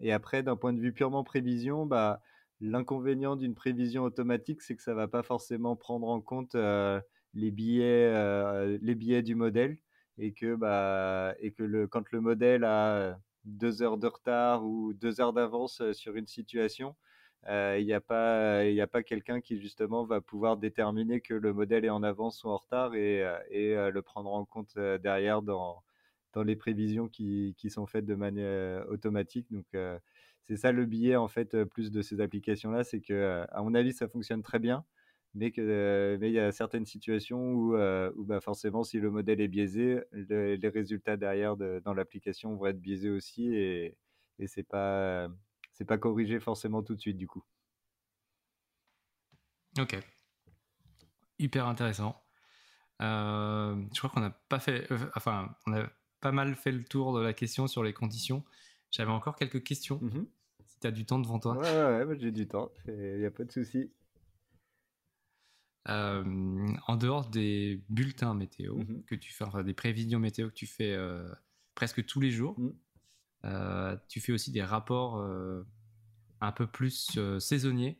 Et 0.00 0.12
après, 0.12 0.42
d'un 0.42 0.56
point 0.56 0.72
de 0.72 0.80
vue 0.80 0.92
purement 0.92 1.24
prévision, 1.24 1.86
bah, 1.86 2.20
l'inconvénient 2.60 3.36
d'une 3.36 3.54
prévision 3.54 4.04
automatique, 4.04 4.62
c'est 4.62 4.76
que 4.76 4.82
ça 4.82 4.92
ne 4.92 4.96
va 4.96 5.08
pas 5.08 5.22
forcément 5.22 5.76
prendre 5.76 6.08
en 6.08 6.20
compte 6.20 6.54
les, 6.54 7.50
billets, 7.50 8.78
les 8.80 8.94
billets 8.94 9.22
du 9.22 9.34
modèle 9.34 9.78
et 10.18 10.32
que, 10.32 10.54
bah, 10.54 11.34
et 11.40 11.52
que 11.52 11.62
le, 11.62 11.86
quand 11.86 12.10
le 12.12 12.20
modèle 12.20 12.64
a 12.64 13.18
deux 13.44 13.82
heures 13.82 13.98
de 13.98 14.06
retard 14.06 14.64
ou 14.64 14.92
deux 14.92 15.20
heures 15.20 15.32
d'avance 15.32 15.82
sur 15.92 16.16
une 16.16 16.26
situation, 16.26 16.96
il 17.48 17.84
n'y 17.84 17.92
a 17.92 18.00
pas, 18.00 18.62
pas 18.92 19.02
quelqu'un 19.02 19.40
qui 19.40 19.60
justement 19.60 20.04
va 20.04 20.20
pouvoir 20.20 20.56
déterminer 20.56 21.20
que 21.20 21.34
le 21.34 21.52
modèle 21.52 21.84
est 21.84 21.90
en 21.90 22.02
avance 22.02 22.44
ou 22.44 22.48
en 22.48 22.56
retard 22.56 22.94
et, 22.94 23.24
et 23.50 23.74
le 23.90 24.02
prendre 24.02 24.32
en 24.32 24.44
compte 24.44 24.76
derrière 24.78 25.42
dans, 25.42 25.82
dans 26.32 26.42
les 26.42 26.56
prévisions 26.56 27.08
qui, 27.08 27.54
qui, 27.58 27.70
sont 27.70 27.86
faites 27.86 28.06
de 28.06 28.14
manière 28.14 28.88
automatique. 28.88 29.46
Donc 29.50 29.66
c'est 30.44 30.56
ça 30.56 30.72
le 30.72 30.86
biais 30.86 31.16
en 31.16 31.28
fait 31.28 31.64
plus 31.64 31.90
de 31.90 32.02
ces 32.02 32.20
applications 32.20 32.70
là, 32.70 32.84
c'est 32.84 33.00
que 33.00 33.44
à 33.50 33.62
mon 33.62 33.74
avis 33.74 33.92
ça 33.92 34.08
fonctionne 34.08 34.42
très 34.42 34.58
bien, 34.58 34.84
mais 35.34 35.50
que 35.52 36.16
mais 36.20 36.30
il 36.30 36.34
y 36.34 36.38
a 36.38 36.52
certaines 36.52 36.86
situations 36.86 37.52
où, 37.52 37.76
où 37.76 38.24
bah 38.24 38.40
forcément 38.40 38.84
si 38.84 38.98
le 39.00 39.10
modèle 39.10 39.40
est 39.40 39.48
biaisé, 39.48 40.00
les 40.12 40.68
résultats 40.68 41.16
derrière 41.16 41.56
de, 41.56 41.80
dans 41.84 41.94
l'application 41.94 42.56
vont 42.56 42.66
être 42.66 42.80
biaisés 42.80 43.10
aussi 43.10 43.54
et, 43.54 43.96
et 44.38 44.46
c'est 44.46 44.62
pas 44.62 45.28
c'est 45.72 45.84
pas 45.84 45.98
corrigé 45.98 46.40
forcément 46.40 46.82
tout 46.82 46.94
de 46.94 47.00
suite 47.00 47.16
du 47.16 47.26
coup. 47.26 47.44
Ok, 49.78 49.96
hyper 51.38 51.66
intéressant. 51.66 52.20
je 53.00 53.98
crois 53.98 54.10
qu'on 54.10 54.20
n'a 54.20 54.30
pas 54.48 54.58
fait, 54.58 54.88
enfin 55.14 55.54
on 55.66 55.72
a 55.74 55.88
pas 56.20 56.32
mal 56.32 56.54
fait 56.54 56.72
le 56.72 56.84
tour 56.84 57.14
de 57.14 57.20
la 57.20 57.32
question 57.32 57.66
sur 57.66 57.82
les 57.82 57.92
conditions. 57.92 58.44
J'avais 58.90 59.10
encore 59.10 59.36
quelques 59.36 59.62
questions. 59.62 60.00
Mmh 60.02 60.26
si 60.66 60.80
tu 60.80 60.86
as 60.86 60.90
du 60.90 61.06
temps 61.06 61.18
devant 61.18 61.38
toi. 61.38 61.56
Ouais, 61.56 61.62
ouais, 61.62 62.04
ouais 62.04 62.18
j'ai 62.20 62.30
du 62.30 62.46
temps. 62.46 62.70
Il 62.88 63.18
n'y 63.18 63.24
a 63.24 63.30
pas 63.30 63.44
de 63.44 63.50
souci. 63.50 63.90
Euh, 65.88 66.68
en 66.86 66.96
dehors 66.96 67.30
des 67.30 67.82
bulletins 67.88 68.34
météo 68.34 68.76
mmh 68.76 69.04
que 69.06 69.14
tu 69.14 69.32
fais, 69.32 69.44
enfin 69.44 69.62
des 69.62 69.72
prévisions 69.72 70.18
météo 70.18 70.48
que 70.48 70.54
tu 70.54 70.66
fais 70.66 70.92
euh, 70.92 71.26
presque 71.74 72.04
tous 72.04 72.20
les 72.20 72.30
jours, 72.30 72.60
mmh. 72.60 72.70
euh, 73.44 73.96
tu 74.08 74.20
fais 74.20 74.32
aussi 74.32 74.52
des 74.52 74.62
rapports 74.62 75.24
un 76.40 76.52
peu 76.52 76.66
plus 76.66 77.18
saisonniers. 77.38 77.98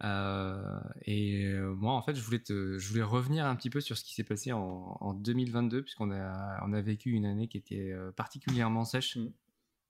Mmh. 0.00 0.80
et 1.06 1.58
moi, 1.76 1.94
en 1.94 2.02
fait, 2.02 2.14
je 2.14 2.22
voulais, 2.22 2.38
te, 2.38 2.78
je 2.78 2.88
voulais 2.88 3.02
revenir 3.02 3.46
un 3.46 3.56
petit 3.56 3.70
peu 3.70 3.80
sur 3.80 3.96
ce 3.96 4.04
qui 4.04 4.14
s'est 4.14 4.24
passé 4.24 4.52
en, 4.52 5.14
2022, 5.14 5.82
puisqu'on 5.82 6.10
a, 6.12 6.64
on 6.64 6.72
a 6.72 6.80
vécu 6.80 7.10
une 7.10 7.26
année 7.26 7.48
qui 7.48 7.58
était 7.58 7.92
particulièrement 8.16 8.84
sèche 8.84 9.18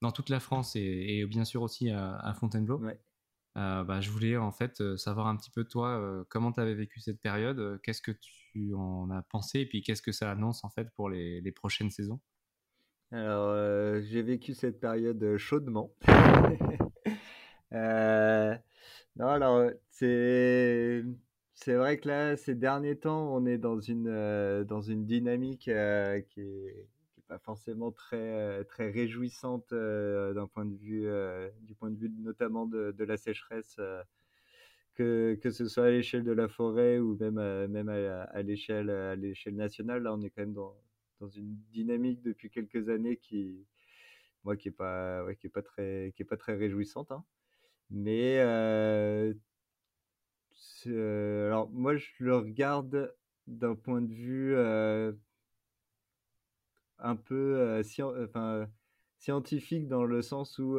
dans 0.00 0.12
toute 0.12 0.28
la 0.30 0.40
France 0.40 0.76
et, 0.76 1.26
bien 1.26 1.44
sûr 1.44 1.62
aussi 1.62 1.90
à, 1.90 2.34
Fontainebleau. 2.34 2.80
Euh, 3.56 3.82
bah, 3.82 4.00
je 4.00 4.10
voulais 4.10 4.36
en 4.36 4.52
fait 4.52 4.80
euh, 4.80 4.96
savoir 4.96 5.26
un 5.26 5.36
petit 5.36 5.50
peu 5.50 5.64
toi 5.64 5.88
euh, 5.88 6.22
comment 6.28 6.52
tu 6.52 6.60
avais 6.60 6.74
vécu 6.74 7.00
cette 7.00 7.20
période, 7.20 7.80
qu'est-ce 7.82 8.02
que 8.02 8.12
tu 8.12 8.72
en 8.74 9.10
as 9.10 9.22
pensé 9.22 9.60
et 9.60 9.66
puis 9.66 9.82
qu'est-ce 9.82 10.02
que 10.02 10.12
ça 10.12 10.30
annonce 10.30 10.62
en 10.62 10.68
fait 10.68 10.88
pour 10.94 11.08
les, 11.08 11.40
les 11.40 11.52
prochaines 11.52 11.90
saisons? 11.90 12.20
Alors 13.10 14.00
j'ai 14.02 14.22
vécu 14.22 14.54
cette 14.54 14.80
période 14.80 15.36
chaudement. 15.38 15.92
non 17.72 19.28
alors 19.28 19.70
c'est 19.90 21.02
vrai 21.66 21.98
que 21.98 22.08
là 22.08 22.36
ces 22.36 22.54
derniers 22.54 22.98
temps 22.98 23.34
on 23.34 23.46
est 23.46 23.58
dans 23.58 23.80
une 23.80 24.64
dans 24.64 24.82
une 24.82 25.06
dynamique 25.06 25.70
qui 26.28 26.40
est 26.40 26.88
pas 27.28 27.38
forcément 27.38 27.92
très 27.92 28.16
euh, 28.16 28.64
très 28.64 28.90
réjouissante 28.90 29.72
euh, 29.72 30.32
d'un 30.34 30.46
point 30.46 30.64
de 30.64 30.74
vue 30.74 31.06
euh, 31.06 31.48
du 31.62 31.74
point 31.74 31.90
de 31.90 31.96
vue 31.98 32.10
notamment 32.18 32.66
de, 32.66 32.92
de 32.92 33.04
la 33.04 33.16
sécheresse 33.16 33.78
que, 34.94 35.38
que 35.40 35.50
ce 35.50 35.66
soit 35.68 35.86
à 35.86 35.90
l'échelle 35.90 36.24
de 36.24 36.32
la 36.32 36.48
forêt 36.48 36.98
ou 36.98 37.16
même 37.16 37.66
même 37.68 37.88
à, 37.88 38.42
l'échelle 38.42 38.90
à 38.90 39.14
l'échelle 39.14 39.54
nationale 39.54 40.02
là 40.02 40.14
on 40.14 40.20
est 40.22 40.30
quand 40.30 40.42
même 40.42 40.54
dans 40.54 40.74
dans 41.20 41.28
une 41.28 41.56
dynamique 41.70 42.22
depuis 42.22 42.50
quelques 42.50 42.88
années 42.88 43.16
qui 43.16 43.66
moi 44.44 44.56
qui 44.56 44.68
est 44.68 44.72
pas 44.72 45.24
ouais, 45.24 45.36
pas 45.52 45.62
très 45.62 46.12
pas 46.28 46.36
très 46.36 46.54
réjouissante 46.56 47.12
hein. 47.12 47.24
Mais 47.90 48.38
alors 50.86 51.70
moi 51.70 51.96
je 51.96 52.10
le 52.20 52.36
regarde 52.36 53.14
d'un 53.46 53.74
point 53.74 54.02
de 54.02 54.12
vue 54.12 54.56
un 56.98 57.16
peu, 57.16 57.82
scientifique 59.18 59.88
dans 59.88 60.04
le 60.04 60.22
sens 60.22 60.58
où, 60.58 60.78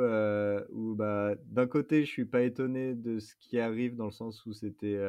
où 0.71 0.95
bah, 0.95 1.35
d'un 1.45 1.67
côté, 1.67 2.03
je 2.03 2.09
suis 2.09 2.25
pas 2.25 2.41
étonné 2.43 2.95
de 2.95 3.19
ce 3.19 3.35
qui 3.39 3.59
arrive 3.59 3.95
dans 3.95 4.05
le 4.05 4.11
sens 4.11 4.45
où 4.45 4.53
c'était 4.53 4.99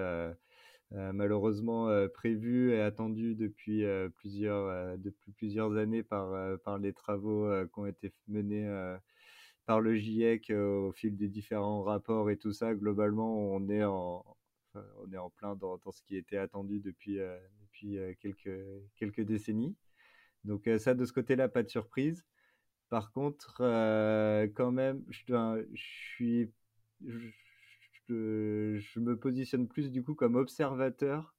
malheureusement 0.90 1.88
prévu 2.14 2.72
et 2.72 2.80
attendu 2.80 3.34
depuis 3.34 3.84
plusieurs 4.16 4.98
depuis 4.98 5.32
plusieurs 5.32 5.76
années 5.76 6.02
par 6.02 6.58
par 6.60 6.78
les 6.78 6.92
travaux 6.92 7.48
qui 7.72 7.78
ont 7.78 7.86
été 7.86 8.12
menés 8.28 8.68
par 9.66 9.80
le 9.80 9.96
GIEC 9.96 10.50
au 10.50 10.92
fil 10.92 11.16
des 11.16 11.28
différents 11.28 11.82
rapports 11.82 12.30
et 12.30 12.36
tout 12.36 12.52
ça. 12.52 12.74
Globalement, 12.74 13.52
on 13.52 13.68
est 13.68 13.84
en 13.84 14.24
on 14.74 15.12
est 15.12 15.18
en 15.18 15.30
plein 15.30 15.56
dans, 15.56 15.78
ce 15.90 16.02
qui 16.02 16.16
était 16.16 16.36
attendu 16.36 16.80
depuis 16.80 17.18
depuis 17.60 17.98
quelques 18.20 18.60
quelques 18.96 19.22
décennies. 19.22 19.76
Donc 20.44 20.68
ça, 20.78 20.94
de 20.94 21.04
ce 21.04 21.12
côté-là, 21.12 21.48
pas 21.48 21.62
de 21.62 21.68
surprise. 21.68 22.24
Par 22.88 23.12
contre, 23.12 23.56
quand 24.54 24.72
même, 24.72 25.04
je 25.08 25.64
suis, 25.74 26.50
je, 27.06 29.00
me 29.00 29.14
positionne 29.16 29.68
plus 29.68 29.90
du 29.90 30.02
coup 30.02 30.14
comme 30.14 30.34
observateur 30.34 31.34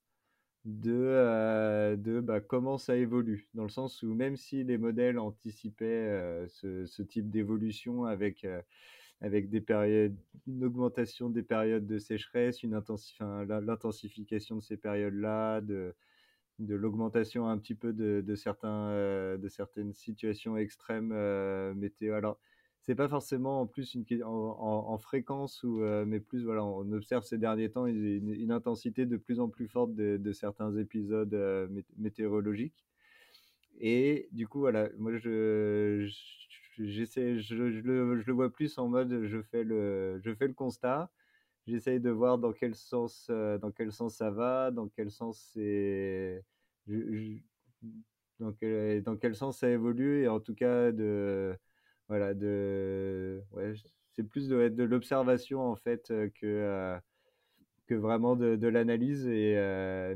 de, 0.65 1.95
de 1.95 2.19
bah, 2.19 2.39
comment 2.39 2.77
ça 2.77 2.95
évolue, 2.95 3.47
dans 3.53 3.63
le 3.63 3.69
sens 3.69 4.03
où 4.03 4.13
même 4.13 4.37
si 4.37 4.63
les 4.63 4.77
modèles 4.77 5.19
anticipaient 5.19 6.45
ce, 6.47 7.01
type 7.01 7.29
d'évolution 7.29 8.05
avec 8.05 8.45
avec 9.21 9.49
des 9.49 9.61
périodes, 9.61 10.15
une 10.47 10.63
augmentation 10.63 11.29
des 11.29 11.43
périodes 11.43 11.85
de 11.85 11.99
sécheresse, 11.99 12.63
une 12.63 12.79
l'intensification 13.39 14.55
de 14.55 14.61
ces 14.61 14.77
périodes-là, 14.77 15.61
de, 15.61 15.93
de 16.61 16.75
l'augmentation 16.75 17.47
un 17.47 17.57
petit 17.57 17.75
peu 17.75 17.93
de, 17.93 18.35
certains, 18.35 18.89
euh, 18.89 19.37
de 19.37 19.47
certaines 19.47 19.93
situations 19.93 20.57
extrêmes 20.57 21.11
euh, 21.13 21.73
météo. 21.73 22.15
Alors, 22.15 22.39
c'est 22.81 22.95
pas 22.95 23.07
forcément 23.07 23.61
en 23.61 23.67
plus 23.67 23.93
une, 23.93 24.05
en, 24.23 24.97
fréquence 24.97 25.63
ou 25.63 25.81
euh, 25.83 26.03
mais 26.05 26.19
plus 26.19 26.43
voilà 26.43 26.63
on 26.63 26.91
observe 26.91 27.23
ces 27.23 27.37
derniers 27.37 27.69
temps 27.69 27.85
une, 27.85 28.51
intensité 28.51 29.05
de 29.05 29.17
plus 29.17 29.39
en 29.39 29.49
plus 29.49 29.67
forte 29.67 29.93
de, 29.93 30.31
certains 30.33 30.75
épisodes 30.77 31.69
météorologiques. 31.97 32.85
Et 33.79 34.29
du 34.31 34.47
coup 34.47 34.59
voilà 34.59 34.89
moi 34.97 35.15
je 35.17 36.09
j'essaie 36.79 37.39
je, 37.39 37.55
le, 37.55 37.71
je, 37.71 38.25
le, 38.25 38.33
vois 38.33 38.51
plus 38.51 38.77
en 38.77 38.87
mode 38.87 39.25
je 39.25 39.41
fais 39.41 39.63
le 39.63 40.19
je 40.23 40.33
fais 40.33 40.47
le 40.47 40.53
constat. 40.53 41.11
J'essaye 41.67 41.99
de 41.99 42.09
voir 42.09 42.39
dans 42.39 42.53
quel 42.53 42.73
sens 42.75 43.29
dans 43.29 43.71
quel 43.71 43.91
sens 43.91 44.15
ça 44.15 44.31
va 44.31 44.71
dans 44.71 44.87
quel 44.89 45.11
sens 45.11 45.51
c'est 45.53 46.43
dans, 48.39 48.53
dans 49.05 49.17
quel 49.17 49.35
sens 49.35 49.59
ça 49.59 49.69
évolue 49.69 50.23
et 50.23 50.27
en 50.27 50.39
tout 50.39 50.55
cas 50.55 50.91
de 50.91 51.55
voilà 52.11 52.33
de 52.33 53.41
ouais, 53.51 53.73
c'est 54.11 54.23
plus 54.23 54.49
de, 54.49 54.67
de 54.67 54.83
l'observation 54.83 55.61
en 55.61 55.77
fait 55.77 56.11
que 56.35 56.99
que 57.87 57.95
vraiment 57.95 58.35
de, 58.35 58.57
de 58.57 58.67
l'analyse 58.67 59.25
et 59.27 59.55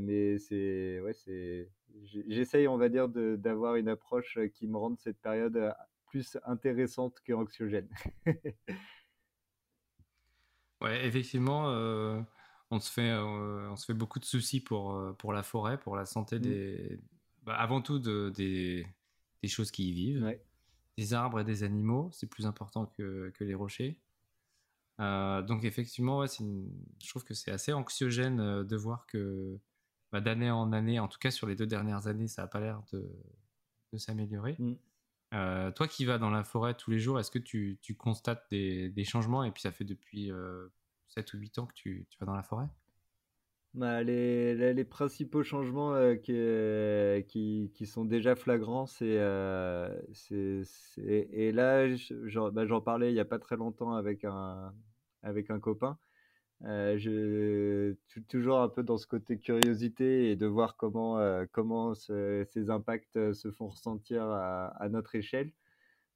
mais 0.02 0.38
c'est 0.38 1.00
ouais 1.00 1.14
c'est 1.14 1.70
j'essaye 2.04 2.68
on 2.68 2.78
va 2.78 2.90
dire 2.90 3.08
d'avoir 3.08 3.76
une 3.76 3.88
approche 3.88 4.38
qui 4.54 4.68
me 4.68 4.78
rende 4.78 5.00
cette 5.00 5.22
période 5.22 5.74
plus 6.08 6.38
intéressante 6.46 7.22
que 7.24 7.32
anxiogène 7.32 7.88
ouais 10.82 11.06
effectivement 11.06 11.70
on 12.72 12.80
se 12.80 12.92
fait 12.92 13.14
on 13.14 13.78
se 13.78 13.86
fait 13.86 13.94
beaucoup 13.94 14.20
de 14.20 14.26
soucis 14.26 14.60
pour 14.60 15.16
pour 15.18 15.32
la 15.32 15.44
forêt 15.44 15.78
pour 15.78 15.96
la 15.96 16.06
santé 16.06 16.40
mmh. 16.40 16.42
des 16.42 17.00
bah, 17.46 17.56
avant 17.56 17.82
tout 17.82 18.00
de, 18.00 18.32
des, 18.36 18.88
des, 19.44 19.48
choses 19.48 19.70
qui 19.70 19.90
y 19.90 19.94
vivent. 19.94 20.36
Des 20.98 21.14
arbres 21.14 21.42
et 21.42 21.44
des 21.44 21.64
animaux, 21.64 22.10
c'est 22.14 22.28
plus 22.28 22.46
important 22.46 22.86
que, 22.86 23.32
que 23.36 23.44
les 23.44 23.54
rochers. 23.54 24.00
Euh, 25.02 25.42
donc 25.42 25.64
effectivement, 25.64 26.20
ouais, 26.20 26.28
une... 26.40 26.72
je 27.04 27.10
trouve 27.10 27.24
que 27.26 27.34
c'est 27.34 27.52
assez 27.52 27.74
anxiogène 27.74 28.40
euh, 28.40 28.64
de 28.64 28.76
voir 28.78 29.06
que 29.08 29.60
bah, 30.12 30.22
d'année 30.22 30.52
en 30.52 30.72
année, 30.72 31.00
en 31.00 31.08
tout 31.08 31.20
cas 31.20 31.32
sur 31.32 31.48
les 31.48 31.56
deux 31.56 31.68
dernières 31.68 32.08
années, 32.08 32.28
ça 32.28 32.44
n'a 32.44 32.48
pas 32.48 32.62
l'air 32.62 32.82
de, 32.94 33.06
de 33.92 33.98
s'améliorer. 33.98 34.56
Mm. 34.58 34.74
Euh, 35.34 35.72
toi 35.72 35.88
qui 35.88 36.06
vas 36.06 36.18
dans 36.18 36.30
la 36.30 36.44
forêt 36.44 36.76
tous 36.76 36.92
les 36.92 37.00
jours, 37.00 37.20
est-ce 37.20 37.32
que 37.32 37.40
tu, 37.40 37.78
tu 37.82 37.96
constates 37.96 38.46
des, 38.50 38.90
des, 38.90 39.04
changements? 39.04 39.44
Et 39.44 39.52
puis 39.52 39.62
ça 39.62 39.72
fait 39.72 39.84
depuis 39.84 40.32
7 41.10 41.34
ou 41.34 41.38
8 41.38 41.60
ans 41.60 41.66
que 41.66 41.74
tu, 41.74 42.08
tu 42.10 42.18
vas 42.20 42.26
dans 42.26 42.36
la 42.36 42.44
forêt? 42.44 42.68
Bah, 43.76 44.04
les, 44.04 44.74
les, 44.74 44.86
principaux 44.86 45.44
changements 45.44 45.94
euh, 45.94 46.16
qui, 46.16 46.32
euh, 46.34 47.22
qui, 47.22 47.72
qui, 47.74 47.86
sont 47.86 48.06
déjà 48.06 48.36
flagrants, 48.36 48.86
c'est. 48.86 49.18
Euh, 49.20 50.02
et 50.32 51.52
là, 51.52 51.86
bah, 52.54 52.66
j'en 52.66 52.82
parlais 52.82 53.12
il 53.12 53.14
n'y 53.14 53.20
a 53.20 53.26
pas 53.26 53.38
très 53.40 53.58
longtemps 53.58 53.94
avec 53.94 54.24
un, 54.24 54.74
avec 55.24 55.50
un 55.52 55.60
copain. 55.60 55.98
je 56.62 57.96
toujours 58.30 58.60
un 58.62 58.70
peu 58.70 58.82
dans 58.84 58.98
ce 58.98 59.08
côté 59.08 59.38
curiosité 59.40 60.32
et 60.32 60.38
de 60.38 60.46
voir 60.48 60.78
comment, 60.78 61.20
comment 61.52 61.94
ces 61.96 62.70
impacts 62.70 63.34
se 63.34 63.52
font 63.52 63.68
ressentir 63.68 64.24
à 64.24 64.88
notre 64.90 65.16
échelle. 65.16 65.52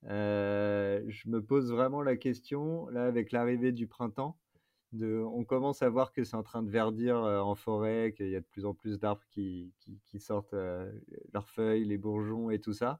je 0.03 1.29
me 1.29 1.41
pose 1.41 1.71
vraiment 1.71 2.01
la 2.01 2.15
question, 2.15 2.87
là, 2.87 3.05
avec 3.05 3.33
l'arrivée 3.33 3.73
du 3.73 3.87
printemps 3.87 4.37
on 4.93 5.43
commence 5.43 5.81
à 5.81 5.89
voir 5.89 6.11
que 6.11 6.23
c'est 6.23 6.35
en 6.35 6.43
train 6.43 6.63
de 6.63 6.69
verdir 6.69 7.17
euh, 7.17 7.39
en 7.39 7.55
forêt, 7.55 8.13
qu'il 8.15 8.29
y 8.29 8.35
a 8.35 8.39
de 8.39 8.45
plus 8.45 8.65
en 8.65 8.73
plus 8.73 8.99
d'arbres 8.99 9.25
qui, 9.29 9.71
sortent 10.19 10.53
euh, 10.53 10.91
leurs 11.33 11.49
feuilles, 11.49 11.85
les 11.85 11.97
bourgeons 11.97 12.49
et 12.49 12.59
tout 12.59 12.73
ça. 12.73 12.99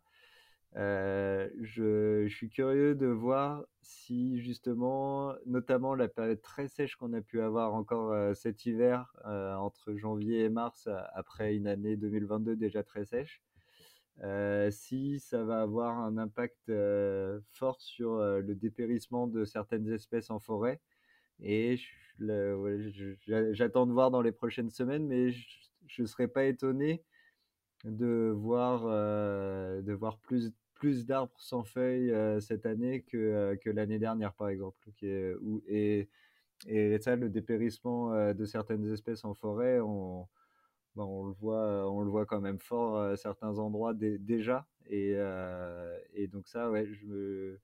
Euh, 0.76 1.50
je, 1.62 2.28
suis 2.28 2.50
curieux 2.50 2.94
de 2.94 3.08
voir 3.08 3.66
si 3.82 4.40
justement, 4.40 5.34
notamment 5.48 5.96
la 5.96 6.08
période 6.08 6.42
très 6.42 6.68
sèche 6.68 6.96
qu'on 6.96 7.14
a 7.14 7.22
pu 7.22 7.42
avoir 7.42 7.74
encore 7.74 8.36
cet 8.36 8.66
hiver, 8.68 9.12
entre 9.26 9.96
janvier 9.96 10.44
et 10.44 10.50
mars, 10.50 10.88
après 11.14 11.56
une 11.56 11.66
année 11.66 11.98
2022 11.98 12.56
déjà 12.56 12.84
très 12.84 13.06
sèche, 13.06 13.42
si 14.70 15.20
ça 15.20 15.44
va 15.44 15.62
avoir 15.62 15.98
un 15.98 16.20
impact 16.20 16.72
fort 17.52 17.82
sur 17.82 18.20
le 18.20 18.54
dépérissement 18.54 19.26
de 19.26 19.46
certaines 19.46 19.92
espèces 19.92 20.30
en 20.30 20.38
forêt 20.38 20.80
et 21.42 21.80
j'attends 23.52 23.86
de 23.88 23.92
voir 23.92 24.12
dans 24.12 24.22
les 24.22 24.32
prochaines 24.32 24.70
semaines, 24.70 25.08
mais 25.08 25.32
je 25.32 26.02
ne 26.02 26.08
serais 26.08 26.28
pas 26.28 26.46
étonné 26.46 27.04
de 27.86 28.32
voir, 28.36 28.84
euh, 28.86 29.82
de 29.82 29.94
voir 29.94 30.18
plus, 30.20 30.52
plus 30.74 31.06
d'arbres 31.06 31.40
sans 31.40 31.64
feuilles 31.64 32.12
euh, 32.12 32.40
cette 32.40 32.66
année 32.66 33.04
que, 33.04 33.18
euh, 33.18 33.56
que 33.56 33.70
l'année 33.70 34.00
dernière, 34.00 34.34
par 34.34 34.50
exemple. 34.50 34.78
où, 35.42 35.62
et, 35.68 36.10
et 36.68 37.00
ça, 37.00 37.16
le 37.16 37.30
dépérissement 37.30 38.34
de 38.34 38.46
certaines 38.46 38.92
espèces 38.92 39.24
en 39.24 39.34
forêt, 39.34 39.80
on, 39.80 40.28
ben, 40.96 41.04
on, 41.04 41.26
le, 41.28 41.34
voit, 41.34 41.90
on 41.90 42.02
le 42.02 42.10
voit 42.10 42.26
quand 42.26 42.42
même 42.42 42.60
fort 42.60 43.00
à 43.00 43.16
certains 43.16 43.58
endroits 43.60 43.94
déjà. 43.94 44.68
Et, 44.88 45.16
et 46.14 46.28
donc 46.28 46.48
ça, 46.50 46.70
ouais, 46.70 46.86
je 46.92 47.06
me 47.06 47.60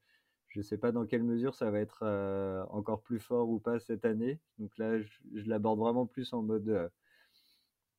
je 0.55 0.61
ne 0.61 0.63
sais 0.63 0.77
pas 0.77 0.93
dans 0.93 1.05
quelle 1.05 1.23
mesure 1.23 1.53
ça 1.53 1.69
va 1.69 1.81
être 1.81 2.03
euh, 2.03 2.63
encore 2.69 3.01
plus 3.01 3.19
fort 3.19 3.49
ou 3.49 3.59
pas 3.59 3.77
cette 3.77 4.05
année. 4.05 4.39
Donc 4.57 4.77
là, 4.77 5.01
je, 5.01 5.09
l'aborde 5.49 5.79
vraiment 5.79 6.05
plus 6.05 6.31
en 6.31 6.43
mode 6.43 6.69
euh, 6.69 6.87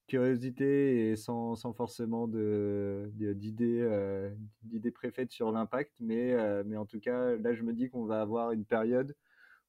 curiosité 0.06 1.10
et 1.10 1.16
sans, 1.16 1.54
forcément 1.74 2.26
de, 2.26 3.10
d'idées, 3.12 3.80
euh, 3.82 4.34
d'idées 4.62 4.90
préfaites 4.90 5.32
sur 5.32 5.52
l'impact. 5.52 5.92
Mais, 6.00 6.34
mais 6.64 6.78
en 6.78 6.86
tout 6.86 6.98
cas, 6.98 7.36
là, 7.36 7.52
je 7.52 7.62
me 7.62 7.74
dis 7.74 7.90
qu'on 7.90 8.06
va 8.06 8.22
avoir 8.22 8.52
une 8.52 8.64
période 8.64 9.14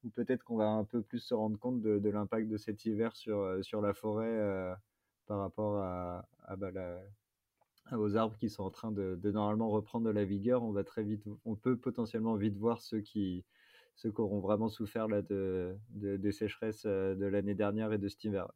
où 0.06 0.10
peut-être 0.10 0.46
qu'on 0.46 0.56
va 0.56 0.70
un 0.70 0.86
peu 0.86 1.02
plus 1.02 1.20
se 1.20 1.34
rendre 1.34 1.60
compte 1.60 1.82
de, 1.82 2.10
l'impact 2.10 2.48
de 2.48 2.56
cet 2.56 2.86
hiver 2.86 3.18
sur, 3.18 3.66
sur 3.66 3.82
la 3.82 3.94
forêt 3.94 4.78
par 5.26 5.40
rapport 5.40 5.76
à, 5.80 6.26
à 6.46 6.56
bah, 6.56 6.72
la, 6.72 7.02
aux 7.96 8.16
arbres 8.16 8.38
qui 8.38 8.50
sont 8.50 8.64
en 8.64 8.70
train 8.70 8.92
de, 8.92 9.20
normalement 9.32 9.70
reprendre 9.70 10.06
de 10.06 10.12
la 10.12 10.26
vigueur, 10.26 10.64
on 10.64 10.72
va 10.72 10.84
très 10.84 11.04
vite, 11.04 11.24
on 11.46 11.56
peut 11.56 11.78
potentiellement 11.78 12.36
vite 12.36 12.58
voir 12.58 12.82
ceux 12.82 13.02
qui, 13.02 13.46
ceux 13.96 14.12
qui 14.12 14.22
auront 14.22 14.40
vraiment 14.40 14.70
souffert 14.70 15.08
là 15.08 15.22
de, 15.22 15.78
des 15.90 16.32
sécheresses 16.32 16.84
euh, 16.86 17.16
de 17.16 17.26
l'année 17.26 17.56
dernière 17.56 17.94
et 17.94 17.98
de 17.98 18.08
cet 18.08 18.24
hiver. 18.24 18.48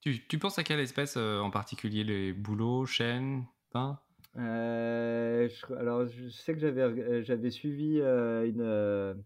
Tu, 0.00 0.38
penses 0.38 0.58
à 0.58 0.64
quelle 0.64 0.80
espèce 0.80 1.16
euh, 1.16 1.38
en 1.38 1.50
particulier 1.50 2.04
Les 2.04 2.34
bouleaux, 2.34 2.84
chênes, 2.84 3.44
pins? 3.70 3.98
Euh, 4.36 5.48
Alors, 5.78 6.06
je 6.06 6.28
sais 6.28 6.52
que 6.52 6.60
j'avais, 6.60 7.24
j'avais 7.24 7.50
suivi 7.50 8.00
une, 8.00 9.24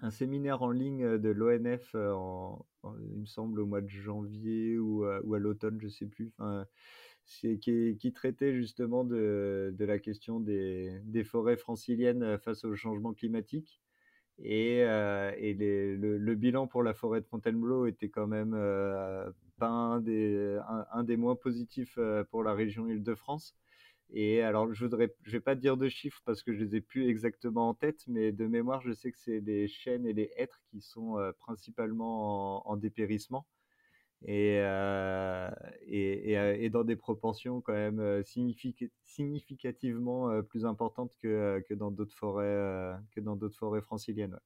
un 0.00 0.10
séminaire 0.10 0.62
en 0.62 0.70
ligne 0.70 1.18
de 1.18 1.28
l'ONF, 1.30 1.94
il 1.94 3.20
me 3.20 3.26
semble, 3.26 3.60
au 3.60 3.66
mois 3.66 3.80
de 3.80 3.88
janvier 3.88 4.78
ou, 4.78 5.04
ou 5.04 5.34
à 5.34 5.38
l'automne, 5.40 5.80
je 5.80 5.88
sais 5.88 6.06
plus. 6.06 6.30
Enfin, 6.38 6.66
qui, 7.24 7.96
qui, 7.98 8.12
traitait 8.12 8.54
justement 8.54 9.04
de, 9.04 9.74
de 9.76 9.84
la 9.84 9.98
question 9.98 10.40
des, 10.40 11.00
des, 11.04 11.24
forêts 11.24 11.56
franciliennes 11.56 12.22
euh, 12.22 12.38
face 12.38 12.64
au 12.64 12.74
changement 12.74 13.12
climatique. 13.12 13.80
Et, 14.38 14.82
euh, 14.82 15.32
et 15.36 15.54
les, 15.54 15.96
le, 15.96 16.34
bilan 16.34 16.66
pour 16.66 16.82
la 16.82 16.94
forêt 16.94 17.20
de 17.20 17.26
Fontainebleau 17.26 17.86
était 17.86 18.08
quand 18.08 18.26
même 18.26 18.54
euh, 18.54 19.30
pas 19.58 19.68
un 19.68 20.00
des, 20.00 20.58
un, 20.92 21.04
des 21.04 21.16
moins 21.16 21.36
positifs 21.36 21.98
pour 22.30 22.42
la 22.42 22.54
région 22.54 22.88
Île-de-France. 22.88 23.54
Et 24.14 24.42
alors, 24.42 24.72
je 24.74 24.84
voudrais, 24.84 25.14
je 25.22 25.32
vais 25.32 25.40
pas 25.40 25.54
dire 25.54 25.76
de 25.76 25.88
chiffres 25.88 26.20
parce 26.24 26.42
que 26.42 26.52
je 26.52 26.64
les 26.64 26.76
ai 26.76 26.80
plus 26.80 27.08
exactement 27.08 27.68
en 27.68 27.74
tête, 27.74 28.04
mais 28.08 28.32
de 28.32 28.46
mémoire, 28.46 28.82
je 28.82 28.92
sais 28.92 29.12
que 29.12 29.18
c'est 29.18 29.40
les 29.40 29.68
chênes 29.68 30.06
et 30.06 30.12
les 30.12 30.30
hêtres 30.36 30.60
qui 30.70 30.80
sont 30.80 31.16
principalement 31.38 32.68
en, 32.68 32.76
dépérissement 32.76 33.46
et, 34.24 34.56
et, 35.86 36.64
et, 36.64 36.70
dans 36.70 36.84
des 36.84 36.96
proportions 36.96 37.60
quand 37.60 37.72
même 37.72 38.22
significativement 38.24 40.42
plus 40.42 40.64
importantes 40.64 41.14
que, 41.22 41.62
que 41.68 41.74
dans 41.74 41.90
d'autres 41.90 42.16
forêts 42.16 42.96
que 43.14 43.20
dans 43.20 43.36
d'autres 43.36 43.58
forêts 43.58 43.82
franciliennes. 43.82 44.38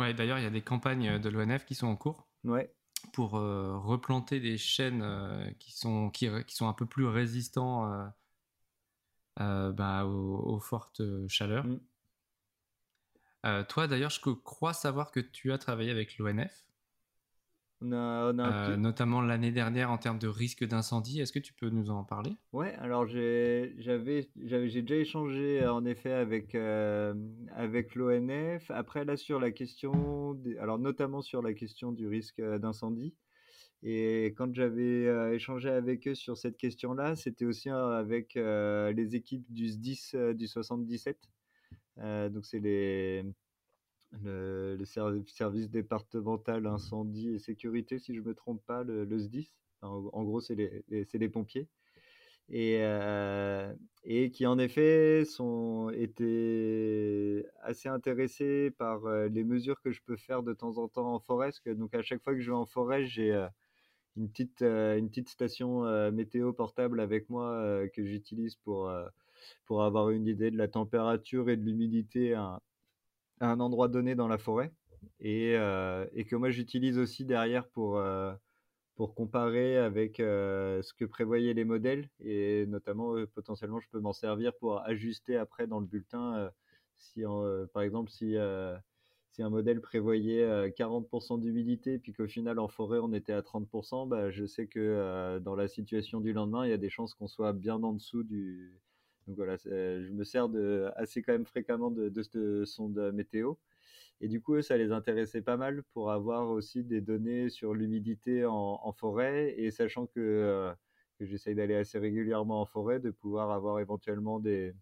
Ouais, 0.00 0.14
d'ailleurs, 0.14 0.38
il 0.38 0.44
y 0.44 0.46
a 0.46 0.50
des 0.50 0.62
campagnes 0.62 1.18
de 1.18 1.28
l'ONF 1.28 1.66
qui 1.66 1.74
sont 1.74 1.86
en 1.86 1.96
cours. 1.96 2.26
Ouais. 2.44 2.74
Pour 3.12 3.36
euh, 3.36 3.76
replanter 3.76 4.40
des 4.40 4.56
chênes 4.56 5.02
euh, 5.02 5.50
qui, 5.58 5.76
sont, 5.76 6.10
qui, 6.10 6.28
qui, 6.46 6.56
sont 6.56 6.68
un 6.68 6.72
peu 6.72 6.86
plus 6.86 7.06
résistants 7.06 8.10
euh, 9.40 9.72
bah, 9.72 10.06
aux, 10.06 10.58
fortes 10.58 11.02
chaleurs. 11.28 11.66
Mm. 11.66 11.80
toi, 13.68 13.86
d'ailleurs, 13.88 14.10
je 14.10 14.20
crois 14.20 14.72
savoir 14.72 15.10
que 15.10 15.20
tu 15.20 15.52
as 15.52 15.58
travaillé 15.58 15.90
avec 15.90 16.16
l'ONF. 16.16 16.64
Euh, 17.82 18.76
notamment 18.76 19.22
l'année 19.22 19.52
dernière 19.52 19.90
en 19.90 19.96
termes 19.96 20.18
de 20.18 20.28
risque 20.28 20.64
d'incendie. 20.64 21.20
Est-ce 21.20 21.32
que 21.32 21.38
tu 21.38 21.54
peux 21.54 21.70
nous 21.70 21.90
en 21.90 22.04
parler? 22.04 22.36
Ouais, 22.52 22.74
alors 22.74 23.06
j'ai 23.06 23.74
déjà 24.36 24.96
échangé 24.96 25.66
en 25.66 25.84
effet 25.86 26.12
avec, 26.12 26.54
euh, 26.54 27.14
avec 27.54 27.94
l'ONF. 27.94 28.70
Après, 28.70 29.04
là, 29.04 29.16
sur 29.16 29.40
la 29.40 29.50
question, 29.50 30.38
alors 30.60 30.78
notamment 30.78 31.22
sur 31.22 31.40
la 31.42 31.54
question 31.54 31.92
du 31.92 32.06
risque 32.06 32.40
d'incendie. 32.40 33.14
Et 33.82 34.34
quand 34.36 34.54
j'avais 34.54 35.06
euh, 35.06 35.32
échangé 35.34 35.70
avec 35.70 36.06
eux 36.06 36.14
sur 36.14 36.36
cette 36.36 36.58
question-là, 36.58 37.16
c'était 37.16 37.46
aussi 37.46 37.70
avec 37.70 38.34
les 38.34 39.16
équipes 39.16 39.50
du 39.50 39.68
SDIS 39.68 40.34
du 40.34 40.46
77. 40.46 41.16
donc, 41.96 42.44
c'est 42.44 42.60
les 42.60 43.24
le, 44.22 44.84
service 44.84 45.70
départemental 45.70 46.66
incendie 46.66 47.34
et 47.34 47.38
sécurité, 47.38 47.98
si 47.98 48.14
je 48.14 48.20
ne 48.20 48.26
me 48.26 48.34
trompe 48.34 48.62
pas, 48.66 48.82
le, 48.84 49.18
SDIS. 49.18 49.50
En, 49.82 50.24
gros, 50.24 50.40
c'est 50.40 50.54
les, 50.54 50.84
les, 50.88 51.28
pompiers. 51.28 51.68
Et, 52.50 52.78
euh, 52.80 53.72
et, 54.04 54.30
qui 54.30 54.46
en 54.46 54.58
effet 54.58 55.24
sont 55.24 55.90
été 55.90 57.46
assez 57.62 57.88
intéressés 57.88 58.70
par 58.72 59.06
euh, 59.06 59.28
les 59.28 59.44
mesures 59.44 59.80
que 59.80 59.90
je 59.92 60.02
peux 60.02 60.16
faire 60.16 60.42
de 60.42 60.52
temps 60.52 60.76
en 60.78 60.88
temps 60.88 61.14
en 61.14 61.20
forêt. 61.20 61.52
que, 61.64 61.70
donc 61.70 61.94
à 61.94 62.02
chaque 62.02 62.22
fois 62.22 62.34
que 62.34 62.40
je 62.40 62.50
vais 62.50 62.56
en 62.56 62.66
forêt, 62.66 63.06
j'ai 63.06 63.32
euh, 63.32 63.46
une 64.16 64.28
petite 64.28 64.62
une 64.62 65.08
petite 65.08 65.28
station 65.28 66.10
météo 66.10 66.52
portable 66.52 67.00
avec 67.00 67.30
moi 67.30 67.86
que 67.94 68.04
j'utilise 68.04 68.56
pour 68.56 68.92
pour 69.66 69.84
avoir 69.84 70.10
une 70.10 70.26
idée 70.26 70.50
de 70.50 70.58
la 70.58 70.68
température 70.68 71.48
et 71.48 71.56
de 71.56 71.62
l'humidité 71.64 72.34
à 72.34 72.60
un 73.40 73.60
endroit 73.60 73.88
donné 73.88 74.14
dans 74.14 74.28
la 74.28 74.38
forêt 74.38 74.72
et, 75.18 75.54
euh, 75.56 76.06
et 76.12 76.24
que 76.24 76.36
moi 76.36 76.50
j'utilise 76.50 76.98
aussi 76.98 77.24
derrière 77.24 77.68
pour, 77.68 77.98
euh, 77.98 78.34
pour 78.96 79.14
comparer 79.14 79.78
avec 79.78 80.20
euh, 80.20 80.82
ce 80.82 80.92
que 80.92 81.04
prévoyaient 81.04 81.54
les 81.54 81.64
modèles 81.64 82.08
et 82.20 82.66
notamment 82.66 83.14
potentiellement 83.34 83.80
je 83.80 83.88
peux 83.88 84.00
m'en 84.00 84.12
servir 84.12 84.52
pour 84.58 84.80
ajuster 84.82 85.36
après 85.36 85.66
dans 85.66 85.80
le 85.80 85.86
bulletin 85.86 86.50
si 86.98 87.22
par 87.72 87.82
exemple 87.82 88.10
si 88.10 88.36
si 89.30 89.42
un 89.42 89.50
modèle 89.50 89.80
prévoyait 89.80 90.70
40% 90.70 91.40
d'humidité 91.40 91.98
puis 91.98 92.12
qu'au 92.12 92.26
final 92.26 92.58
en 92.58 92.68
forêt 92.68 92.98
on 92.98 93.12
était 93.12 93.32
à 93.32 93.42
30%, 93.42 94.08
bah, 94.08 94.30
je 94.30 94.44
sais 94.44 94.66
que 94.66 95.38
dans 95.38 95.54
la 95.54 95.68
situation 95.68 96.20
du 96.20 96.32
lendemain, 96.32 96.66
il 96.66 96.70
y 96.70 96.74
a 96.74 96.78
des 96.78 96.90
chances 96.90 97.14
qu'on 97.14 97.28
soit 97.28 97.52
bien 97.52 97.80
en 97.82 97.92
dessous 97.92 98.24
du, 98.24 98.80
donc 99.30 99.36
voilà, 99.36 99.56
je 99.56 100.10
me 100.10 100.24
sers 100.24 100.48
de, 100.48 100.90
assez 100.96 101.22
quand 101.22 101.32
même 101.32 101.46
fréquemment 101.46 101.92
de, 101.92 102.08
de 102.08 102.22
cette 102.22 102.64
sonde 102.64 103.12
météo. 103.14 103.54
Et 104.20 104.28
du 104.28 104.40
coup, 104.40 104.60
ça 104.60 104.76
les 104.76 104.92
intéressait 104.92 105.40
pas 105.40 105.56
mal 105.56 105.82
pour 105.94 106.10
avoir 106.10 106.50
aussi 106.50 106.84
des 106.84 107.00
données 107.00 107.48
sur 107.48 107.74
l'humidité 107.74 108.44
en, 108.44 108.92
forêt. 108.92 109.54
Et 109.56 109.70
sachant 109.70 110.06
que, 110.06 110.20
euh, 110.20 110.72
que 111.18 111.24
j'essaye 111.24 111.54
d'aller 111.54 111.74
assez 111.74 111.98
régulièrement 111.98 112.60
en 112.60 112.66
forêt, 112.66 113.00
de 113.00 113.10
pouvoir 113.10 113.50
avoir 113.50 113.80
éventuellement 113.80 114.38
des, 114.38 114.74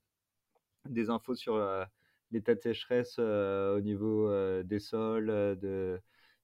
des 0.87 1.11
infos 1.11 1.37
sur 1.37 1.55
euh, 1.55 1.85
l'état 2.33 2.55
de 2.55 2.61
sécheresse 2.61 3.17
euh, 3.21 3.77
au 3.77 3.81
niveau 3.81 4.29
des 4.65 4.81
sols, 4.81 5.29
de, 5.29 6.01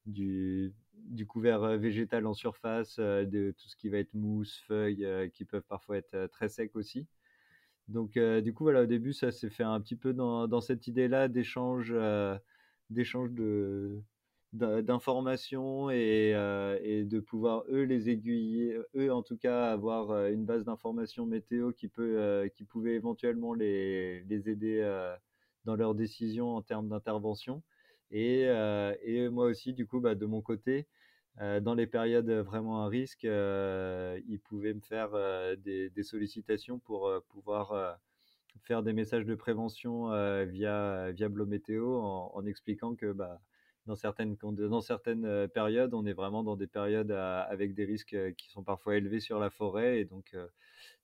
du 0.07 1.27
couvert 1.27 1.77
végétal 1.79 2.27
en 2.27 2.35
surface, 2.35 2.99
de 3.01 3.53
tout 3.59 3.69
ce 3.69 3.77
qui 3.77 3.89
va 3.89 3.99
être 3.99 4.15
mousse, 4.15 4.63
feuilles, 4.69 5.31
qui 5.33 5.45
peuvent 5.45 5.67
parfois 5.69 5.97
être 5.97 6.29
très 6.29 6.49
secs 6.49 6.77
aussi. 6.77 7.09
Donc, 7.89 8.17
euh, 8.17 8.41
du 8.41 8.55
coup, 8.55 8.65
voilà, 8.65 8.83
au 8.83 8.87
début, 8.87 9.13
ça 9.13 9.31
s'est 9.31 9.51
fait 9.51 9.63
un 9.63 9.81
petit 9.81 9.97
peu 9.97 10.15
dans, 10.15 10.49
dans 10.49 10.61
cette 10.61 10.87
idée-là 10.87 11.29
d'échange, 11.29 11.93
euh, 11.95 12.37
d'échange 12.91 13.31
de, 13.33 14.03
d'informations 14.53 15.91
et, 15.91 16.33
euh, 16.35 16.79
et, 16.83 17.05
de 17.05 17.21
pouvoir 17.21 17.65
eux 17.69 17.83
les 17.83 18.09
aiguiller, 18.09 18.79
eux 18.97 19.13
en 19.13 19.23
tout 19.23 19.37
cas 19.37 19.73
avoir 19.73 20.27
une 20.29 20.45
base 20.45 20.65
d'informations 20.65 21.27
météo 21.27 21.73
qui 21.73 21.89
peut, 21.89 22.49
qui 22.55 22.65
pouvait 22.65 22.95
éventuellement 22.95 23.53
les, 23.53 24.23
les 24.25 24.49
aider 24.49 24.83
dans 25.65 25.77
leurs 25.77 25.95
décisions 25.95 26.57
en 26.57 26.63
termes 26.63 26.89
d'intervention. 26.89 27.63
Et, 28.11 28.43
et, 29.03 29.29
moi 29.29 29.47
aussi, 29.47 29.75
du 29.75 29.87
coup, 29.87 30.01
bah, 30.01 30.15
de 30.15 30.27
mon 30.27 30.41
côté, 30.41 30.87
euh, 31.41 31.61
dans 31.61 31.75
les 31.75 31.87
périodes 31.87 32.31
vraiment 32.31 32.85
à 32.85 32.89
risque, 32.89 33.25
euh, 33.25 34.21
ils 34.29 34.39
pouvaient 34.39 34.75
me 34.75 34.81
faire 34.81 35.11
euh, 35.15 35.57
des, 35.57 35.91
sollicitations 36.03 36.79
pour 36.79 37.11
pouvoir 37.29 37.99
faire 38.63 38.83
des 38.83 38.93
messages 38.93 39.27
de 39.27 39.35
prévention 39.35 40.11
via, 40.45 41.11
via 41.11 41.29
Blométéo 41.29 42.01
en, 42.01 42.31
en, 42.35 42.47
expliquant 42.47 42.95
que 42.95 43.13
bah, 43.13 43.41
dans 43.87 43.97
certaines, 43.97 44.37
dans 44.37 44.81
certaines 44.81 45.49
périodes, 45.49 45.93
on 45.93 46.07
est 46.07 46.13
vraiment 46.13 46.45
dans 46.45 46.57
des 46.57 46.69
périodes 46.69 47.11
avec 47.11 47.75
des 47.75 47.85
risques 47.85 48.17
qui 48.37 48.51
sont 48.51 48.63
parfois 48.63 48.97
élevés 48.97 49.21
sur 49.21 49.41
la 49.41 49.51
forêt. 49.51 50.01
Et 50.01 50.05
donc, 50.05 50.37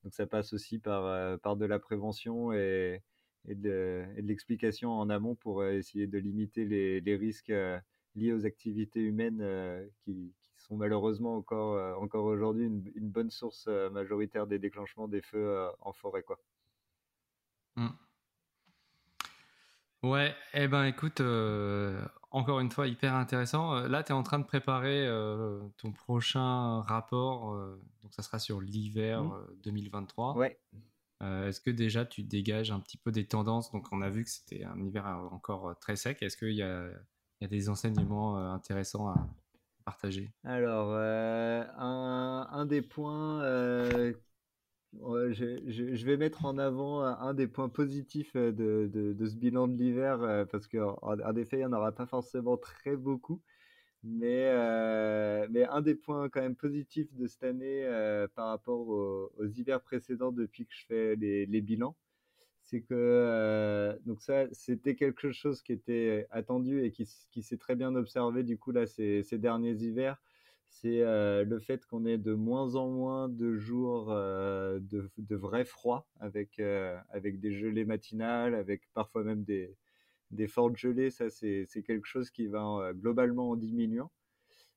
donc 0.05 0.15
ça 0.15 0.27
passe 0.27 0.53
aussi 0.53 0.79
par, 0.79 1.39
par 1.41 1.57
de 1.57 1.67
la 1.67 1.79
prévention 1.79 2.53
et, 2.53 3.03
de, 3.47 4.05
l'explication 4.19 4.93
en 4.93 5.11
amont 5.11 5.35
pour 5.35 5.65
essayer 5.65 6.07
de 6.07 6.19
limiter 6.19 6.65
les 6.65 7.17
risques 7.17 7.53
liées 8.15 8.33
aux 8.33 8.47
activités 8.47 9.01
humaines 9.01 9.41
euh, 9.41 9.87
qui, 10.05 10.33
sont 10.57 10.77
malheureusement 10.77 11.37
encore, 11.37 11.75
euh, 11.75 11.95
encore 11.95 12.27
aujourd'hui 12.27 12.67
une, 12.67 13.11
bonne 13.11 13.31
source 13.31 13.65
euh, 13.67 13.89
majoritaire 13.89 14.47
des 14.47 14.59
déclenchements 14.59 15.09
des 15.09 15.23
feux 15.23 15.67
en 15.81 15.95
forêt. 15.95 16.23
Quoi. 16.23 16.39
Mmh. 17.77 17.89
Ouais, 20.03 20.35
eh 20.53 20.69
ben 20.69 20.85
écoute, 20.85 21.23
encore 22.31 22.61
une 22.61 22.71
fois, 22.71 22.89
hyper 22.89 23.15
intéressant. 23.15 23.87
Là, 23.87 24.03
tu 24.03 24.13
es 24.13 24.15
en 24.15 24.23
train 24.23 24.39
de 24.39 24.45
préparer 24.45 25.07
ton 25.79 25.93
prochain 25.93 26.81
rapport, 26.83 27.55
donc 28.03 28.15
ça 28.15 28.23
sera 28.23 28.39
sur 28.39 28.61
l'hiver 28.61 29.31
2023. 29.63 30.35
Mmh. 30.35 30.39
Ouais. 30.39 30.59
Est-ce 31.23 31.61
que 31.61 31.71
déjà 31.71 32.07
tu 32.07 32.23
dégages 32.23 32.71
un 32.71 32.81
petit 32.81 32.97
peu 32.97 33.13
des 33.13 33.27
tendances? 33.27 33.73
Donc 33.73 33.87
on 33.93 34.01
a 34.03 34.09
vu 34.09 34.25
que 34.25 34.31
c'était 34.31 34.65
un 34.65 34.81
hiver 34.81 35.07
encore 35.33 35.79
très 35.81 35.97
sec. 35.97 36.23
Est-ce 36.23 36.37
qu'il 36.37 36.55
y 36.55 36.63
a 36.63 36.91
il 37.41 37.45
y 37.45 37.47
a 37.47 37.49
des 37.49 37.69
enseignements 37.69 38.39
euh, 38.39 38.51
intéressants 38.51 39.09
à 39.09 39.29
partager 39.85 40.31
Alors, 40.45 40.91
euh, 40.93 41.65
un, 41.79 42.67
des 42.67 42.83
points, 42.83 43.43
euh, 43.43 44.13
je, 44.93 46.05
vais 46.05 46.19
mettre 46.19 46.45
en 46.45 46.59
avant 46.59 47.01
un 47.03 47.33
des 47.33 47.47
points 47.47 47.71
positifs 47.71 48.37
de, 48.37 49.17
ce 49.19 49.37
bilan 49.37 49.69
de 49.69 49.77
l'hiver, 49.77 50.47
parce 50.53 50.69
qu'en 50.69 50.99
en 51.01 51.37
effet, 51.37 51.57
il 51.57 51.61
n'y 51.61 51.65
en 51.65 51.73
aura 51.73 51.93
pas 51.93 52.07
forcément 52.07 52.57
très 52.57 52.97
beaucoup. 52.97 53.41
Mais, 54.03 54.51
mais 55.49 55.65
un 55.65 55.81
des 55.81 55.95
points 55.95 56.29
quand 56.29 56.41
même 56.41 56.57
positifs 56.57 57.13
de 57.15 57.27
cette 57.27 57.45
année 57.45 57.85
par 58.35 58.49
rapport 58.49 58.87
aux, 58.87 59.47
hivers 59.57 59.81
précédents 59.81 60.33
depuis 60.33 60.67
que 60.67 60.75
je 60.75 60.87
fais 60.87 61.17
les 61.17 61.61
bilans, 61.63 61.97
c'est 62.71 62.83
que 62.83 63.99
donc 64.07 64.23
ça 64.23 64.47
c'était 64.53 64.95
quelque 64.95 65.33
chose 65.33 65.61
qui 65.61 65.73
était 65.73 66.29
attendu 66.31 66.85
et 66.85 66.93
qui, 66.93 67.05
s'est 67.43 67.57
très 67.57 67.75
bien 67.75 67.97
observé 67.97 68.45
du 68.45 68.59
coup 68.59 68.71
là 68.71 68.87
ces, 68.87 69.25
derniers 69.33 69.75
hivers. 69.75 70.17
C'est 70.69 71.01
le 71.01 71.59
fait 71.59 71.85
qu'on 71.87 72.07
ait 72.07 72.19
de 72.19 72.33
moins 72.33 72.77
en 72.77 72.89
moins 72.89 73.29
de 73.29 73.57
jours 73.57 74.11
de, 74.11 75.11
de, 75.19 75.37
vrai 75.37 75.65
froid 75.65 76.07
avec 76.21 76.61
avec 77.11 77.41
des 77.41 77.53
gelées 77.53 77.85
matinales 77.85 78.55
avec 78.55 78.83
parfois 78.95 79.25
même 79.25 79.43
des, 79.43 79.75
des 80.31 80.47
fortes 80.47 80.77
gelées. 80.77 81.11
Ça 81.11 81.29
c'est 81.29 81.67
quelque 81.85 82.07
chose 82.07 82.31
qui 82.31 82.47
va 82.47 82.93
globalement 82.95 83.51
en 83.51 83.57
diminuant. 83.57 84.13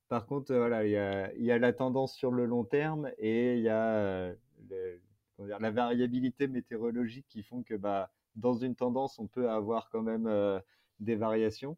Par 0.08 0.26
contre 0.26 0.52
voilà 0.52 0.84
il 0.84 0.90
y 0.90 0.96
a, 0.96 1.32
y 1.36 1.52
a 1.52 1.58
la 1.58 1.72
tendance 1.72 2.14
sur 2.16 2.32
le 2.32 2.44
long 2.44 2.64
terme 2.64 3.12
et 3.18 3.54
il 3.54 3.62
y 3.62 3.68
a 3.68 4.34
le, 4.68 5.00
la 5.38 5.70
variabilité 5.70 6.46
météorologique 6.48 7.26
qui 7.28 7.42
font 7.42 7.62
que 7.62 7.74
bah, 7.74 8.10
dans 8.36 8.54
une 8.54 8.74
tendance, 8.74 9.18
on 9.18 9.26
peut 9.26 9.50
avoir 9.50 9.90
quand 9.90 10.02
même 10.02 10.26
euh, 10.26 10.58
des 11.00 11.16
variations. 11.16 11.76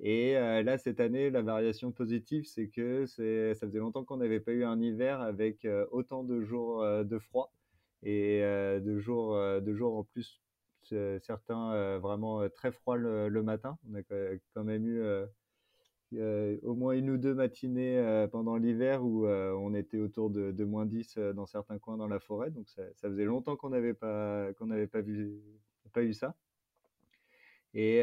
Et 0.00 0.36
euh, 0.36 0.62
là, 0.62 0.78
cette 0.78 1.00
année, 1.00 1.30
la 1.30 1.42
variation 1.42 1.90
positive, 1.90 2.44
c'est 2.46 2.68
que 2.68 3.06
ça 3.06 3.66
faisait 3.66 3.78
longtemps 3.78 4.04
qu'on 4.04 4.18
n'avait 4.18 4.40
pas 4.40 4.52
eu 4.52 4.64
un 4.64 4.80
hiver 4.80 5.20
avec 5.20 5.64
euh, 5.64 5.86
autant 5.90 6.22
de 6.22 6.40
jours 6.42 6.84
de 6.84 7.18
froid. 7.18 7.52
et 8.02 8.40
de 8.40 8.98
jours, 8.98 9.34
de 9.34 9.74
jours 9.74 9.96
en 9.96 10.04
plus, 10.04 10.40
certains 10.82 11.98
vraiment 11.98 12.48
très 12.48 12.70
froids 12.70 12.96
le, 12.96 13.42
matin. 13.42 13.76
On 13.90 13.94
a 13.94 14.02
quand 14.54 14.64
même 14.64 14.86
eu 14.86 15.02
au 16.12 16.74
moins 16.74 16.92
une 16.92 17.10
ou 17.10 17.18
deux 17.18 17.34
matinées 17.34 18.26
pendant 18.32 18.56
l'hiver 18.56 19.04
où 19.04 19.26
on 19.26 19.74
était 19.74 19.98
autour 19.98 20.30
de, 20.30 20.64
moins 20.64 20.86
10 20.86 21.18
dans 21.34 21.46
certains 21.46 21.78
coins 21.78 21.96
dans 21.96 22.08
la 22.08 22.20
forêt. 22.20 22.50
Donc 22.50 22.68
ça, 22.68 22.82
ça 22.94 23.08
faisait 23.08 23.24
longtemps 23.24 23.56
qu'on 23.56 23.70
n'avait 23.70 23.94
pas, 23.94 24.52
qu'on 24.54 24.68
pas, 24.68 25.02
pas 25.92 26.02
eu 26.02 26.14
ça. 26.14 26.34
Et 27.74 28.02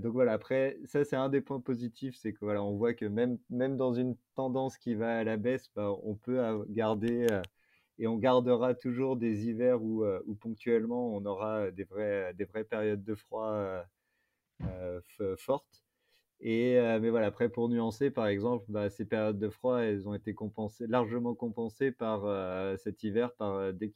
donc 0.00 0.12
voilà, 0.12 0.32
après, 0.32 0.78
ça 0.84 1.04
c'est 1.04 1.16
un 1.16 1.28
des 1.28 1.40
points 1.40 1.60
positifs, 1.60 2.16
c'est 2.16 2.32
que 2.32 2.40
voilà, 2.42 2.60
voit 2.60 2.94
que 2.94 3.06
même, 3.06 3.38
même 3.50 3.76
dans 3.76 3.94
une 3.94 4.16
tendance 4.34 4.76
qui 4.76 4.94
va 4.94 5.18
à 5.18 5.24
la 5.24 5.36
baisse, 5.36 5.70
bah, 5.74 5.90
on 6.02 6.14
peut 6.14 6.64
garder 6.68 7.26
et 7.98 8.06
on 8.06 8.18
gardera 8.18 8.74
toujours 8.74 9.16
des 9.16 9.48
hivers 9.48 9.82
où, 9.82 10.04
où, 10.26 10.34
ponctuellement 10.34 11.14
on 11.14 11.24
aura 11.24 11.70
des, 11.70 11.84
vrais, 11.84 12.34
des 12.34 12.44
vraies 12.44 12.64
périodes 12.64 13.04
de 13.04 13.14
froid 13.14 13.84
fortes. 15.38 15.83
Et 16.46 16.74
mais 17.00 17.08
voilà, 17.08 17.28
après 17.28 17.48
pour 17.48 17.70
nuancer, 17.70 18.10
par 18.10 18.26
exemple, 18.26 18.66
bah, 18.68 18.90
ces 18.90 19.06
périodes 19.06 19.38
de 19.38 19.48
froid, 19.48 19.78
elles 19.78 20.06
ont 20.06 20.14
été 20.14 20.34
compensées, 20.34 20.86
largement 20.86 21.34
compensées 21.34 21.90
par 21.90 22.78
cet 22.78 23.02
hiver, 23.02 23.32
par 23.34 23.72
dès 23.72 23.90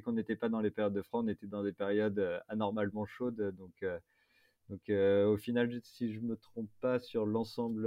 qu'on 0.00 0.12
n'était 0.12 0.36
pas 0.36 0.48
dans 0.48 0.60
les 0.60 0.70
périodes 0.70 0.94
de 0.94 1.02
froid, 1.02 1.22
on 1.24 1.28
était 1.28 1.48
dans 1.48 1.64
des 1.64 1.72
périodes 1.72 2.40
anormalement 2.48 3.04
chaudes, 3.04 3.52
donc 3.58 3.84
donc 4.68 4.90
au 4.90 5.36
final, 5.36 5.80
si 5.82 6.12
je 6.12 6.20
me 6.20 6.36
trompe 6.36 6.70
pas 6.80 7.00
sur 7.00 7.26
l'ensemble, 7.26 7.82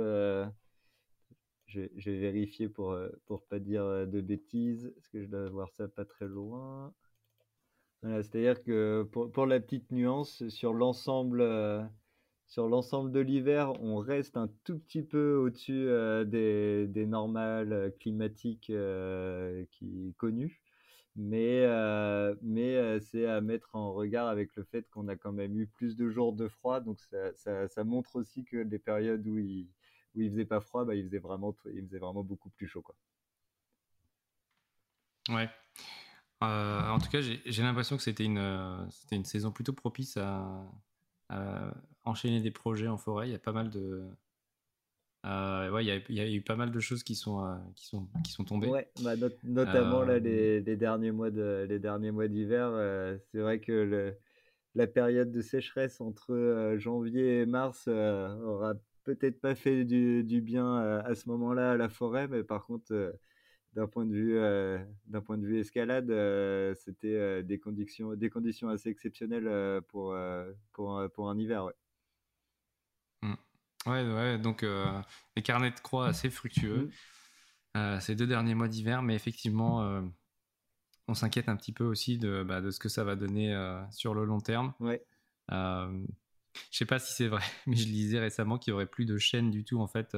je, 1.68 1.80
vais 1.80 2.20
vérifier 2.20 2.68
pour 2.68 2.92
ne 2.92 3.38
pas 3.50 3.60
dire 3.60 4.08
de 4.08 4.20
bêtises, 4.20 4.92
parce 4.94 5.08
que 5.08 5.24
je 5.24 5.28
dois 5.28 5.48
voir 5.50 5.72
ça 5.72 5.88
pas 5.88 6.04
très 6.04 6.28
loin. 6.28 6.94
c'est-à-dire 8.04 8.62
que 8.62 9.04
pour, 9.12 9.32
pour, 9.32 9.46
la 9.46 9.62
petite 9.62 9.90
nuance, 9.92 10.46
sur 10.50 10.74
l'ensemble 10.74 11.42
sur 12.48 12.70
l'ensemble 12.70 13.12
de 13.12 13.20
l'hiver, 13.20 13.74
on 13.82 13.98
reste 13.98 14.38
un 14.38 14.50
tout 14.64 14.78
petit 14.80 15.02
peu 15.02 15.36
au-dessus 15.36 15.88
des, 16.28 16.88
des, 16.88 17.06
normales 17.06 17.94
climatiques 18.00 18.72
qui 19.72 20.16
connues 20.18 20.62
mais, 21.16 21.66
mais 22.42 23.00
c'est 23.00 23.26
à 23.26 23.42
mettre 23.42 23.76
en 23.76 23.94
regard 23.94 24.28
avec 24.28 24.56
le 24.56 24.64
fait 24.64 24.88
qu'on 24.90 25.08
a 25.08 25.16
quand 25.16 25.32
même 25.32 25.58
eu 25.58 25.68
plus 25.68 25.96
de 25.96 26.10
jours 26.10 26.34
de 26.34 26.48
froid, 26.48 26.82
donc 26.82 27.00
ça, 27.36 27.68
ça, 27.68 27.84
montre 27.84 28.18
aussi 28.18 28.44
que 28.44 28.64
des 28.64 28.80
périodes 28.80 29.26
où 29.26 29.38
il, 29.38 29.68
où 30.16 30.22
il 30.22 30.30
faisait 30.30 30.46
pas 30.46 30.60
froid, 30.60 30.86
bah, 30.86 30.96
il, 30.96 31.06
faisait 31.06 31.20
vraiment, 31.20 31.56
il 31.74 31.86
faisait 31.86 32.00
vraiment 32.00 32.24
beaucoup 32.24 32.50
plus 32.50 32.68
chaud. 32.68 32.82
Quoi. 32.82 32.96
Ouais. 35.30 35.50
en 36.42 37.00
tout 37.00 37.10
cas, 37.10 37.22
j'ai 37.22 37.64
l'impression 37.64 37.96
que 37.96 38.04
c'était 38.04 38.26
une, 38.26 38.88
une 39.12 39.26
saison 39.26 39.52
plutôt 39.52 39.74
propice 39.74 40.18
à, 40.18 40.66
enchaîner 42.06 42.42
des 42.42 42.52
projets 42.52 42.88
en 42.88 42.98
forêt. 42.98 43.28
Il 43.28 43.32
y 43.32 43.36
a 43.36 43.40
pas 43.40 43.52
mal 43.52 43.70
de, 43.70 44.08
euh, 45.26 45.72
ouais, 45.72 45.84
il 45.84 46.16
y, 46.16 46.20
a 46.20 46.30
eu 46.30 46.42
pas 46.42 46.56
mal 46.56 46.72
de 46.72 46.80
choses 46.80 47.04
qui 47.04 47.16
sont, 47.16 47.44
euh, 47.44 47.56
qui 47.76 47.88
sont, 47.88 48.08
qui 48.24 48.32
sont 48.32 48.44
tombées. 48.44 48.68
Ouais, 48.68 48.88
bah, 49.02 49.16
notamment 49.44 50.04
là, 50.04 50.20
les, 50.20 50.60
euh, 50.60 50.64
les, 50.64 50.76
derniers 50.76 51.12
mois 51.12 51.32
de, 51.32 51.66
les 51.68 51.80
derniers 51.80 52.12
mois 52.12 52.28
d'hiver. 52.28 52.72
c'est 53.32 53.40
vrai 53.40 53.60
que 53.60 53.72
le, 53.72 54.18
la 54.76 54.86
période 54.86 55.32
de 55.32 55.42
sécheresse 55.42 56.00
entre 56.00 56.76
janvier 56.78 57.42
et 57.42 57.46
mars 57.48 57.88
aura 57.88 58.76
peut-être 59.04 59.42
pas 59.42 59.56
fait 59.56 59.84
du, 59.84 60.24
du 60.24 60.42
bien 60.42 60.76
à 60.76 61.16
ce 61.16 61.28
moment-là 61.30 61.72
à 61.72 61.78
la 61.78 61.90
forêt, 61.90 62.28
mais 62.28 62.44
par 62.44 62.66
contre, 62.68 63.16
d'un 63.74 63.88
point 63.88 64.06
de 64.06 64.14
vue, 64.14 64.40
d'un 65.08 65.22
point 65.22 65.40
de 65.40 65.46
vue 65.46 65.60
escalade, 65.60 66.12
c'était 66.76 67.42
des 67.42 67.58
conditions, 67.58 68.14
des 68.14 68.30
conditions 68.30 68.70
assez 68.70 68.90
exceptionnelles 68.90 69.82
pour, 69.88 70.16
pour, 70.72 71.02
pour 71.16 71.30
un 71.32 71.40
hiver. 71.40 71.66
Ouais. 71.66 71.74
Ouais, 73.86 74.04
ouais, 74.04 74.40
donc 74.40 74.64
euh, 74.64 74.86
les 75.36 75.44
carnets 75.44 75.72
de 75.72 75.80
croix 75.80 76.08
assez 76.08 76.30
fructueux 76.32 76.86
mmh. 76.86 77.78
euh, 77.78 78.00
ces 78.00 78.16
deux 78.16 78.26
derniers 78.26 78.56
mois 78.56 78.68
d'hiver, 78.68 79.04
mais 79.04 79.14
effectivement, 79.16 79.84
euh, 79.84 80.02
on 81.08 81.14
s'inquiète 81.14 81.50
un 81.50 81.56
petit 81.56 81.72
peu 81.72 81.84
aussi 81.84 82.18
de, 82.18 82.44
bah, 82.44 82.62
de, 82.62 82.72
ce 82.72 82.80
que 82.80 82.90
ça 82.90 83.04
va 83.04 83.16
donner 83.16 83.56
sur 83.92 84.16
le 84.16 84.26
long 84.26 84.40
terme. 84.40 84.74
Ouais. 84.80 85.06
je 85.50 85.98
sais 86.72 86.86
pas 86.86 86.98
si 86.98 87.14
c'est 87.14 87.28
vrai, 87.28 87.44
mais 87.68 87.76
je 87.76 87.86
lisais 87.86 88.20
récemment 88.20 88.58
qu'il 88.58 88.72
y 88.72 88.74
aurait 88.74 88.88
plus 88.88 89.06
de 89.06 89.18
chaînes 89.20 89.52
du 89.52 89.64
tout 89.64 89.80
en 89.80 89.88
fait 89.88 90.18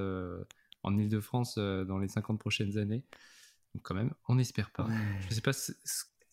en 0.84 0.98
Ile-de-France 0.98 1.58
dans 1.58 1.98
les 1.98 2.08
50 2.08 2.40
prochaines 2.40 2.78
années. 2.78 3.04
Donc 3.76 3.84
quand 3.84 3.96
même, 3.96 4.14
on 4.30 4.36
n'espère 4.36 4.72
pas. 4.72 4.88
Je 5.28 5.34
sais 5.34 5.42
pas 5.42 5.52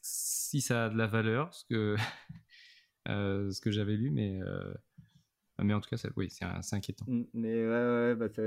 si 0.00 0.60
ça 0.60 0.84
a 0.84 0.88
de 0.88 0.96
la 0.96 1.08
valeur, 1.08 1.52
ce 1.52 1.64
que, 1.64 1.96
ce 3.08 3.60
que 3.60 3.72
j'avais 3.72 3.96
lu, 3.96 4.12
mais 4.12 4.38
mais 5.62 5.74
en 5.74 5.80
tout 5.80 5.88
cas, 5.90 5.96
oui, 6.16 6.28
c'est 6.30 6.44
inquiétant. 6.74 7.04
Mmh, 7.08 7.22
mais 7.32 7.66
ouais, 7.66 7.68
ouais 7.68 8.14
bah 8.16 8.28
ça 8.28 8.42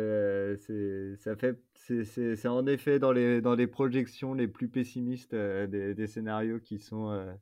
c'est 1.76 2.48
en 2.48 2.68
effet 2.68 3.00
dans 3.00 3.12
les, 3.12 3.42
dans 3.42 3.56
les 3.56 3.68
projections 3.68 4.34
les 4.34 4.48
plus 4.48 4.68
pessimistes 4.68 5.34
euh, 5.34 5.68
des, 5.68 6.08
scénarios 6.08 6.60
qui 6.60 6.80
sont, 6.80 7.12
euh, 7.12 7.34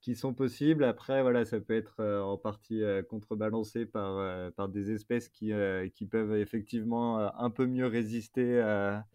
qui 0.00 0.16
sont 0.16 0.34
possibles. 0.34 0.84
Après, 0.84 1.22
voilà, 1.22 1.44
ça 1.44 1.60
peut 1.60 1.76
être 1.76 2.00
euh, 2.00 2.22
en 2.22 2.36
partie 2.36 2.82
contrebalancé 3.08 3.86
par, 3.86 4.52
par 4.52 4.68
des 4.68 4.90
espèces 4.90 5.28
qui, 5.28 5.52
qui 5.94 6.06
peuvent 6.06 6.34
effectivement 6.36 7.18
un 7.38 7.50
peu 7.50 7.66
mieux 7.66 7.86
résister 7.86 8.58
à, 8.60 9.06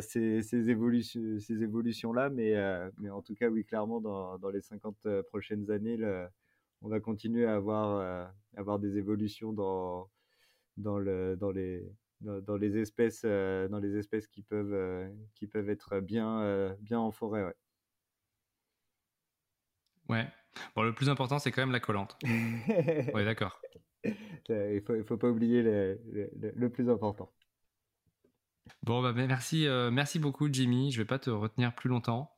ces, 0.00 0.42
ces, 0.42 0.68
évolutions, 0.68 1.38
ces 1.38 1.62
évolutions-là. 1.62 2.28
Mais, 2.28 2.54
mais 2.98 3.10
en 3.10 3.22
tout 3.22 3.34
cas, 3.34 3.48
oui, 3.48 3.64
clairement, 3.64 4.00
dans, 4.00 4.38
dans 4.38 4.50
les 4.50 4.60
50 4.60 5.06
prochaines 5.30 5.70
années, 5.70 5.96
on 6.82 6.88
va 6.88 7.00
continuer 7.00 7.46
à 7.46 7.56
avoir, 7.56 7.98
euh, 7.98 8.24
avoir 8.56 8.78
des 8.78 8.98
évolutions 8.98 9.52
dans, 9.52 10.10
dans, 10.76 10.98
le, 10.98 11.36
dans, 11.36 11.50
les, 11.50 11.84
dans, 12.20 12.56
les 12.56 12.78
espèces, 12.78 13.22
euh, 13.24 13.68
dans 13.68 13.78
les 13.78 13.96
espèces 13.96 14.28
qui 14.28 14.42
peuvent, 14.42 14.72
euh, 14.72 15.08
qui 15.34 15.46
peuvent 15.46 15.70
être 15.70 16.00
bien, 16.00 16.76
bien 16.80 17.00
en 17.00 17.10
forêt. 17.10 17.44
Ouais. 17.44 17.54
ouais. 20.08 20.28
Bon, 20.74 20.82
le 20.82 20.94
plus 20.94 21.08
important, 21.08 21.38
c'est 21.38 21.52
quand 21.52 21.62
même 21.62 21.72
la 21.72 21.80
collante. 21.80 22.16
ouais, 22.24 23.24
d'accord. 23.24 23.60
Il 24.48 24.80
faut, 24.86 24.94
il 24.94 25.04
faut 25.04 25.18
pas 25.18 25.28
oublier 25.28 25.62
le, 25.62 26.00
le, 26.54 26.70
plus 26.70 26.88
important. 26.88 27.30
Bon, 28.82 29.02
bah, 29.02 29.12
merci, 29.12 29.66
merci 29.92 30.18
beaucoup, 30.18 30.48
Jimmy. 30.50 30.90
Je 30.90 30.98
vais 30.98 31.04
pas 31.04 31.18
te 31.18 31.30
retenir 31.30 31.74
plus 31.74 31.88
longtemps. 31.90 32.37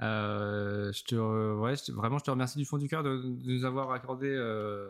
Euh, 0.00 0.92
je 0.92 1.02
te, 1.04 1.16
ouais, 1.16 1.74
vraiment, 1.92 2.18
je 2.18 2.24
te 2.24 2.30
remercie 2.30 2.58
du 2.58 2.64
fond 2.64 2.78
du 2.78 2.88
cœur 2.88 3.02
de, 3.02 3.20
nous 3.44 3.64
avoir 3.64 3.90
accordé 3.90 4.28
euh, 4.28 4.88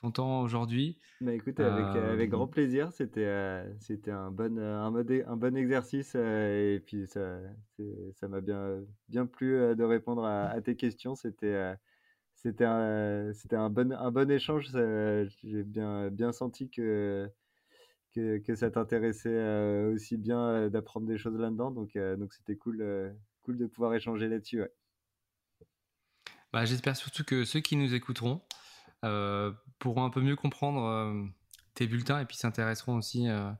ton 0.00 0.10
temps 0.12 0.42
aujourd'hui. 0.42 0.98
Bah 1.20 1.34
écoute, 1.34 1.58
avec, 1.58 1.96
euh, 1.96 2.12
avec 2.12 2.30
grand 2.30 2.46
plaisir. 2.46 2.92
C'était, 2.92 3.64
c'était 3.80 4.12
un 4.12 4.30
bon, 4.30 4.58
un, 4.58 4.94
un 4.94 5.36
bon 5.36 5.56
exercice 5.56 6.14
et 6.14 6.80
puis 6.86 7.06
ça, 7.08 7.38
ça 8.14 8.28
m'a 8.28 8.40
bien, 8.40 8.80
bien 9.08 9.26
plu 9.26 9.74
de 9.74 9.84
répondre 9.84 10.24
à, 10.24 10.60
tes 10.60 10.76
questions. 10.76 11.16
C'était, 11.16 11.74
c'était 12.34 12.64
un, 12.64 13.32
c'était 13.32 13.56
un 13.56 13.70
bon, 13.70 13.92
un 13.92 14.10
bon 14.12 14.30
échange. 14.30 14.68
J'ai 15.42 15.64
bien, 15.64 16.10
bien 16.10 16.32
senti 16.32 16.70
que 16.70 17.28
que, 18.14 18.38
que, 18.38 18.54
ça 18.54 18.70
t'intéressait 18.70 19.86
aussi 19.92 20.16
bien 20.16 20.68
d'apprendre 20.68 21.08
des 21.08 21.18
choses 21.18 21.36
là-dedans. 21.36 21.72
Donc, 21.72 21.98
donc 21.98 22.32
c'était 22.32 22.54
cool, 22.54 23.12
cool 23.44 23.58
de 23.58 23.66
pouvoir 23.66 23.94
échanger 23.94 24.28
là-dessus. 24.28 24.62
Bah, 26.52 26.64
J'espère 26.64 26.96
surtout 26.96 27.24
que 27.24 27.44
ceux 27.44 27.60
qui 27.60 27.76
nous 27.76 27.94
écouteront 27.94 28.40
euh, 29.04 29.52
pourront 29.78 30.04
un 30.04 30.10
peu 30.10 30.20
mieux 30.20 30.36
comprendre 30.36 30.84
euh, 30.84 31.24
tes 31.74 31.86
bulletins 31.86 32.20
et 32.20 32.24
puis 32.24 32.36
s'intéresseront 32.36 32.96
aussi 32.96 33.28
euh, 33.28 33.50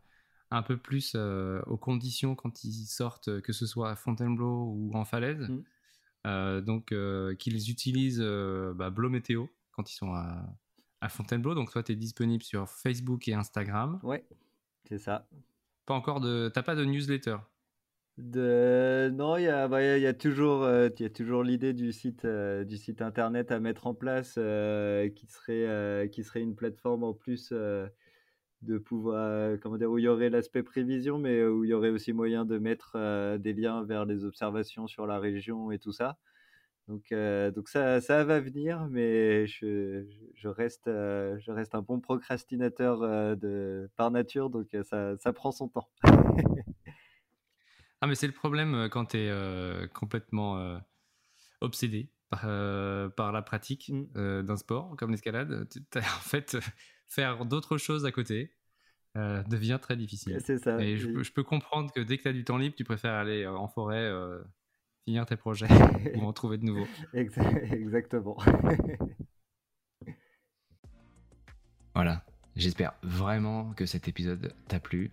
un 0.50 0.62
peu 0.62 0.76
plus 0.76 1.16
aux 1.16 1.76
conditions 1.76 2.34
quand 2.34 2.64
ils 2.64 2.86
sortent, 2.86 3.40
que 3.40 3.52
ce 3.52 3.66
soit 3.66 3.90
à 3.90 3.96
Fontainebleau 3.96 4.72
ou 4.72 4.92
en 4.94 5.04
falaise. 5.04 5.50
Mmh. 6.24 6.60
donc, 6.60 6.94
qu'ils 7.38 7.70
utilisent 7.70 8.22
bah, 8.76 8.90
Blow 8.90 9.10
Météo 9.10 9.46
quand 9.72 9.90
ils 9.90 9.96
sont 9.96 10.12
à, 10.14 10.46
à 11.00 11.08
Fontainebleau. 11.08 11.54
Donc, 11.54 11.72
toi, 11.72 11.82
tu 11.82 11.90
es 11.90 11.96
disponible 11.96 12.44
sur 12.44 12.68
Facebook 12.68 13.26
et 13.26 13.34
Instagram. 13.34 13.98
Ouais, 14.04 14.24
c'est 14.88 14.98
ça. 14.98 15.26
Pas 15.86 15.94
encore 15.94 16.20
de. 16.20 16.50
T'as 16.54 16.62
pas 16.62 16.76
de 16.76 16.84
newsletter? 16.84 17.38
Non, 18.16 19.36
il 19.36 19.42
y 19.42 19.48
a, 19.48 20.14
toujours, 20.14 20.62
euh, 20.62 20.88
l'idée 21.42 21.72
du 21.72 21.92
site, 21.92 22.24
euh, 22.24 22.64
internet 23.00 23.50
à 23.50 23.58
mettre 23.58 23.88
en 23.88 23.94
place 23.94 24.36
euh, 24.38 25.08
qui, 25.08 25.26
serait, 25.26 26.08
qui 26.10 26.22
serait 26.22 26.40
une 26.40 26.54
plateforme 26.54 27.02
en 27.02 27.12
plus 27.12 27.52
de 27.52 28.78
pouvoir, 28.78 29.58
comment 29.60 29.76
dire, 29.76 29.90
où 29.90 29.98
il 29.98 30.04
y 30.04 30.08
aurait 30.08 30.30
l'aspect 30.30 30.62
prévision, 30.62 31.18
mais 31.18 31.44
où 31.44 31.64
il 31.64 31.70
y 31.70 31.74
aurait 31.74 31.90
aussi 31.90 32.12
moyen 32.12 32.44
de 32.44 32.58
mettre 32.58 33.36
des 33.38 33.52
liens 33.52 33.84
vers 33.84 34.04
les 34.04 34.24
observations 34.24 34.86
sur 34.86 35.06
la 35.06 35.18
région 35.18 35.72
et 35.72 35.78
tout 35.78 35.92
ça. 35.92 36.16
Donc, 36.86 37.06
ça, 37.66 38.24
va 38.24 38.40
venir, 38.40 38.86
mais 38.90 39.46
je, 39.48 40.06
reste, 40.44 40.86
un 40.88 41.82
bon 41.82 41.98
procrastinateur 42.00 43.00
par 43.96 44.10
nature, 44.12 44.50
donc 44.50 44.68
ça 44.84 45.32
prend 45.34 45.50
son 45.50 45.68
temps. 45.68 45.88
Ah, 48.04 48.06
mais 48.06 48.16
c'est 48.16 48.26
le 48.26 48.34
problème 48.34 48.74
euh, 48.74 48.88
quand 48.90 49.06
tu 49.06 49.16
es 49.16 49.30
euh, 49.30 49.86
complètement 49.86 50.58
euh, 50.58 50.76
obsédé 51.62 52.10
par, 52.28 52.42
par 53.16 53.32
la 53.32 53.40
pratique 53.40 53.90
mmh. 53.90 54.42
d'un 54.42 54.56
sport 54.58 54.94
comme 54.98 55.10
l'escalade, 55.10 55.66
en 55.96 56.00
fait, 56.00 56.58
faire 57.08 57.46
d'autres 57.46 57.78
choses 57.78 58.04
à 58.04 58.12
côté 58.12 58.52
devient 59.14 59.78
très 59.80 59.96
difficile. 59.96 60.38
C'est 60.44 60.58
ça. 60.58 60.78
Et 60.82 60.98
je, 60.98 61.32
peux 61.32 61.44
comprendre 61.44 61.90
que 61.92 62.00
dès 62.00 62.18
que 62.18 62.24
tu 62.24 62.28
as 62.28 62.34
du 62.34 62.44
temps 62.44 62.58
libre, 62.58 62.76
tu 62.76 62.84
préfères 62.84 63.14
aller 63.14 63.46
en 63.46 63.68
forêt, 63.68 64.12
finir 65.06 65.24
tes 65.24 65.36
projets 65.36 65.68
ou 66.16 66.24
en 66.24 66.32
trouver 66.34 66.58
de 66.58 66.64
nouveaux. 66.64 66.88
Exactement. 67.14 68.36
voilà. 71.94 72.22
J'espère 72.54 72.92
vraiment 73.02 73.72
que 73.72 73.86
cet 73.86 74.08
épisode 74.08 74.54
t'a 74.68 74.78
plu. 74.78 75.10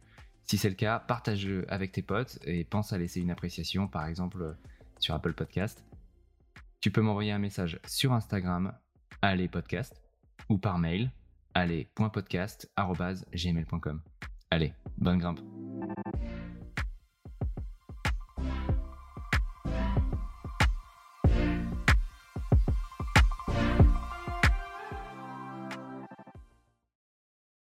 Si 0.52 0.58
c'est 0.58 0.68
le 0.68 0.76
cas, 0.76 1.00
partage-le 1.00 1.64
avec 1.72 1.94
tes 1.94 2.02
potes 2.02 2.38
et 2.44 2.66
pense 2.66 2.92
à 2.92 2.98
laisser 2.98 3.22
une 3.22 3.32
appréciation, 3.32 3.88
par 3.88 4.06
exemple 4.06 4.58
sur 5.00 5.16
Apple 5.16 5.32
Podcast. 5.32 5.86
Tu 6.82 6.92
peux 6.92 7.00
m'envoyer 7.00 7.32
un 7.32 7.40
message 7.40 7.80
sur 7.88 8.12
Instagram, 8.12 8.74
allez 9.22 9.48
podcast, 9.48 10.02
ou 10.50 10.58
par 10.58 10.78
mail, 10.78 11.10
allez.podcast.gmail.com. 11.54 14.02
Allez, 14.50 14.74
bonne 14.98 15.20
grimpe. 15.20 15.40